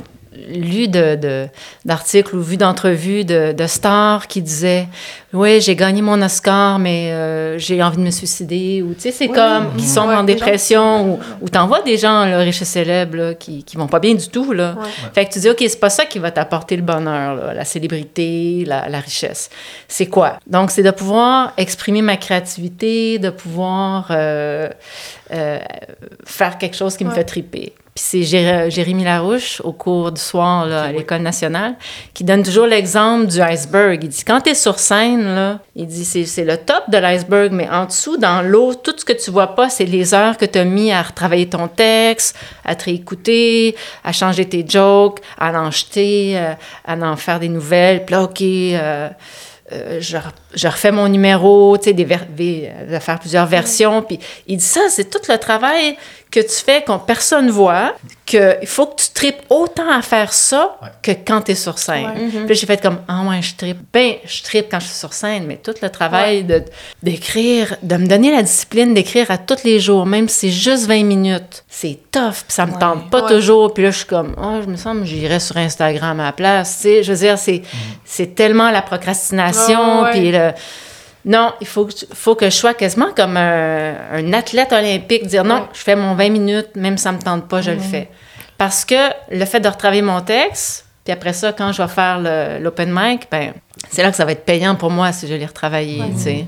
lu 0.48 0.88
de, 0.88 1.14
de- 1.16 1.48
d'articles 1.84 2.34
ou 2.36 2.40
vu 2.42 2.56
d'entrevues 2.56 3.24
de, 3.24 3.52
de 3.52 3.66
stars 3.66 4.26
qui 4.26 4.40
disaient 4.42 4.86
Oui, 5.32 5.60
j'ai 5.60 5.76
gagné 5.76 6.00
mon 6.02 6.20
Oscar, 6.22 6.78
mais 6.78 7.10
euh, 7.12 7.58
j'ai 7.58 7.82
envie 7.82 7.98
de 7.98 8.02
me 8.02 8.10
suicider. 8.10 8.82
Ou, 8.82 8.94
tu 8.94 9.00
sais, 9.00 9.12
c'est 9.12 9.28
Oui. 9.28 9.34
comme 9.34 9.76
qui 9.76 9.84
sont 9.86 10.06
Ouais, 10.08 10.14
en 10.14 10.22
des 10.24 10.32
gens 10.32 10.44
dépression 10.44 11.12
ou, 11.14 11.18
ou 11.42 11.48
t'en 11.48 11.66
vois 11.66 11.82
des 11.82 11.96
gens 11.98 12.24
là, 12.24 12.38
riches 12.38 12.62
et 12.62 12.64
célèbres 12.64 13.16
là, 13.16 13.34
qui, 13.34 13.64
qui 13.64 13.76
vont 13.76 13.88
pas 13.88 13.98
bien 13.98 14.14
du 14.14 14.28
tout. 14.28 14.52
Là. 14.52 14.74
Ouais. 14.78 14.88
Fait 15.14 15.24
que 15.26 15.32
tu 15.32 15.38
dis 15.40 15.50
OK, 15.50 15.58
c'est 15.60 15.80
pas 15.80 15.90
ça 15.90 16.04
qui 16.06 16.18
va 16.18 16.30
t'apporter 16.30 16.76
le 16.76 16.82
bonheur, 16.82 17.34
là, 17.34 17.54
la 17.54 17.64
célébrité, 17.64 18.64
la, 18.66 18.88
la 18.88 19.00
richesse. 19.00 19.50
C'est 19.88 20.06
quoi? 20.06 20.38
Donc, 20.46 20.70
c'est 20.70 20.82
de 20.82 20.90
pouvoir 20.90 21.52
exprimer 21.56 22.02
ma 22.02 22.16
créativité, 22.16 23.18
de 23.18 23.30
pouvoir 23.30 24.08
euh, 24.10 24.68
euh, 25.32 25.58
faire 26.24 26.58
quelque 26.58 26.76
chose 26.76 26.96
qui 26.96 27.04
me 27.04 27.10
fait 27.10 27.24
triper. 27.24 27.72
Puis 27.98 28.06
c'est 28.06 28.22
Jé- 28.22 28.70
Jérémy 28.70 29.02
Larouche, 29.02 29.60
au 29.64 29.72
cours 29.72 30.12
du 30.12 30.20
soir 30.20 30.66
là, 30.66 30.82
à 30.84 30.92
l'École 30.92 31.20
nationale, 31.22 31.74
qui 32.14 32.22
donne 32.22 32.44
toujours 32.44 32.66
l'exemple 32.68 33.26
du 33.26 33.40
iceberg. 33.42 33.98
Il 34.04 34.08
dit, 34.08 34.22
quand 34.24 34.40
tu 34.40 34.50
es 34.50 34.54
sur 34.54 34.78
scène, 34.78 35.24
là, 35.34 35.58
il 35.74 35.88
dit, 35.88 36.04
c'est 36.04 36.44
le 36.44 36.58
top 36.58 36.84
de 36.90 36.96
l'iceberg, 36.96 37.50
mais 37.50 37.68
en 37.68 37.86
dessous, 37.86 38.16
dans 38.16 38.40
l'eau, 38.42 38.72
tout 38.74 38.94
ce 38.96 39.04
que 39.04 39.12
tu 39.14 39.32
vois 39.32 39.48
pas, 39.56 39.68
c'est 39.68 39.84
les 39.84 40.14
heures 40.14 40.36
que 40.36 40.44
tu 40.44 40.60
as 40.60 40.64
mis 40.64 40.92
à 40.92 41.02
retravailler 41.02 41.48
ton 41.48 41.66
texte, 41.66 42.36
à 42.64 42.76
te 42.76 42.84
réécouter, 42.84 43.74
à 44.04 44.12
changer 44.12 44.44
tes 44.48 44.64
jokes, 44.64 45.18
à 45.36 45.50
en 45.60 45.72
jeter, 45.72 46.34
euh, 46.38 46.52
à 46.86 46.94
en 46.94 47.16
faire 47.16 47.40
des 47.40 47.48
nouvelles. 47.48 48.04
Puis 48.04 48.14
là, 48.14 48.22
OK... 48.22 48.40
euh, 48.42 49.08
euh, 49.70 49.98
je, 50.00 50.16
re- 50.16 50.22
je 50.54 50.66
refais 50.66 50.90
mon 50.90 51.08
numéro, 51.10 51.76
tu 51.76 51.84
sais, 51.84 51.92
des 51.92 52.06
ver- 52.06 52.24
des- 52.30 52.70
de 52.90 52.98
faire 53.00 53.18
plusieurs 53.18 53.44
versions. 53.44 54.00
Puis 54.00 54.18
il 54.46 54.56
dit 54.56 54.64
ça, 54.64 54.80
c'est 54.88 55.10
tout 55.10 55.18
le 55.28 55.36
travail 55.36 55.94
que 56.30 56.40
tu 56.40 56.54
fais 56.64 56.82
qu'on 56.84 56.98
personne 56.98 57.48
voit, 57.50 57.94
qu'il 58.26 58.58
faut 58.66 58.84
que 58.86 59.00
tu 59.00 59.08
tripes 59.14 59.40
autant 59.48 59.90
à 59.90 60.02
faire 60.02 60.32
ça 60.34 60.76
Ouais. 60.82 60.88
que 61.02 61.10
quand 61.26 61.40
tu 61.42 61.52
es 61.52 61.54
sur 61.54 61.78
scène. 61.78 62.04
Ouais. 62.04 62.28
Puis 62.28 62.48
là, 62.48 62.52
j'ai 62.54 62.66
fait 62.66 62.80
comme, 62.82 62.98
ah 63.08 63.22
ouais, 63.28 63.40
je 63.40 63.54
tripe. 63.56 63.78
Ben, 63.92 64.14
je 64.26 64.42
tripe 64.42 64.66
quand 64.70 64.78
je 64.80 64.86
suis 64.88 64.94
sur 64.96 65.14
scène, 65.14 65.44
mais 65.46 65.56
tout 65.56 65.72
le 65.80 65.88
travail 65.88 66.44
de 66.44 66.62
d'écrire, 67.02 67.76
de 67.82 67.96
me 67.96 68.06
donner 68.06 68.30
la 68.30 68.42
discipline 68.42 68.92
d'écrire 68.92 69.30
à 69.30 69.38
tous 69.38 69.64
les 69.64 69.80
jours, 69.80 70.04
même 70.04 70.28
si 70.28 70.50
c'est 70.50 70.50
juste 70.50 70.86
20 70.86 71.04
minutes, 71.04 71.64
c'est 71.68 71.98
tough, 72.12 72.32
puis 72.46 72.52
ça 72.52 72.66
me 72.66 72.72
Ouais. 72.72 72.78
tente 72.78 73.08
pas 73.10 73.22
Ouais. 73.24 73.28
toujours. 73.34 73.72
Puis 73.72 73.84
là, 73.84 73.90
je 73.90 73.96
suis 73.98 74.06
comme, 74.06 74.34
ah, 74.36 74.60
je 74.62 74.66
me 74.70 74.76
semble 74.76 75.00
que 75.02 75.06
j'irais 75.06 75.40
sur 75.40 75.56
Instagram 75.56 76.20
à 76.20 76.24
la 76.24 76.32
place. 76.32 76.76
Tu 76.76 76.82
sais, 76.82 77.02
je 77.02 77.12
veux 77.12 77.18
dire, 77.18 77.38
c'est, 77.38 77.62
c'est 78.04 78.34
tellement 78.34 78.70
la 78.70 78.82
procrastination, 78.82 80.02
ouais. 80.02 80.10
puis 80.10 80.32
le- 80.32 80.52
Non, 81.28 81.52
il 81.60 81.66
faut, 81.66 81.86
faut 82.14 82.34
que 82.34 82.46
je 82.46 82.54
sois 82.56 82.72
quasiment 82.74 83.12
comme 83.14 83.36
un, 83.36 83.94
un 84.12 84.32
athlète 84.32 84.72
olympique, 84.72 85.26
dire 85.26 85.44
non, 85.44 85.56
Ouais. 85.56 85.62
je 85.74 85.80
fais 85.80 85.94
mon 85.94 86.14
20 86.14 86.30
minutes, 86.30 86.68
même 86.74 86.96
si 86.96 87.04
ça 87.04 87.12
me 87.12 87.18
tente 87.20 87.46
pas, 87.48 87.60
je 87.60 87.70
le 87.70 87.78
fais. 87.80 88.08
Parce 88.56 88.84
que 88.84 88.94
le 89.30 89.44
fait 89.44 89.60
de 89.60 89.68
retravailler 89.68 90.02
mon 90.02 90.20
texte, 90.22 90.86
puis 91.04 91.12
après 91.12 91.34
ça, 91.34 91.52
quand 91.52 91.70
je 91.72 91.82
vais 91.82 91.88
faire 91.88 92.18
l'open 92.60 92.90
mic, 92.92 93.28
ben, 93.30 93.52
c'est 93.90 94.02
là 94.02 94.10
que 94.10 94.16
ça 94.16 94.24
va 94.24 94.32
être 94.32 94.44
payant 94.44 94.74
pour 94.74 94.90
moi 94.90 95.12
si 95.12 95.28
je 95.28 95.34
l'ai 95.34 95.46
retravaillé, 95.46 96.02
tu 96.16 96.18
sais. 96.22 96.46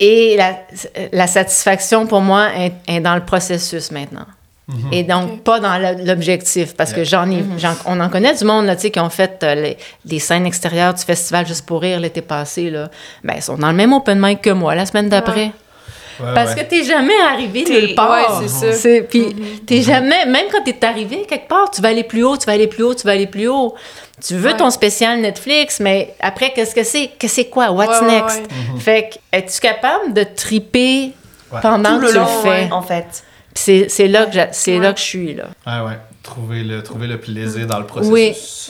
Et 0.00 0.36
la, 0.36 0.56
la 1.12 1.26
satisfaction 1.26 2.06
pour 2.06 2.20
moi 2.20 2.48
est, 2.56 2.72
est 2.88 3.00
dans 3.00 3.14
le 3.14 3.24
processus 3.24 3.90
maintenant. 3.92 4.26
Et 4.92 5.02
donc, 5.02 5.30
Ok. 5.30 5.40
pas 5.42 5.60
dans 5.60 5.76
l'objectif, 6.06 6.74
parce 6.74 6.94
que 6.94 7.04
j'en 7.04 7.30
ai, 7.30 7.44
j'en- 7.58 7.76
on 7.84 8.00
en 8.00 8.08
connaît 8.08 8.34
du 8.34 8.44
monde, 8.44 8.64
là, 8.64 8.76
tu 8.76 8.82
sais, 8.82 8.90
qui 8.90 8.98
ont 8.98 9.10
fait 9.10 9.42
euh, 9.42 9.54
les- 9.54 9.76
des 10.06 10.18
scènes 10.18 10.46
extérieures 10.46 10.94
du 10.94 11.02
festival 11.02 11.46
Juste 11.46 11.66
pour 11.66 11.82
rire 11.82 12.00
l'été 12.00 12.22
passé, 12.22 12.70
là. 12.70 12.88
Ben, 13.22 13.34
ils 13.36 13.42
sont 13.42 13.56
dans 13.58 13.68
le 13.68 13.74
même 13.76 13.92
open 13.92 14.18
mic 14.18 14.40
que 14.40 14.48
moi 14.50 14.74
la 14.74 14.86
semaine 14.86 15.10
d'après. 15.10 15.52
Ouais, 16.20 16.26
Parce 16.34 16.54
ouais. 16.54 16.64
que 16.64 16.70
t'es 16.70 16.84
jamais 16.84 17.12
arrivé 17.30 17.64
T'es- 17.64 17.72
nulle 17.82 17.94
part. 17.94 18.10
ouais, 18.10 18.46
c'est 18.46 18.48
ça. 18.48 18.72
C'est- 18.72 19.02
Puis 19.02 19.34
t'es 19.66 19.82
jamais, 19.82 20.24
même 20.26 20.46
quand 20.50 20.62
t'es 20.64 20.82
arrivé 20.86 21.26
quelque 21.28 21.48
part, 21.48 21.70
tu 21.70 21.82
vas 21.82 21.88
aller 21.88 22.04
plus 22.04 22.22
haut, 22.24 22.36
tu 22.38 22.46
vas 22.46 22.52
aller 22.52 22.68
plus 22.68 22.84
haut, 22.84 22.94
tu 22.94 23.02
vas 23.04 23.12
aller 23.12 23.26
plus 23.26 23.48
haut. 23.48 23.74
Tu 24.26 24.34
veux 24.36 24.52
Ouais. 24.52 24.56
ton 24.56 24.70
spécial 24.70 25.20
Netflix, 25.20 25.80
mais 25.80 26.14
après, 26.20 26.52
qu'est-ce 26.54 26.74
que 26.74 26.84
c'est? 26.84 27.10
Que 27.18 27.26
c'est 27.28 27.46
quoi? 27.46 27.70
What's 27.72 28.00
Ouais, 28.00 28.06
ouais, 28.06 28.12
next? 28.22 28.38
ouais. 28.38 28.80
Fait 28.80 29.10
que, 29.10 29.36
es-tu 29.36 29.60
capable 29.60 30.14
de 30.14 30.22
triper 30.22 31.10
Ouais. 31.52 31.60
pendant 31.60 31.94
Tout 31.96 32.00
que 32.00 32.04
le 32.06 32.10
tu 32.12 32.16
long, 32.16 32.24
le 32.24 32.42
fais? 32.42 32.48
ouais, 32.64 32.68
en 32.72 32.80
fait. 32.82 33.24
C'est 33.54 33.88
c'est 33.88 34.08
là, 34.08 34.26
que 34.26 34.36
Ouais. 34.36 34.78
là 34.80 34.92
que 34.92 34.98
je 34.98 35.04
suis, 35.04 35.34
là. 35.34 35.44
Ouais, 35.66 35.86
ouais. 35.88 35.98
Trouver 36.22 36.64
le, 36.64 36.82
trouver 36.82 37.06
le 37.06 37.20
plaisir 37.20 37.66
dans 37.66 37.78
le 37.78 37.86
processus. 37.86 38.12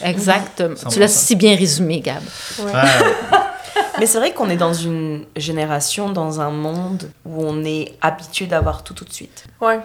Oui, 0.02 0.08
exactement. 0.08 0.74
Tu 0.90 0.98
l'as 0.98 1.06
100%. 1.06 1.08
si 1.26 1.36
bien 1.36 1.56
résumé, 1.56 2.00
Gab. 2.00 2.22
Ouais, 2.58 2.72
ouais. 2.72 2.82
Mais 4.00 4.06
c'est 4.06 4.18
vrai 4.18 4.32
qu'on 4.32 4.50
est 4.50 4.56
dans 4.56 4.72
une 4.72 5.24
génération, 5.36 6.10
dans 6.10 6.40
un 6.40 6.50
monde 6.50 7.10
où 7.24 7.44
on 7.46 7.64
est 7.64 7.92
habitué 8.00 8.46
d'avoir 8.46 8.82
tout 8.82 8.92
tout 8.92 9.04
de 9.04 9.12
suite. 9.12 9.44
Ouais. 9.60 9.78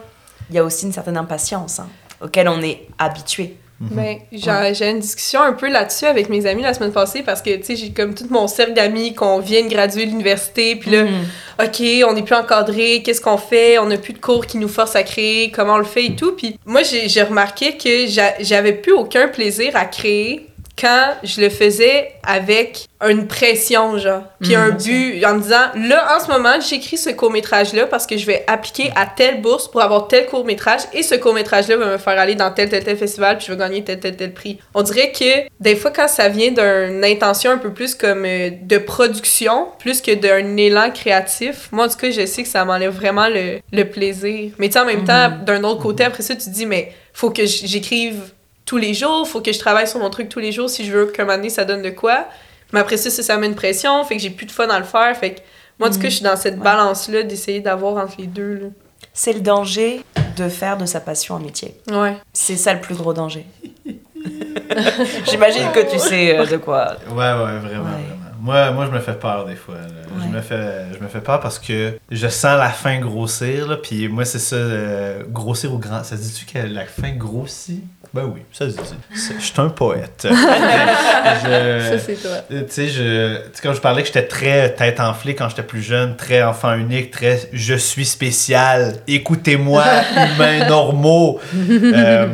Il 0.50 0.56
y 0.56 0.60
a 0.60 0.64
aussi 0.64 0.86
une 0.88 0.92
certaine 0.94 1.18
impatience 1.18 1.80
hein, 1.80 1.88
auquel 2.22 2.50
on 2.50 2.60
est 2.62 2.88
habitué. 2.98 3.56
Ben, 3.82 4.18
j'ai 4.32 4.74
j'ai 4.74 4.90
une 4.90 5.00
discussion 5.00 5.42
un 5.42 5.54
peu 5.54 5.70
là-dessus 5.70 6.06
avec 6.06 6.28
mes 6.30 6.46
amis 6.46 6.62
la 6.64 6.74
semaine 6.74 6.92
passée 6.92 7.24
parce 7.24 7.42
que, 7.42 7.56
tu 7.56 7.64
sais, 7.64 7.76
j'ai 7.78 7.92
comme 7.92 8.14
tout 8.14 8.26
mon 8.30 8.48
cercle 8.48 8.74
d'amis 8.74 9.14
qu'on 9.14 9.40
vient 9.40 9.64
de 9.64 9.70
graduer 9.70 10.06
l'université, 10.06 10.76
puis 10.76 10.92
là, 10.92 11.04
Mhm. 11.06 11.26
OK, 11.64 11.82
on 12.10 12.14
n'est 12.14 12.24
plus 12.24 12.36
encadré, 12.36 13.02
qu'est-ce 13.04 13.22
qu'on 13.22 13.38
fait? 13.38 13.78
On 13.80 13.86
n'a 13.86 13.98
plus 13.98 14.14
de 14.14 14.20
cours 14.20 14.46
qui 14.46 14.58
nous 14.58 14.68
forcent 14.68 14.96
à 14.98 15.04
créer, 15.04 15.50
comment 15.52 15.76
on 15.76 15.78
le 15.78 15.84
fait 15.86 16.06
et 16.06 16.16
tout. 16.16 16.34
Puis 16.34 16.58
moi, 16.66 16.82
j'ai 16.84 17.22
remarqué 17.24 17.78
que 17.78 18.06
j'a- 18.08 18.36
j'avais 18.42 18.74
plus 18.74 18.92
aucun 18.94 19.28
plaisir 19.30 19.72
à 19.76 19.86
créer 19.86 20.46
quand 20.80 21.16
je 21.24 21.42
le 21.42 21.50
faisais 21.50 22.14
avec 22.24 22.88
une 23.08 23.28
pression, 23.28 23.98
genre. 23.98 24.24
Puis 24.42 24.56
un 24.56 24.72
but, 24.72 25.24
en 25.26 25.36
me 25.36 25.42
disant, 25.42 25.68
là, 25.76 26.18
en 26.18 26.20
ce 26.24 26.30
moment, 26.30 26.60
j'écris 26.60 26.98
ce 26.98 27.10
court-métrage-là 27.10 27.88
parce 27.88 28.06
que 28.06 28.18
je 28.18 28.26
vais 28.26 28.44
appliquer 28.48 28.92
à 28.96 29.06
telle 29.06 29.42
bourse 29.42 29.70
pour 29.70 29.82
avoir 29.82 30.08
tel 30.08 30.26
court-métrage 30.26 30.82
et 30.94 31.04
ce 31.04 31.16
court-métrage-là 31.16 31.78
va 31.78 31.86
me 31.94 31.98
faire 31.98 32.20
aller 32.20 32.36
dans 32.36 32.52
tel, 32.52 32.70
tel, 32.70 32.84
tel 32.84 32.98
festival 32.98 33.38
puis 33.38 33.48
je 33.48 33.54
vais 33.54 33.58
gagner 33.58 33.84
tel, 33.84 34.00
tel, 34.00 34.16
tel 34.16 34.34
prix. 34.34 34.60
On 34.74 34.82
dirait 34.82 35.12
que 35.12 35.48
des 35.60 35.76
fois, 35.76 35.92
quand 35.92 36.08
ça 36.08 36.28
vient 36.30 36.52
d'une 36.52 37.04
intention 37.06 37.52
un 37.52 37.58
peu 37.58 37.74
plus 37.74 37.96
comme 37.96 38.26
euh, 38.26 38.50
de 38.62 38.78
production, 38.78 39.68
plus 39.80 40.02
que 40.02 40.14
d'un 40.14 40.58
élan 40.58 40.92
créatif, 40.92 41.70
moi, 41.72 41.86
en 41.86 41.90
tout 41.90 41.98
cas, 41.98 42.12
je 42.12 42.26
sais 42.26 42.44
que 42.44 42.50
ça 42.50 42.66
m'enlève 42.66 42.94
vraiment 42.94 43.30
le, 43.30 43.60
le 43.72 43.84
plaisir. 43.84 44.52
Mais 44.58 44.70
tu 44.70 44.78
en 44.78 44.86
même 44.86 45.06
temps, 45.06 45.32
d'un 45.46 45.64
autre 45.64 45.82
côté, 45.82 46.04
après 46.04 46.24
ça, 46.24 46.36
tu 46.36 46.46
te 46.46 46.50
dis, 46.50 46.66
mais 46.66 46.92
faut 47.14 47.32
que 47.32 47.46
j'écrive 47.46 48.32
tous 48.70 48.78
les 48.78 48.94
jours, 48.94 49.28
faut 49.28 49.42
que 49.42 49.52
je 49.52 49.58
travaille 49.58 49.88
sur 49.88 49.98
mon 49.98 50.12
truc 50.12 50.30
tous 50.30 50.38
les 50.38 50.52
jours 50.52 50.70
si 50.70 50.86
je 50.86 50.92
veux 50.96 51.08
qu'un 51.08 51.24
moment 51.26 51.38
donné, 51.38 51.50
ça 51.50 51.66
donne 51.66 51.82
de 51.82 51.90
quoi. 51.90 52.26
Mais 52.72 52.80
après 52.80 52.98
ça, 52.98 53.10
ça, 53.10 53.24
ça 53.24 53.36
met 53.36 53.48
une 53.48 53.56
pression, 53.56 54.04
fait 54.04 54.16
que 54.16 54.22
j'ai 54.22 54.30
plus 54.30 54.46
de 54.46 54.52
fun 54.52 54.68
à 54.70 54.78
le 54.78 54.86
faire. 54.86 55.18
Fait 55.18 55.34
que 55.34 55.40
moi, 55.80 55.90
en 55.90 55.92
tout 55.92 55.98
cas, 55.98 56.08
je 56.10 56.14
suis 56.18 56.24
dans 56.24 56.36
cette 56.36 56.60
balance-là 56.60 57.24
d'essayer 57.24 57.62
d'avoir 57.62 57.96
entre 57.98 58.14
les 58.20 58.28
deux. 58.28 58.70
C'est 59.12 59.34
le 59.34 59.40
danger 59.40 60.04
de 60.38 60.48
faire 60.50 60.78
de 60.78 60.86
sa 60.86 61.00
passion 61.00 61.36
un 61.38 61.40
métier. 61.40 61.74
Là. 61.88 62.00
Ouais. 62.02 62.18
C'est 62.32 62.58
ça 62.58 62.72
le 62.76 62.80
plus 62.80 62.94
gros 62.94 63.12
danger. 63.12 63.44
J'imagine 65.26 65.72
que 65.74 65.92
tu 65.92 65.98
sais 65.98 66.38
euh, 66.38 66.46
de 66.46 66.58
quoi. 66.58 66.96
Ouais, 67.10 67.16
ouais, 67.16 67.34
vraiment, 67.60 67.86
Ouais. 67.86 68.04
vraiment. 68.06 68.16
Moi, 68.42 68.72
moi, 68.72 68.86
je 68.86 68.92
me 68.92 69.00
fais 69.00 69.16
peur 69.16 69.46
des 69.46 69.56
fois. 69.56 69.76
là. 69.76 70.24
Je, 70.24 70.28
me 70.30 70.42
fais, 70.42 70.86
je 70.98 71.04
me 71.04 71.10
fais 71.10 71.20
peur 71.20 71.42
parce 71.42 71.60
que 71.60 71.98
je 72.10 72.28
sens 72.28 72.58
la 72.58 72.70
fin 72.70 72.98
grossir. 73.00 73.68
Là, 73.68 73.76
puis 73.78 74.08
moi, 74.08 74.24
c'est 74.24 74.40
ça, 74.40 74.56
euh, 74.56 75.24
grossir 75.28 75.74
au 75.74 75.78
grand. 75.78 76.04
Ça 76.06 76.16
dit-tu 76.16 76.46
que 76.46 76.60
la 76.60 76.86
fin 76.86 77.12
grossit? 77.12 77.84
Ben 78.14 78.24
oui, 78.26 78.42
ça 78.52 78.70
se 78.70 78.76
dit. 78.76 78.82
Je 79.14 79.44
suis 79.44 79.54
un 79.62 79.70
poète. 79.70 80.28
Je- 80.30 81.98
Ça, 81.98 82.00
c'est 82.00 82.16
toi. 82.16 82.38
Tu 82.50 82.64
sais, 82.70 82.88
je, 82.88 83.38
quand 83.62 83.74
je 83.74 83.82
parlais 83.82 84.02
que 84.02 84.08
j'étais 84.08 84.26
très 84.28 84.74
tête 84.74 85.00
enflée 85.00 85.36
quand 85.36 85.50
j'étais 85.50 85.64
plus 85.64 85.82
jeune, 85.82 86.16
très 86.16 86.42
enfant 86.44 86.74
unique, 86.76 87.12
très 87.12 87.40
je 87.54 87.76
suis 87.76 88.06
spécial, 88.06 88.96
écoutez-moi, 89.08 89.84
humains 90.36 90.68
normaux. 90.68 91.40
Euh, 91.56 92.28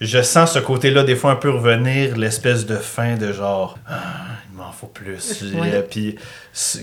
je 0.00 0.22
sens 0.22 0.52
ce 0.52 0.58
côté-là 0.60 1.02
des 1.02 1.16
fois 1.16 1.32
un 1.32 1.36
peu 1.36 1.50
revenir, 1.50 2.16
l'espèce 2.16 2.64
de 2.66 2.76
fin 2.76 3.16
de 3.16 3.32
genre, 3.32 3.76
Ah, 3.88 3.96
il 4.50 4.56
m'en 4.56 4.72
faut 4.72 4.86
plus. 4.86 5.42
Euh, 5.42 5.82
Puis, 5.88 6.16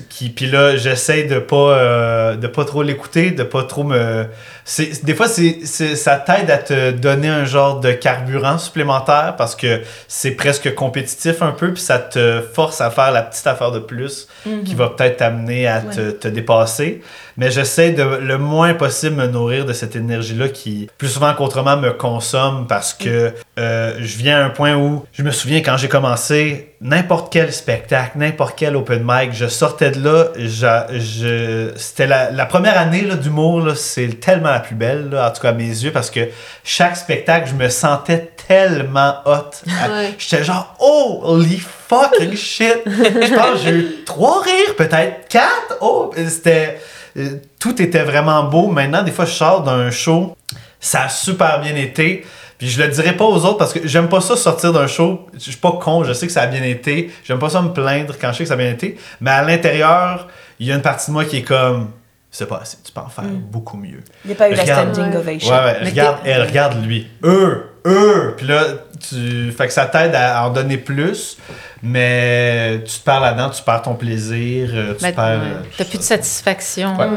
qui, 0.10 0.30
puis 0.30 0.48
là, 0.48 0.78
j'essaie 0.78 1.24
de 1.24 1.40
pas, 1.40 1.56
euh, 1.78 2.36
de 2.36 2.48
pas 2.48 2.64
trop 2.66 2.84
l'écouter, 2.84 3.32
de 3.32 3.44
pas 3.44 3.64
trop 3.64 3.84
me. 3.84 4.26
c'est- 4.64 5.04
Des 5.06 5.14
fois, 5.14 5.28
c'est, 5.28 5.66
ça 5.66 6.16
t'aide 6.18 6.50
à 6.50 6.58
te 6.58 6.92
donner 6.92 7.28
un 7.28 7.46
genre 7.46 7.80
de 7.80 7.92
carburant 7.92 8.58
supplémentaire 8.58 9.36
parce 9.38 9.56
que 9.56 9.82
c'est 10.08 10.32
presque 10.32 10.74
compétitif 10.76 11.42
un 11.42 11.52
peu, 11.52 11.74
puis 11.74 11.82
ça 11.82 12.00
te 12.00 12.42
force 12.54 12.80
à 12.82 12.90
faire 12.90 13.12
la 13.12 13.22
petite 13.22 13.48
affaire 13.48 13.72
de 13.72 13.80
plus 13.80 14.28
qui 14.66 14.76
va 14.76 14.90
peut-être 14.90 15.18
t'amener 15.18 15.68
à 15.68 15.82
te, 15.82 16.12
te 16.12 16.28
dépasser. 16.28 17.02
Mais 17.38 17.52
j'essaie 17.52 17.92
de 17.92 18.02
le 18.04 18.38
moins 18.38 18.74
possible 18.76 19.16
me 19.18 19.28
nourrir 19.28 19.66
de 19.66 19.74
cette 19.74 19.96
énergie-là 19.98 20.48
qui, 20.48 20.90
plus 20.98 21.10
souvent 21.10 21.34
qu'autrement, 21.34 21.76
me 21.76 21.92
consomme 21.92 22.66
parce 22.66 22.94
que 22.94 23.34
euh, 23.60 23.94
je 24.00 24.18
viens 24.18 24.40
à 24.40 24.46
un 24.46 24.50
point 24.50 24.76
où 24.76 25.06
je 25.12 25.22
me 25.22 25.32
souviens 25.32 25.60
quand 25.60 25.76
j'ai 25.76 25.90
commencé, 25.90 26.74
n'importe 26.80 27.32
quel 27.34 27.52
spectacle, 27.52 28.12
n'importe 28.18 28.54
quel 28.58 28.76
open 28.78 29.04
mic, 29.06 29.34
je 29.34 29.48
sortais 29.68 29.92
de 29.92 30.04
là, 30.04 30.28
je, 30.38 31.72
c'était 31.76 32.08
la, 32.08 32.32
la 32.32 32.46
première 32.46 32.78
année 32.78 33.02
d'humour, 33.22 33.76
c'est 33.76 34.20
tellement 34.20 34.52
la 34.52 34.60
plus 34.60 34.76
belle, 34.76 35.10
là, 35.10 35.28
en 35.30 35.32
tout 35.32 35.42
cas 35.42 35.50
à 35.50 35.54
mes 35.54 35.64
yeux, 35.68 35.92
parce 35.92 36.10
que 36.12 36.22
chaque 36.64 36.96
spectacle, 36.98 37.50
je 37.50 37.56
me 37.56 37.70
sentais 37.70 38.32
tellement 38.48 39.16
hot. 39.26 39.52
Ouais. 39.68 40.14
J'étais 40.18 40.44
genre, 40.44 40.76
holy 40.80 41.60
fucking 41.60 42.36
shit. 42.36 42.82
Je 42.86 43.36
pense 43.36 43.62
j'ai 43.64 43.72
eu 43.72 43.88
trois 44.06 44.42
rires, 44.42 44.76
peut-être 44.78 45.28
quatre. 45.30 45.78
Oh, 45.82 46.12
c'était. 46.28 46.80
euh, 47.18 47.40
Tout 47.60 47.82
était 47.82 48.04
vraiment 48.04 48.44
beau. 48.44 48.68
Maintenant, 48.68 49.04
des 49.04 49.12
fois, 49.12 49.26
je 49.26 49.32
sors 49.34 49.62
d'un 49.64 49.92
show, 49.92 50.36
ça 50.80 51.04
a 51.04 51.10
super 51.10 51.60
bien 51.62 51.76
été. 51.76 52.26
Puis 52.58 52.70
je 52.70 52.82
le 52.82 52.88
dirai 52.88 53.14
pas 53.14 53.26
aux 53.26 53.44
autres 53.46 53.58
parce 53.58 53.74
que 53.74 53.86
j'aime 53.88 54.08
pas 54.08 54.22
ça 54.22 54.36
sortir 54.38 54.72
d'un 54.72 54.88
show. 54.88 55.28
Je 55.34 55.40
suis 55.40 55.58
pas 55.58 55.74
con, 55.74 56.04
je 56.04 56.14
sais 56.14 56.26
que 56.28 56.32
ça 56.34 56.44
a 56.44 56.48
bien 56.48 56.64
été. 56.64 57.12
J'aime 57.26 57.40
pas 57.40 57.50
ça 57.50 57.62
me 57.62 57.74
plaindre 57.74 58.16
quand 58.20 58.32
je 58.32 58.38
sais 58.38 58.44
que 58.44 58.48
ça 58.48 58.54
a 58.54 58.58
bien 58.58 58.72
été. 58.72 58.98
Mais 59.22 59.32
à 59.32 59.44
l'intérieur, 59.44 60.28
il 60.60 60.68
y 60.68 60.72
a 60.72 60.76
une 60.76 60.82
partie 60.82 61.08
de 61.08 61.14
moi 61.14 61.26
qui 61.26 61.38
est 61.38 61.42
comme. 61.44 61.90
C'est 62.32 62.48
pas 62.48 62.60
assez, 62.62 62.78
tu 62.84 62.92
peux 62.92 63.00
en 63.00 63.08
faire 63.08 63.24
beaucoup 63.24 63.78
mieux. 63.78 64.02
Il 64.26 64.28
n'y 64.28 64.34
a 64.34 64.36
pas 64.36 64.50
eu 64.50 64.56
la 64.56 64.62
Regarde. 64.64 64.94
standing 64.94 65.12
Ouais. 65.14 65.18
ovation. 65.20 65.54
Ouais, 65.56 65.64
ouais, 65.64 65.78
Mais 65.84 65.90
regarde, 65.90 66.18
elle, 66.26 66.42
regarde 66.44 66.86
lui. 66.86 67.08
Eux, 67.24 67.64
eux. 67.86 68.34
Puis 68.36 68.46
là, 68.48 68.64
tu. 69.08 69.52
Fait 69.54 69.68
que 69.68 69.74
ça 69.74 69.86
t'aide 69.86 70.14
à 70.16 70.44
en 70.46 70.50
donner 70.50 70.78
plus, 70.78 71.38
mais 71.82 72.82
tu 72.86 73.00
te 73.00 73.06
perds 73.06 73.22
là-dedans, 73.22 73.50
tu 73.52 73.64
perds 73.64 73.84
ton 73.84 73.94
plaisir, 73.96 74.70
euh, 74.74 74.94
tu 74.96 75.04
Ben, 75.04 75.14
perds. 75.14 75.40
ouais. 75.40 75.46
euh, 75.46 75.62
T'as 75.78 75.86
plus 75.86 75.98
de 75.98 76.04
satisfaction. 76.04 76.98
Ouais. 76.98 77.08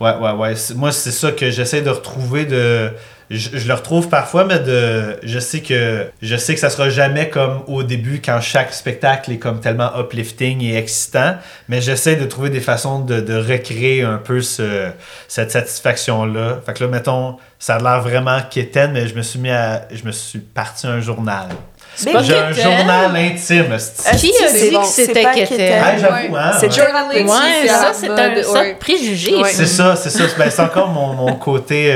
Ouais, 0.00 0.16
ouais, 0.18 0.32
ouais. 0.32 0.54
Moi, 0.74 0.90
c'est 0.92 1.12
ça 1.12 1.30
que 1.32 1.50
j'essaie 1.50 1.82
de 1.82 1.90
retrouver 1.90 2.44
de. 2.44 2.90
Je, 3.30 3.48
je 3.54 3.66
le 3.68 3.74
retrouve 3.74 4.08
parfois, 4.08 4.44
mais 4.44 4.58
de. 4.58 5.16
Je 5.22 5.38
sais 5.38 5.60
que. 5.60 6.06
Je 6.20 6.36
sais 6.36 6.54
que 6.54 6.60
ça 6.60 6.68
sera 6.70 6.90
jamais 6.90 7.30
comme 7.30 7.62
au 7.66 7.82
début 7.82 8.20
quand 8.24 8.40
chaque 8.40 8.72
spectacle 8.74 9.32
est 9.32 9.38
comme 9.38 9.60
tellement 9.60 9.90
uplifting 9.98 10.62
et 10.62 10.76
excitant. 10.76 11.36
Mais 11.68 11.80
j'essaie 11.80 12.16
de 12.16 12.24
trouver 12.26 12.50
des 12.50 12.60
façons 12.60 13.00
de, 13.00 13.20
de 13.20 13.34
recréer 13.36 14.02
un 14.02 14.18
peu 14.18 14.40
ce, 14.42 14.88
cette 15.28 15.50
satisfaction-là. 15.52 16.60
Fait 16.66 16.74
que 16.74 16.84
là, 16.84 16.90
mettons, 16.90 17.36
ça 17.58 17.76
a 17.76 17.78
l'air 17.80 18.00
vraiment 18.02 18.38
quétaine, 18.50 18.92
mais 18.92 19.08
je 19.08 19.14
me 19.14 19.22
suis 19.22 19.38
mis 19.38 19.50
à. 19.50 19.86
Je 19.90 20.04
me 20.04 20.12
suis 20.12 20.40
parti 20.40 20.86
un 20.86 21.00
journal. 21.00 21.48
J'ai 21.96 22.36
un 22.36 22.52
journal 22.52 23.16
intime. 23.16 23.76
Qui 24.18 24.32
a 24.44 24.52
dit 24.52 24.70
que 24.70 24.84
c'était 24.86 25.30
quétaine? 25.32 25.98
j'avoue, 25.98 26.36
hein. 26.36 26.52
C'est. 26.58 26.70
Journaling, 26.74 27.26
Ouais, 27.26 27.68
ça, 27.68 27.92
c'est 27.94 28.10
un 28.10 28.74
préjugé. 28.78 29.32
C'est 29.52 29.66
ça, 29.66 29.96
c'est 29.96 30.10
ça. 30.10 30.24
Ben, 30.36 30.50
c'est 30.50 30.62
encore 30.62 30.88
mon, 30.88 31.14
mon 31.14 31.34
côté. 31.36 31.92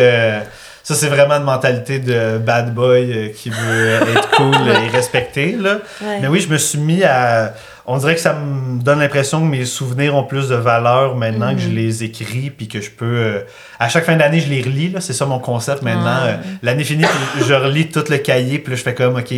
Ça, 0.89 0.95
c'est 0.95 1.09
vraiment 1.09 1.35
une 1.35 1.45
mentalité 1.45 1.99
de 1.99 2.39
bad 2.39 2.73
boy 2.73 3.13
euh, 3.13 3.29
qui 3.29 3.51
veut 3.51 3.89
être 4.15 4.31
cool 4.37 4.55
et 4.69 4.89
respecté. 4.89 5.53
Là. 5.53 5.81
Ouais. 6.01 6.21
Mais 6.23 6.29
oui, 6.29 6.41
je 6.41 6.49
me 6.49 6.57
suis 6.57 6.79
mis 6.79 7.05
à. 7.05 7.53
On 7.85 7.99
dirait 7.99 8.15
que 8.15 8.21
ça 8.23 8.33
me 8.33 8.83
donne 8.83 8.99
l'impression 9.01 9.41
que 9.41 9.47
mes 9.47 9.65
souvenirs 9.67 10.15
ont 10.15 10.25
plus 10.25 10.49
de 10.49 10.55
valeur 10.55 11.15
maintenant 11.17 11.55
que 11.55 11.61
je 11.61 11.69
les 11.69 12.05
écris, 12.05 12.49
puis 12.51 12.69
que 12.69 12.81
je 12.81 12.91
peux. 12.91 13.05
euh, 13.05 13.41
à 13.79 13.89
chaque 13.91 14.05
fin 14.07 14.17
d'année, 14.17 14.41
je 14.41 14.49
les 14.49 14.63
relis. 14.63 14.89
là. 14.89 15.01
C'est 15.03 15.13
ça 15.13 15.27
mon 15.27 15.39
concept 15.39 15.83
maintenant. 15.83 16.21
Ah. 16.23 16.27
Euh, 16.29 16.37
L'année 16.63 16.85
finie, 16.85 17.05
je 17.47 17.53
relis 17.53 17.89
tout 17.89 18.05
le 18.09 18.17
cahier, 18.17 18.59
puis 18.59 18.73
là, 18.73 18.77
je 18.79 18.83
fais 18.83 18.95
comme, 18.95 19.17
OK, 19.17 19.35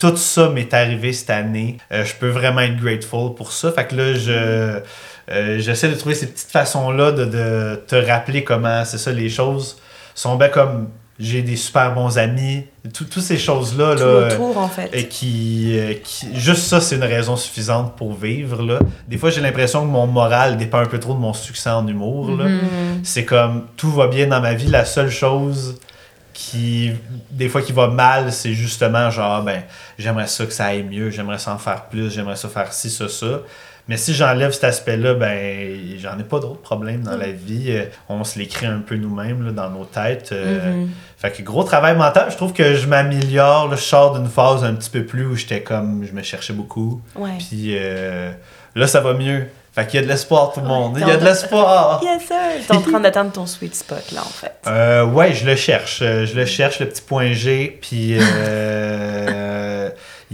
tout 0.00 0.16
ça 0.16 0.48
m'est 0.48 0.72
arrivé 0.74 1.12
cette 1.12 1.30
année. 1.30 1.76
Euh, 1.92 2.04
je 2.04 2.14
peux 2.14 2.28
vraiment 2.28 2.60
être 2.62 2.76
grateful 2.76 3.34
pour 3.36 3.52
ça. 3.52 3.70
Fait 3.72 3.86
que 3.86 3.94
là, 3.96 4.14
je 4.14 4.80
euh, 5.30 5.58
j'essaie 5.58 5.88
de 5.88 5.94
trouver 5.94 6.14
ces 6.14 6.26
petites 6.26 6.50
façons-là 6.50 7.12
de, 7.12 7.24
de 7.24 7.80
te 7.86 7.94
rappeler 7.94 8.42
comment 8.44 8.84
c'est 8.84 8.98
ça, 8.98 9.12
les 9.12 9.28
choses 9.28 9.76
sont 10.22 10.36
bien 10.36 10.48
comme 10.48 10.88
j'ai 11.20 11.42
des 11.42 11.56
super 11.56 11.94
bons 11.94 12.16
amis, 12.16 12.64
toutes 12.94 13.18
ces 13.18 13.38
choses-là. 13.38 13.96
Tout 13.96 14.02
là, 14.04 14.28
autour, 14.34 14.56
en 14.58 14.68
fait. 14.68 14.88
et 14.92 15.08
qui, 15.08 15.76
euh, 15.76 15.94
qui- 16.04 16.28
juste 16.38 16.62
ça 16.62 16.80
c'est 16.80 16.94
une 16.94 17.02
raison 17.02 17.34
suffisante 17.36 17.96
pour 17.96 18.14
vivre 18.14 18.62
là. 18.62 18.78
Des 19.08 19.18
fois 19.18 19.30
j'ai 19.30 19.40
l'impression 19.40 19.80
que 19.82 19.90
mon 19.90 20.06
moral 20.06 20.56
dépend 20.56 20.78
un 20.78 20.86
peu 20.86 21.00
trop 21.00 21.14
de 21.14 21.18
mon 21.18 21.32
succès 21.32 21.70
en 21.70 21.86
humour. 21.88 22.28
Mhm. 22.28 22.60
C'est 23.02 23.24
comme 23.24 23.64
tout 23.76 23.90
va 23.90 24.06
bien 24.06 24.26
dans 24.28 24.40
ma 24.40 24.54
vie, 24.54 24.68
la 24.68 24.84
seule 24.84 25.10
chose 25.10 25.80
qui 26.32 26.92
des 27.32 27.48
fois 27.48 27.62
qui 27.62 27.72
va 27.72 27.88
mal, 27.88 28.32
c'est 28.32 28.52
justement 28.54 29.10
genre 29.10 29.42
ben 29.42 29.62
j'aimerais 29.98 30.28
ça 30.28 30.46
que 30.46 30.52
ça 30.52 30.66
aille 30.66 30.84
mieux, 30.84 31.10
j'aimerais 31.10 31.38
ça 31.38 31.52
en 31.52 31.58
faire 31.58 31.86
plus, 31.86 32.12
j'aimerais 32.14 32.36
ça 32.36 32.48
faire 32.48 32.72
ci 32.72 32.90
ça 32.90 33.08
ça. 33.08 33.40
Mais 33.88 33.96
si 33.96 34.12
j'enlève 34.14 34.52
cet 34.52 34.64
aspect-là, 34.64 35.14
ben 35.14 35.96
j'en 35.98 36.18
ai 36.18 36.22
pas 36.22 36.40
d'autres 36.40 36.60
problèmes 36.60 37.02
dans 37.02 37.16
la 37.16 37.32
vie. 37.32 37.66
Euh, 37.70 37.84
On 38.08 38.22
se 38.22 38.38
les 38.38 38.46
crée 38.46 38.66
un 38.66 38.80
peu 38.80 38.96
nous-mêmes 38.96 39.52
dans 39.52 39.70
nos 39.70 39.84
têtes. 39.86 40.30
Euh, 40.32 40.74
Mhm. 40.74 40.90
fait 41.16 41.30
que 41.30 41.42
gros 41.42 41.64
travail 41.64 41.96
mental, 41.96 42.26
je 42.30 42.36
trouve 42.36 42.52
que 42.52 42.74
je 42.74 42.86
m'améliore. 42.86 43.70
Je 43.70 43.76
sors 43.80 44.18
d'une 44.18 44.28
phase 44.28 44.62
un 44.62 44.74
petit 44.74 44.90
peu 44.90 45.04
plus 45.04 45.24
où 45.26 45.34
j'étais 45.36 45.62
comme, 45.62 46.04
je 46.06 46.12
me 46.12 46.22
cherchais 46.22 46.52
beaucoup. 46.52 47.00
Ouais. 47.16 47.30
Puis 47.38 47.74
euh, 47.78 48.30
là, 48.74 48.86
ça 48.86 49.00
va 49.00 49.14
mieux. 49.14 49.46
Fait 49.72 49.86
qu'il 49.86 50.00
y 50.00 50.02
a 50.02 50.06
de 50.06 50.08
l'espoir, 50.10 50.52
tout 50.52 50.60
le 50.60 50.66
monde. 50.66 50.96
Il 51.00 51.06
y 51.06 51.10
a 51.10 51.16
de 51.16 51.24
l'espoir. 51.24 52.00
Yes, 52.04 52.26
sir! 52.26 52.36
T'es 52.66 52.74
en 52.74 52.80
train 52.80 52.98
d'atteindre 53.04 53.30
ton 53.30 53.46
sweet 53.46 53.74
spot, 53.76 54.10
là, 54.12 54.22
en 54.22 54.24
fait. 54.28 54.52
Euh, 54.66 55.04
ouais, 55.04 55.32
je 55.34 55.46
le 55.46 55.54
cherche. 55.54 56.00
Je 56.00 56.34
le 56.34 56.46
cherche, 56.46 56.80
le 56.80 56.86
petit 56.88 57.02
point 57.02 57.32
G. 57.32 57.78
Puis 57.80 58.14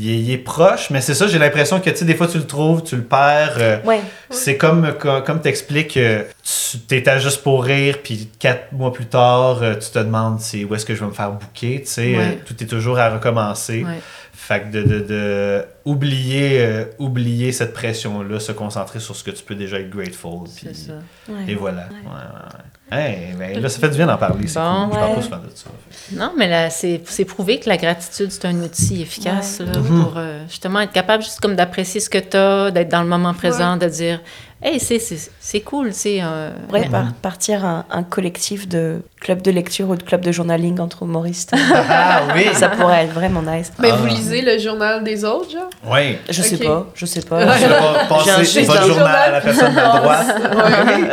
il, 0.05 0.11
est, 0.11 0.19
il 0.21 0.31
est 0.33 0.39
proche. 0.39 0.91
Mais 0.91 1.01
c'est 1.01 1.15
ça, 1.15 1.27
j'ai 1.27 1.39
l'impression 1.39 1.81
que, 1.81 1.91
tu 1.91 1.97
sais, 1.97 2.05
des 2.05 2.15
fois, 2.15 2.27
tu 2.29 2.39
le 2.39 2.47
trouves, 2.47 2.83
tu 2.83 2.97
le 2.97 3.03
perds. 3.03 3.55
euh, 3.59 3.77
Ouais. 3.85 4.01
C'est 4.31 4.57
comme, 4.57 4.93
comme, 4.99 5.41
t'expliques, 5.41 5.97
euh, 5.97 6.23
tu 6.43 6.79
t'étais 6.79 7.21
juste 7.21 7.43
pour 7.43 7.65
rire, 7.65 7.99
puis 8.03 8.29
quatre 8.39 8.73
mois 8.73 8.93
plus 8.93 9.07
tard, 9.07 9.63
euh, 9.63 9.75
tu 9.75 9.91
te 9.91 9.99
demandes 9.99 10.41
c'est 10.41 10.65
où 10.65 10.75
est-ce 10.75 10.85
que 10.85 10.95
je 10.95 11.01
vais 11.01 11.07
me 11.07 11.13
faire 11.13 11.31
bouquer, 11.31 11.81
tu 11.85 11.91
sais, 11.91 12.17
Ouais. 12.17 12.39
tout 12.45 12.55
est 12.63 12.67
toujours 12.67 12.99
à 12.99 13.11
recommencer. 13.11 13.85
Ouais. 13.85 13.99
Fait 14.37 14.63
que 14.63 14.73
de, 14.73 14.83
de, 14.83 14.99
de 15.01 15.65
oublier, 15.85 16.61
euh, 16.61 16.85
oublier 16.99 17.53
cette 17.53 17.73
pression-là, 17.73 18.41
se 18.41 18.53
concentrer 18.53 18.99
sur 19.01 19.15
ce 19.17 19.23
que 19.25 19.31
tu 19.31 19.43
peux 19.45 19.55
déjà 19.55 19.79
être 19.79 19.89
grateful. 19.91 20.45
puis- 20.45 20.67
C'est 20.69 20.75
ça. 20.89 20.93
Ouais. 21.29 21.45
Et 21.49 21.55
voilà. 21.55 21.83
Ouais, 21.91 21.97
ouais, 22.05 22.11
ouais. 22.13 22.99
Hey, 22.99 23.33
ben, 23.39 23.61
là, 23.63 23.69
ça 23.69 23.79
fait 23.79 23.89
du 23.89 23.97
bien 23.97 24.07
d'en 24.07 24.19
parler, 24.19 24.47
c'est 24.47 24.59
Bon. 24.59 24.89
cool. 24.89 24.95
Je 24.95 24.99
parle 24.99 25.15
pas 25.15 25.23
souvent 25.23 25.37
de 25.39 25.51
ça. 25.55 25.71
Non, 26.13 26.33
mais 26.37 26.49
là, 26.49 26.69
c'est 26.69 27.01
c'est 27.07 27.25
prouvé 27.25 27.59
que 27.59 27.69
la 27.69 27.77
gratitude, 27.79 28.31
c'est 28.31 28.45
un 28.45 28.61
outil 28.63 29.01
efficace 29.03 29.61
là, 29.61 29.73
pour 29.73 30.15
euh, 30.17 30.43
justement 30.49 30.81
être 30.81 30.93
capable 30.93 31.23
juste 31.23 31.41
comme 31.41 31.57
d'apprécier 31.57 32.01
ce 32.01 32.11
que 32.11 32.19
tu 32.19 32.37
as, 32.37 32.71
d'être 32.71 32.91
dans 32.91 33.03
le 33.03 33.09
moment 33.09 33.33
présent, 33.35 33.77
de 33.79 33.87
dire 33.87 34.21
Hey, 34.67 34.81
c'est- 34.81 34.99
c'est 34.99 35.31
c'est 35.41 35.61
cool, 35.61 35.89
tu 35.89 35.93
sais. 35.95 36.19
euh, 36.23 36.51
On 36.57 36.67
pourrait 36.69 36.81
mais- 36.81 36.89
par- 36.89 37.13
partir 37.21 37.65
un, 37.67 37.85
un 37.91 38.03
collectif 38.03 38.67
de 38.67 39.03
club 39.21 39.43
de 39.43 39.51
lecture 39.51 39.91
ou 39.91 39.95
de 39.95 40.03
club 40.03 40.23
de 40.23 40.33
journaling 40.33 40.81
entre 40.81 41.03
humoristes. 41.03 41.53
Ah 41.91 42.23
oui! 42.35 42.47
Ça 42.55 42.71
pourrait 42.71 43.05
être 43.05 43.13
vraiment 43.13 43.43
nice. 43.43 43.71
Mais 43.79 43.91
Ah. 43.93 43.97
vous 43.97 44.07
lisez 44.07 44.41
le 44.41 44.57
journal 44.59 45.05
des 45.05 45.23
autres, 45.23 45.51
genre? 45.51 45.69
Oui. 45.85 46.17
Je 46.31 46.41
sais 46.41 46.57
Ok. 46.57 46.65
pas, 46.65 46.87
je 46.95 47.05
sais 47.05 47.21
pas. 47.21 47.41
Je 47.59 47.67
vais 47.67 48.09
passer 48.09 48.63
votre 48.65 48.87
journal 48.87 49.07
à 49.17 49.31
la 49.33 49.41
personne 49.43 49.75
de 49.75 49.99
droite. 49.99 50.35
Ouais. 50.55 51.09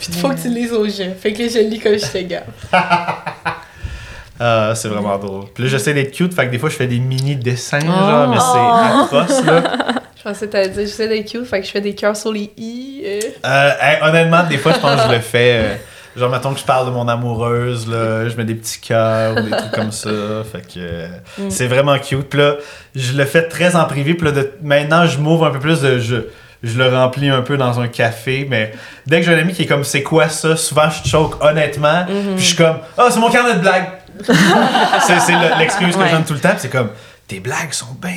Puis 0.00 0.08
il 0.10 0.14
faut 0.18 0.28
que 0.30 0.40
tu 0.42 0.48
lises 0.48 0.72
au 0.72 0.84
jeu. 0.88 1.14
Fait 1.20 1.32
que 1.32 1.48
je 1.48 1.58
lis 1.60 1.78
comme 1.78 1.92
j'étais 1.98 2.24
gars. 2.24 2.44
Ah, 4.38 4.72
c'est 4.74 4.88
vraiment 4.88 5.16
drôle. 5.16 5.44
Puis 5.54 5.64
là, 5.64 5.70
j'essaie 5.70 5.94
d'être 5.94 6.12
cute, 6.12 6.34
fait 6.34 6.44
que 6.46 6.50
des 6.50 6.58
fois, 6.58 6.68
je 6.68 6.74
fais 6.76 6.86
des 6.86 6.98
mini 6.98 7.36
dessins, 7.36 7.78
Oh. 7.82 7.86
genre, 7.86 8.28
mais 8.28 8.36
c'est 8.38 9.18
atroce, 9.22 9.44
là. 9.46 9.62
Pensais 10.26 10.48
que 10.48 10.60
dire, 10.66 10.72
j'essaie 10.74 11.06
d'être 11.06 11.30
cute, 11.30 11.44
fait 11.46 11.60
que 11.60 11.66
je 11.66 11.70
fais 11.70 11.80
des 11.80 11.94
cœurs 11.94 12.16
sur 12.16 12.32
les 12.32 12.50
i. 12.56 13.00
euh. 13.06 13.20
Euh, 13.44 13.70
hey, 13.80 13.98
honnêtement, 14.02 14.42
des 14.42 14.58
fois, 14.58 14.72
je 14.72 14.78
pense 14.80 15.00
que 15.02 15.08
je 15.08 15.12
le 15.14 15.20
fais. 15.20 15.52
euh, 15.62 15.74
genre, 16.16 16.30
mettons 16.30 16.52
que 16.52 16.58
je 16.58 16.64
parle 16.64 16.86
de 16.86 16.90
mon 16.90 17.06
amoureuse, 17.06 17.86
là, 17.88 18.28
je 18.28 18.36
mets 18.36 18.44
des 18.44 18.56
petits 18.56 18.80
cœurs 18.80 19.36
ou 19.36 19.42
des 19.42 19.50
trucs 19.52 19.70
comme 19.70 19.92
ça. 19.92 20.10
Fait 20.50 20.62
que 20.62 20.78
euh, 20.78 21.06
Mm. 21.38 21.50
c'est 21.50 21.68
vraiment 21.68 21.96
cute. 22.00 22.28
Puis 22.28 22.40
là, 22.40 22.54
je 22.96 23.12
le 23.16 23.24
fais 23.24 23.46
très 23.46 23.76
en 23.76 23.84
privé. 23.84 24.14
Puis 24.14 24.26
là, 24.26 24.32
de- 24.32 24.50
maintenant, 24.64 25.06
je 25.06 25.18
m'ouvre 25.18 25.46
un 25.46 25.50
peu 25.50 25.60
plus 25.60 25.80
de. 25.82 26.00
Je, 26.00 26.16
je 26.64 26.76
le 26.76 26.88
remplis 26.88 27.28
un 27.28 27.42
peu 27.42 27.56
dans 27.56 27.78
un 27.78 27.86
café. 27.86 28.48
Mais 28.50 28.72
dès 29.06 29.20
que 29.20 29.26
j'ai 29.26 29.32
un 29.34 29.38
ami 29.38 29.52
qui 29.52 29.62
est 29.62 29.66
comme, 29.66 29.84
c'est 29.84 30.02
quoi 30.02 30.28
ça? 30.28 30.56
Souvent, 30.56 30.88
je 30.90 31.08
choque 31.08 31.40
honnêtement. 31.40 32.00
Mhm. 32.08 32.34
Puis 32.34 32.38
je 32.38 32.46
suis 32.48 32.56
comme, 32.56 32.78
ah, 32.98 33.06
c'est 33.10 33.20
mon 33.20 33.30
carnet 33.30 33.54
de 33.54 33.60
blagues. 33.60 33.90
c'est 35.06 35.20
c'est 35.20 35.32
le- 35.34 35.58
l'excuse 35.60 35.94
que 35.94 36.00
Ouais. 36.00 36.08
je 36.08 36.14
donne 36.16 36.24
tout 36.24 36.32
le 36.34 36.40
temps. 36.40 36.54
c'est 36.56 36.70
comme, 36.72 36.88
tes 37.28 37.40
blagues 37.40 37.72
sont 37.72 37.94
bien 38.00 38.14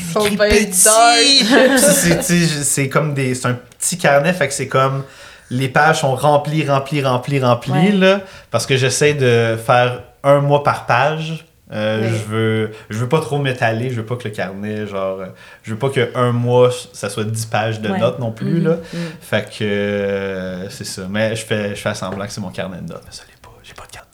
c'est- 2.64 2.90
comme 2.90 3.14
des. 3.14 3.36
C'est 3.36 3.48
un 3.48 3.54
petit 3.78 3.98
carnet, 3.98 4.34
fait 4.34 4.48
que 4.48 4.54
c'est 4.54 4.68
comme. 4.68 5.04
Les 5.52 5.68
pages 5.68 6.02
sont 6.02 6.14
remplies, 6.16 6.70
remplies, 6.70 7.04
remplies, 7.04 7.40
remplies, 7.44 7.72
Ouais. 7.72 7.92
là. 7.92 8.22
Parce 8.52 8.68
que 8.68 8.78
j'essaie 8.78 9.16
de 9.16 9.58
faire 9.58 10.04
un 10.24 10.42
mois 10.42 10.62
par 10.64 10.86
page. 10.86 11.46
Euh. 11.72 12.08
Je 12.10 12.16
veux 12.32 12.72
je 12.90 12.98
veux 12.98 13.10
pas 13.10 13.20
trop 13.22 13.38
m'étaler, 13.40 13.90
je 13.92 13.96
veux 13.96 14.06
pas 14.06 14.16
que 14.16 14.28
le 14.28 14.34
carnet, 14.34 14.86
genre. 14.88 15.20
Je 15.64 15.72
veux 15.72 15.78
pas 15.80 15.90
que 15.90 16.12
un 16.16 16.32
mois, 16.32 16.70
ça 16.94 17.10
soit 17.10 17.24
10 17.24 17.46
pages 17.48 17.80
de 17.80 17.90
Ouais. 17.90 18.00
notes 18.00 18.20
non 18.20 18.32
plus, 18.32 18.60
là. 18.60 18.78
Mhm. 18.94 19.00
Fait 19.22 19.46
que. 19.50 19.64
euh, 19.64 20.70
c'est 20.70 20.86
ça. 20.86 21.04
Mais 21.10 21.36
je 21.36 21.46
fais, 21.46 21.70
je 21.76 21.82
fais 21.82 21.94
semblant 21.96 22.26
que 22.26 22.32
c'est 22.32 22.42
mon 22.42 22.50
carnet 22.52 22.78
de 22.82 22.92
notes. 22.92 23.04
Mais 23.06 23.12
ça 23.12 23.24
l'est 23.28 23.40
pas, 23.42 23.50
j'ai 23.64 23.74
pas 23.74 23.86
de 23.88 23.92
carte. 23.92 24.09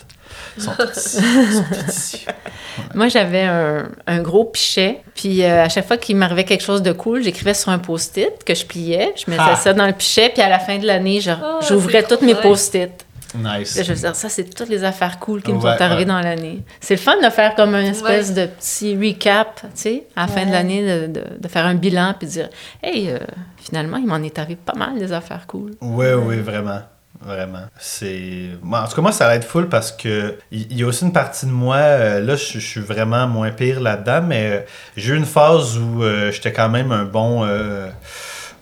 Moi, 2.93 3.07
j'avais 3.07 3.43
un, 3.43 3.89
un 4.07 4.21
gros 4.21 4.45
pichet, 4.45 5.01
puis 5.15 5.43
euh, 5.43 5.63
à 5.65 5.69
chaque 5.69 5.87
fois 5.87 5.97
qu'il 5.97 6.15
m'arrivait 6.15 6.43
quelque 6.43 6.63
chose 6.63 6.81
de 6.81 6.91
cool, 6.91 7.23
j'écrivais 7.23 7.53
sur 7.53 7.69
un 7.69 7.79
post-it 7.79 8.43
que 8.45 8.53
je 8.53 8.65
pliais, 8.65 9.13
je 9.15 9.29
mettais 9.29 9.43
Ah. 9.45 9.55
ça 9.55 9.73
dans 9.73 9.85
le 9.87 9.93
pichet, 9.93 10.29
puis 10.29 10.41
à 10.41 10.49
la 10.49 10.59
fin 10.59 10.77
de 10.77 10.85
l'année, 10.85 11.19
Ah, 11.27 11.59
j'ouvrais 11.67 12.01
c'est 12.01 12.07
toutes 12.07 12.21
mes 12.21 12.35
post-it. 12.35 12.91
Nice. 13.37 13.75
Là, 13.75 13.83
je 13.83 13.91
veux 13.91 13.99
dire, 13.99 14.15
ça, 14.15 14.29
c'est 14.29 14.45
toutes 14.45 14.69
les 14.69 14.85
affaires 14.85 15.19
cool 15.19 15.41
qui 15.41 15.51
me 15.51 15.57
Ouais, 15.57 15.61
sont 15.75 15.81
arrivées 15.83 15.99
ouais. 16.01 16.05
dans 16.05 16.21
l'année. 16.21 16.63
C'est 16.79 16.93
le 16.95 17.01
fun 17.01 17.17
de 17.21 17.29
faire 17.29 17.53
comme 17.55 17.75
une 17.75 17.87
espèce 17.87 18.33
de 18.33 18.45
petit 18.45 18.95
recap, 18.95 19.59
tu 19.61 19.67
sais, 19.73 20.03
à 20.15 20.21
la 20.21 20.27
fin 20.29 20.45
de 20.45 20.51
l'année, 20.53 20.81
de, 20.81 21.07
de- 21.07 21.23
de 21.37 21.47
faire 21.49 21.65
un 21.65 21.75
bilan, 21.75 22.13
puis 22.17 22.27
de 22.27 22.31
dire, 22.31 22.49
hey, 22.81 23.09
euh, 23.09 23.17
finalement, 23.57 23.97
il 23.97 24.05
m'en 24.07 24.17
est 24.23 24.39
arrivé 24.39 24.55
pas 24.63 24.75
mal 24.77 24.97
des 24.97 25.11
affaires 25.11 25.47
cool. 25.47 25.71
Oui, 25.81 26.05
oui, 26.17 26.37
vraiment. 26.39 26.79
Vraiment. 27.25 27.63
C'est. 27.79 28.49
Moi, 28.61 28.81
en 28.81 28.87
tout 28.87 28.95
cas, 28.95 29.01
moi, 29.01 29.11
ça 29.11 29.25
va 29.25 29.35
être 29.35 29.47
full 29.47 29.67
parce 29.67 29.91
que 29.91 30.37
il 30.51 30.77
y 30.77 30.83
a 30.83 30.85
aussi 30.85 31.05
une 31.05 31.11
partie 31.11 31.47
de 31.47 31.51
moi. 31.51 31.77
euh, 31.77 32.19
là, 32.19 32.35
je 32.35 32.59
suis 32.59 32.81
vraiment 32.81 33.27
moins 33.27 33.49
pire 33.49 33.79
là-dedans, 33.79 34.21
mais 34.21 34.51
euh, 34.51 34.59
j'ai 34.95 35.13
eu 35.13 35.17
une 35.17 35.25
phase 35.25 35.75
où 35.79 36.03
euh, 36.03 36.31
j'étais 36.31 36.53
quand 36.53 36.69
même 36.69 36.91
un 36.91 37.03
bon. 37.03 37.43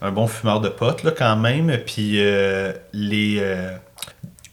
un 0.01 0.11
bon 0.11 0.27
fumeur 0.27 0.61
de 0.61 0.69
potes, 0.69 1.03
là, 1.03 1.11
quand 1.11 1.35
même. 1.35 1.77
Puis 1.85 2.21
les. 2.93 3.43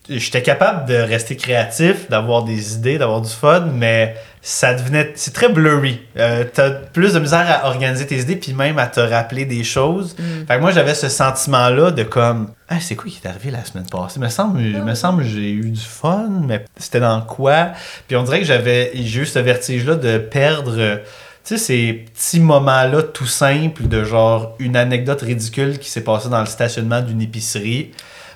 J'étais 0.08 0.42
capable 0.42 0.88
de 0.88 0.96
rester 0.96 1.36
créatif, 1.36 2.10
d'avoir 2.10 2.42
des 2.42 2.74
idées, 2.74 2.98
d'avoir 2.98 3.20
du 3.20 3.30
fun, 3.30 3.68
mais 3.72 4.16
ça 4.42 4.72
devenait. 4.74 5.12
C'est 5.16 5.34
très 5.34 5.50
blurry. 5.50 6.00
Euh, 6.16 6.44
T'as 6.52 6.70
plus 6.70 7.12
de 7.12 7.18
misère 7.18 7.46
à 7.48 7.68
organiser 7.68 8.06
tes 8.06 8.20
idées, 8.20 8.36
puis 8.36 8.54
même 8.54 8.78
à 8.78 8.86
te 8.86 9.00
rappeler 9.00 9.44
des 9.44 9.64
choses. 9.64 10.16
Mm. 10.18 10.46
Fait 10.46 10.56
que 10.56 10.60
moi, 10.60 10.70
j'avais 10.70 10.94
ce 10.94 11.08
sentiment-là 11.08 11.90
de 11.90 12.02
comme, 12.04 12.50
ah, 12.68 12.80
c'est 12.80 12.96
quoi 12.96 13.10
qui 13.10 13.20
est 13.22 13.28
arrivé 13.28 13.50
la 13.50 13.64
semaine 13.64 13.86
passée? 13.86 14.18
Me 14.18 14.28
semble, 14.28 14.60
me 14.60 14.94
semble 14.94 15.24
que 15.24 15.28
j'ai 15.28 15.50
eu 15.50 15.70
du 15.70 15.80
fun, 15.80 16.28
mais 16.46 16.64
c'était 16.76 17.00
dans 17.00 17.20
quoi? 17.20 17.72
Puis 18.08 18.16
on 18.16 18.22
dirait 18.22 18.40
que 18.40 18.46
j'avais, 18.46 18.92
j'ai 18.94 19.20
eu 19.20 19.26
ce 19.26 19.38
vertige-là 19.38 19.96
de 19.96 20.16
perdre, 20.16 20.74
euh, 20.78 20.96
tu 21.44 21.58
sais, 21.58 21.58
ces 21.58 21.92
petits 21.92 22.40
moments-là 22.40 23.02
tout 23.02 23.26
simples 23.26 23.88
de 23.88 24.04
genre 24.04 24.54
une 24.58 24.76
anecdote 24.76 25.20
ridicule 25.20 25.78
qui 25.78 25.90
s'est 25.90 26.04
passée 26.04 26.30
dans 26.30 26.40
le 26.40 26.46
stationnement 26.46 27.02
d'une 27.02 27.20
épicerie. 27.20 27.90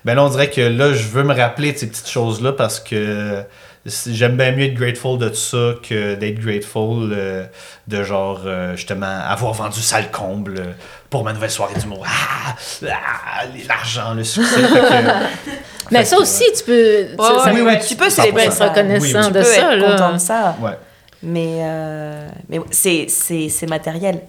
Ben 0.05 0.15
là, 0.15 0.25
on 0.25 0.29
dirait 0.29 0.51
que 0.51 0.61
là, 0.61 0.93
je 0.93 1.05
veux 1.05 1.23
me 1.23 1.35
rappeler 1.35 1.73
de 1.73 1.79
ces 1.79 1.87
petites 1.87 2.11
choses-là 2.11 2.53
parce 2.53 2.79
que 2.79 3.43
j'aime 3.87 4.37
bien 4.37 4.53
mieux 4.53 4.65
être 4.67 4.75
grateful 4.75 5.19
de 5.19 5.29
tout 5.29 5.35
ça 5.35 5.75
que 5.87 6.15
d'être 6.15 6.39
grateful 6.41 7.13
euh, 7.13 7.45
de 7.87 8.03
genre, 8.03 8.41
euh, 8.47 8.77
justement, 8.77 9.07
avoir 9.27 9.53
vendu 9.53 9.81
sale 9.81 10.11
comble 10.11 10.59
euh, 10.59 10.73
pour 11.11 11.23
ma 11.25 11.33
nouvelle 11.33 11.51
soirée 11.51 11.75
d'humour. 11.79 12.05
Ah! 12.07 12.55
Ah! 12.89 13.45
L'argent, 13.69 14.15
le 14.15 14.25
succès. 14.25 14.61
Fait 14.61 14.69
que- 14.69 15.51
Mais 15.91 15.99
Fait 15.99 16.05
ça 16.07 16.17
que, 16.17 16.23
aussi, 16.23 16.45
tu 16.57 16.65
peux. 16.65 17.09
ça 17.19 17.53
oui, 17.53 17.61
peut 17.61 17.67
oui, 17.67 17.73
être- 17.75 17.87
tu 17.87 17.95
peux 17.97 18.09
célébrer 18.09 18.45
être 18.45 18.53
ça. 18.55 18.69
reconnaissant 18.71 19.19
Oui, 19.19 19.27
Tu 19.27 19.33
de 19.33 19.39
peux 19.39 19.45
ça, 19.45 19.73
être 19.75 19.79
là. 19.81 19.91
content 19.93 20.13
de 20.15 20.19
ça. 20.19 20.57
Ouais. 20.61 20.79
Mais, 21.23 21.59
euh, 21.61 22.29
mais 22.49 22.59
c'est, 22.71 23.07
c'est, 23.09 23.49
c'est 23.51 23.67
matériel. 23.67 24.21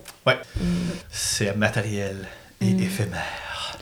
C'est 1.10 1.56
matériel 1.56 2.18
et 2.62 2.66
Mm. 2.66 2.80
éphémère. 2.84 3.78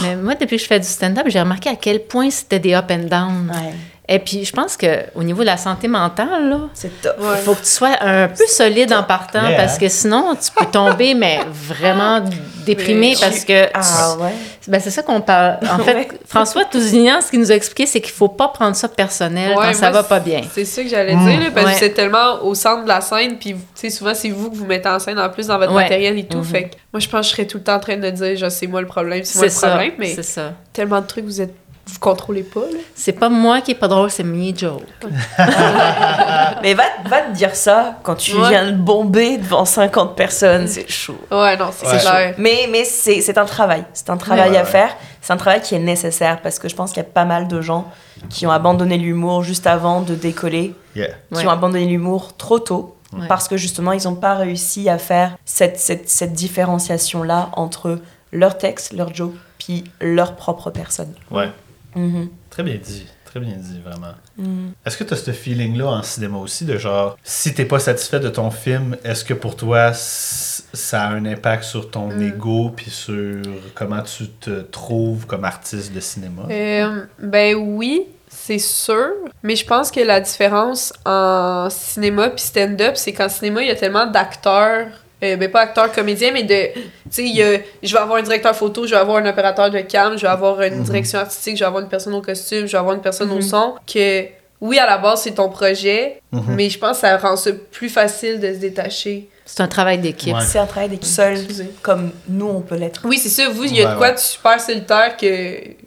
Mais 0.00 0.16
moi, 0.16 0.34
depuis 0.34 0.56
que 0.56 0.62
je 0.62 0.66
fais 0.68 0.80
du 0.80 0.86
stand-up, 0.86 1.24
j'ai 1.28 1.40
remarqué 1.40 1.68
à 1.68 1.76
quel 1.76 2.04
point 2.04 2.30
c'était 2.30 2.58
des 2.58 2.74
up 2.74 2.90
and 2.90 3.08
down. 3.08 3.50
Ouais. 3.54 3.74
Et 4.08 4.18
puis, 4.18 4.44
je 4.44 4.52
pense 4.52 4.76
qu'au 4.76 5.22
niveau 5.22 5.42
de 5.42 5.46
la 5.46 5.56
santé 5.56 5.86
mentale, 5.86 6.48
là, 6.50 6.58
C'est 6.74 7.00
top. 7.00 7.14
Ouais. 7.20 7.26
il 7.38 7.42
faut 7.44 7.54
que 7.54 7.60
tu 7.60 7.66
sois 7.66 7.96
un 8.00 8.26
peu 8.28 8.44
solide 8.48 8.92
en 8.92 9.04
partant 9.04 9.46
Yeah. 9.48 9.56
parce 9.56 9.78
que 9.78 9.88
sinon, 9.88 10.34
tu 10.34 10.50
peux 10.56 10.66
tomber, 10.70 11.14
mais 11.14 11.38
vraiment 11.54 12.20
déprimé 12.66 13.10
Mais 13.14 13.16
parce 13.20 13.44
que. 13.44 13.68
Ah 13.72 14.16
ouais. 14.20 14.32
Ben, 14.68 14.80
c'est 14.80 14.90
ça 14.90 15.02
qu'on 15.02 15.20
parle. 15.20 15.58
En 15.70 15.78
fait, 15.84 15.94
Ouais. 15.94 16.08
François 16.26 16.64
Tousignan, 16.64 17.20
ce 17.20 17.30
qu'il 17.30 17.38
nous 17.40 17.50
a 17.52 17.54
expliqué, 17.54 17.86
c'est 17.86 18.00
qu'il 18.00 18.12
faut 18.12 18.28
pas 18.28 18.48
prendre 18.48 18.74
ça 18.74 18.88
personnel 18.88 19.50
Ouais, 19.56 19.66
quand 19.66 19.74
ça 19.74 19.90
va 19.90 20.02
pas 20.02 20.20
bien. 20.20 20.40
C'est 20.52 20.64
ça 20.64 20.82
que 20.82 20.88
j'allais 20.88 21.14
dire, 21.16 21.40
là, 21.40 21.50
parce 21.54 21.66
Ouais. 21.66 21.72
que 21.74 21.78
vous 21.78 21.84
êtes 21.84 21.94
tellement 21.94 22.42
au 22.42 22.54
centre 22.54 22.82
de 22.82 22.88
la 22.88 23.00
scène, 23.00 23.38
puis 23.38 23.52
tu 23.54 23.58
sais, 23.74 23.90
souvent 23.90 24.14
c'est 24.14 24.30
vous 24.30 24.50
que 24.50 24.56
vous 24.56 24.66
mettez 24.66 24.88
en 24.88 24.98
scène 24.98 25.18
en 25.18 25.28
plus 25.30 25.46
dans 25.46 25.58
votre 25.58 25.72
Ouais. 25.72 25.82
matériel 25.84 26.18
et 26.18 26.24
tout. 26.26 26.38
Mhm. 26.38 26.44
Fait 26.44 26.62
que 26.64 26.74
moi, 26.92 27.00
je 27.00 27.08
pense 27.08 27.20
que 27.26 27.30
je 27.30 27.36
serais 27.36 27.46
tout 27.46 27.58
le 27.58 27.64
temps 27.64 27.74
en 27.76 27.80
train 27.80 27.96
de 27.96 28.10
dire, 28.10 28.36
genre, 28.36 28.50
c'est 28.50 28.66
moi 28.66 28.80
le 28.80 28.86
problème, 28.88 29.22
c'est 29.24 29.38
moi 29.38 29.48
C'est 29.48 29.54
le 29.54 29.60
ça. 29.60 29.68
problème, 29.68 29.92
mais 29.98 30.14
C'est 30.14 30.22
ça. 30.24 30.52
tellement 30.72 31.00
de 31.00 31.06
trucs 31.06 31.24
vous 31.24 31.40
êtes 31.40 31.54
vous 31.86 31.98
contrôlez 31.98 32.42
pas, 32.44 32.60
là? 32.60 32.78
C'est 32.94 33.12
pas 33.12 33.28
moi 33.28 33.60
qui 33.60 33.72
est 33.72 33.76
pas 33.76 33.88
drôle, 33.88 34.10
c'est 34.10 34.22
me 34.22 34.56
joke. 34.56 34.82
Mais 36.62 36.74
va, 36.74 36.84
va 37.06 37.20
te 37.22 37.32
dire 37.32 37.54
ça 37.54 37.96
quand 38.02 38.14
tu 38.14 38.36
Ouais. 38.36 38.48
viens 38.48 38.66
de 38.70 38.76
bomber 38.76 39.38
devant 39.38 39.64
50 39.64 40.14
personnes, 40.16 40.66
c'est 40.68 40.88
chaud. 40.90 41.18
Ouais, 41.30 41.56
non, 41.56 41.70
c'est 41.76 41.86
Ouais. 41.86 41.98
clair. 41.98 42.34
Mais, 42.38 42.68
mais 42.70 42.84
c'est 42.84 43.20
c'est 43.20 43.36
un 43.38 43.44
travail. 43.44 43.84
C'est 43.92 44.10
un 44.10 44.16
travail 44.16 44.50
Ouais, 44.50 44.56
à 44.58 44.62
ouais. 44.62 44.66
faire. 44.68 44.96
C'est 45.20 45.32
un 45.32 45.36
travail 45.36 45.60
qui 45.60 45.74
est 45.74 45.78
nécessaire 45.80 46.40
parce 46.40 46.58
que 46.58 46.68
je 46.68 46.74
pense 46.76 46.90
qu'il 46.92 47.02
y 47.02 47.06
a 47.06 47.08
pas 47.08 47.24
mal 47.24 47.48
de 47.48 47.60
gens 47.60 47.90
qui 48.30 48.46
ont 48.46 48.50
abandonné 48.50 48.96
l'humour 48.98 49.42
juste 49.42 49.66
avant 49.66 50.00
de 50.02 50.14
décoller, 50.14 50.74
Yeah. 50.94 51.08
qui 51.32 51.38
Ouais. 51.38 51.46
ont 51.46 51.50
abandonné 51.50 51.86
l'humour 51.86 52.36
trop 52.36 52.58
tôt 52.58 52.96
Ouais. 53.12 53.26
parce 53.28 53.46
que 53.48 53.56
justement 53.58 53.92
ils 53.92 54.04
n'ont 54.04 54.14
pas 54.14 54.34
réussi 54.34 54.88
à 54.88 54.96
faire 54.98 55.36
cette, 55.44 55.78
cette, 55.78 56.08
cette 56.08 56.32
différenciation-là 56.32 57.50
entre 57.54 57.98
leur 58.32 58.56
texte, 58.56 58.94
leur 58.94 59.14
joke, 59.14 59.34
puis 59.58 59.84
leur 60.00 60.34
propre 60.36 60.70
personne. 60.70 61.12
Ouais. 61.30 61.50
Mhm. 61.94 62.28
Très 62.50 62.62
bien 62.62 62.76
dit. 62.76 63.06
Très 63.24 63.40
bien 63.40 63.54
dit, 63.56 63.80
vraiment. 63.82 64.12
Mhm. 64.36 64.72
Est-ce 64.84 64.98
que 64.98 65.04
tu 65.04 65.14
as 65.14 65.16
ce 65.16 65.30
feeling-là 65.30 65.86
en 65.86 66.02
cinéma 66.02 66.36
aussi, 66.38 66.66
de 66.66 66.76
genre, 66.76 67.16
si 67.24 67.54
t'es 67.54 67.64
pas 67.64 67.78
satisfait 67.78 68.20
de 68.20 68.28
ton 68.28 68.50
film, 68.50 68.96
est-ce 69.04 69.24
que 69.24 69.32
pour 69.32 69.56
toi, 69.56 69.92
ça 69.94 71.02
a 71.02 71.08
un 71.08 71.24
impact 71.24 71.64
sur 71.64 71.90
ton 71.90 72.08
Mm. 72.08 72.22
ego 72.22 72.70
puis 72.76 72.90
sur 72.90 73.40
comment 73.74 74.02
tu 74.02 74.28
te 74.28 74.60
trouves 74.62 75.26
comme 75.26 75.44
artiste 75.44 75.94
de 75.94 76.00
cinéma? 76.00 76.42
Euh, 76.50 77.04
ben 77.18 77.54
oui, 77.56 78.02
c'est 78.28 78.58
sûr. 78.58 79.08
Mais 79.42 79.56
je 79.56 79.64
pense 79.66 79.90
que 79.90 80.00
la 80.00 80.20
différence 80.20 80.92
en 81.06 81.68
cinéma 81.70 82.28
puis 82.30 82.44
stand-up, 82.44 82.96
c'est 82.96 83.12
qu'en 83.14 83.28
cinéma, 83.30 83.62
il 83.62 83.68
y 83.68 83.70
a 83.70 83.76
tellement 83.76 84.06
d'acteurs. 84.06 84.88
Euh, 85.22 85.36
ben 85.36 85.50
pas 85.50 85.60
acteurs 85.60 85.92
comédiens, 85.92 86.30
mais 86.32 86.42
de. 86.42 86.72
Tu 86.74 86.80
sais, 87.10 87.22
il 87.24 87.36
y 87.36 87.42
a- 87.42 87.58
je 87.82 87.92
vais 87.92 87.98
avoir 88.00 88.18
un 88.18 88.22
directeur 88.22 88.54
photo, 88.56 88.84
je 88.86 88.90
vais 88.90 88.96
avoir 88.96 89.18
un 89.18 89.26
opérateur 89.28 89.70
de 89.70 89.80
cam, 89.80 90.16
je 90.16 90.22
vais 90.22 90.28
avoir 90.28 90.60
une 90.62 90.76
Mhm. 90.78 90.82
direction 90.84 91.18
artistique, 91.18 91.56
je 91.56 91.60
vais 91.60 91.66
avoir 91.66 91.82
une 91.82 91.88
personne 91.88 92.14
au 92.14 92.22
costume, 92.22 92.66
je 92.66 92.72
vais 92.72 92.78
avoir 92.78 92.94
une 92.94 93.02
personne 93.02 93.30
au 93.30 93.36
Mhm. 93.36 93.42
son. 93.42 93.74
Que 93.86 94.24
oui, 94.60 94.78
à 94.78 94.86
la 94.86 94.98
base, 94.98 95.22
c'est 95.22 95.32
ton 95.34 95.48
projet, 95.48 96.20
Mhm. 96.32 96.42
mais 96.56 96.68
je 96.70 96.78
pense 96.78 96.98
que 96.98 97.00
ça 97.02 97.16
rend 97.18 97.36
ça 97.36 97.50
plus 97.70 97.88
facile 97.88 98.40
de 98.40 98.48
se 98.52 98.58
détacher. 98.58 99.28
C'est 99.44 99.62
un 99.62 99.68
travail 99.68 99.98
d'équipe. 99.98 100.34
Ouais. 100.34 100.40
C'est 100.46 100.58
un 100.58 100.66
travail 100.66 100.88
d'être 100.90 101.04
seul, 101.04 101.36
comme 101.82 102.10
nous 102.28 102.46
on 102.46 102.60
peut 102.60 102.76
l'être. 102.76 103.02
Oui, 103.04 103.18
c'est 103.18 103.28
ça. 103.28 103.48
Vous, 103.50 103.64
il 103.64 103.76
y 103.76 103.82
a 103.82 103.86
Ouais, 103.86 103.92
de 103.92 103.96
quoi 103.98 104.06
ouais. 104.08 104.14
de 104.14 104.18
super 104.18 104.60
solitaire 104.60 105.16
que 105.16 105.26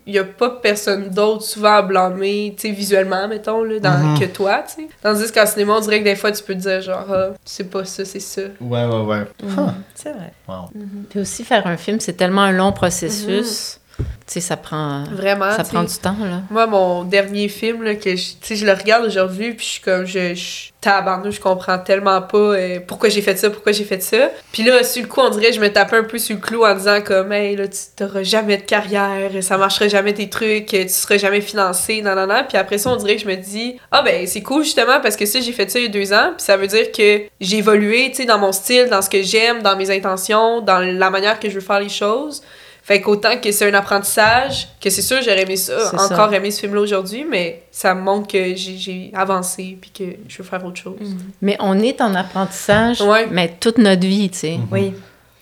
il 0.08 0.14
y 0.14 0.20
a 0.20 0.24
pas 0.24 0.50
personne 0.62 1.10
d'autre 1.10 1.44
souvent 1.44 1.76
à 1.78 1.82
blâmer, 1.82 2.54
tu 2.56 2.68
sais, 2.68 2.74
visuellement, 2.74 3.28
mettons, 3.28 3.64
là, 3.64 3.80
dans, 3.80 3.98
Mhm. 3.98 4.20
que 4.20 4.26
toi, 4.26 4.64
tu 4.68 4.84
sais. 4.84 4.90
Tandis 5.02 5.32
qu'en 5.32 5.46
cinéma, 5.48 5.74
on 5.78 5.80
dirait 5.80 6.00
que 6.00 6.04
des 6.04 6.16
fois, 6.16 6.32
tu 6.32 6.44
peux 6.44 6.54
te 6.54 6.60
dire, 6.60 6.82
genre, 6.82 7.06
ah, 7.12 7.28
c'est 7.44 7.70
pas 7.72 7.86
ça, 7.86 8.06
c'est 8.06 8.20
ça. 8.20 8.42
Ouais, 8.62 8.86
ouais, 8.86 9.02
ouais. 9.02 9.22
Huh. 9.44 9.72
C'est 9.96 10.12
vrai. 10.12 10.32
Wow. 10.48 10.70
Puis 11.10 11.20
aussi, 11.22 11.44
faire 11.44 11.66
un 11.66 11.78
film, 11.78 12.00
c'est 12.00 12.14
tellement 12.14 12.42
un 12.44 12.52
long 12.52 12.72
processus. 12.72 13.80
Tu 14.28 14.34
sais, 14.34 14.42
ça 14.42 14.58
prend, 14.58 15.04
Vraiment. 15.12 15.52
ça 15.52 15.64
prend 15.64 15.84
du 15.84 15.96
temps, 15.98 16.16
là. 16.20 16.42
Moi, 16.50 16.66
mon 16.66 17.04
dernier 17.04 17.48
film, 17.48 17.84
là, 17.84 17.94
que 17.94 18.16
je, 18.16 18.32
tu 18.32 18.38
sais, 18.42 18.56
je 18.56 18.66
le 18.66 18.74
regarde 18.74 19.06
aujourd'hui, 19.06 19.54
puis 19.54 19.66
je 19.66 19.72
suis 19.74 19.82
comme, 19.82 20.06
je, 20.06 20.34
je 20.34 20.72
tabarnouche, 20.86 21.36
je 21.36 21.42
comprends 21.42 21.80
tellement 21.80 22.22
pas 22.22 22.38
euh, 22.38 22.80
pourquoi 22.86 23.10
j'ai 23.10 23.22
fait 23.22 23.36
ça, 23.38 23.50
pourquoi 23.50 23.72
j'ai 23.72 23.84
fait 23.84 24.02
ça. 24.02 24.30
Puis 24.52 24.64
là, 24.64 24.84
sur 24.84 25.02
le 25.02 25.08
coup, 25.08 25.20
on 25.20 25.30
dirait, 25.30 25.52
je 25.52 25.60
me 25.60 25.72
tapais 25.72 25.98
un 25.98 26.04
peu 26.04 26.20
sur 26.20 26.36
le 26.36 26.42
clou 26.42 26.64
en 26.64 26.76
disant 26.76 27.02
comme, 27.02 27.32
hey, 27.32 27.56
là, 27.56 27.68
tu 27.68 27.78
t'auras 27.96 28.22
jamais 28.24 28.58
de 28.58 28.64
carrière, 28.64 29.32
ça 29.42 29.58
marchera 29.58 29.88
jamais 29.88 30.14
tes 30.14 30.30
trucs, 30.30 30.68
tu 30.68 30.90
seras 30.90 31.18
jamais 31.18 31.42
financé, 31.42 32.02
nan, 32.02 32.16
nan, 32.16 32.28
nan. 32.28 32.46
Puis 32.48 32.58
après 32.58 32.78
ça, 32.78 32.92
on 32.92 32.96
dirait 32.98 33.16
que 33.16 33.22
je 33.22 33.28
me 33.28 33.36
dis, 33.36 33.78
ah 33.92 34.04
ben, 34.04 34.28
c'est 34.28 34.42
cool 34.42 34.64
justement, 34.64 35.00
parce 35.02 35.16
que 35.16 35.26
ça, 35.26 35.40
j'ai 35.40 35.52
fait 35.52 35.70
ça 35.70 35.80
il 35.80 35.86
y 35.86 35.88
a 35.88 35.90
deux 35.90 36.14
ans, 36.14 36.34
puis 36.38 36.46
ça 36.46 36.56
veut 36.56 36.68
dire 36.68 36.92
que 36.92 37.24
j'ai 37.42 37.58
évolué, 37.58 38.10
tu 38.10 38.18
sais, 38.18 38.26
dans 38.26 38.38
mon 38.38 38.52
style, 38.52 38.88
dans 38.90 39.02
ce 39.02 39.10
que 39.10 39.24
j'aime, 39.24 39.64
dans 39.64 39.76
mes 39.76 39.90
intentions, 39.90 40.62
dans 40.62 40.80
la 40.80 41.10
manière 41.10 41.40
que 41.40 41.50
je 41.50 41.56
veux 41.56 41.62
faire 41.62 41.80
les 41.80 41.90
choses. 41.90 42.44
Fait 42.88 43.02
qu'autant 43.02 43.38
que 43.42 43.52
c'est 43.52 43.68
un 43.68 43.74
apprentissage, 43.74 44.68
que 44.80 44.92
c'est 44.92 45.02
sûr, 45.02 45.18
j'aurais 45.24 45.42
aimé 45.42 45.56
ça, 45.56 45.92
encore 45.96 46.32
aimé 46.36 46.52
ce 46.52 46.60
film-là 46.60 46.82
aujourd'hui, 46.82 47.26
mais 47.28 47.64
ça 47.72 47.96
me 47.96 48.02
montre 48.02 48.28
que 48.28 48.56
j'ai- 48.56 48.78
j'ai 48.78 49.12
avancé 49.16 49.76
puis 49.82 49.90
que 49.90 50.04
je 50.28 50.38
veux 50.38 50.44
faire 50.44 50.64
autre 50.64 50.80
chose. 50.80 51.16
Mais 51.42 51.58
on 51.60 51.80
est 51.80 52.00
en 52.00 52.14
apprentissage, 52.14 53.02
Ouais. 53.02 53.26
mais 53.32 53.56
toute 53.60 53.80
notre 53.80 54.06
vie, 54.06 54.30
tu 54.30 54.38
sais. 54.38 54.60
Oui. 54.72 54.94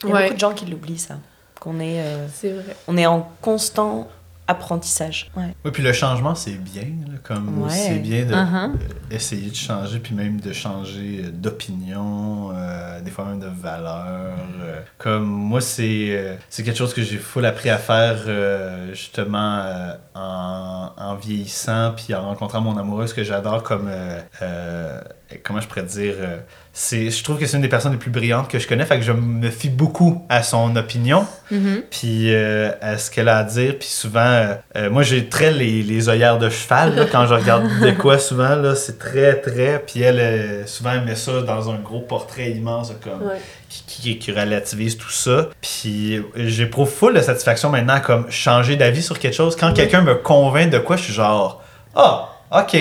Il 0.04 0.10
y 0.10 0.12
a 0.12 0.16
Ouais. 0.16 0.22
beaucoup 0.24 0.34
de 0.36 0.40
gens 0.40 0.54
qui 0.54 0.66
l'oublient 0.68 0.98
ça. 0.98 1.16
Qu'on 1.60 1.82
est, 1.82 2.00
euh, 2.00 2.28
C'est 2.34 2.50
vrai. 2.52 2.76
on 2.88 2.96
est 2.98 3.06
en 3.06 3.30
constant 3.42 4.08
apprentissage. 4.48 5.32
Ouais. 5.38 5.56
Oui, 5.64 5.72
puis 5.72 5.82
le 5.84 5.94
changement, 5.94 6.36
c'est 6.36 6.52
bien. 6.62 6.84
là, 6.84 7.18
comme 7.24 7.62
Ouais. 7.64 7.70
c'est 7.70 8.00
bien 8.00 8.26
de 8.26 8.34
Uh-huh. 8.34 8.72
euh, 8.72 8.76
essayer 9.12 9.50
de 9.50 9.56
changer, 9.56 10.00
puis 10.00 10.14
même 10.16 10.40
de 10.42 10.52
changer 10.54 11.22
euh, 11.26 11.32
d'opinion, 11.32 12.52
euh, 12.54 13.00
des 13.02 13.12
fois 13.12 13.26
même 13.26 13.40
de 13.40 13.48
valeur. 13.48 14.36
euh. 14.62 14.82
comme 14.98 15.26
moi, 15.26 15.62
c'est 15.62 16.08
euh, 16.10 16.36
c'est 16.50 16.64
quelque 16.64 16.78
chose 16.78 16.94
que 16.94 17.02
j'ai 17.04 17.18
full 17.18 17.46
appris 17.46 17.70
à 17.70 17.78
faire 17.78 18.18
euh, 18.28 18.90
justement 18.94 19.60
euh, 19.64 19.94
en, 20.16 20.92
en 20.98 21.16
vieillissant, 21.16 21.94
puis 21.96 22.14
en 22.14 22.24
rencontrant 22.24 22.62
mon 22.62 22.78
amoureuse 22.78 23.14
que 23.14 23.24
j'adore 23.24 23.64
comme. 23.64 23.88
euh, 23.90 24.20
euh, 24.42 25.02
comment 25.44 25.62
je 25.62 25.68
pourrais 25.68 25.84
dire 25.84 26.14
euh, 26.20 26.38
c'est 26.76 27.12
je 27.12 27.24
trouve 27.24 27.38
que 27.38 27.46
c'est 27.46 27.56
une 27.56 27.62
des 27.62 27.70
personnes 27.70 27.92
les 27.92 28.00
plus 28.00 28.10
brillantes 28.10 28.50
que 28.50 28.58
je 28.58 28.68
connais 28.68 28.84
fait 28.86 28.98
que 28.98 29.06
je 29.06 29.12
me 29.12 29.50
fie 29.52 29.70
beaucoup 29.70 30.26
à 30.28 30.42
son 30.42 30.76
opinion 30.76 31.26
Mhm. 31.52 31.84
puis 31.92 32.34
euh, 32.34 32.72
à 32.82 32.98
ce 32.98 33.12
qu'elle 33.12 33.30
a 33.30 33.38
à 33.38 33.44
dire. 33.44 33.76
Puis 33.78 33.88
souvent, 33.90 34.20
euh, 34.22 34.56
euh, 34.76 34.90
moi 34.90 35.04
j'ai 35.04 35.30
très 35.30 35.52
les, 35.52 35.84
les 35.84 36.10
œillères 36.10 36.40
de 36.40 36.50
cheval 36.50 36.96
là, 36.96 37.06
quand 37.12 37.28
je 37.28 37.36
regarde 37.36 37.66
de 37.80 37.92
quoi 37.92 38.18
souvent, 38.18 38.56
là, 38.56 38.74
c'est 38.76 38.98
très 38.98 39.40
très. 39.40 39.84
Puis 39.86 40.02
elle, 40.02 40.20
euh, 40.20 40.66
souvent 40.66 40.94
elle 40.94 41.04
met 41.06 41.16
ça 41.16 41.42
dans 41.44 41.70
un 41.70 41.78
gros 41.78 42.00
portrait 42.02 42.50
immense 42.50 42.92
comme 43.04 43.22
Ouais. 43.28 43.38
qui, 43.70 43.84
qui, 43.86 44.18
qui 44.18 44.32
relativise 44.32 44.98
tout 44.98 45.12
ça. 45.12 45.50
Puis 45.62 46.24
j'éprouve 46.36 46.90
full 46.90 47.14
de 47.14 47.22
satisfaction 47.22 47.70
maintenant 47.70 48.00
comme 48.00 48.32
changer 48.32 48.78
d'avis 48.78 49.04
sur 49.04 49.20
quelque 49.20 49.36
chose. 49.36 49.56
Quand 49.56 49.74
quelqu'un 49.74 50.02
me 50.02 50.16
convainc 50.16 50.72
de 50.72 50.80
quoi, 50.80 50.96
je 50.96 51.04
suis 51.04 51.14
genre 51.14 51.62
Ah, 51.96 52.30
ok. 52.52 52.76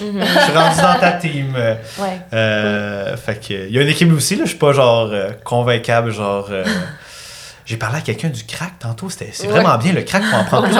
Je 0.00 0.42
suis 0.42 0.52
rendu 0.56 0.80
dans 0.80 1.00
ta 1.00 1.12
team. 1.12 1.54
Euh, 1.56 1.74
Ouais. 1.98 2.20
euh, 2.32 3.16
fait 3.16 3.40
que 3.46 3.54
il 3.68 3.74
y 3.74 3.78
a 3.78 3.82
une 3.82 3.88
équipe 3.88 4.12
aussi 4.12 4.36
là, 4.36 4.42
je 4.44 4.50
suis 4.50 4.58
pas 4.58 4.72
genre 4.72 5.08
euh, 5.12 5.30
convaincable 5.44 6.10
genre 6.12 6.48
euh, 6.50 6.64
j'ai 7.66 7.76
parlé 7.76 7.98
à 7.98 8.00
quelqu'un 8.00 8.28
du 8.28 8.44
crack 8.44 8.78
tantôt, 8.78 9.10
c'était 9.10 9.30
c'est 9.32 9.46
Ouais. 9.46 9.52
vraiment 9.60 9.76
bien 9.78 9.92
le 9.92 10.02
crack, 10.02 10.22
faut 10.24 10.36
en 10.36 10.44
prendre 10.44 10.68
plus. 10.68 10.76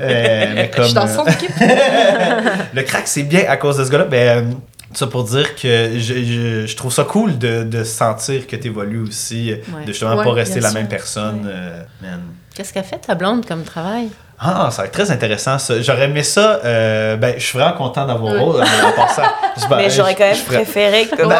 Euh, 0.00 0.46
mais 0.54 0.70
je 0.76 0.82
suis 0.82 0.94
dans 0.94 1.06
comme, 1.06 1.26
son 1.26 1.26
équipe. 1.26 1.50
le 2.74 2.82
crack 2.82 3.06
c'est 3.08 3.22
bien 3.24 3.44
à 3.48 3.56
cause 3.56 3.76
de 3.78 3.84
ce 3.84 3.90
gars-là, 3.90 4.04
ben 4.04 4.54
ça 4.94 5.06
pour 5.06 5.24
dire 5.24 5.54
que 5.56 5.92
je, 5.94 6.14
je, 6.22 6.66
je 6.66 6.76
trouve 6.76 6.92
ça 6.92 7.04
cool 7.04 7.38
de, 7.38 7.62
de 7.64 7.82
sentir 7.82 8.46
que 8.46 8.56
tu 8.56 8.66
évolues 8.66 9.00
aussi, 9.00 9.54
Ouais. 9.74 9.82
de 9.84 9.86
justement 9.92 10.16
Ouais, 10.16 10.24
pas 10.24 10.32
rester 10.32 10.60
la 10.60 10.68
sûr. 10.68 10.78
même 10.78 10.88
personne. 10.88 11.46
euh, 11.46 11.82
man. 12.02 12.20
Qu'est-ce 12.54 12.74
qu'a 12.74 12.82
fait 12.82 12.98
ta 12.98 13.14
blonde 13.14 13.46
comme 13.46 13.62
travail? 13.64 14.10
Ah, 14.44 14.68
ça 14.72 14.82
va 14.82 14.86
être 14.86 14.92
très 14.92 15.10
intéressant 15.10 15.58
ça. 15.58 15.80
J'aurais 15.80 16.04
aimé 16.06 16.22
ça. 16.24 16.58
euh, 16.64 17.16
ben, 17.16 17.34
je 17.38 17.44
suis 17.44 17.56
vraiment 17.58 17.74
content 17.76 18.04
d'avoir 18.06 18.32
Ouais. 18.34 18.40
rôle. 18.40 18.60
mais 18.60 18.86
en 18.86 18.92
passant, 18.92 19.22
je- 19.56 19.66
ben, 19.68 19.76
Mais 19.76 19.90
j'aurais 19.90 20.14
quand 20.16 20.24
même 20.24 20.44
préféré 20.44 21.06
que. 21.16 21.22
Ouais. 21.22 21.34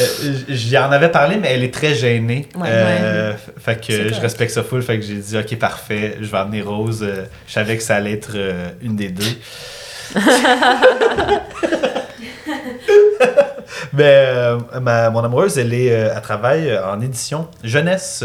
Euh, 0.00 0.32
J'y 0.48 0.78
en 0.78 0.90
avais 0.92 1.08
parlé, 1.10 1.36
mais 1.36 1.48
elle 1.52 1.64
est 1.64 1.74
très 1.74 1.94
gênée. 1.94 2.48
Ouais. 2.54 2.68
Euh, 2.70 3.32
Fait 3.58 3.76
que 3.84 3.92
je 3.92 3.98
correct. 4.04 4.18
respecte 4.22 4.50
ça 4.52 4.62
full. 4.62 4.82
Fait 4.82 4.98
que 4.98 5.04
j'ai 5.04 5.14
dit, 5.14 5.36
OK, 5.36 5.56
parfait, 5.58 6.16
je 6.20 6.26
vais 6.26 6.38
amener 6.38 6.62
Rose. 6.62 7.04
Je 7.46 7.52
savais 7.52 7.76
que 7.76 7.82
ça 7.82 7.96
allait 7.96 8.12
être 8.12 8.30
une 8.82 8.94
des 8.96 9.08
deux. 9.08 9.24
Mais 13.92 14.04
euh, 14.04 14.58
ma- 14.80 15.10
mon 15.10 15.20
amoureuse, 15.24 15.58
elle 15.58 15.72
est, 15.74 15.92
euh, 15.92 16.12
elle 16.14 16.22
travaille 16.22 16.68
euh, 16.68 16.92
en 16.92 17.00
édition 17.00 17.48
jeunesse 17.64 18.24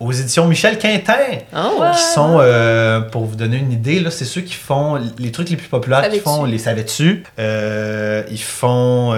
aux 0.00 0.12
éditions 0.12 0.46
Michel 0.46 0.78
Quintin. 0.78 1.14
Oh! 1.54 1.80
Ouais. 1.80 1.90
Qui 1.92 2.02
sont, 2.02 2.40
pour 3.12 3.24
vous 3.24 3.36
donner 3.36 3.56
une 3.58 3.72
idée, 3.72 4.00
là, 4.00 4.10
c'est 4.10 4.24
ceux 4.24 4.40
qui 4.40 4.54
font 4.54 5.00
les 5.18 5.32
trucs 5.32 5.50
les 5.50 5.56
plus 5.56 5.68
populaires, 5.68 6.08
qui 6.08 6.20
font 6.20 6.44
les 6.44 6.58
savais-tu? 6.58 7.24
Ils 7.38 8.42
font 8.42 9.14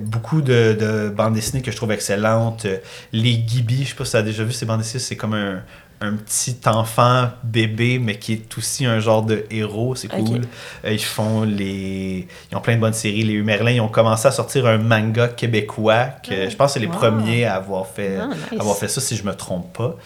beaucoup 0.00 0.40
de, 0.42 0.76
de 0.78 1.08
bandes 1.08 1.34
dessinées 1.34 1.62
que 1.62 1.70
je 1.70 1.76
trouve 1.76 1.92
excellentes. 1.92 2.66
Les 3.12 3.42
Gibi, 3.46 3.84
je 3.84 3.90
sais 3.90 3.94
pas 3.94 4.04
si 4.04 4.12
tu 4.12 4.16
as 4.16 4.22
déjà 4.22 4.44
vu 4.44 4.52
ces 4.52 4.66
bandes 4.66 4.80
dessinées, 4.80 5.02
c'est 5.02 5.16
comme 5.16 5.34
un, 5.34 5.62
un 6.00 6.12
petit 6.14 6.56
enfant 6.66 7.30
bébé, 7.42 7.98
mais 7.98 8.18
qui 8.18 8.34
est 8.34 8.58
aussi 8.58 8.84
un 8.84 9.00
genre 9.00 9.22
de 9.22 9.46
héros. 9.50 9.94
C'est 9.94 10.08
cool. 10.08 10.42
Euh, 10.84 10.92
ils 10.92 10.98
font 11.02 11.42
les. 11.42 12.28
Ils 12.50 12.56
ont 12.56 12.60
plein 12.60 12.76
de 12.76 12.80
bonnes 12.80 12.92
séries. 12.92 13.22
Les 13.22 13.40
Merlin, 13.42 13.70
ils 13.72 13.80
ont 13.80 13.88
commencé 13.88 14.28
à 14.28 14.30
sortir 14.30 14.66
un 14.66 14.78
manga 14.78 15.28
québécois 15.28 16.08
que 16.22 16.50
je 16.50 16.56
pense 16.56 16.74
que 16.74 16.74
c'est 16.74 16.80
les 16.80 16.86
Wow. 16.86 16.92
premiers 16.92 17.44
à 17.46 17.54
avoir 17.56 17.86
fait, 17.86 18.16
Ah, 18.20 18.26
nice. 18.28 18.60
avoir 18.60 18.76
fait 18.76 18.88
ça, 18.88 19.00
si 19.00 19.16
je 19.16 19.24
me 19.24 19.34
trompe 19.34 19.76
pas. 19.76 19.96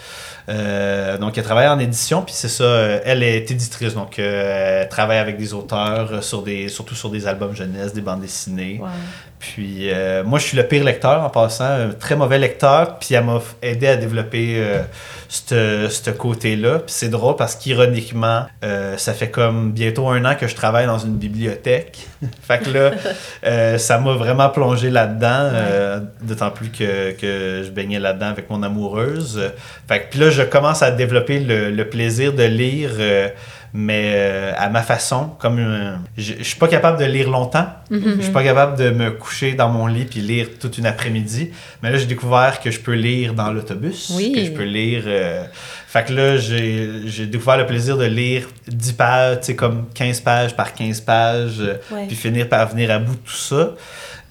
Euh, 0.49 1.19
donc, 1.19 1.37
elle 1.39 1.45
travaille 1.45 1.69
en 1.69 1.79
édition, 1.79 2.23
puis 2.23 2.35
c'est 2.35 2.49
ça. 2.49 2.65
euh, 2.65 3.01
elle 3.05 3.23
est 3.23 3.51
éditrice, 3.51 3.95
donc 3.95 4.19
euh, 4.19 4.83
elle 4.83 4.89
travaille 4.89 5.19
avec 5.19 5.37
des 5.39 5.53
auteurs, 5.55 6.23
sur 6.25 6.43
des, 6.43 6.69
surtout 6.69 6.95
sur 6.95 7.11
des 7.11 7.27
albums 7.27 7.55
jeunesse, 7.55 7.93
des 7.93 8.01
bandes 8.01 8.21
dessinées. 8.21 8.79
Wow. 8.81 8.89
Puis 9.41 9.89
euh, 9.91 10.23
moi, 10.23 10.39
je 10.39 10.45
suis 10.45 10.57
le 10.57 10.65
pire 10.65 10.85
lecteur 10.85 11.25
en 11.25 11.31
passant, 11.31 11.65
un 11.65 11.89
très 11.99 12.15
mauvais 12.15 12.39
lecteur. 12.39 12.99
Puis 12.99 13.15
elle 13.15 13.25
m'a 13.25 13.41
aidé 13.63 13.87
à 13.89 13.97
développer 13.97 14.57
euh, 14.59 15.89
ce 15.89 16.11
côté-là. 16.11 16.81
Puis 16.81 16.95
c'est 16.95 17.09
drôle 17.09 17.37
parce 17.37 17.57
qu'ironiquement, 17.57 18.45
euh, 18.63 18.97
ça 18.99 19.15
fait 19.15 19.31
comme 19.31 19.73
bientôt 19.73 20.09
un 20.09 20.25
an 20.27 20.35
que 20.39 20.47
je 20.47 20.55
travaille 20.55 20.87
dans 20.87 20.99
une 20.99 21.17
bibliothèque. 21.17 22.07
fait 22.43 22.59
que 22.59 22.71
là, 22.71 22.91
euh, 23.47 23.79
ça 23.79 23.99
m'a 23.99 24.13
vraiment 24.13 24.51
plongé 24.51 24.91
là-dedans. 24.91 25.49
euh, 25.55 26.01
D'autant 26.21 26.51
plus 26.51 26.69
que, 26.69 27.13
que 27.13 27.63
je 27.65 27.71
baignais 27.71 27.99
là-dedans 27.99 28.27
avec 28.29 28.51
mon 28.51 28.63
amoureuse. 28.63 29.41
Fait 29.89 30.01
que 30.01 30.11
puis 30.11 30.21
là, 30.21 30.29
je 30.31 30.43
commence 30.43 30.83
à 30.83 30.91
développer 30.91 31.41
le, 31.41 31.71
le 31.71 31.89
plaisir 31.89 32.35
de 32.35 32.45
lire. 32.45 32.91
Mais 33.73 34.13
euh, 34.15 34.53
à 34.57 34.69
ma 34.69 34.83
façon, 34.83 35.31
comme 35.39 35.59
euh, 35.59 35.95
je 36.17 36.35
je 36.39 36.43
suis 36.43 36.59
pas 36.59 36.69
capable 36.69 36.99
de 36.99 37.05
lire 37.05 37.31
longtemps, 37.31 37.67
je 37.91 38.21
suis 38.23 38.33
pas 38.33 38.43
capable 38.43 38.77
de 38.77 38.91
me 38.91 39.11
coucher 39.11 39.53
dans 39.55 39.69
mon 39.69 39.87
lit 39.87 40.05
puis 40.05 40.21
lire 40.21 40.49
toute 40.61 40.79
une 40.79 40.87
après-midi. 40.87 41.51
Mais 41.83 41.91
là, 41.91 41.99
j'ai 41.99 42.07
découvert 42.07 42.61
que 42.61 42.71
je 42.71 42.81
peux 42.81 42.95
lire 42.95 43.35
dans 43.35 43.53
l'autobus, 43.53 44.11
Oui. 44.17 44.33
que 44.33 44.45
je 44.45 44.51
peux 44.51 44.65
lire. 44.65 45.05
euh, 45.07 45.45
Fait 45.87 46.05
que 46.05 46.13
là, 46.13 46.37
j'ai 46.37 47.27
découvert 47.27 47.57
le 47.59 47.67
plaisir 47.67 47.97
de 47.97 48.05
lire 48.05 48.49
10 48.69 48.93
pages, 48.93 49.41
tu 49.41 49.47
sais, 49.47 49.57
comme 49.57 49.87
15 49.95 50.21
pages 50.21 50.55
par 50.57 50.73
15 50.75 51.01
pages, 51.01 51.61
Ouais. 51.91 52.07
puis 52.07 52.17
finir 52.17 52.49
par 52.49 52.69
venir 52.69 52.91
à 52.91 52.99
bout 52.99 53.13
de 53.15 53.19
tout 53.19 53.33
ça. 53.33 53.71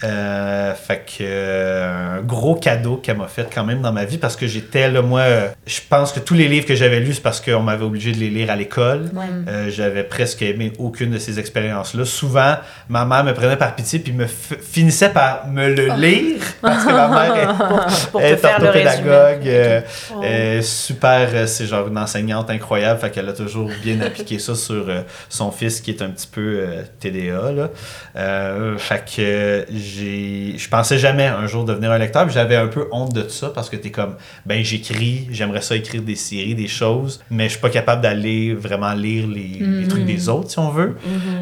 Euh, 0.01 0.73
fait 0.75 0.99
que 1.05 1.23
euh, 1.23 2.19
un 2.19 2.21
gros 2.21 2.55
cadeau 2.55 2.95
qu'elle 2.95 3.17
m'a 3.17 3.27
fait 3.27 3.49
quand 3.53 3.65
même 3.65 3.81
dans 3.81 3.91
ma 3.91 4.05
vie 4.05 4.17
parce 4.17 4.37
que 4.37 4.47
j'étais 4.47 4.89
là 4.89 5.01
moi 5.01 5.19
euh, 5.21 5.49
je 5.67 5.79
pense 5.89 6.13
que 6.13 6.21
tous 6.21 6.35
les 6.35 6.47
livres 6.47 6.65
que 6.65 6.73
j'avais 6.73 7.01
lus 7.01 7.15
c'est 7.15 7.21
parce 7.21 7.41
qu'on 7.41 7.59
m'avait 7.59 7.83
obligé 7.83 8.13
de 8.13 8.17
les 8.17 8.29
lire 8.29 8.49
à 8.49 8.55
l'école 8.55 9.09
Ouais. 9.13 9.25
euh, 9.49 9.69
j'avais 9.69 10.03
presque 10.05 10.41
aimé 10.41 10.71
aucune 10.79 11.11
de 11.11 11.17
ces 11.17 11.37
expériences-là. 11.37 12.05
Souvent, 12.05 12.55
ma 12.87 13.03
mère 13.03 13.25
me 13.25 13.33
prenait 13.33 13.57
par 13.57 13.75
pitié 13.75 13.99
puis 13.99 14.13
me 14.13 14.23
f- 14.23 14.57
finissait 14.61 15.09
par 15.09 15.47
me 15.47 15.67
le 15.67 15.87
lire 15.97 16.39
parce 16.61 16.85
que 16.85 16.91
ma 16.93 17.07
mère 17.09 17.35
est, 17.35 18.11
Pour 18.11 18.21
est 18.21 18.37
faire 18.37 18.59
le 18.61 18.67
euh, 18.69 19.81
Oh. 20.15 20.21
euh, 20.23 20.61
super, 20.61 21.27
c'est 21.47 21.65
genre 21.65 21.87
une 21.89 21.97
enseignante 21.97 22.49
incroyable, 22.49 22.99
fait 23.01 23.09
qu'elle 23.09 23.27
a 23.27 23.33
toujours 23.33 23.69
bien 23.83 23.99
appliqué 24.01 24.39
ça 24.39 24.55
sur 24.55 24.87
euh, 24.87 25.01
son 25.27 25.51
fils 25.51 25.81
qui 25.81 25.91
est 25.91 26.01
un 26.01 26.09
petit 26.09 26.27
peu 26.27 26.59
euh, 26.61 26.83
TDA. 27.01 27.51
Là. 27.51 27.69
Euh, 28.15 28.77
fait 28.77 29.03
que 29.05 29.19
euh, 29.19 29.63
j'ai, 29.89 30.57
je 30.57 30.69
pensais 30.69 30.97
jamais 30.97 31.25
un 31.27 31.47
jour 31.47 31.65
devenir 31.65 31.91
un 31.91 31.97
lecteur, 31.97 32.25
puis 32.25 32.33
j'avais 32.33 32.55
un 32.55 32.67
peu 32.67 32.87
honte 32.91 33.13
de 33.13 33.27
ça 33.27 33.49
parce 33.49 33.69
que 33.69 33.75
t'es 33.75 33.91
comme, 33.91 34.15
ben 34.45 34.63
j'écris, 34.63 35.27
j'aimerais 35.31 35.61
ça 35.61 35.75
écrire 35.75 36.01
des 36.01 36.15
séries, 36.15 36.55
des 36.55 36.67
choses, 36.67 37.21
mais 37.29 37.45
je 37.45 37.51
suis 37.51 37.59
pas 37.59 37.69
capable 37.69 38.01
d'aller 38.01 38.53
vraiment 38.53 38.93
lire 38.93 39.27
les, 39.27 39.59
les 39.81 39.87
trucs 39.87 40.05
des 40.05 40.29
autres 40.29 40.51
si 40.51 40.59
on 40.59 40.69
veut. 40.69 40.95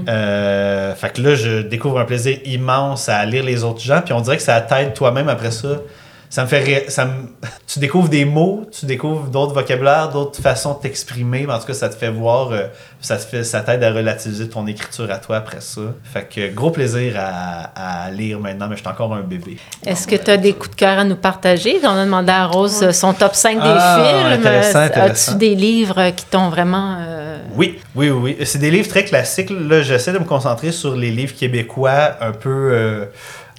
Euh, 0.08 0.96
fait 0.96 1.14
que 1.14 1.22
là, 1.22 1.36
je 1.36 1.62
découvre 1.62 2.00
un 2.00 2.06
plaisir 2.06 2.38
immense 2.46 3.10
à 3.10 3.26
lire 3.26 3.44
les 3.44 3.64
autres 3.64 3.82
gens, 3.82 4.02
puis 4.04 4.14
on 4.14 4.22
dirait 4.22 4.38
que 4.38 4.44
ça 4.44 4.60
t'aide 4.62 4.94
toi-même 4.94 5.30
après 5.30 5.52
ça. 5.52 5.82
Ça 6.30 6.44
me 6.44 6.48
fait 6.48 6.60
ré- 6.60 6.86
ça 6.90 7.06
me- 7.06 7.12
Tu 7.68 7.80
découvres 7.80 8.10
des 8.10 8.26
mots, 8.26 8.66
tu 8.78 8.86
découvres 8.86 9.28
d'autres 9.30 9.54
vocabulaires, 9.54 10.10
d'autres 10.10 10.42
façons 10.42 10.74
de 10.74 10.80
t'exprimer, 10.80 11.46
en 11.50 11.58
tout 11.60 11.66
cas, 11.68 11.74
ça 11.74 11.90
te 11.90 11.96
fait 11.96 12.10
voir, 12.10 12.52
euh, 12.52 12.64
ça 13.02 13.18
te 13.18 13.24
fait, 13.24 13.44
ça 13.44 13.62
t'aide 13.62 13.84
à 13.84 13.92
relativiser 13.92 14.50
ton 14.50 14.66
écriture 14.68 15.10
à 15.12 15.18
toi 15.18 15.38
après 15.38 15.62
ça. 15.62 15.82
Fait 16.04 16.24
que 16.34 16.54
gros 16.54 16.72
plaisir 16.72 17.14
à, 17.18 18.06
à 18.06 18.12
lire 18.12 18.40
maintenant, 18.40 18.68
mais 18.68 18.76
je 18.76 18.82
suis 18.82 18.90
encore 18.90 19.14
un 19.14 19.22
bébé. 19.22 19.58
Est-ce 19.86 20.08
que 20.08 20.16
tu 20.16 20.30
as 20.32 20.38
des 20.38 20.54
coups 20.54 20.72
de 20.72 20.76
cœur 20.76 21.00
à 21.00 21.04
nous 21.04 21.16
partager? 21.16 21.78
On 21.84 21.88
a 21.90 22.04
demandé 22.06 22.32
à 22.32 22.46
Rose 22.48 22.82
euh, 22.84 22.92
son 22.92 23.14
top 23.14 23.34
5 23.36 23.56
des 23.56 23.60
Ah, 23.64 23.98
films. 24.30 24.40
intéressant, 24.40 24.80
Euh, 24.80 24.86
intéressant. 24.86 25.32
As-tu 25.34 25.38
des 25.40 25.56
livres 25.56 26.10
qui 26.12 26.26
t'ont 26.26 26.50
vraiment. 26.50 26.98
euh, 27.00 27.38
Oui, 27.56 27.80
oui, 27.96 28.10
oui. 28.10 28.36
oui. 28.40 28.46
C'est 28.46 28.60
des 28.60 28.72
livres 28.72 28.88
très 28.90 29.06
classiques. 29.06 29.50
Là, 29.50 29.82
j'essaie 29.82 30.12
de 30.14 30.20
me 30.20 30.26
concentrer 30.26 30.72
sur 30.72 30.96
les 30.96 31.12
livres 31.12 31.36
québécois 31.36 32.18
un 32.22 32.32
peu 32.32 32.50
euh, 32.74 33.06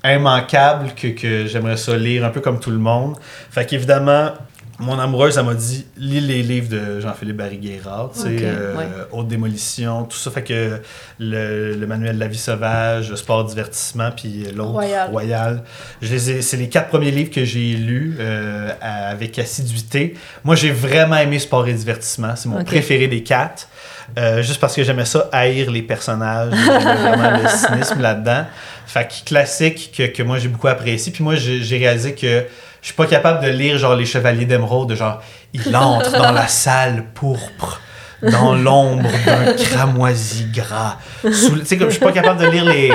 immanquables 0.05 0.93
que, 0.95 1.09
que 1.09 1.47
j'aimerais 1.47 1.77
ça 1.77 1.97
lire, 1.97 2.25
un 2.25 2.31
peu 2.31 2.41
comme 2.41 2.61
tout 2.61 2.71
le 2.71 2.79
monde. 2.79 3.17
Fait 3.51 3.67
qu'évidemment, 3.67 4.33
mon 4.81 4.99
amoureuse, 4.99 5.37
elle 5.39 5.45
m'a 5.45 5.55
dit 5.55 5.87
lis 5.97 6.21
les 6.21 6.43
livres 6.43 6.69
de 6.69 7.01
Jean-Philippe 7.01 7.37
Barry-Guérard, 7.37 8.11
tu 8.15 8.21
sais, 8.21 8.29
Ok, 8.37 8.43
euh, 8.43 8.77
ouais. 8.77 8.85
Haute 9.11 9.27
démolition, 9.29 10.05
tout 10.05 10.17
ça. 10.17 10.31
Fait 10.31 10.43
que 10.43 10.81
le, 11.19 11.75
le 11.75 11.87
manuel 11.87 12.15
de 12.15 12.21
la 12.21 12.29
vie 12.29 12.39
sauvage, 12.39 13.13
sport 13.17 13.45
divertissement, 13.45 14.11
puis 14.15 14.45
l'autre 14.55 14.71
Royal. 14.71 15.11
Royal. 15.11 15.63
Je 16.01 16.13
les 16.13 16.31
ai- 16.31 16.43
c'est 16.43 16.57
les 16.57 16.69
quatre 16.69 16.89
premiers 16.91 17.11
livres 17.11 17.31
que 17.33 17.45
j'ai 17.45 17.73
lus 17.75 18.17
euh, 18.21 18.71
avec 18.81 19.39
assiduité. 19.39 20.15
Moi, 20.45 20.55
j'ai 20.55 20.71
vraiment 20.71 21.17
aimé 21.17 21.39
sport 21.41 21.67
et 21.67 21.73
divertissement. 21.75 22.37
C'est 22.37 22.49
mon 22.49 22.63
préféré 22.63 23.09
des 23.09 23.23
quatre. 23.25 23.69
Euh, 24.17 24.43
juste 24.43 24.61
parce 24.61 24.75
que 24.75 24.85
j'aimais 24.85 25.05
ça, 25.05 25.29
haïr 25.33 25.71
les 25.71 25.83
personnages. 25.83 26.53
Vraiment 26.53 27.31
le 27.43 27.49
cynisme 27.69 28.01
là-dedans. 28.01 28.47
Fait 28.87 29.07
que 29.07 29.29
classique 29.29 29.93
que, 29.95 30.05
que 30.05 30.23
moi 30.23 30.39
j'ai 30.39 30.49
beaucoup 30.49 30.69
apprécié. 30.69 31.13
Puis 31.13 31.23
moi, 31.25 31.35
j'ai 31.35 31.63
j'ai 31.63 31.77
réalisé 31.79 32.15
que 32.15 32.45
je 32.81 32.87
suis 32.87 32.95
pas 32.95 33.07
capable 33.07 33.45
de 33.45 33.51
lire 33.51 33.79
genre 33.79 33.97
les 33.97 34.07
Chevaliers 34.07 34.47
d'Émeraude, 34.47 34.89
de 34.91 34.95
genre 34.95 35.21
il 35.53 35.75
entre 35.77 36.13
dans 36.13 36.33
la 36.33 36.47
salle 36.49 37.05
pourpre. 37.15 37.81
Dans 38.21 38.53
l'ombre 38.57 39.09
d'un 39.25 39.53
cramoisi 39.53 40.47
gras. 40.53 40.97
Tu 41.23 41.31
sais, 41.65 41.77
comme 41.79 41.87
je 41.87 41.93
suis 41.95 42.05
pas 42.05 42.11
capable 42.11 42.41
de 42.41 42.49
lire 42.49 42.65
les, 42.65 42.93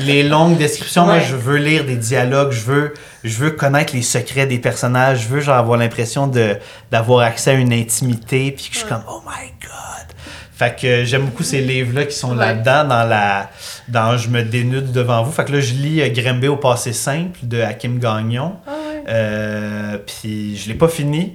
les 0.00 0.22
longues 0.22 0.58
descriptions. 0.58 1.06
Moi, 1.06 1.20
je 1.20 1.34
veux 1.34 1.56
lire 1.56 1.84
des 1.86 1.96
dialogues. 1.96 2.52
Je 2.52 2.60
veux, 2.60 2.94
je 3.24 3.38
veux 3.38 3.52
connaître 3.52 3.94
les 3.94 4.02
secrets 4.02 4.44
des 4.44 4.58
personnages. 4.58 5.22
Je 5.22 5.28
veux 5.28 5.40
genre 5.40 5.56
avoir 5.56 5.78
l'impression 5.78 6.26
de 6.26 6.58
d'avoir 6.90 7.20
accès 7.20 7.52
à 7.52 7.54
une 7.54 7.72
intimité. 7.72 8.52
Puis 8.52 8.66
que 8.68 8.74
je 8.74 8.80
suis 8.80 8.86
comme, 8.86 9.02
oh 9.08 9.22
my 9.26 9.48
god. 9.62 10.06
Fait 10.54 10.78
que 10.78 11.04
j'aime 11.06 11.24
beaucoup 11.24 11.42
ces 11.42 11.62
livres-là 11.62 12.04
qui 12.04 12.14
sont 12.14 12.36
Ouais. 12.36 12.44
là-dedans, 12.44 12.84
dans 12.84 13.04
la 13.08 13.48
dans 13.88 14.18
Je 14.18 14.28
me 14.28 14.42
dénude 14.42 14.92
devant 14.92 15.22
vous. 15.22 15.32
Fait 15.32 15.46
que 15.46 15.52
là, 15.52 15.60
je 15.60 15.72
lis 15.72 16.02
euh, 16.02 16.10
Grimby 16.10 16.48
au 16.48 16.58
passé 16.58 16.92
simple 16.92 17.38
de 17.44 17.62
Hakim 17.62 17.98
Gagnon. 17.98 18.56
Ah. 18.66 18.72
Euh, 19.08 19.98
puis 20.04 20.56
je 20.56 20.68
l'ai 20.68 20.74
pas 20.74 20.88
fini. 20.88 21.34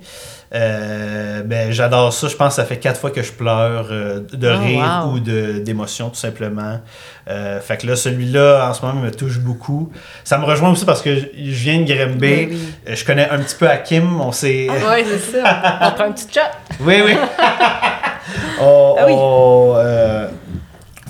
Euh, 0.54 1.44
ben, 1.44 1.72
j'adore 1.72 2.12
ça. 2.12 2.28
Je 2.28 2.36
pense 2.36 2.50
que 2.50 2.62
ça 2.62 2.66
fait 2.66 2.76
quatre 2.78 3.00
fois 3.00 3.12
que 3.12 3.22
je 3.22 3.32
pleure 3.32 3.88
euh, 3.92 4.20
de 4.34 4.50
Oh, 4.50 4.60
rire 4.60 5.04
wow. 5.06 5.14
ou 5.14 5.20
de, 5.22 5.60
d'émotion, 5.60 6.10
tout 6.10 6.18
simplement. 6.18 6.82
Euh, 7.30 7.62
fait 7.62 7.78
que 7.78 7.88
là, 7.88 7.96
celui-là, 7.96 8.68
en 8.70 8.74
ce 8.74 8.86
moment, 8.86 9.00
me 9.00 9.12
touche 9.12 9.40
beaucoup. 9.40 9.92
Ça 10.26 10.38
me 10.38 10.44
rejoint 10.44 10.70
aussi 10.72 10.84
parce 10.84 11.02
que 11.02 11.16
je 11.16 11.24
viens 11.64 11.80
de 11.80 11.86
Grimby. 11.86 12.50
Oui. 12.52 12.60
Je 12.86 13.06
connais 13.06 13.30
un 13.30 13.40
petit 13.40 13.56
peu 13.56 13.70
Hakim. 13.70 14.20
On 14.20 14.34
s'est... 14.34 14.68
Ouais, 14.70 15.06
c'est 15.10 15.38
ça. 15.42 15.80
On 15.84 15.92
prend 15.92 16.04
un 16.06 16.12
petit 16.12 16.28
chat. 16.30 16.52
Oui, 16.82 16.96
oui. 17.06 17.14
on, 18.60 18.96
Ah 19.00 19.06
oui. 19.08 19.14
on, 19.16 19.76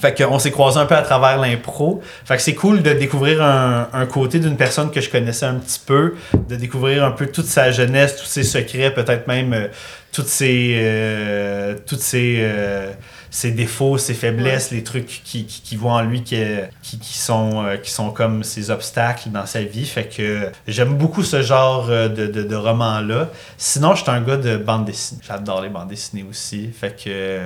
fait 0.01 0.21
qu'on 0.23 0.39
s'est 0.39 0.51
croisés 0.51 0.79
un 0.79 0.85
peu 0.85 0.95
à 0.95 1.03
travers 1.03 1.37
l'impro. 1.37 2.01
Fait 2.25 2.35
que 2.35 2.41
c'est 2.41 2.55
cool 2.55 2.81
de 2.81 2.91
découvrir 2.93 3.41
un, 3.43 3.87
un 3.93 4.05
côté 4.07 4.39
d'une 4.39 4.57
personne 4.57 4.89
que 4.91 4.99
je 4.99 5.09
connaissais 5.09 5.45
un 5.45 5.55
petit 5.55 5.79
peu, 5.85 6.15
de 6.49 6.55
découvrir 6.55 7.05
un 7.05 7.11
peu 7.11 7.27
toute 7.27 7.45
sa 7.45 7.71
jeunesse, 7.71 8.17
tous 8.17 8.25
ses 8.25 8.43
secrets, 8.43 8.93
peut-être 8.93 9.27
même 9.27 9.53
euh, 9.53 9.67
toutes 10.11 10.27
ses, 10.27 10.73
euh, 10.75 11.75
toutes 11.85 12.01
ses, 12.01 12.37
euh, 12.39 12.91
ses 13.29 13.51
défauts, 13.51 13.97
ses 13.97 14.13
faiblesses, 14.13 14.71
les 14.71 14.83
trucs 14.83 15.05
qui, 15.23 15.45
qui, 15.45 15.61
qui 15.61 15.75
vont 15.77 15.91
en 15.91 16.01
lui 16.01 16.23
qui, 16.23 16.43
qui, 16.81 16.99
qui 16.99 17.17
sont, 17.17 17.63
euh, 17.63 17.77
qui 17.77 17.91
sont 17.91 18.09
comme 18.09 18.43
ses 18.43 18.71
obstacles 18.71 19.29
dans 19.29 19.45
sa 19.45 19.61
vie. 19.61 19.85
Fait 19.85 20.05
que 20.05 20.49
j'aime 20.67 20.95
beaucoup 20.95 21.23
ce 21.23 21.41
genre 21.41 21.87
euh, 21.89 22.09
de, 22.09 22.27
de, 22.27 22.43
de 22.43 22.55
roman-là. 22.55 23.29
Sinon, 23.57 23.95
je 23.95 24.01
suis 24.01 24.11
un 24.11 24.21
gars 24.21 24.37
de 24.37 24.57
bande 24.57 24.85
dessinée. 24.85 25.21
J'adore 25.25 25.61
les 25.61 25.69
bandes 25.69 25.87
dessinées 25.87 26.25
aussi. 26.29 26.69
Fait 26.77 26.95
que 27.01 27.39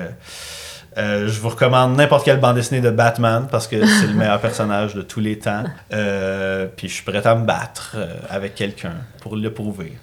euh, 0.98 1.28
je 1.28 1.40
vous 1.42 1.50
recommande 1.50 1.98
n'importe 1.98 2.24
quelle 2.24 2.40
bande 2.40 2.56
dessinée 2.56 2.80
de 2.80 2.90
Batman 2.90 3.48
parce 3.52 3.68
que 3.68 3.86
c'est 3.86 4.08
le 4.08 4.14
meilleur 4.14 4.40
personnage 4.40 4.94
de 4.94 5.02
tous 5.02 5.20
les 5.20 5.38
temps. 5.38 5.64
Euh, 5.94 6.68
puis 6.76 6.88
je 6.88 6.94
suis 6.94 7.04
prêt 7.04 7.26
à 7.26 7.36
me 7.36 7.46
battre 7.46 7.96
euh, 7.96 8.16
avec 8.30 8.56
quelqu'un 8.56 8.94
pour 9.20 9.36
le 9.36 9.52
prouver. 9.52 9.98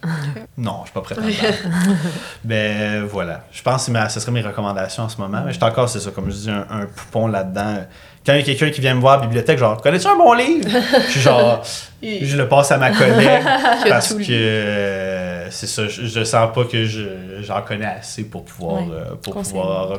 Non, 0.58 0.80
je 0.80 0.90
suis 0.90 0.92
pas 0.92 1.00
prêt 1.00 1.16
à 1.18 1.20
me 1.22 1.30
battre. 1.30 1.58
Ben 2.44 3.04
voilà. 3.04 3.44
Je 3.52 3.62
pense 3.62 3.86
que 3.86 4.08
ce 4.10 4.20
serait 4.20 4.32
mes 4.32 4.42
recommandations 4.42 5.04
en 5.04 5.08
ce 5.08 5.18
moment. 5.18 5.42
Mais 5.46 5.52
je 5.52 5.56
suis 5.56 5.64
encore, 5.64 5.88
c'est 5.88 6.00
ça, 6.00 6.10
comme 6.10 6.30
je 6.30 6.36
dis, 6.36 6.50
un, 6.50 6.66
un 6.70 6.86
poupon 6.86 7.26
là-dedans. 7.26 7.86
Quand 8.24 8.34
il 8.34 8.38
y 8.38 8.42
a 8.42 8.44
quelqu'un 8.44 8.70
qui 8.70 8.80
vient 8.80 8.94
me 8.94 9.00
voir 9.00 9.14
à 9.14 9.16
la 9.16 9.22
bibliothèque, 9.22 9.58
genre, 9.58 9.80
connais-tu 9.80 10.06
un 10.06 10.16
bon 10.16 10.32
livre? 10.34 10.68
Je 11.06 11.10
suis 11.10 11.20
genre, 11.20 11.62
je 12.02 12.36
le 12.36 12.48
passe 12.48 12.70
à 12.70 12.76
ma 12.78 12.90
collègue 12.90 13.42
parce 13.88 14.14
que 14.14 15.31
c'est 15.52 15.66
ça, 15.68 15.86
je, 15.86 16.02
je 16.06 16.24
sens 16.24 16.50
pas 16.54 16.64
que 16.64 16.84
je- 16.84 17.40
j'en 17.42 17.62
connais 17.62 17.84
assez 17.86 18.24
pour 18.24 18.44
pouvoir, 18.44 18.82
Ouais, 18.82 18.88
euh, 18.92 19.14
pour 19.22 19.34
pouvoir 19.34 19.92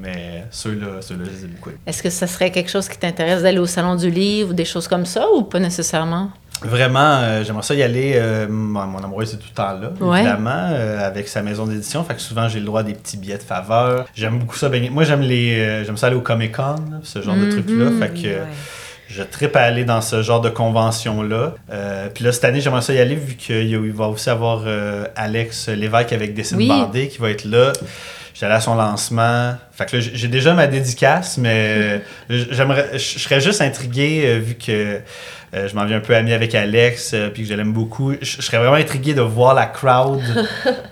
mais 0.00 0.44
ceux-là, 0.50 1.00
ceux-là, 1.00 1.24
je 1.24 1.30
les 1.46 1.52
beaucoup. 1.54 1.70
Est-ce 1.86 2.02
que 2.02 2.10
ça 2.10 2.26
serait 2.26 2.50
quelque 2.52 2.70
chose 2.70 2.88
qui 2.88 2.98
t'intéresse 2.98 3.42
d'aller 3.42 3.58
au 3.58 3.66
salon 3.66 3.96
du 3.96 4.10
livre 4.10 4.50
ou 4.50 4.52
des 4.52 4.64
choses 4.64 4.86
comme 4.86 5.06
ça 5.06 5.26
ou 5.34 5.42
pas 5.42 5.58
nécessairement? 5.58 6.30
Vraiment, 6.62 7.18
euh, 7.20 7.44
j'aimerais 7.44 7.62
ça 7.62 7.74
y 7.74 7.82
aller. 7.84 8.14
euh, 8.16 8.48
mon, 8.48 8.84
mon 8.86 8.98
amoureuse 8.98 9.34
est 9.34 9.36
tout 9.36 9.46
le 9.50 9.54
temps 9.54 9.78
là, 9.78 9.92
Ouais. 10.00 10.20
évidemment, 10.20 10.70
euh, 10.72 11.06
avec 11.06 11.28
sa 11.28 11.40
maison 11.40 11.66
d'édition. 11.66 12.02
Fait 12.02 12.14
que 12.14 12.20
souvent, 12.20 12.48
j'ai 12.48 12.58
le 12.58 12.66
droit 12.66 12.80
à 12.80 12.82
des 12.82 12.94
petits 12.94 13.16
billets 13.16 13.38
de 13.38 13.42
faveur. 13.44 14.06
J'aime 14.14 14.38
beaucoup 14.40 14.56
ça. 14.56 14.68
baigner. 14.68 14.90
Moi, 14.90 15.04
j'aime 15.04 15.20
les, 15.20 15.84
j'aime 15.84 15.96
ça 15.96 16.08
aller 16.08 16.16
au 16.16 16.20
Comic 16.20 16.56
Con, 16.56 16.74
ce 17.04 17.22
genre 17.22 17.36
de 17.36 17.44
Mhm. 17.44 17.50
trucs-là. 17.50 17.90
Fait 18.00 18.12
que 18.12 18.26
Ouais. 18.28 18.42
Je 19.08 19.22
trippe 19.22 19.56
à 19.56 19.62
aller 19.62 19.84
dans 19.84 20.02
ce 20.02 20.22
genre 20.22 20.40
de 20.40 20.50
convention-là. 20.50 21.54
Euh, 21.72 22.08
Puis 22.14 22.24
là, 22.24 22.32
cette 22.32 22.44
année, 22.44 22.60
j'aimerais 22.60 22.82
ça 22.82 22.92
y 22.92 22.98
aller 22.98 23.14
vu 23.14 23.34
qu'il 23.36 23.92
va 23.92 24.08
aussi 24.08 24.28
avoir 24.28 24.64
euh, 24.66 25.06
Alex 25.16 25.68
Lévesque 25.68 26.12
avec 26.12 26.34
Dessine 26.34 26.58
Oui. 26.58 26.68
Bandé 26.68 27.08
qui 27.08 27.18
va 27.18 27.30
être 27.30 27.44
là. 27.44 27.72
J'allais 28.34 28.54
à 28.54 28.60
son 28.60 28.74
lancement. 28.74 29.54
Fait 29.72 29.86
que 29.86 29.96
là, 29.96 30.02
j'ai 30.12 30.28
déjà 30.28 30.52
ma 30.52 30.66
dédicace, 30.66 31.38
mais 31.38 32.00
euh, 32.30 32.44
j'aimerais, 32.50 32.90
je 32.92 33.18
serais 33.18 33.40
juste 33.40 33.62
intrigué 33.62 34.24
euh, 34.26 34.38
vu 34.38 34.54
que 34.54 35.00
je 35.54 35.74
m'en 35.74 35.86
viens 35.86 35.96
un 35.96 36.00
peu 36.00 36.14
ami 36.14 36.34
avec 36.34 36.54
Alex, 36.54 37.14
puis 37.32 37.44
que 37.44 37.48
je 37.48 37.54
l'aime 37.54 37.72
beaucoup. 37.72 38.12
Je 38.20 38.42
serais 38.42 38.58
vraiment 38.58 38.76
intrigué 38.76 39.14
de 39.14 39.22
voir 39.22 39.54
la 39.54 39.64
crowd 39.64 40.20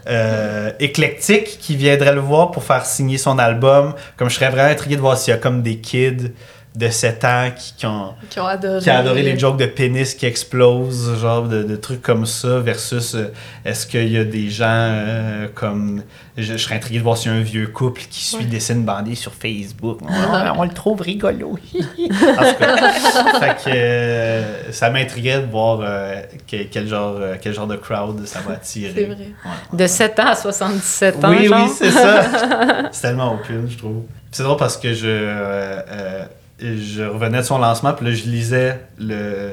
éclectique 0.80 1.58
qui 1.60 1.76
viendrait 1.76 2.14
le 2.14 2.20
voir 2.20 2.50
pour 2.50 2.64
faire 2.64 2.86
signer 2.86 3.18
son 3.18 3.38
album. 3.38 3.92
Comme 4.16 4.30
je 4.30 4.36
serais 4.36 4.48
vraiment 4.48 4.70
intrigué 4.70 4.96
de 4.96 5.02
voir 5.02 5.18
s'il 5.18 5.32
y 5.32 5.34
a 5.34 5.38
comme 5.38 5.62
des 5.62 5.76
kids 5.76 6.32
de 6.76 6.88
7 6.90 7.24
ans 7.24 7.50
qui, 7.56 7.74
qui 7.74 7.86
ont, 7.86 8.14
Qui 8.28 8.38
ont 8.38 8.46
adoré. 8.46 8.80
qui 8.80 8.90
a 8.90 8.98
adoré 8.98 9.22
les 9.22 9.38
jokes 9.38 9.56
de 9.56 9.66
pénis 9.66 10.14
qui 10.14 10.26
explosent, 10.26 11.18
genre 11.18 11.44
de, 11.48 11.62
de 11.62 11.76
trucs 11.76 12.02
comme 12.02 12.26
ça, 12.26 12.58
versus 12.60 13.14
euh, 13.14 13.32
est-ce 13.64 13.86
qu'il 13.86 14.12
y 14.12 14.18
a 14.18 14.24
des 14.24 14.50
gens 14.50 14.66
euh, 14.68 15.48
comme. 15.54 16.02
Je, 16.36 16.42
je 16.52 16.56
serais 16.58 16.74
intrigué 16.74 16.98
de 16.98 17.02
voir 17.02 17.16
s'il 17.16 17.32
y 17.32 17.34
a 17.34 17.38
un 17.38 17.42
vieux 17.42 17.66
couple 17.68 18.02
qui 18.10 18.22
suit 18.22 18.44
des 18.44 18.50
dessins 18.56 18.74
bandés 18.76 19.14
sur 19.14 19.32
Facebook. 19.32 20.00
On, 20.02 20.08
on 20.60 20.64
le 20.64 20.68
trouve 20.74 21.00
rigolo. 21.00 21.58
en 21.74 21.78
tout 21.78 22.58
cas, 22.58 22.92
fait 23.40 23.56
que, 23.64 23.70
euh, 23.74 24.70
ça 24.72 24.90
m'intriguait 24.90 25.40
de 25.40 25.46
voir 25.50 25.80
euh, 25.82 26.20
que- 26.46 26.64
quel, 26.64 26.88
genre, 26.88 27.16
euh, 27.18 27.36
quel 27.40 27.54
genre 27.54 27.66
de 27.66 27.76
crowd 27.76 28.26
ça 28.26 28.40
va 28.46 28.52
attirer. 28.54 28.92
C'est 28.94 29.04
vrai. 29.04 29.16
Ouais. 29.16 29.78
De 29.78 29.86
7 29.86 30.20
ans 30.20 30.26
à 30.26 30.34
77 30.34 31.24
ans, 31.24 31.30
Oui, 31.30 31.46
genre. 31.46 31.64
oui, 31.66 31.72
c'est 31.74 31.90
ça. 31.90 32.22
c'est 32.92 33.00
tellement 33.00 33.32
open, 33.32 33.66
je 33.70 33.78
trouve. 33.78 34.02
C'est 34.30 34.42
drôle 34.42 34.58
parce 34.58 34.76
que 34.76 34.92
je, 34.92 35.06
euh, 35.06 35.80
euh, 35.88 36.24
je 36.60 37.02
revenais 37.02 37.38
de 37.38 37.42
son 37.42 37.58
lancement, 37.58 37.92
puis 37.92 38.06
là, 38.06 38.12
je 38.12 38.24
lisais 38.24 38.80
le, 38.98 39.52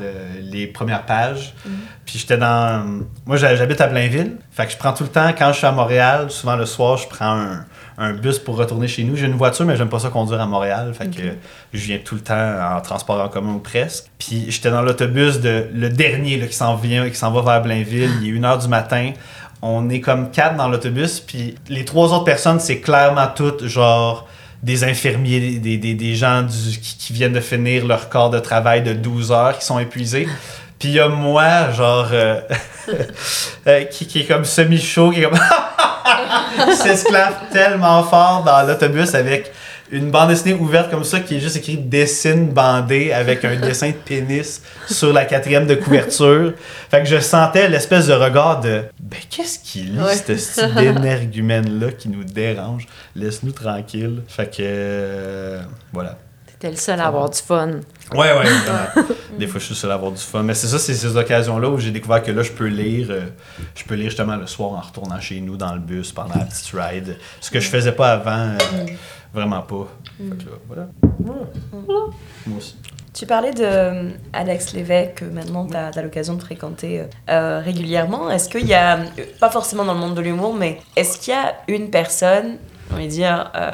le- 0.00 0.40
les 0.50 0.66
premières 0.66 1.06
pages. 1.06 1.54
Puis 2.04 2.18
j'étais 2.18 2.36
dans. 2.36 2.84
Moi, 3.24 3.36
j'ha- 3.36 3.54
j'habite 3.54 3.80
à 3.80 3.86
Blainville. 3.86 4.36
Fait 4.50 4.66
que 4.66 4.72
je 4.72 4.76
prends 4.76 4.92
tout 4.92 5.04
le 5.04 5.08
temps, 5.10 5.30
quand 5.36 5.52
je 5.52 5.58
suis 5.58 5.66
à 5.66 5.72
Montréal, 5.72 6.30
souvent 6.30 6.56
le 6.56 6.66
soir, 6.66 6.96
je 6.96 7.06
prends 7.08 7.38
un, 7.38 7.64
un 7.98 8.12
bus 8.14 8.38
pour 8.40 8.56
retourner 8.56 8.88
chez 8.88 9.04
nous. 9.04 9.16
J'ai 9.16 9.26
une 9.26 9.36
voiture, 9.36 9.64
mais 9.64 9.76
j'aime 9.76 9.88
pas 9.88 10.00
ça 10.00 10.08
conduire 10.08 10.40
à 10.40 10.46
Montréal. 10.46 10.92
Fait 10.92 11.08
que 11.08 11.22
je 11.72 11.78
viens 11.80 11.98
tout 12.04 12.16
le 12.16 12.20
temps 12.20 12.76
en 12.76 12.80
transport 12.80 13.20
en 13.20 13.28
commun 13.28 13.52
ou 13.54 13.58
presque. 13.60 14.06
Puis 14.18 14.46
j'étais 14.50 14.70
dans 14.70 14.82
l'autobus 14.82 15.40
de 15.40 15.66
le 15.72 15.88
dernier 15.88 16.36
là, 16.38 16.46
qui 16.48 16.54
s'en 16.54 16.74
vient, 16.74 17.08
qui 17.08 17.16
s'en 17.16 17.30
va 17.30 17.42
vers 17.42 17.62
Blainville. 17.62 18.10
Il 18.22 18.28
est 18.36 18.38
1h 18.40 18.62
du 18.62 18.68
matin. 18.68 19.12
On 19.62 19.88
est 19.90 20.00
comme 20.00 20.30
quatre 20.30 20.56
dans 20.56 20.68
l'autobus, 20.68 21.20
puis 21.20 21.54
les 21.68 21.84
trois 21.84 22.12
autres 22.14 22.24
personnes, 22.24 22.58
c'est 22.60 22.80
clairement 22.80 23.28
toutes 23.28 23.66
genre 23.66 24.26
des 24.62 24.84
infirmiers, 24.84 25.58
des, 25.58 25.78
des, 25.78 25.94
des 25.94 26.14
gens 26.14 26.42
du, 26.42 26.78
qui, 26.78 26.96
qui 26.96 27.12
viennent 27.12 27.32
de 27.32 27.40
finir 27.40 27.86
leur 27.86 28.08
corps 28.08 28.30
de 28.30 28.38
travail 28.38 28.82
de 28.82 28.92
12 28.92 29.32
heures, 29.32 29.58
qui 29.58 29.64
sont 29.64 29.78
épuisés. 29.78 30.28
Puis 30.78 30.88
il 30.90 30.94
y 30.94 31.00
a 31.00 31.08
moi, 31.08 31.70
genre, 31.72 32.08
euh, 32.12 32.40
euh, 33.66 33.84
qui, 33.84 34.06
qui 34.06 34.20
est 34.20 34.24
comme 34.24 34.44
semi-chaud, 34.44 35.10
qui 35.10 35.20
est 35.20 35.24
comme. 35.24 35.38
s'esclave 36.74 37.34
tellement 37.52 38.02
fort 38.02 38.42
dans 38.44 38.66
l'autobus 38.66 39.14
avec 39.14 39.52
une 39.92 40.10
bande 40.10 40.28
dessinée 40.30 40.54
ouverte 40.54 40.90
comme 40.90 41.04
ça 41.04 41.20
qui 41.20 41.36
est 41.36 41.40
juste 41.40 41.56
écrit 41.56 41.76
dessine 41.76 42.48
bandé 42.48 43.12
avec 43.12 43.44
un 43.44 43.56
dessin 43.60 43.88
de 43.88 43.94
pénis 43.94 44.62
sur 44.88 45.12
la 45.12 45.24
quatrième 45.24 45.66
de 45.66 45.74
couverture. 45.74 46.52
Fait 46.90 47.00
que 47.02 47.08
je 47.08 47.18
sentais 47.18 47.68
l'espèce 47.68 48.06
de 48.06 48.12
regard 48.14 48.60
de 48.60 48.82
ben 49.00 49.18
qu'est-ce 49.28 49.58
qu'il 49.58 49.94
lit 49.94 50.00
Ouais. 50.02 50.14
ce 50.16 50.36
style 50.36 50.74
d'énergumène 50.74 51.80
là 51.80 51.90
qui 51.92 52.08
nous 52.08 52.24
dérange? 52.24 52.86
Laisse-nous 53.16 53.52
tranquille. 53.52 54.22
Fait 54.28 54.46
que 54.46 54.56
euh, 54.60 55.60
voilà. 55.92 56.16
T'étais 56.46 56.70
le 56.70 56.76
seul 56.76 57.00
à 57.00 57.06
avoir 57.06 57.30
du 57.30 57.38
fun. 57.38 57.70
Ouais, 58.12 58.32
ouais. 58.36 58.44
Des 59.38 59.46
fois, 59.46 59.58
je 59.60 59.64
suis 59.66 59.74
seul 59.74 59.90
à 59.90 59.94
avoir 59.94 60.12
du 60.12 60.20
fun. 60.20 60.42
Mais 60.42 60.52
c'est 60.54 60.66
ça, 60.66 60.78
c'est 60.78 60.92
ces 60.94 61.16
occasions-là 61.16 61.68
où 61.70 61.78
j'ai 61.78 61.90
découvert 61.90 62.22
que 62.22 62.30
là, 62.30 62.42
je 62.42 62.50
peux 62.52 62.66
lire. 62.66 63.06
euh, 63.10 63.22
je 63.74 63.82
peux 63.84 63.94
lire 63.94 64.10
justement 64.10 64.36
le 64.36 64.46
soir 64.46 64.72
en 64.72 64.80
retournant 64.80 65.18
chez 65.20 65.40
nous 65.40 65.56
dans 65.56 65.72
le 65.72 65.80
bus 65.80 66.12
pendant 66.12 66.34
la 66.34 66.44
petite 66.44 66.70
ride. 66.74 67.16
Ce 67.40 67.50
que 67.50 67.60
je 67.60 67.68
faisais 67.68 67.92
pas 67.92 68.12
avant, 68.12 68.56
euh, 68.56 68.86
vraiment 69.32 69.62
pas. 69.62 69.88
Fait 70.18 70.44
que 70.44 70.50
là, 70.50 70.56
voilà. 70.66 70.88
Voilà. 71.18 71.40
Moi 72.46 72.58
aussi. 72.58 72.76
Tu 73.12 73.26
parlais 73.26 73.52
de 73.52 73.64
euh, 73.64 74.10
Alex 74.32 74.72
Lévesque, 74.72 75.16
que 75.16 75.24
maintenant 75.24 75.66
tu 75.66 75.76
as, 75.76 75.90
l'occasion 76.02 76.34
de 76.34 76.40
fréquenter 76.42 77.00
euh, 77.00 77.04
euh, 77.28 77.60
régulièrement. 77.60 78.30
Est-ce 78.30 78.48
qu'il 78.48 78.66
y 78.66 78.74
a, 78.74 78.98
euh, 78.98 79.04
pas 79.40 79.50
forcément 79.50 79.84
dans 79.84 79.94
le 79.94 80.00
monde 80.00 80.14
de 80.14 80.20
l'humour, 80.20 80.54
mais 80.54 80.80
est-ce 80.94 81.18
qu'il 81.18 81.34
y 81.34 81.36
a 81.36 81.56
une 81.66 81.90
personne, 81.90 82.58
on 82.92 82.96
va 82.96 83.06
dire, 83.06 83.50
euh, 83.56 83.70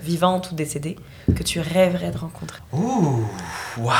vivante 0.00 0.52
ou 0.52 0.54
décédée, 0.54 0.96
que 1.34 1.42
tu 1.42 1.60
rêverais 1.60 2.12
de 2.12 2.18
rencontrer? 2.18 2.60
Ouh, 2.72 3.24
wow. 3.78 3.92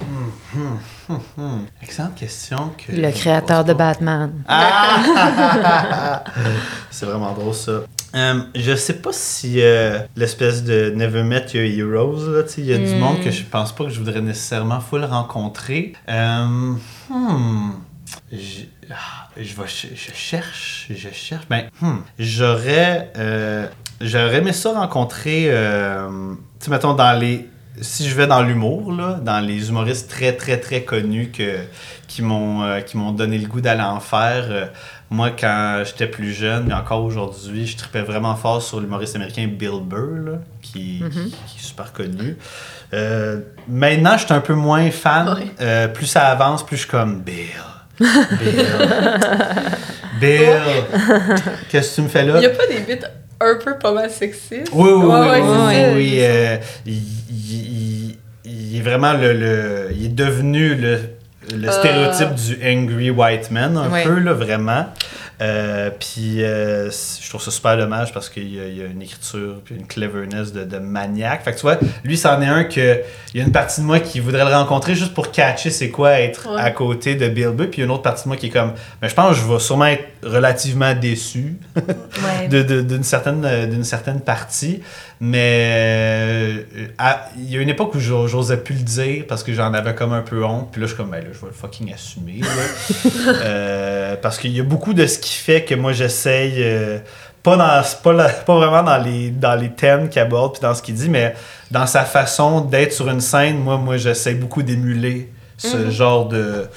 Hum, 0.00 0.32
hum, 0.54 0.78
hum, 1.08 1.20
hum. 1.38 1.66
Excellente 1.82 2.14
question. 2.14 2.72
Que 2.78 2.92
Le 2.92 3.10
créateur 3.10 3.64
de 3.64 3.72
Batman. 3.72 4.32
Ah! 4.48 6.22
c'est 6.90 7.06
vraiment 7.06 7.32
drôle 7.32 7.54
ça. 7.54 7.80
Euh, 8.16 8.40
je 8.54 8.74
sais 8.74 8.94
pas 8.94 9.12
si 9.12 9.60
euh, 9.60 9.98
l'espèce 10.16 10.64
de 10.64 10.90
Never 10.96 11.22
Met 11.22 11.46
Your 11.52 11.64
Heroes, 11.96 12.30
là, 12.30 12.42
il 12.56 12.64
y 12.64 12.72
a 12.72 12.78
du 12.78 12.94
Mm. 12.94 12.98
monde 12.98 13.20
que 13.22 13.30
je 13.30 13.42
pense 13.44 13.74
pas 13.74 13.84
que 13.84 13.90
je 13.90 13.98
voudrais 13.98 14.22
nécessairement 14.22 14.80
full 14.80 15.04
rencontrer. 15.04 15.92
Euh, 16.08 16.46
hmm, 17.10 17.72
je, 18.32 18.62
ah, 18.90 19.28
je, 19.36 19.54
vais 19.54 19.66
je 19.66 20.14
cherche, 20.14 20.86
je 20.88 21.08
cherche. 21.12 21.44
Ben, 21.50 21.64
hmm, 21.82 21.96
j'aurais, 22.18 23.12
euh, 23.18 23.66
j'aurais 24.00 24.36
aimé 24.36 24.52
ça 24.54 24.72
rencontrer, 24.72 25.50
tu 26.62 26.70
mettons, 26.70 26.94
dans 26.94 27.18
les. 27.18 27.46
Si 27.80 28.08
je 28.08 28.14
vais 28.14 28.26
dans 28.26 28.42
l'humour, 28.42 28.92
là, 28.92 29.18
dans 29.22 29.40
les 29.40 29.68
humoristes 29.68 30.08
très, 30.10 30.32
très, 30.32 30.58
très 30.58 30.82
connus 30.82 31.30
que, 31.30 31.58
qui 32.08 32.22
m'ont 32.22 32.62
euh, 32.62 32.80
qui 32.80 32.96
m'ont 32.96 33.12
donné 33.12 33.38
le 33.38 33.46
goût 33.48 33.60
d'aller 33.60 33.82
en 33.82 34.00
faire. 34.00 34.44
euh, 34.48 34.66
moi, 35.10 35.30
quand 35.30 35.82
j'étais 35.84 36.06
plus 36.08 36.32
jeune, 36.32 36.64
mais 36.66 36.74
encore 36.74 37.04
aujourd'hui, 37.04 37.66
je 37.66 37.76
tripais 37.76 38.00
vraiment 38.02 38.34
fort 38.34 38.60
sur 38.62 38.80
l'humoriste 38.80 39.14
américain 39.14 39.46
Bill 39.46 39.80
Burr, 39.82 40.30
là, 40.32 40.38
qui, 40.62 41.00
Mhm. 41.02 41.10
qui- 41.10 41.30
qui 41.30 41.58
est 41.58 41.62
super 41.62 41.92
connu. 41.92 42.36
Euh, 42.94 43.40
maintenant, 43.68 44.16
je 44.16 44.24
suis 44.24 44.34
un 44.34 44.40
peu 44.40 44.54
moins 44.54 44.90
fan. 44.90 45.28
Ouais. 45.28 45.46
Euh, 45.60 45.86
plus 45.88 46.06
ça 46.06 46.26
avance, 46.28 46.64
plus 46.66 46.76
je 46.76 46.82
suis 46.82 46.90
comme 46.90 47.20
Bill. 47.20 47.46
Bill. 48.00 48.08
Bill. 50.20 50.56
Qu'est-ce 51.68 51.90
que 51.90 51.94
tu 51.96 52.02
me 52.02 52.08
fais 52.08 52.24
là? 52.24 52.34
Il 52.38 52.42
y 52.42 52.46
a 52.46 52.50
pas 52.50 52.66
des 52.66 52.80
bits 52.80 53.04
un 53.40 53.54
peu 53.62 53.76
pas 53.78 53.92
mal 53.92 54.10
sexistes? 54.10 54.70
Oui, 54.72 54.88
oui, 54.90 55.04
Ouais, 55.06 55.20
oui, 55.20 55.40
ouais, 55.40 55.92
oui, 55.94 55.94
oui, 55.96 56.18
euh, 56.20 56.56
il, 56.86 56.92
il- 57.30 58.16
il- 58.44 58.76
est 58.78 58.80
vraiment 58.82 59.12
le, 59.14 59.32
le- 59.32 59.88
il 59.96 60.06
est 60.06 60.08
devenu 60.14 60.74
le, 60.74 60.98
le 61.54 61.68
Euh. 61.68 61.72
stéréotype 61.72 62.34
du 62.34 62.56
angry 62.66 63.10
white 63.10 63.50
man 63.50 63.76
un 63.76 63.90
Ouais. 63.90 64.04
peu 64.04 64.18
là 64.18 64.32
vraiment. 64.32 64.86
Euh, 65.42 65.90
puis 65.90 66.42
euh, 66.42 66.90
je 66.90 67.28
trouve 67.28 67.42
ça 67.42 67.50
super 67.50 67.76
dommage 67.76 68.10
parce 68.14 68.30
qu'il 68.30 68.48
y, 68.48 68.54
y 68.56 68.80
a 68.82 68.86
une 68.86 69.02
écriture 69.02 69.56
puis 69.64 69.74
une 69.74 69.86
cleverness 69.86 70.52
de, 70.52 70.64
de 70.64 70.78
maniaque. 70.78 71.44
Fait 71.44 71.52
que 71.52 71.56
tu 71.56 71.62
vois, 71.62 71.78
lui 72.04 72.16
c'en 72.16 72.40
est 72.40 72.46
un 72.46 72.64
que 72.64 73.00
il 73.34 73.40
y 73.40 73.42
a 73.42 73.46
une 73.46 73.52
partie 73.52 73.82
de 73.82 73.86
moi 73.86 74.00
qui 74.00 74.18
voudrait 74.20 74.46
le 74.46 74.54
rencontrer 74.54 74.94
juste 74.94 75.12
pour 75.12 75.30
catcher 75.32 75.68
c'est 75.70 75.90
quoi 75.90 76.12
être 76.20 76.48
Ouais. 76.48 76.60
à 76.60 76.70
côté 76.70 77.16
de 77.16 77.28
Bill 77.28 77.48
Burr. 77.50 77.68
Puis 77.70 77.76
il 77.76 77.78
y 77.80 77.82
a 77.82 77.84
une 77.84 77.90
autre 77.90 78.02
partie 78.02 78.22
de 78.24 78.28
moi 78.28 78.36
qui 78.38 78.46
est 78.46 78.50
comme, 78.50 78.72
mais 79.02 79.08
je 79.10 79.14
pense 79.14 79.36
que 79.36 79.42
je 79.42 79.52
vais 79.52 79.58
sûrement 79.58 79.86
être 79.86 80.04
relativement 80.22 80.94
déçu 80.94 81.56
Ouais. 81.76 82.48
d'une 82.82 83.02
certaine, 83.04 83.44
euh, 83.44 83.66
d'une 83.66 83.84
certaine 83.84 84.20
partie. 84.20 84.80
Mais 85.18 85.70
euh, 85.72 86.62
il 87.38 87.50
y 87.50 87.56
a 87.56 87.60
une 87.62 87.68
époque 87.70 87.94
où 87.94 88.00
j'o- 88.00 88.26
j'osais 88.28 88.58
plus 88.58 88.74
le 88.74 88.82
dire 88.82 89.24
parce 89.26 89.42
que 89.42 89.52
j'en 89.54 89.72
avais 89.72 89.94
comme 89.94 90.12
un 90.12 90.20
peu 90.22 90.44
honte. 90.44 90.68
Puis 90.72 90.80
là, 90.80 90.86
je 90.86 90.92
suis 90.92 90.96
comme, 91.02 91.10
ben 91.10 91.18
là, 91.24 91.30
je 91.32 91.38
vais 91.40 91.46
le 91.46 91.52
fucking 91.52 91.92
assumer. 91.92 92.40
là. 92.42 92.48
Euh, 93.44 94.16
parce 94.20 94.38
qu'il 94.38 94.52
y 94.56 94.60
a 94.60 94.62
beaucoup 94.62 94.94
de 94.94 95.06
ce 95.06 95.18
qui 95.18 95.34
fait 95.34 95.64
que 95.64 95.74
moi, 95.74 95.92
j'essaye. 95.92 96.54
euh, 96.58 96.98
pas, 97.42 97.56
dans, 97.56 97.82
pas, 98.02 98.12
la- 98.12 98.28
pas 98.28 98.56
vraiment 98.56 98.82
dans 98.82 98.98
les, 98.98 99.30
dans 99.30 99.54
les 99.54 99.70
thèmes 99.70 100.08
qu'il 100.08 100.20
aborde 100.20 100.52
puis 100.54 100.62
dans 100.62 100.74
ce 100.74 100.82
qu'il 100.82 100.94
dit, 100.96 101.08
mais 101.08 101.34
dans 101.70 101.86
sa 101.86 102.04
façon 102.04 102.60
d'être 102.60 102.92
sur 102.92 103.08
une 103.08 103.20
scène, 103.20 103.58
moi, 103.58 103.76
moi 103.78 103.96
j'essaie 103.96 104.34
beaucoup 104.34 104.62
d'émuler 104.62 105.30
ce 105.58 105.90
genre 105.90 106.28
de, 106.28 106.68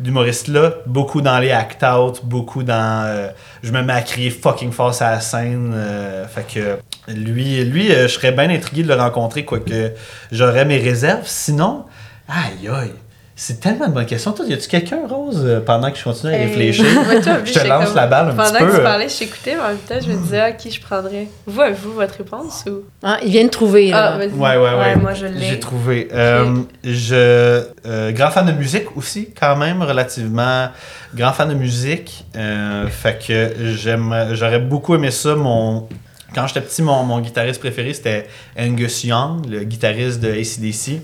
d'humoriste-là. 0.00 0.74
Beaucoup 0.86 1.20
dans 1.20 1.38
les 1.38 1.52
act-out, 1.52 2.20
beaucoup 2.24 2.62
dans. 2.62 3.04
euh, 3.06 3.28
je 3.62 3.72
me 3.72 3.82
mets 3.82 3.92
à 3.92 4.02
crier 4.02 4.30
fucking 4.30 4.72
fort 4.72 4.94
à 5.00 5.12
la 5.12 5.20
scène. 5.20 5.72
euh, 5.74 6.26
fait 6.26 6.46
que 6.52 6.78
lui, 7.12 7.64
lui 7.64 7.92
euh, 7.92 8.08
je 8.08 8.14
serais 8.14 8.32
bien 8.32 8.50
intrigué 8.50 8.82
de 8.82 8.88
le 8.88 8.94
rencontrer, 8.94 9.44
quoique 9.44 9.92
j'aurais 10.32 10.64
mes 10.64 10.78
réserves. 10.78 11.26
Sinon, 11.26 11.84
aïe 12.28 12.68
aïe. 12.68 12.92
C'est 13.38 13.60
tellement 13.60 13.86
de 13.88 13.92
bonnes 13.92 14.06
questions. 14.06 14.32
Toi, 14.32 14.46
y 14.48 14.54
a-tu 14.54 14.66
quelqu'un, 14.66 15.00
Rose, 15.06 15.42
euh, 15.44 15.60
pendant 15.60 15.90
que 15.90 15.98
je 15.98 16.04
continue 16.04 16.32
à 16.32 16.38
Hey. 16.38 16.46
réfléchir? 16.46 16.86
Toi, 17.22 17.34
Je 17.44 17.52
te 17.52 17.66
lance 17.68 17.94
la 17.94 18.06
balle 18.06 18.30
un 18.30 18.34
Pendant 18.34 18.50
petit 18.50 18.58
peu. 18.60 18.66
que 18.66 18.70
tu 18.76 18.80
euh. 18.80 18.82
parlais, 18.82 19.08
je 19.10 19.18
t'écoutais, 19.18 19.54
mais 19.56 19.60
en 19.60 19.68
même 19.68 19.76
temps, 19.76 19.94
je 20.00 20.10
me 20.10 20.16
disais, 20.16 20.40
ah, 20.40 20.52
qui 20.52 20.70
je 20.70 20.80
prendrais? 20.80 21.28
Vous, 21.46 21.60
avez-vous 21.60 21.92
votre 21.92 22.16
réponse 22.16 22.64
ou? 22.66 22.84
Ah, 23.02 23.18
il 23.22 23.30
vient 23.30 23.44
de 23.44 23.50
trouver, 23.50 23.90
là. 23.90 24.14
Ah. 24.14 24.18
Ouais, 24.18 24.28
ouais, 24.28 24.56
ouais. 24.56 24.74
Ouais, 24.74 24.96
moi, 24.96 25.12
je 25.12 25.26
l'ai. 25.26 25.44
J'ai 25.48 25.60
trouvé. 25.60 26.08
Euh, 26.14 26.62
je, 26.82 27.62
euh, 27.86 28.10
grand 28.12 28.30
fan 28.30 28.46
de 28.46 28.52
musique 28.52 28.96
aussi, 28.96 29.28
quand 29.38 29.54
même, 29.56 29.82
relativement. 29.82 30.68
Grand 31.14 31.32
fan 31.34 31.50
de 31.50 31.54
musique. 31.54 32.24
Euh, 32.36 32.86
fait 32.88 33.18
que 33.26 33.52
j'aime, 33.76 34.28
j'aurais 34.32 34.60
beaucoup 34.60 34.94
aimé 34.94 35.10
ça. 35.10 35.34
Mon, 35.34 35.86
quand 36.34 36.46
j'étais 36.46 36.62
petit, 36.62 36.80
mon, 36.80 37.02
mon 37.02 37.20
guitariste 37.20 37.60
préféré, 37.60 37.92
c'était 37.92 38.28
Angus 38.58 39.04
Young, 39.04 39.44
le 39.46 39.64
guitariste 39.64 40.20
de 40.20 40.30
ACDC. 40.30 41.02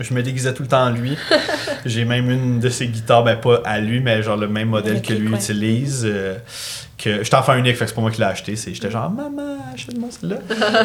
Je 0.00 0.14
me 0.14 0.22
déguisais 0.22 0.54
tout 0.54 0.62
le 0.62 0.68
temps 0.68 0.86
en 0.86 0.90
lui. 0.90 1.16
J'ai 1.86 2.04
même 2.04 2.30
une 2.30 2.58
de 2.60 2.68
ses 2.68 2.88
guitares, 2.88 3.22
ben 3.22 3.36
pas 3.36 3.60
à 3.64 3.78
lui, 3.80 4.00
mais 4.00 4.22
genre 4.22 4.36
le 4.36 4.48
même 4.48 4.68
modèle 4.68 5.02
que 5.02 5.12
lui 5.12 5.28
ouais. 5.28 5.36
utilise. 5.36 6.02
euh, 6.04 6.36
que 7.00 7.24
j'étais 7.24 7.36
enfant 7.36 7.54
unique, 7.54 7.76
fait 7.76 7.84
que 7.84 7.90
c'est 7.90 7.94
pas 7.94 8.00
moi 8.02 8.10
qui 8.10 8.20
l'ai 8.20 8.26
acheté. 8.26 8.56
C'est, 8.56 8.74
j'étais 8.74 8.90
genre, 8.90 9.10
maman, 9.10 9.56
achète-moi 9.74 10.08
celle-là. 10.10 10.36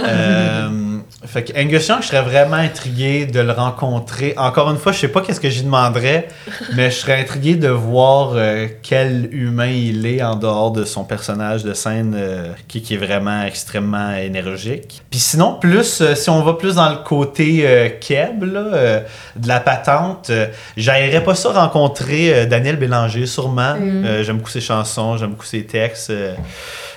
euh, 0.08 1.00
fait 1.26 1.44
que 1.44 1.60
Angus 1.60 1.88
Young, 1.88 2.02
je 2.02 2.08
serais 2.08 2.22
vraiment 2.22 2.56
intrigué 2.56 3.26
de 3.26 3.40
le 3.42 3.52
rencontrer. 3.52 4.34
Encore 4.38 4.72
une 4.72 4.78
fois, 4.78 4.94
je 4.94 5.00
sais 5.00 5.08
pas 5.10 5.22
qu'est-ce 5.22 5.42
que 5.42 5.50
j'y 5.50 5.64
demanderais, 5.64 6.30
mais 6.76 6.90
je 6.90 6.96
serais 6.96 7.20
intrigué 7.20 7.56
de 7.56 7.68
voir 7.68 8.32
euh, 8.36 8.68
quel 8.82 9.28
humain 9.34 9.68
il 9.68 10.06
est 10.06 10.24
en 10.24 10.36
dehors 10.36 10.72
de 10.72 10.86
son 10.86 11.04
personnage 11.04 11.64
de 11.64 11.74
scène 11.74 12.16
euh, 12.18 12.48
qui, 12.68 12.82
qui 12.82 12.94
est 12.94 12.98
vraiment 12.98 13.44
extrêmement 13.44 14.14
énergique. 14.16 15.02
Puis 15.10 15.20
sinon, 15.20 15.58
plus, 15.60 16.14
si 16.14 16.30
on 16.30 16.42
va 16.44 16.54
plus 16.54 16.76
dans 16.76 16.90
le 16.90 16.98
côté 17.04 17.96
Keb, 18.00 18.44
là, 18.44 19.02
de 19.36 19.48
la 19.48 19.60
patente, 19.60 20.32
j'aimerais 20.78 21.24
pas 21.24 21.36
ça 21.36 21.50
rencontrer 21.52 22.46
Daniel 22.46 22.78
Bélanger, 22.78 23.26
sûrement. 23.26 23.76
Mm. 23.76 24.24
J'aime 24.24 24.38
beaucoup 24.38 24.50
ses 24.50 24.62
chansons, 24.62 25.18
j'aime 25.18 25.32
beaucoup 25.32 25.46
ses 25.46 25.66
textes. 25.66 26.05
Euh, 26.10 26.36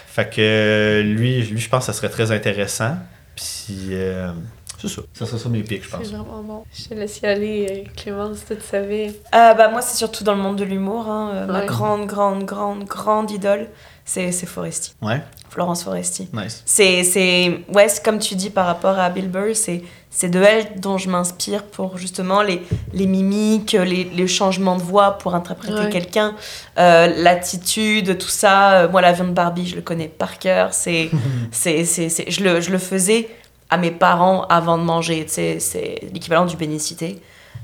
fait 0.06 0.28
que 0.30 0.40
euh, 0.40 1.02
lui, 1.02 1.42
lui, 1.42 1.60
je 1.60 1.68
pense 1.68 1.86
que 1.86 1.92
ça 1.92 1.98
serait 1.98 2.08
très 2.10 2.32
intéressant. 2.32 2.96
Puis, 3.36 3.88
euh, 3.92 4.32
c'est 4.80 4.88
ça. 4.88 5.02
Ça 5.12 5.26
serait 5.26 5.38
ça 5.38 5.48
mes 5.48 5.62
pics, 5.62 5.84
je 5.84 5.88
pense. 5.90 6.00
C'est 6.04 6.14
vraiment 6.16 6.42
bon. 6.42 6.64
Je 6.72 6.88
te 6.88 6.94
laisse 6.94 7.20
y 7.20 7.26
aller, 7.26 7.84
Clémence, 7.96 8.44
toi, 8.46 8.56
tu 8.56 8.62
savais. 8.62 9.08
Euh, 9.34 9.54
bah, 9.54 9.68
moi, 9.68 9.80
c'est 9.82 9.96
surtout 9.96 10.24
dans 10.24 10.34
le 10.34 10.42
monde 10.42 10.56
de 10.56 10.64
l'humour. 10.64 11.08
hein. 11.08 11.30
Euh, 11.34 11.46
Ma 11.46 11.60
Ouais. 11.60 11.66
grande, 11.66 12.06
grande, 12.06 12.44
grande, 12.44 12.84
grande 12.84 13.30
idole, 13.30 13.68
c'est 14.04 14.32
c'est 14.32 14.46
Foresti. 14.46 14.94
Ouais, 15.02 15.20
Florence 15.50 15.82
Foresti. 15.84 16.28
nice. 16.32 16.62
C'est, 16.66 17.04
c'est, 17.04 17.60
ouais, 17.72 17.88
c'est 17.88 18.04
comme 18.04 18.18
tu 18.18 18.34
dis 18.34 18.50
par 18.50 18.66
rapport 18.66 18.98
à 18.98 19.08
Bill 19.10 19.28
Burr, 19.28 19.54
c'est, 19.54 19.82
c'est 20.10 20.28
de 20.28 20.40
elle 20.42 20.80
dont 20.80 20.98
je 20.98 21.08
m'inspire 21.08 21.64
pour 21.64 21.96
justement 21.98 22.42
les, 22.42 22.62
les 22.92 23.06
mimiques, 23.06 23.72
les, 23.72 24.04
les 24.04 24.26
changements 24.26 24.76
de 24.76 24.82
voix 24.82 25.12
pour 25.18 25.34
interpréter 25.34 25.74
Ouais. 25.80 25.88
quelqu'un, 25.90 26.34
euh, 26.78 27.12
l'attitude, 27.16 28.18
tout 28.18 28.28
ça. 28.28 28.72
Euh, 28.72 28.88
Moi, 28.88 29.00
l'avion 29.00 29.24
de 29.26 29.32
Barbie, 29.32 29.66
je 29.66 29.76
le 29.76 29.82
connais 29.82 30.08
par 30.08 30.38
cœur. 30.38 30.72
C'est, 30.72 31.10
c'est, 31.52 31.84
c'est, 31.84 32.08
c'est- 32.08 32.30
je, 32.30 32.42
le, 32.44 32.60
je 32.60 32.70
le 32.70 32.78
faisais 32.78 33.28
à 33.70 33.76
mes 33.76 33.90
parents 33.90 34.42
avant 34.48 34.78
de 34.78 34.82
manger. 34.82 35.26
C'est 35.28 35.98
l'équivalent 36.12 36.46
du 36.46 36.56
bénicité. 36.56 37.20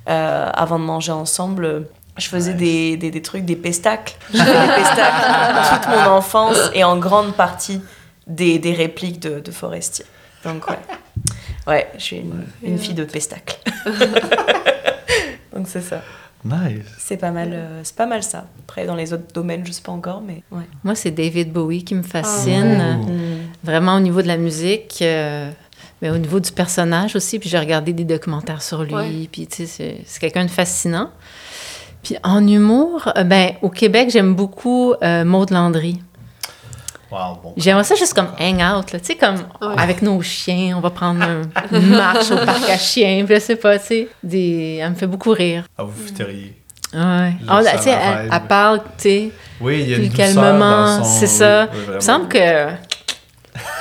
Euh, 0.08 0.50
avant 0.52 0.78
de 0.78 0.84
manger 0.84 1.12
ensemble, 1.12 1.86
je 2.18 2.28
faisais 2.28 2.54
des, 2.54 2.96
des, 2.96 3.10
des 3.10 3.22
trucs, 3.22 3.44
des 3.44 3.56
pestacles. 3.56 4.14
Je 4.32 4.38
faisais 4.38 4.52
des 4.66 4.74
pestacles 4.74 5.74
toute 5.74 5.88
mon 5.88 6.04
enfance 6.12 6.58
et 6.74 6.84
en 6.84 6.96
grande 6.98 7.34
partie 7.34 7.80
des, 8.26 8.58
des 8.58 8.72
répliques 8.72 9.20
de, 9.20 9.40
de 9.40 9.50
Forestier. 9.50 10.04
Donc 10.44 10.68
ouais. 10.68 10.78
Ouais, 11.66 11.90
je 11.96 12.02
suis 12.02 12.16
une, 12.16 12.44
une 12.62 12.78
fille 12.78 12.94
de 12.94 13.04
pestacle. 13.04 13.58
Donc 15.54 15.66
c'est 15.68 15.80
ça. 15.82 16.02
Nice. 16.44 16.84
C'est 16.98 17.16
pas 17.16 17.30
mal, 17.30 17.50
euh, 17.54 17.80
c'est 17.84 17.96
pas 17.96 18.04
mal 18.06 18.22
ça. 18.22 18.44
Après 18.66 18.84
dans 18.84 18.94
les 18.96 19.12
autres 19.14 19.32
domaines, 19.32 19.64
je 19.66 19.72
sais 19.72 19.80
pas 19.80 19.92
encore, 19.92 20.20
mais 20.20 20.42
ouais. 20.50 20.64
Moi, 20.82 20.94
c'est 20.94 21.10
David 21.10 21.52
Bowie 21.52 21.84
qui 21.84 21.94
me 21.94 22.02
fascine. 22.02 22.98
Oh. 23.02 23.06
Vraiment 23.62 23.96
au 23.96 24.00
niveau 24.00 24.20
de 24.20 24.26
la 24.26 24.36
musique, 24.36 24.98
euh, 25.00 25.50
mais 26.02 26.10
au 26.10 26.18
niveau 26.18 26.40
du 26.40 26.52
personnage 26.52 27.16
aussi. 27.16 27.38
Puis 27.38 27.48
j'ai 27.48 27.58
regardé 27.58 27.94
des 27.94 28.04
documentaires 28.04 28.60
sur 28.60 28.82
lui. 28.82 28.94
Ouais. 28.94 29.28
Puis 29.32 29.46
tu 29.46 29.56
sais, 29.56 29.66
c'est- 29.66 30.00
c'est 30.04 30.20
quelqu'un 30.20 30.44
de 30.44 30.50
fascinant. 30.50 31.10
Puis 32.04 32.16
en 32.22 32.46
humour, 32.46 33.10
euh, 33.16 33.24
ben 33.24 33.52
au 33.62 33.70
Québec, 33.70 34.10
j'aime 34.10 34.34
beaucoup 34.34 34.94
euh, 35.02 35.24
Maud 35.24 35.50
Landry. 35.50 36.00
Wow, 37.10 37.38
bon. 37.42 37.52
J'aimerais 37.56 37.84
ça 37.84 37.94
juste 37.94 38.12
comme 38.14 38.28
hang 38.40 38.56
out, 38.56 38.92
là, 38.92 38.98
tu 38.98 39.06
sais, 39.06 39.14
comme 39.14 39.36
Ouais. 39.62 39.74
avec 39.78 40.02
nos 40.02 40.20
chiens, 40.20 40.74
on 40.76 40.80
va 40.80 40.90
prendre 40.90 41.22
un- 41.22 41.42
une 41.76 41.88
marche 41.96 42.30
au 42.32 42.36
parc 42.44 42.68
à 42.68 42.76
chiens, 42.76 43.24
puis 43.24 43.36
je 43.36 43.40
sais 43.40 43.56
pas, 43.56 43.78
tu 43.78 43.86
sais, 43.86 44.08
des... 44.22 44.80
elle 44.82 44.90
me 44.90 44.94
fait 44.96 45.06
beaucoup 45.06 45.30
rire. 45.30 45.64
Ah, 45.78 45.84
vous 45.84 46.06
fiteriez. 46.06 46.56
Ouais. 46.92 47.32
Ah, 47.48 47.60
tu 47.76 47.82
sais, 47.82 47.90
elle, 47.90 48.30
elle 48.32 48.40
parle, 48.48 48.80
tu 48.98 49.02
sais, 49.02 49.30
Oui, 49.60 49.80
il 49.82 49.90
y 49.90 49.94
a 49.94 49.98
une 49.98 50.12
calmement, 50.12 51.04
c'est 51.04 51.26
ça. 51.26 51.68
Oui, 51.72 51.78
Il 51.88 51.94
me 51.94 52.00
semble 52.00 52.28
que 52.28 52.66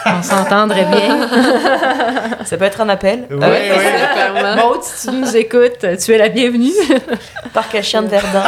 on 0.05 0.21
s'entendrait 0.21 0.85
bien. 0.85 1.27
ça 2.45 2.57
peut 2.57 2.65
être 2.65 2.81
un 2.81 2.89
appel? 2.89 3.25
Oui, 3.29 3.37
Euh, 3.41 3.75
oui. 3.77 3.85
Clairement. 4.13 4.55
Maud, 4.69 4.83
si 4.83 5.07
tu 5.07 5.13
nous 5.15 5.35
écoutes, 5.37 5.85
tu 6.03 6.11
es 6.13 6.17
la 6.17 6.29
bienvenue. 6.29 6.71
Parc 7.53 7.73
à 7.75 7.81
chien 7.81 8.01
de 8.03 8.07
Verdun. 8.07 8.43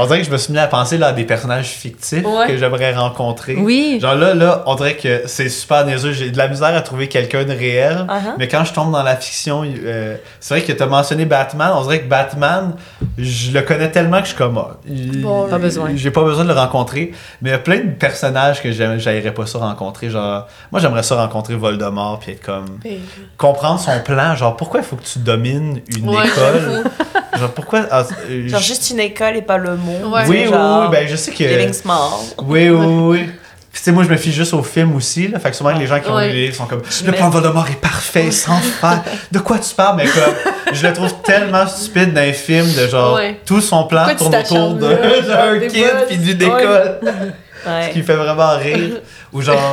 On 0.00 0.06
dirait 0.06 0.18
que 0.20 0.26
je 0.26 0.30
me 0.30 0.36
suis 0.36 0.52
mis 0.52 0.58
à 0.58 0.66
penser 0.66 0.98
là, 0.98 1.08
à 1.08 1.12
des 1.12 1.24
personnages 1.24 1.68
fictifs 1.68 2.24
Ouais. 2.24 2.46
que 2.48 2.56
j'aimerais 2.56 2.94
rencontrer. 2.94 3.56
Oui. 3.56 3.98
Genre 4.00 4.14
là, 4.14 4.34
là, 4.34 4.62
on 4.66 4.74
dirait 4.74 4.96
que 4.96 5.22
c'est 5.26 5.48
super 5.48 5.84
niaiseux. 5.84 6.12
J'ai 6.12 6.30
de 6.30 6.38
la 6.38 6.48
misère 6.48 6.74
à 6.76 6.80
trouver 6.80 7.08
quelqu'un 7.08 7.44
de 7.44 7.52
réel. 7.52 8.06
Uh-huh. 8.08 8.34
Mais 8.38 8.48
quand 8.48 8.64
je 8.64 8.72
tombe 8.72 8.92
dans 8.92 9.02
la 9.02 9.16
fiction, 9.16 9.64
euh, 9.64 10.16
c'est 10.40 10.54
vrai 10.54 10.62
que 10.62 10.72
tu 10.72 10.82
as 10.82 10.86
mentionné 10.86 11.24
Batman. 11.24 11.72
On 11.74 11.82
dirait 11.82 12.00
que 12.00 12.08
Batman, 12.08 12.72
je 13.18 13.52
le 13.52 13.62
connais 13.62 13.90
tellement 13.90 14.18
que 14.18 14.24
je 14.24 14.28
suis 14.28 14.36
comme. 14.38 14.58
ah, 14.58 14.76
Bon, 14.86 15.48
Pas 15.48 15.58
besoin. 15.58 15.90
J'ai 15.94 16.10
pas 16.10 16.22
besoin 16.24 16.44
de 16.44 16.48
le 16.52 16.58
rencontrer. 16.58 17.12
Mais 17.42 17.50
il 17.50 17.52
y 17.52 17.56
a 17.56 17.58
plein 17.58 17.78
de 17.78 17.90
personnages 17.90 18.62
que 18.62 18.72
j'aime- 18.72 18.98
j'aimerais 18.98 19.32
pas 19.34 19.46
ça 19.46 19.58
rencontrer. 19.58 20.10
Genre, 20.10 20.46
moi, 20.72 20.80
j'aimerais 20.80 21.02
ça 21.02 21.16
rencontrer 21.16 21.54
Voldemort 21.54 22.18
puis 22.20 22.32
être 22.32 22.42
comme. 22.44 22.66
Comprendre 23.36 23.80
son 23.80 24.00
plan. 24.00 24.34
Genre, 24.34 24.56
pourquoi 24.56 24.80
il 24.80 24.86
faut 24.86 24.96
que 24.96 25.04
tu 25.04 25.18
domines 25.20 25.80
une 25.96 26.08
Ouais, 26.08 26.26
école? 26.26 26.84
Genre, 27.38 27.50
pourquoi. 27.50 27.86
ah, 27.90 28.04
euh, 28.28 28.48
Genre 28.48 28.60
juste 28.60 28.90
une 28.90 29.00
école 29.00 29.36
et 29.36 29.42
pas 29.42 29.56
le 29.58 29.76
monde. 29.76 30.12
Ouais. 30.12 30.22
oui, 30.28 30.38
oui, 30.44 30.50
genre, 30.50 30.82
oui, 30.84 30.88
ben 30.96 31.08
je 31.08 31.16
sais 31.16 31.30
que. 31.32 31.44
Living 31.44 31.72
small. 31.72 32.10
Oui, 32.38 32.68
oui, 32.70 32.86
oui. 32.86 33.18
Puis, 33.72 33.78
tu 33.78 33.84
sais, 33.84 33.92
moi, 33.92 34.02
je 34.02 34.08
me 34.08 34.16
fie 34.16 34.32
juste 34.32 34.52
au 34.52 34.64
film 34.64 34.96
aussi. 34.96 35.28
Là. 35.28 35.38
Fait 35.38 35.50
que 35.50 35.56
souvent, 35.56 35.70
les 35.70 35.86
gens 35.86 36.00
qui 36.00 36.08
ont 36.10 36.16
Ouais. 36.16 36.26
lu 36.28 36.34
les 36.34 36.42
livres 36.46 36.56
sont 36.56 36.66
comme 36.66 36.82
Le 37.04 37.12
plan 37.12 37.28
de 37.28 37.32
Voldemort 37.34 37.68
est 37.70 37.80
parfait, 37.80 38.32
sans 38.32 38.56
faire. 38.58 39.02
De 39.30 39.38
quoi 39.38 39.60
tu 39.60 39.72
parles? 39.76 39.96
Mais 39.98 40.06
comme, 40.06 40.34
je 40.72 40.86
le 40.88 40.92
trouve 40.92 41.14
tellement 41.22 41.64
stupide 41.68 42.12
dans 42.12 42.20
les 42.22 42.32
films 42.32 42.66
de 42.72 42.88
genre, 42.88 43.14
Ouais. 43.14 43.38
tout 43.46 43.60
son 43.60 43.84
plan 43.84 44.06
Pourquoi 44.18 44.42
tourne 44.42 44.82
autour 44.82 44.88
genre, 44.90 45.36
d'un 45.60 45.68
kid 45.68 45.86
puis 46.08 46.16
d'une 46.16 46.42
Ouais. 46.50 46.62
école. 46.62 46.98
Ce 47.64 47.92
qui 47.92 47.98
me 47.98 48.02
fait 48.04 48.16
vraiment 48.16 48.56
rire. 48.56 48.96
Ou 49.32 49.42
genre, 49.42 49.72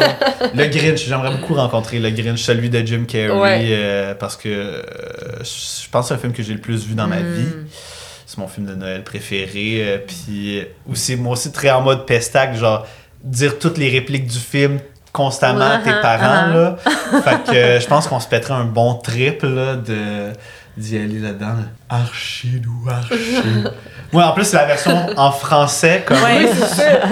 le 0.54 0.68
Grinch. 0.68 1.06
J'aimerais 1.08 1.32
beaucoup 1.36 1.56
rencontrer 1.56 2.00
le 2.00 2.10
Grinch, 2.12 2.42
celui 2.42 2.70
de 2.70 2.86
Jim 2.86 3.06
Carrey. 3.08 3.32
Ouais. 3.32 3.66
euh, 3.72 4.14
parce 4.14 4.36
que 4.36 4.50
euh, 4.50 4.82
je 5.40 5.90
pense 5.90 6.06
que 6.06 6.08
c'est 6.10 6.14
un 6.14 6.18
film 6.18 6.34
que 6.34 6.44
j'ai 6.44 6.54
le 6.54 6.62
plus 6.62 6.86
vu 6.86 6.94
dans 6.94 7.08
ma 7.08 7.18
Mm. 7.20 7.34
vie. 7.34 7.50
C'est 8.26 8.38
mon 8.40 8.48
film 8.48 8.66
de 8.68 8.76
Noël 8.76 9.04
préféré. 9.04 9.78
euh, 9.82 9.98
puis 10.06 10.62
aussi, 10.90 11.16
moi 11.16 11.34
aussi, 11.34 11.52
très 11.52 11.72
en 11.72 11.82
mode 11.82 12.06
pestac, 12.06 12.56
genre 12.56 12.86
dire 13.24 13.58
toutes 13.58 13.78
les 13.78 13.90
répliques 13.90 14.28
du 14.28 14.38
film 14.38 14.80
constamment 15.12 15.62
à 15.66 15.78
tes 15.80 15.90
Ouais, 15.90 16.02
parents. 16.02 16.52
uh-huh. 16.52 16.54
Là. 16.54 17.22
Fait 17.24 17.52
que 17.52 17.80
je 17.82 17.88
pense 17.88 18.08
qu'on 18.08 18.20
se 18.20 18.28
pèterait 18.28 18.54
un 18.54 18.66
bon 18.66 18.94
trip 18.96 19.42
là, 19.42 19.76
de 19.76 20.32
d'y 20.78 20.96
aller 20.98 21.18
là-dedans. 21.18 21.48
là. 21.48 21.64
Archidou, 21.90 22.86
archidou. 22.88 23.70
Moi, 24.14 24.26
en 24.26 24.32
plus, 24.32 24.46
c'est 24.46 24.56
la 24.58 24.66
version 24.66 24.96
en 25.18 25.32
français. 25.32 26.04
Comme, 26.06 26.18
Ouais, 26.24 26.48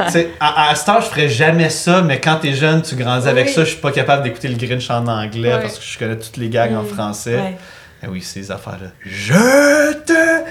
sais, 0.09 0.29
à, 0.39 0.69
à 0.69 0.75
ce 0.75 0.85
temps, 0.85 0.99
je 1.01 1.05
ferais 1.07 1.27
jamais 1.29 1.69
ça, 1.69 2.01
mais 2.01 2.19
quand 2.21 2.37
t'es 2.37 2.53
jeune, 2.53 2.81
tu 2.81 2.95
grandis 2.95 3.27
avec 3.27 3.47
Oui. 3.47 3.53
ça, 3.53 3.61
je 3.65 3.69
suis 3.71 3.79
pas 3.81 3.91
capable 3.91 4.23
d'écouter 4.23 4.47
le 4.47 4.55
Grinch 4.55 4.89
en 4.89 5.05
anglais 5.07 5.53
Ouais. 5.53 5.61
parce 5.61 5.77
que 5.77 5.83
je 5.85 5.99
connais 5.99 6.17
toutes 6.17 6.37
les 6.37 6.49
gags 6.49 6.73
en 6.73 6.83
Mm. 6.83 6.87
français. 6.87 7.35
Ouais. 7.35 7.57
Eh 8.03 8.07
oui, 8.07 8.21
ces 8.21 8.51
affaires-là. 8.51 8.89
Je 9.05 9.93
te. 9.93 10.43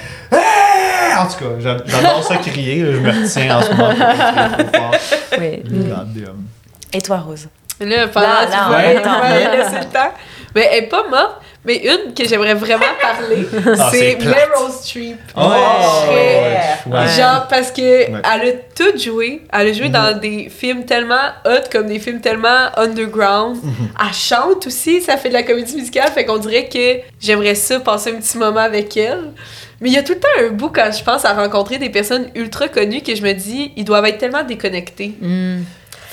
En 1.17 1.27
tout 1.27 1.39
cas, 1.39 1.51
j'a- 1.61 1.77
j'adore 1.87 2.25
ça 2.25 2.37
crier. 2.39 2.83
là. 2.83 2.93
Je 2.93 2.99
me 2.99 3.11
retiens 3.23 3.57
en 3.59 3.63
ce 3.63 3.71
moment 3.71 3.89
pour 3.91 3.99
pas 3.99 4.15
crier 4.33 4.71
trop 4.71 4.81
fort. 4.81 4.95
Oui. 5.39 5.63
Damn. 5.65 6.45
Et 6.93 7.01
toi, 7.01 7.19
Rose? 7.19 7.47
Là, 7.81 8.09
pendant 8.09 8.27
Là, 8.27 8.93
le 8.95 9.03
temps. 9.03 10.13
Mais 10.55 10.69
elle 10.73 10.85
est 10.85 10.89
pas 10.89 11.05
morte, 11.09 11.37
mais 11.65 11.77
une 11.77 12.13
que 12.15 12.27
j'aimerais 12.29 12.55
vraiment 12.55 12.85
parler, 13.01 13.47
Ah, 13.79 13.89
c'est. 13.91 14.17
Meryl 14.23 14.73
Streep. 14.81 15.17
Oh, 15.37 15.41
Ouais. 15.41 16.59
ouais. 16.87 17.09
Genre, 17.17 17.47
parce 17.49 17.71
que 17.73 17.81
elle 17.81 18.23
a 18.23 18.53
tout 18.77 18.99
joué. 18.99 19.43
Elle 19.53 19.69
a 19.69 19.73
joué 19.73 19.87
Mhm. 19.87 19.93
dans 19.93 20.19
des 20.19 20.49
films 20.51 20.85
tellement 20.85 21.29
hot, 21.47 21.69
comme 21.73 21.87
des 21.87 21.99
films 21.99 22.21
tellement 22.21 22.69
underground. 22.77 23.57
Mhm. 23.63 23.73
Elle 24.07 24.15
chante 24.15 24.67
aussi, 24.67 25.01
ça 25.01 25.17
fait 25.17 25.29
de 25.29 25.35
la 25.35 25.43
comédie 25.43 25.77
musicale, 25.77 26.11
fait 26.13 26.25
qu'on 26.25 26.39
dirait 26.39 26.69
que 26.69 27.01
j'aimerais 27.21 27.55
ça 27.55 27.81
passer 27.81 28.11
un 28.11 28.17
petit 28.21 28.39
moment 28.39 28.61
avec 28.61 28.97
elle. 28.97 29.33
Mais 29.81 29.89
il 29.91 29.95
y 29.95 29.99
a 29.99 30.03
tout 30.03 30.13
le 30.15 30.21
temps 30.21 30.29
un 30.41 30.51
bout 30.51 30.71
quand 30.71 30.91
je 30.97 31.03
pense 31.03 31.25
à 31.25 31.33
rencontrer 31.35 31.79
des 31.79 31.91
personnes 31.91 32.29
ultra 32.35 32.69
connues 32.69 33.03
que 33.03 33.15
je 33.15 33.23
me 33.23 33.33
dis, 33.33 33.73
ils 33.77 33.85
doivent 33.85 34.07
être 34.07 34.19
tellement 34.19 34.43
déconnectés. 34.45 35.13
Mm. 35.21 35.63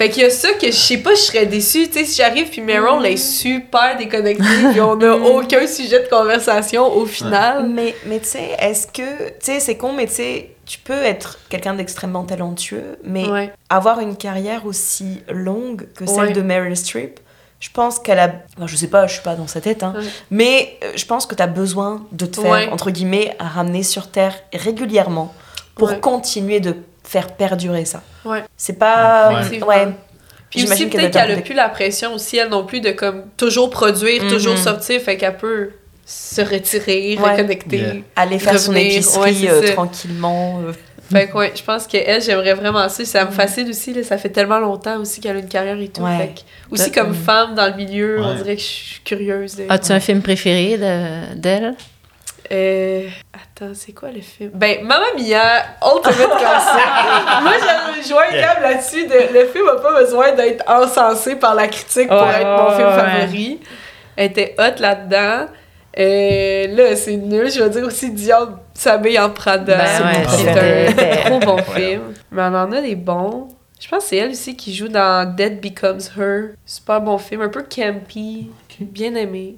Fait 0.02 0.10
qu'il 0.10 0.24
y 0.24 0.26
a 0.26 0.32
ça 0.32 0.54
que 0.54 0.66
je 0.66 0.72
sais 0.72 0.98
pas, 0.98 1.12
je 1.14 1.20
serais 1.22 1.46
déçue. 1.46 1.88
Tu 1.88 2.00
sais, 2.00 2.06
si 2.06 2.16
j'arrive 2.18 2.50
puis 2.50 2.62
Meryl, 2.62 3.06
elle 3.06 3.14
est 3.14 3.18
super 3.18 3.96
déconnectée 4.00 4.44
puis 4.72 4.82
on 4.82 5.00
a 5.00 5.12
aucun 5.14 5.68
sujet 5.68 6.02
de 6.02 6.08
conversation 6.08 6.92
au 6.92 7.06
final. 7.06 7.70
Mais, 7.70 7.94
mais 8.08 8.20
tu 8.20 8.26
sais, 8.30 8.56
est-ce 8.58 8.88
que. 8.88 9.28
Tu 9.30 9.34
sais, 9.42 9.60
c'est 9.60 9.78
con, 9.78 9.94
mais 9.94 10.08
tu 10.08 10.14
sais, 10.14 10.56
tu 10.66 10.80
peux 10.80 11.04
être 11.04 11.38
quelqu'un 11.50 11.76
d'extrêmement 11.76 12.24
talentueux, 12.24 12.98
mais 13.04 13.28
Ouais. 13.30 13.54
avoir 13.70 14.00
une 14.00 14.16
carrière 14.16 14.66
aussi 14.66 15.22
longue 15.30 15.88
que 15.96 16.08
celle 16.08 16.20
Ouais. 16.30 16.32
de 16.34 16.42
Meryl 16.42 16.76
Streep, 16.76 17.20
je 17.60 17.70
pense 17.72 18.00
qu'elle 18.00 18.18
a. 18.18 18.32
Enfin, 18.58 18.66
je 18.66 18.76
sais 18.76 18.88
pas, 18.88 19.06
je 19.06 19.14
suis 19.14 19.22
pas 19.22 19.36
dans 19.36 19.46
sa 19.46 19.62
tête, 19.62 19.84
hein, 19.84 19.94
Ouais. 19.96 20.04
mais 20.32 20.80
euh, 20.84 20.94
je 20.96 21.06
pense 21.06 21.28
que 21.28 21.36
tu 21.36 21.44
as 21.44 21.48
besoin 21.48 22.08
de 22.12 22.26
te 22.26 22.42
faire, 22.42 22.50
Ouais. 22.52 22.70
entre 22.72 22.90
guillemets, 22.90 23.36
à 23.38 23.48
ramener 23.48 23.84
sur 23.84 24.08
Terre 24.10 24.34
régulièrement 24.52 25.32
pour 25.76 25.90
Ouais. 25.90 26.00
continuer 26.00 26.60
de 26.60 26.76
faire 27.12 27.28
perdurer 27.34 27.84
ça. 27.86 28.02
Ouais. 28.24 28.44
C'est 28.56 28.80
pas. 28.80 29.42
Ouais. 29.68 29.88
Puis 30.50 30.64
aussi, 30.64 30.88
peut-être 30.88 31.12
qu'elle 31.14 31.32
a 31.32 31.34
être 31.34 31.44
plus 31.46 31.54
la 31.54 31.70
pression 31.70 32.14
aussi, 32.14 32.38
elle 32.38 32.50
non 32.50 32.66
plus, 32.66 32.82
de 32.82 32.92
comme 32.92 33.24
toujours 33.38 33.70
produire, 33.70 34.28
toujours 34.28 34.58
sortir, 34.58 35.02
fait 35.02 35.18
qu'elle 35.18 35.38
peut 35.38 35.72
se 36.06 36.42
retirer, 36.42 37.18
Ouais. 37.22 37.32
reconnecter. 37.32 37.78
Yeah. 37.78 37.94
Aller 38.16 38.40
faire 38.40 38.60
son 38.60 38.72
revenir, 38.72 38.94
épicerie 38.94 39.22
ouais, 39.22 39.34
c'est 39.34 39.50
euh, 39.72 39.74
tranquillement. 39.74 40.62
euh. 40.66 40.72
Fait 41.12 41.28
que 41.28 41.38
ouais, 41.38 41.52
je 41.56 41.62
pense 41.64 41.88
que 41.88 41.98
elle, 41.98 42.22
j'aimerais 42.22 42.54
vraiment 42.54 42.88
ça. 42.90 43.04
Ça 43.06 43.26
me 43.26 43.32
fascine 43.32 43.70
aussi, 43.70 43.94
là, 43.94 44.04
ça 44.04 44.18
fait 44.18 44.30
tellement 44.30 44.60
longtemps 44.60 44.98
aussi 45.00 45.20
qu'elle 45.20 45.36
a 45.36 45.40
une 45.40 45.48
carrière 45.50 45.78
et 45.80 45.90
tout. 45.90 46.02
Ouais. 46.02 46.18
Fait 46.18 46.28
que 46.30 46.40
aussi 46.74 46.92
comme 46.92 47.14
femme 47.14 47.54
dans 47.56 47.68
le 47.68 47.76
milieu, 47.76 48.22
on 48.22 48.34
dirait 48.36 48.56
que 48.56 48.62
je 48.62 48.66
suis 48.68 49.02
curieuse. 49.04 49.58
As-tu 49.70 49.92
un 49.92 50.00
film 50.00 50.22
préféré 50.22 50.78
de- 50.78 51.36
d'elle? 51.36 51.76
Euh, 52.52 53.08
attends, 53.34 53.72
c'est 53.74 53.94
quoi 53.94 54.10
le 54.10 54.20
film? 54.22 54.52
Ben, 54.54 54.84
Mamma 54.84 55.06
Mia, 55.18 55.64
Ultimate 55.86 56.38
Classic. 56.38 56.86
Moi, 57.44 57.52
j'avais 57.60 58.04
joué 58.08 58.18
un 58.30 58.36
Yeah. 58.36 58.48
câble 58.56 58.62
là-dessus. 58.64 59.08
de- 59.08 59.34
le 59.40 59.46
film 59.48 59.66
n'a 59.68 59.76
pas 59.82 60.00
besoin 60.02 60.32
d'être 60.34 60.64
encensé 60.70 61.36
par 61.36 61.56
la 61.56 61.68
critique 61.68 62.10
pour 62.10 62.28
être 62.28 62.46
mon 62.46 62.72
film 62.76 62.88
ouais, 62.90 62.96
favori. 63.22 63.60
Elle 64.18 64.26
était 64.32 64.56
hot 64.60 64.80
là-dedans. 64.80 65.48
Euh, 65.98 66.68
là, 66.76 66.96
c'est 66.96 67.16
nul. 67.18 67.50
Je 67.50 67.62
veux 67.64 67.70
dire 67.70 67.86
aussi 67.86 68.12
Dion 68.12 68.58
s'habille 68.74 69.20
en 69.20 69.30
Prada. 69.30 69.78
Ben 69.78 69.86
c'est 69.88 70.04
ouais, 70.04 70.28
c'était- 70.94 71.24
trop 71.26 71.40
bon 71.40 71.58
film. 71.58 72.14
Mais 72.32 72.42
on 72.44 72.56
en 72.56 72.72
a 72.72 72.82
des 72.82 72.96
bons. 72.96 73.48
Je 73.84 73.88
pense 73.88 74.04
que 74.04 74.10
c'est 74.10 74.18
elle 74.18 74.30
aussi 74.32 74.56
qui 74.56 74.76
joue 74.76 74.88
dans 74.88 75.26
Dead 75.36 75.60
Becomes 75.60 76.00
Her. 76.18 76.50
Super 76.66 77.02
bon 77.02 77.18
film, 77.18 77.42
un 77.42 77.50
peu 77.50 77.64
campy. 77.64 78.50
Bien 78.80 79.16
aimé. 79.16 79.56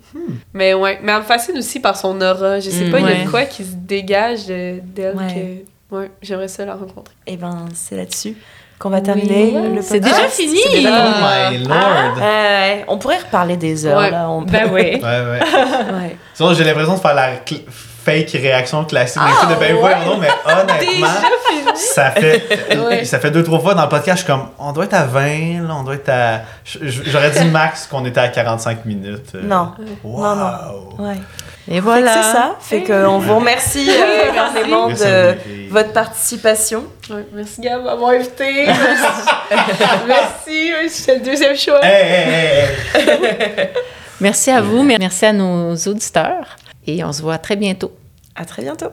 Mais 0.53 0.73
ouais, 0.73 0.99
mais 1.03 1.11
elle 1.11 1.19
me 1.19 1.23
fascine 1.23 1.57
aussi 1.57 1.79
par 1.81 1.97
son 1.97 2.19
aura. 2.21 2.59
Je 2.61 2.69
sais 2.69 2.85
Mm, 2.85 2.91
pas, 2.91 2.99
il 2.99 3.05
y 3.05 3.11
a 3.11 3.23
de 3.25 3.29
quoi 3.29 3.43
qui 3.45 3.63
se 3.63 3.75
dégage 3.75 4.47
de- 4.47 4.79
d'elle 4.81 5.15
Ouais. 5.15 5.65
que. 5.91 5.95
Ouais, 5.95 6.11
j'aimerais 6.21 6.47
ça 6.47 6.65
la 6.65 6.75
rencontrer. 6.75 7.13
Et 7.27 7.35
ben, 7.37 7.65
c'est 7.73 7.95
là-dessus 7.97 8.35
qu'on 8.79 8.89
va 8.89 9.01
terminer 9.01 9.53
Oui. 9.55 9.75
le 9.75 9.81
C'est 9.81 9.99
déjà 9.99 10.27
fini. 10.29 10.59
Déjà 10.71 10.89
Oh 10.89 11.09
my 11.19 11.67
Ah, 11.69 12.13
lord! 12.15 12.17
ouais, 12.17 12.85
on 12.87 12.97
pourrait 12.97 13.19
reparler 13.19 13.57
des 13.57 13.85
heures 13.85 13.97
Ouais. 13.99 14.09
là. 14.11 14.29
On... 14.29 14.41
Ben 14.41 14.69
oui. 14.71 14.81
Ouais, 14.81 15.01
ouais. 15.01 15.39
ouais. 15.93 16.17
Sinon, 16.33 16.53
j'ai 16.53 16.63
l'impression 16.63 16.95
de 16.95 16.99
faire 16.99 17.13
la 17.13 17.35
fake 18.05 18.31
réaction 18.31 18.83
classique. 18.85 19.21
Ah, 19.23 19.45
de 19.53 19.59
ben 19.59 19.75
ouais. 19.75 19.95
donc, 20.05 20.19
mais 20.21 20.27
honnêtement, 20.51 21.07
fini! 21.49 21.63
ça 21.75 22.11
fait, 22.11 22.77
Ouais. 22.87 23.05
ça 23.05 23.19
fait 23.19 23.31
deux, 23.31 23.43
trois 23.43 23.59
fois 23.59 23.73
dans 23.75 23.83
le 23.83 23.89
podcast, 23.89 24.19
je 24.19 24.23
suis 24.23 24.31
comme, 24.31 24.47
on 24.59 24.71
doit 24.71 24.85
être 24.85 24.93
à 24.93 25.05
20, 25.05 25.67
là, 25.67 25.75
on 25.79 25.83
doit 25.83 25.95
être 25.95 26.09
à. 26.09 26.41
J'aurais 26.65 27.31
dit 27.31 27.45
max 27.45 27.87
qu'on 27.87 28.05
était 28.05 28.19
à 28.19 28.27
45 28.29 28.85
minutes. 28.85 29.31
euh. 29.35 29.41
Non. 29.43 29.71
Wow. 30.03 30.21
Non, 30.23 30.35
non. 30.35 31.05
Ouais. 31.07 31.17
Et 31.71 31.79
voilà. 31.79 32.11
c'est 32.13 32.31
ça. 32.33 32.55
Fait 32.59 32.83
qu'on 32.83 33.19
vous 33.19 33.35
remercie 33.37 33.89
euh, 33.89 34.31
énormément 34.33 34.87
Merci 34.87 35.05
de 35.05 35.35
votre 35.71 35.93
participation. 35.93 36.83
Ouais, 37.09 37.25
merci 37.33 37.61
Gab 37.61 37.83
m'avoir 37.83 38.11
invité. 38.11 38.65
merci, 40.07 40.73
ouais, 40.73 40.89
c'était 40.89 41.15
le 41.19 41.23
deuxième 41.25 41.55
choix. 41.55 41.79
Hey, 41.83 42.03
hey, 42.05 42.69
hey, 42.95 43.25
hey. 43.57 43.69
Merci 44.19 44.51
à 44.51 44.61
vous, 44.61 44.83
merci 44.83 45.25
à 45.25 45.33
nos 45.33 45.73
auditeurs 45.75 46.45
et 46.87 47.03
on 47.03 47.11
se 47.13 47.21
voit 47.21 47.37
très 47.37 47.55
bientôt. 47.55 47.91
À 48.35 48.45
très 48.45 48.63
bientôt. 48.63 48.89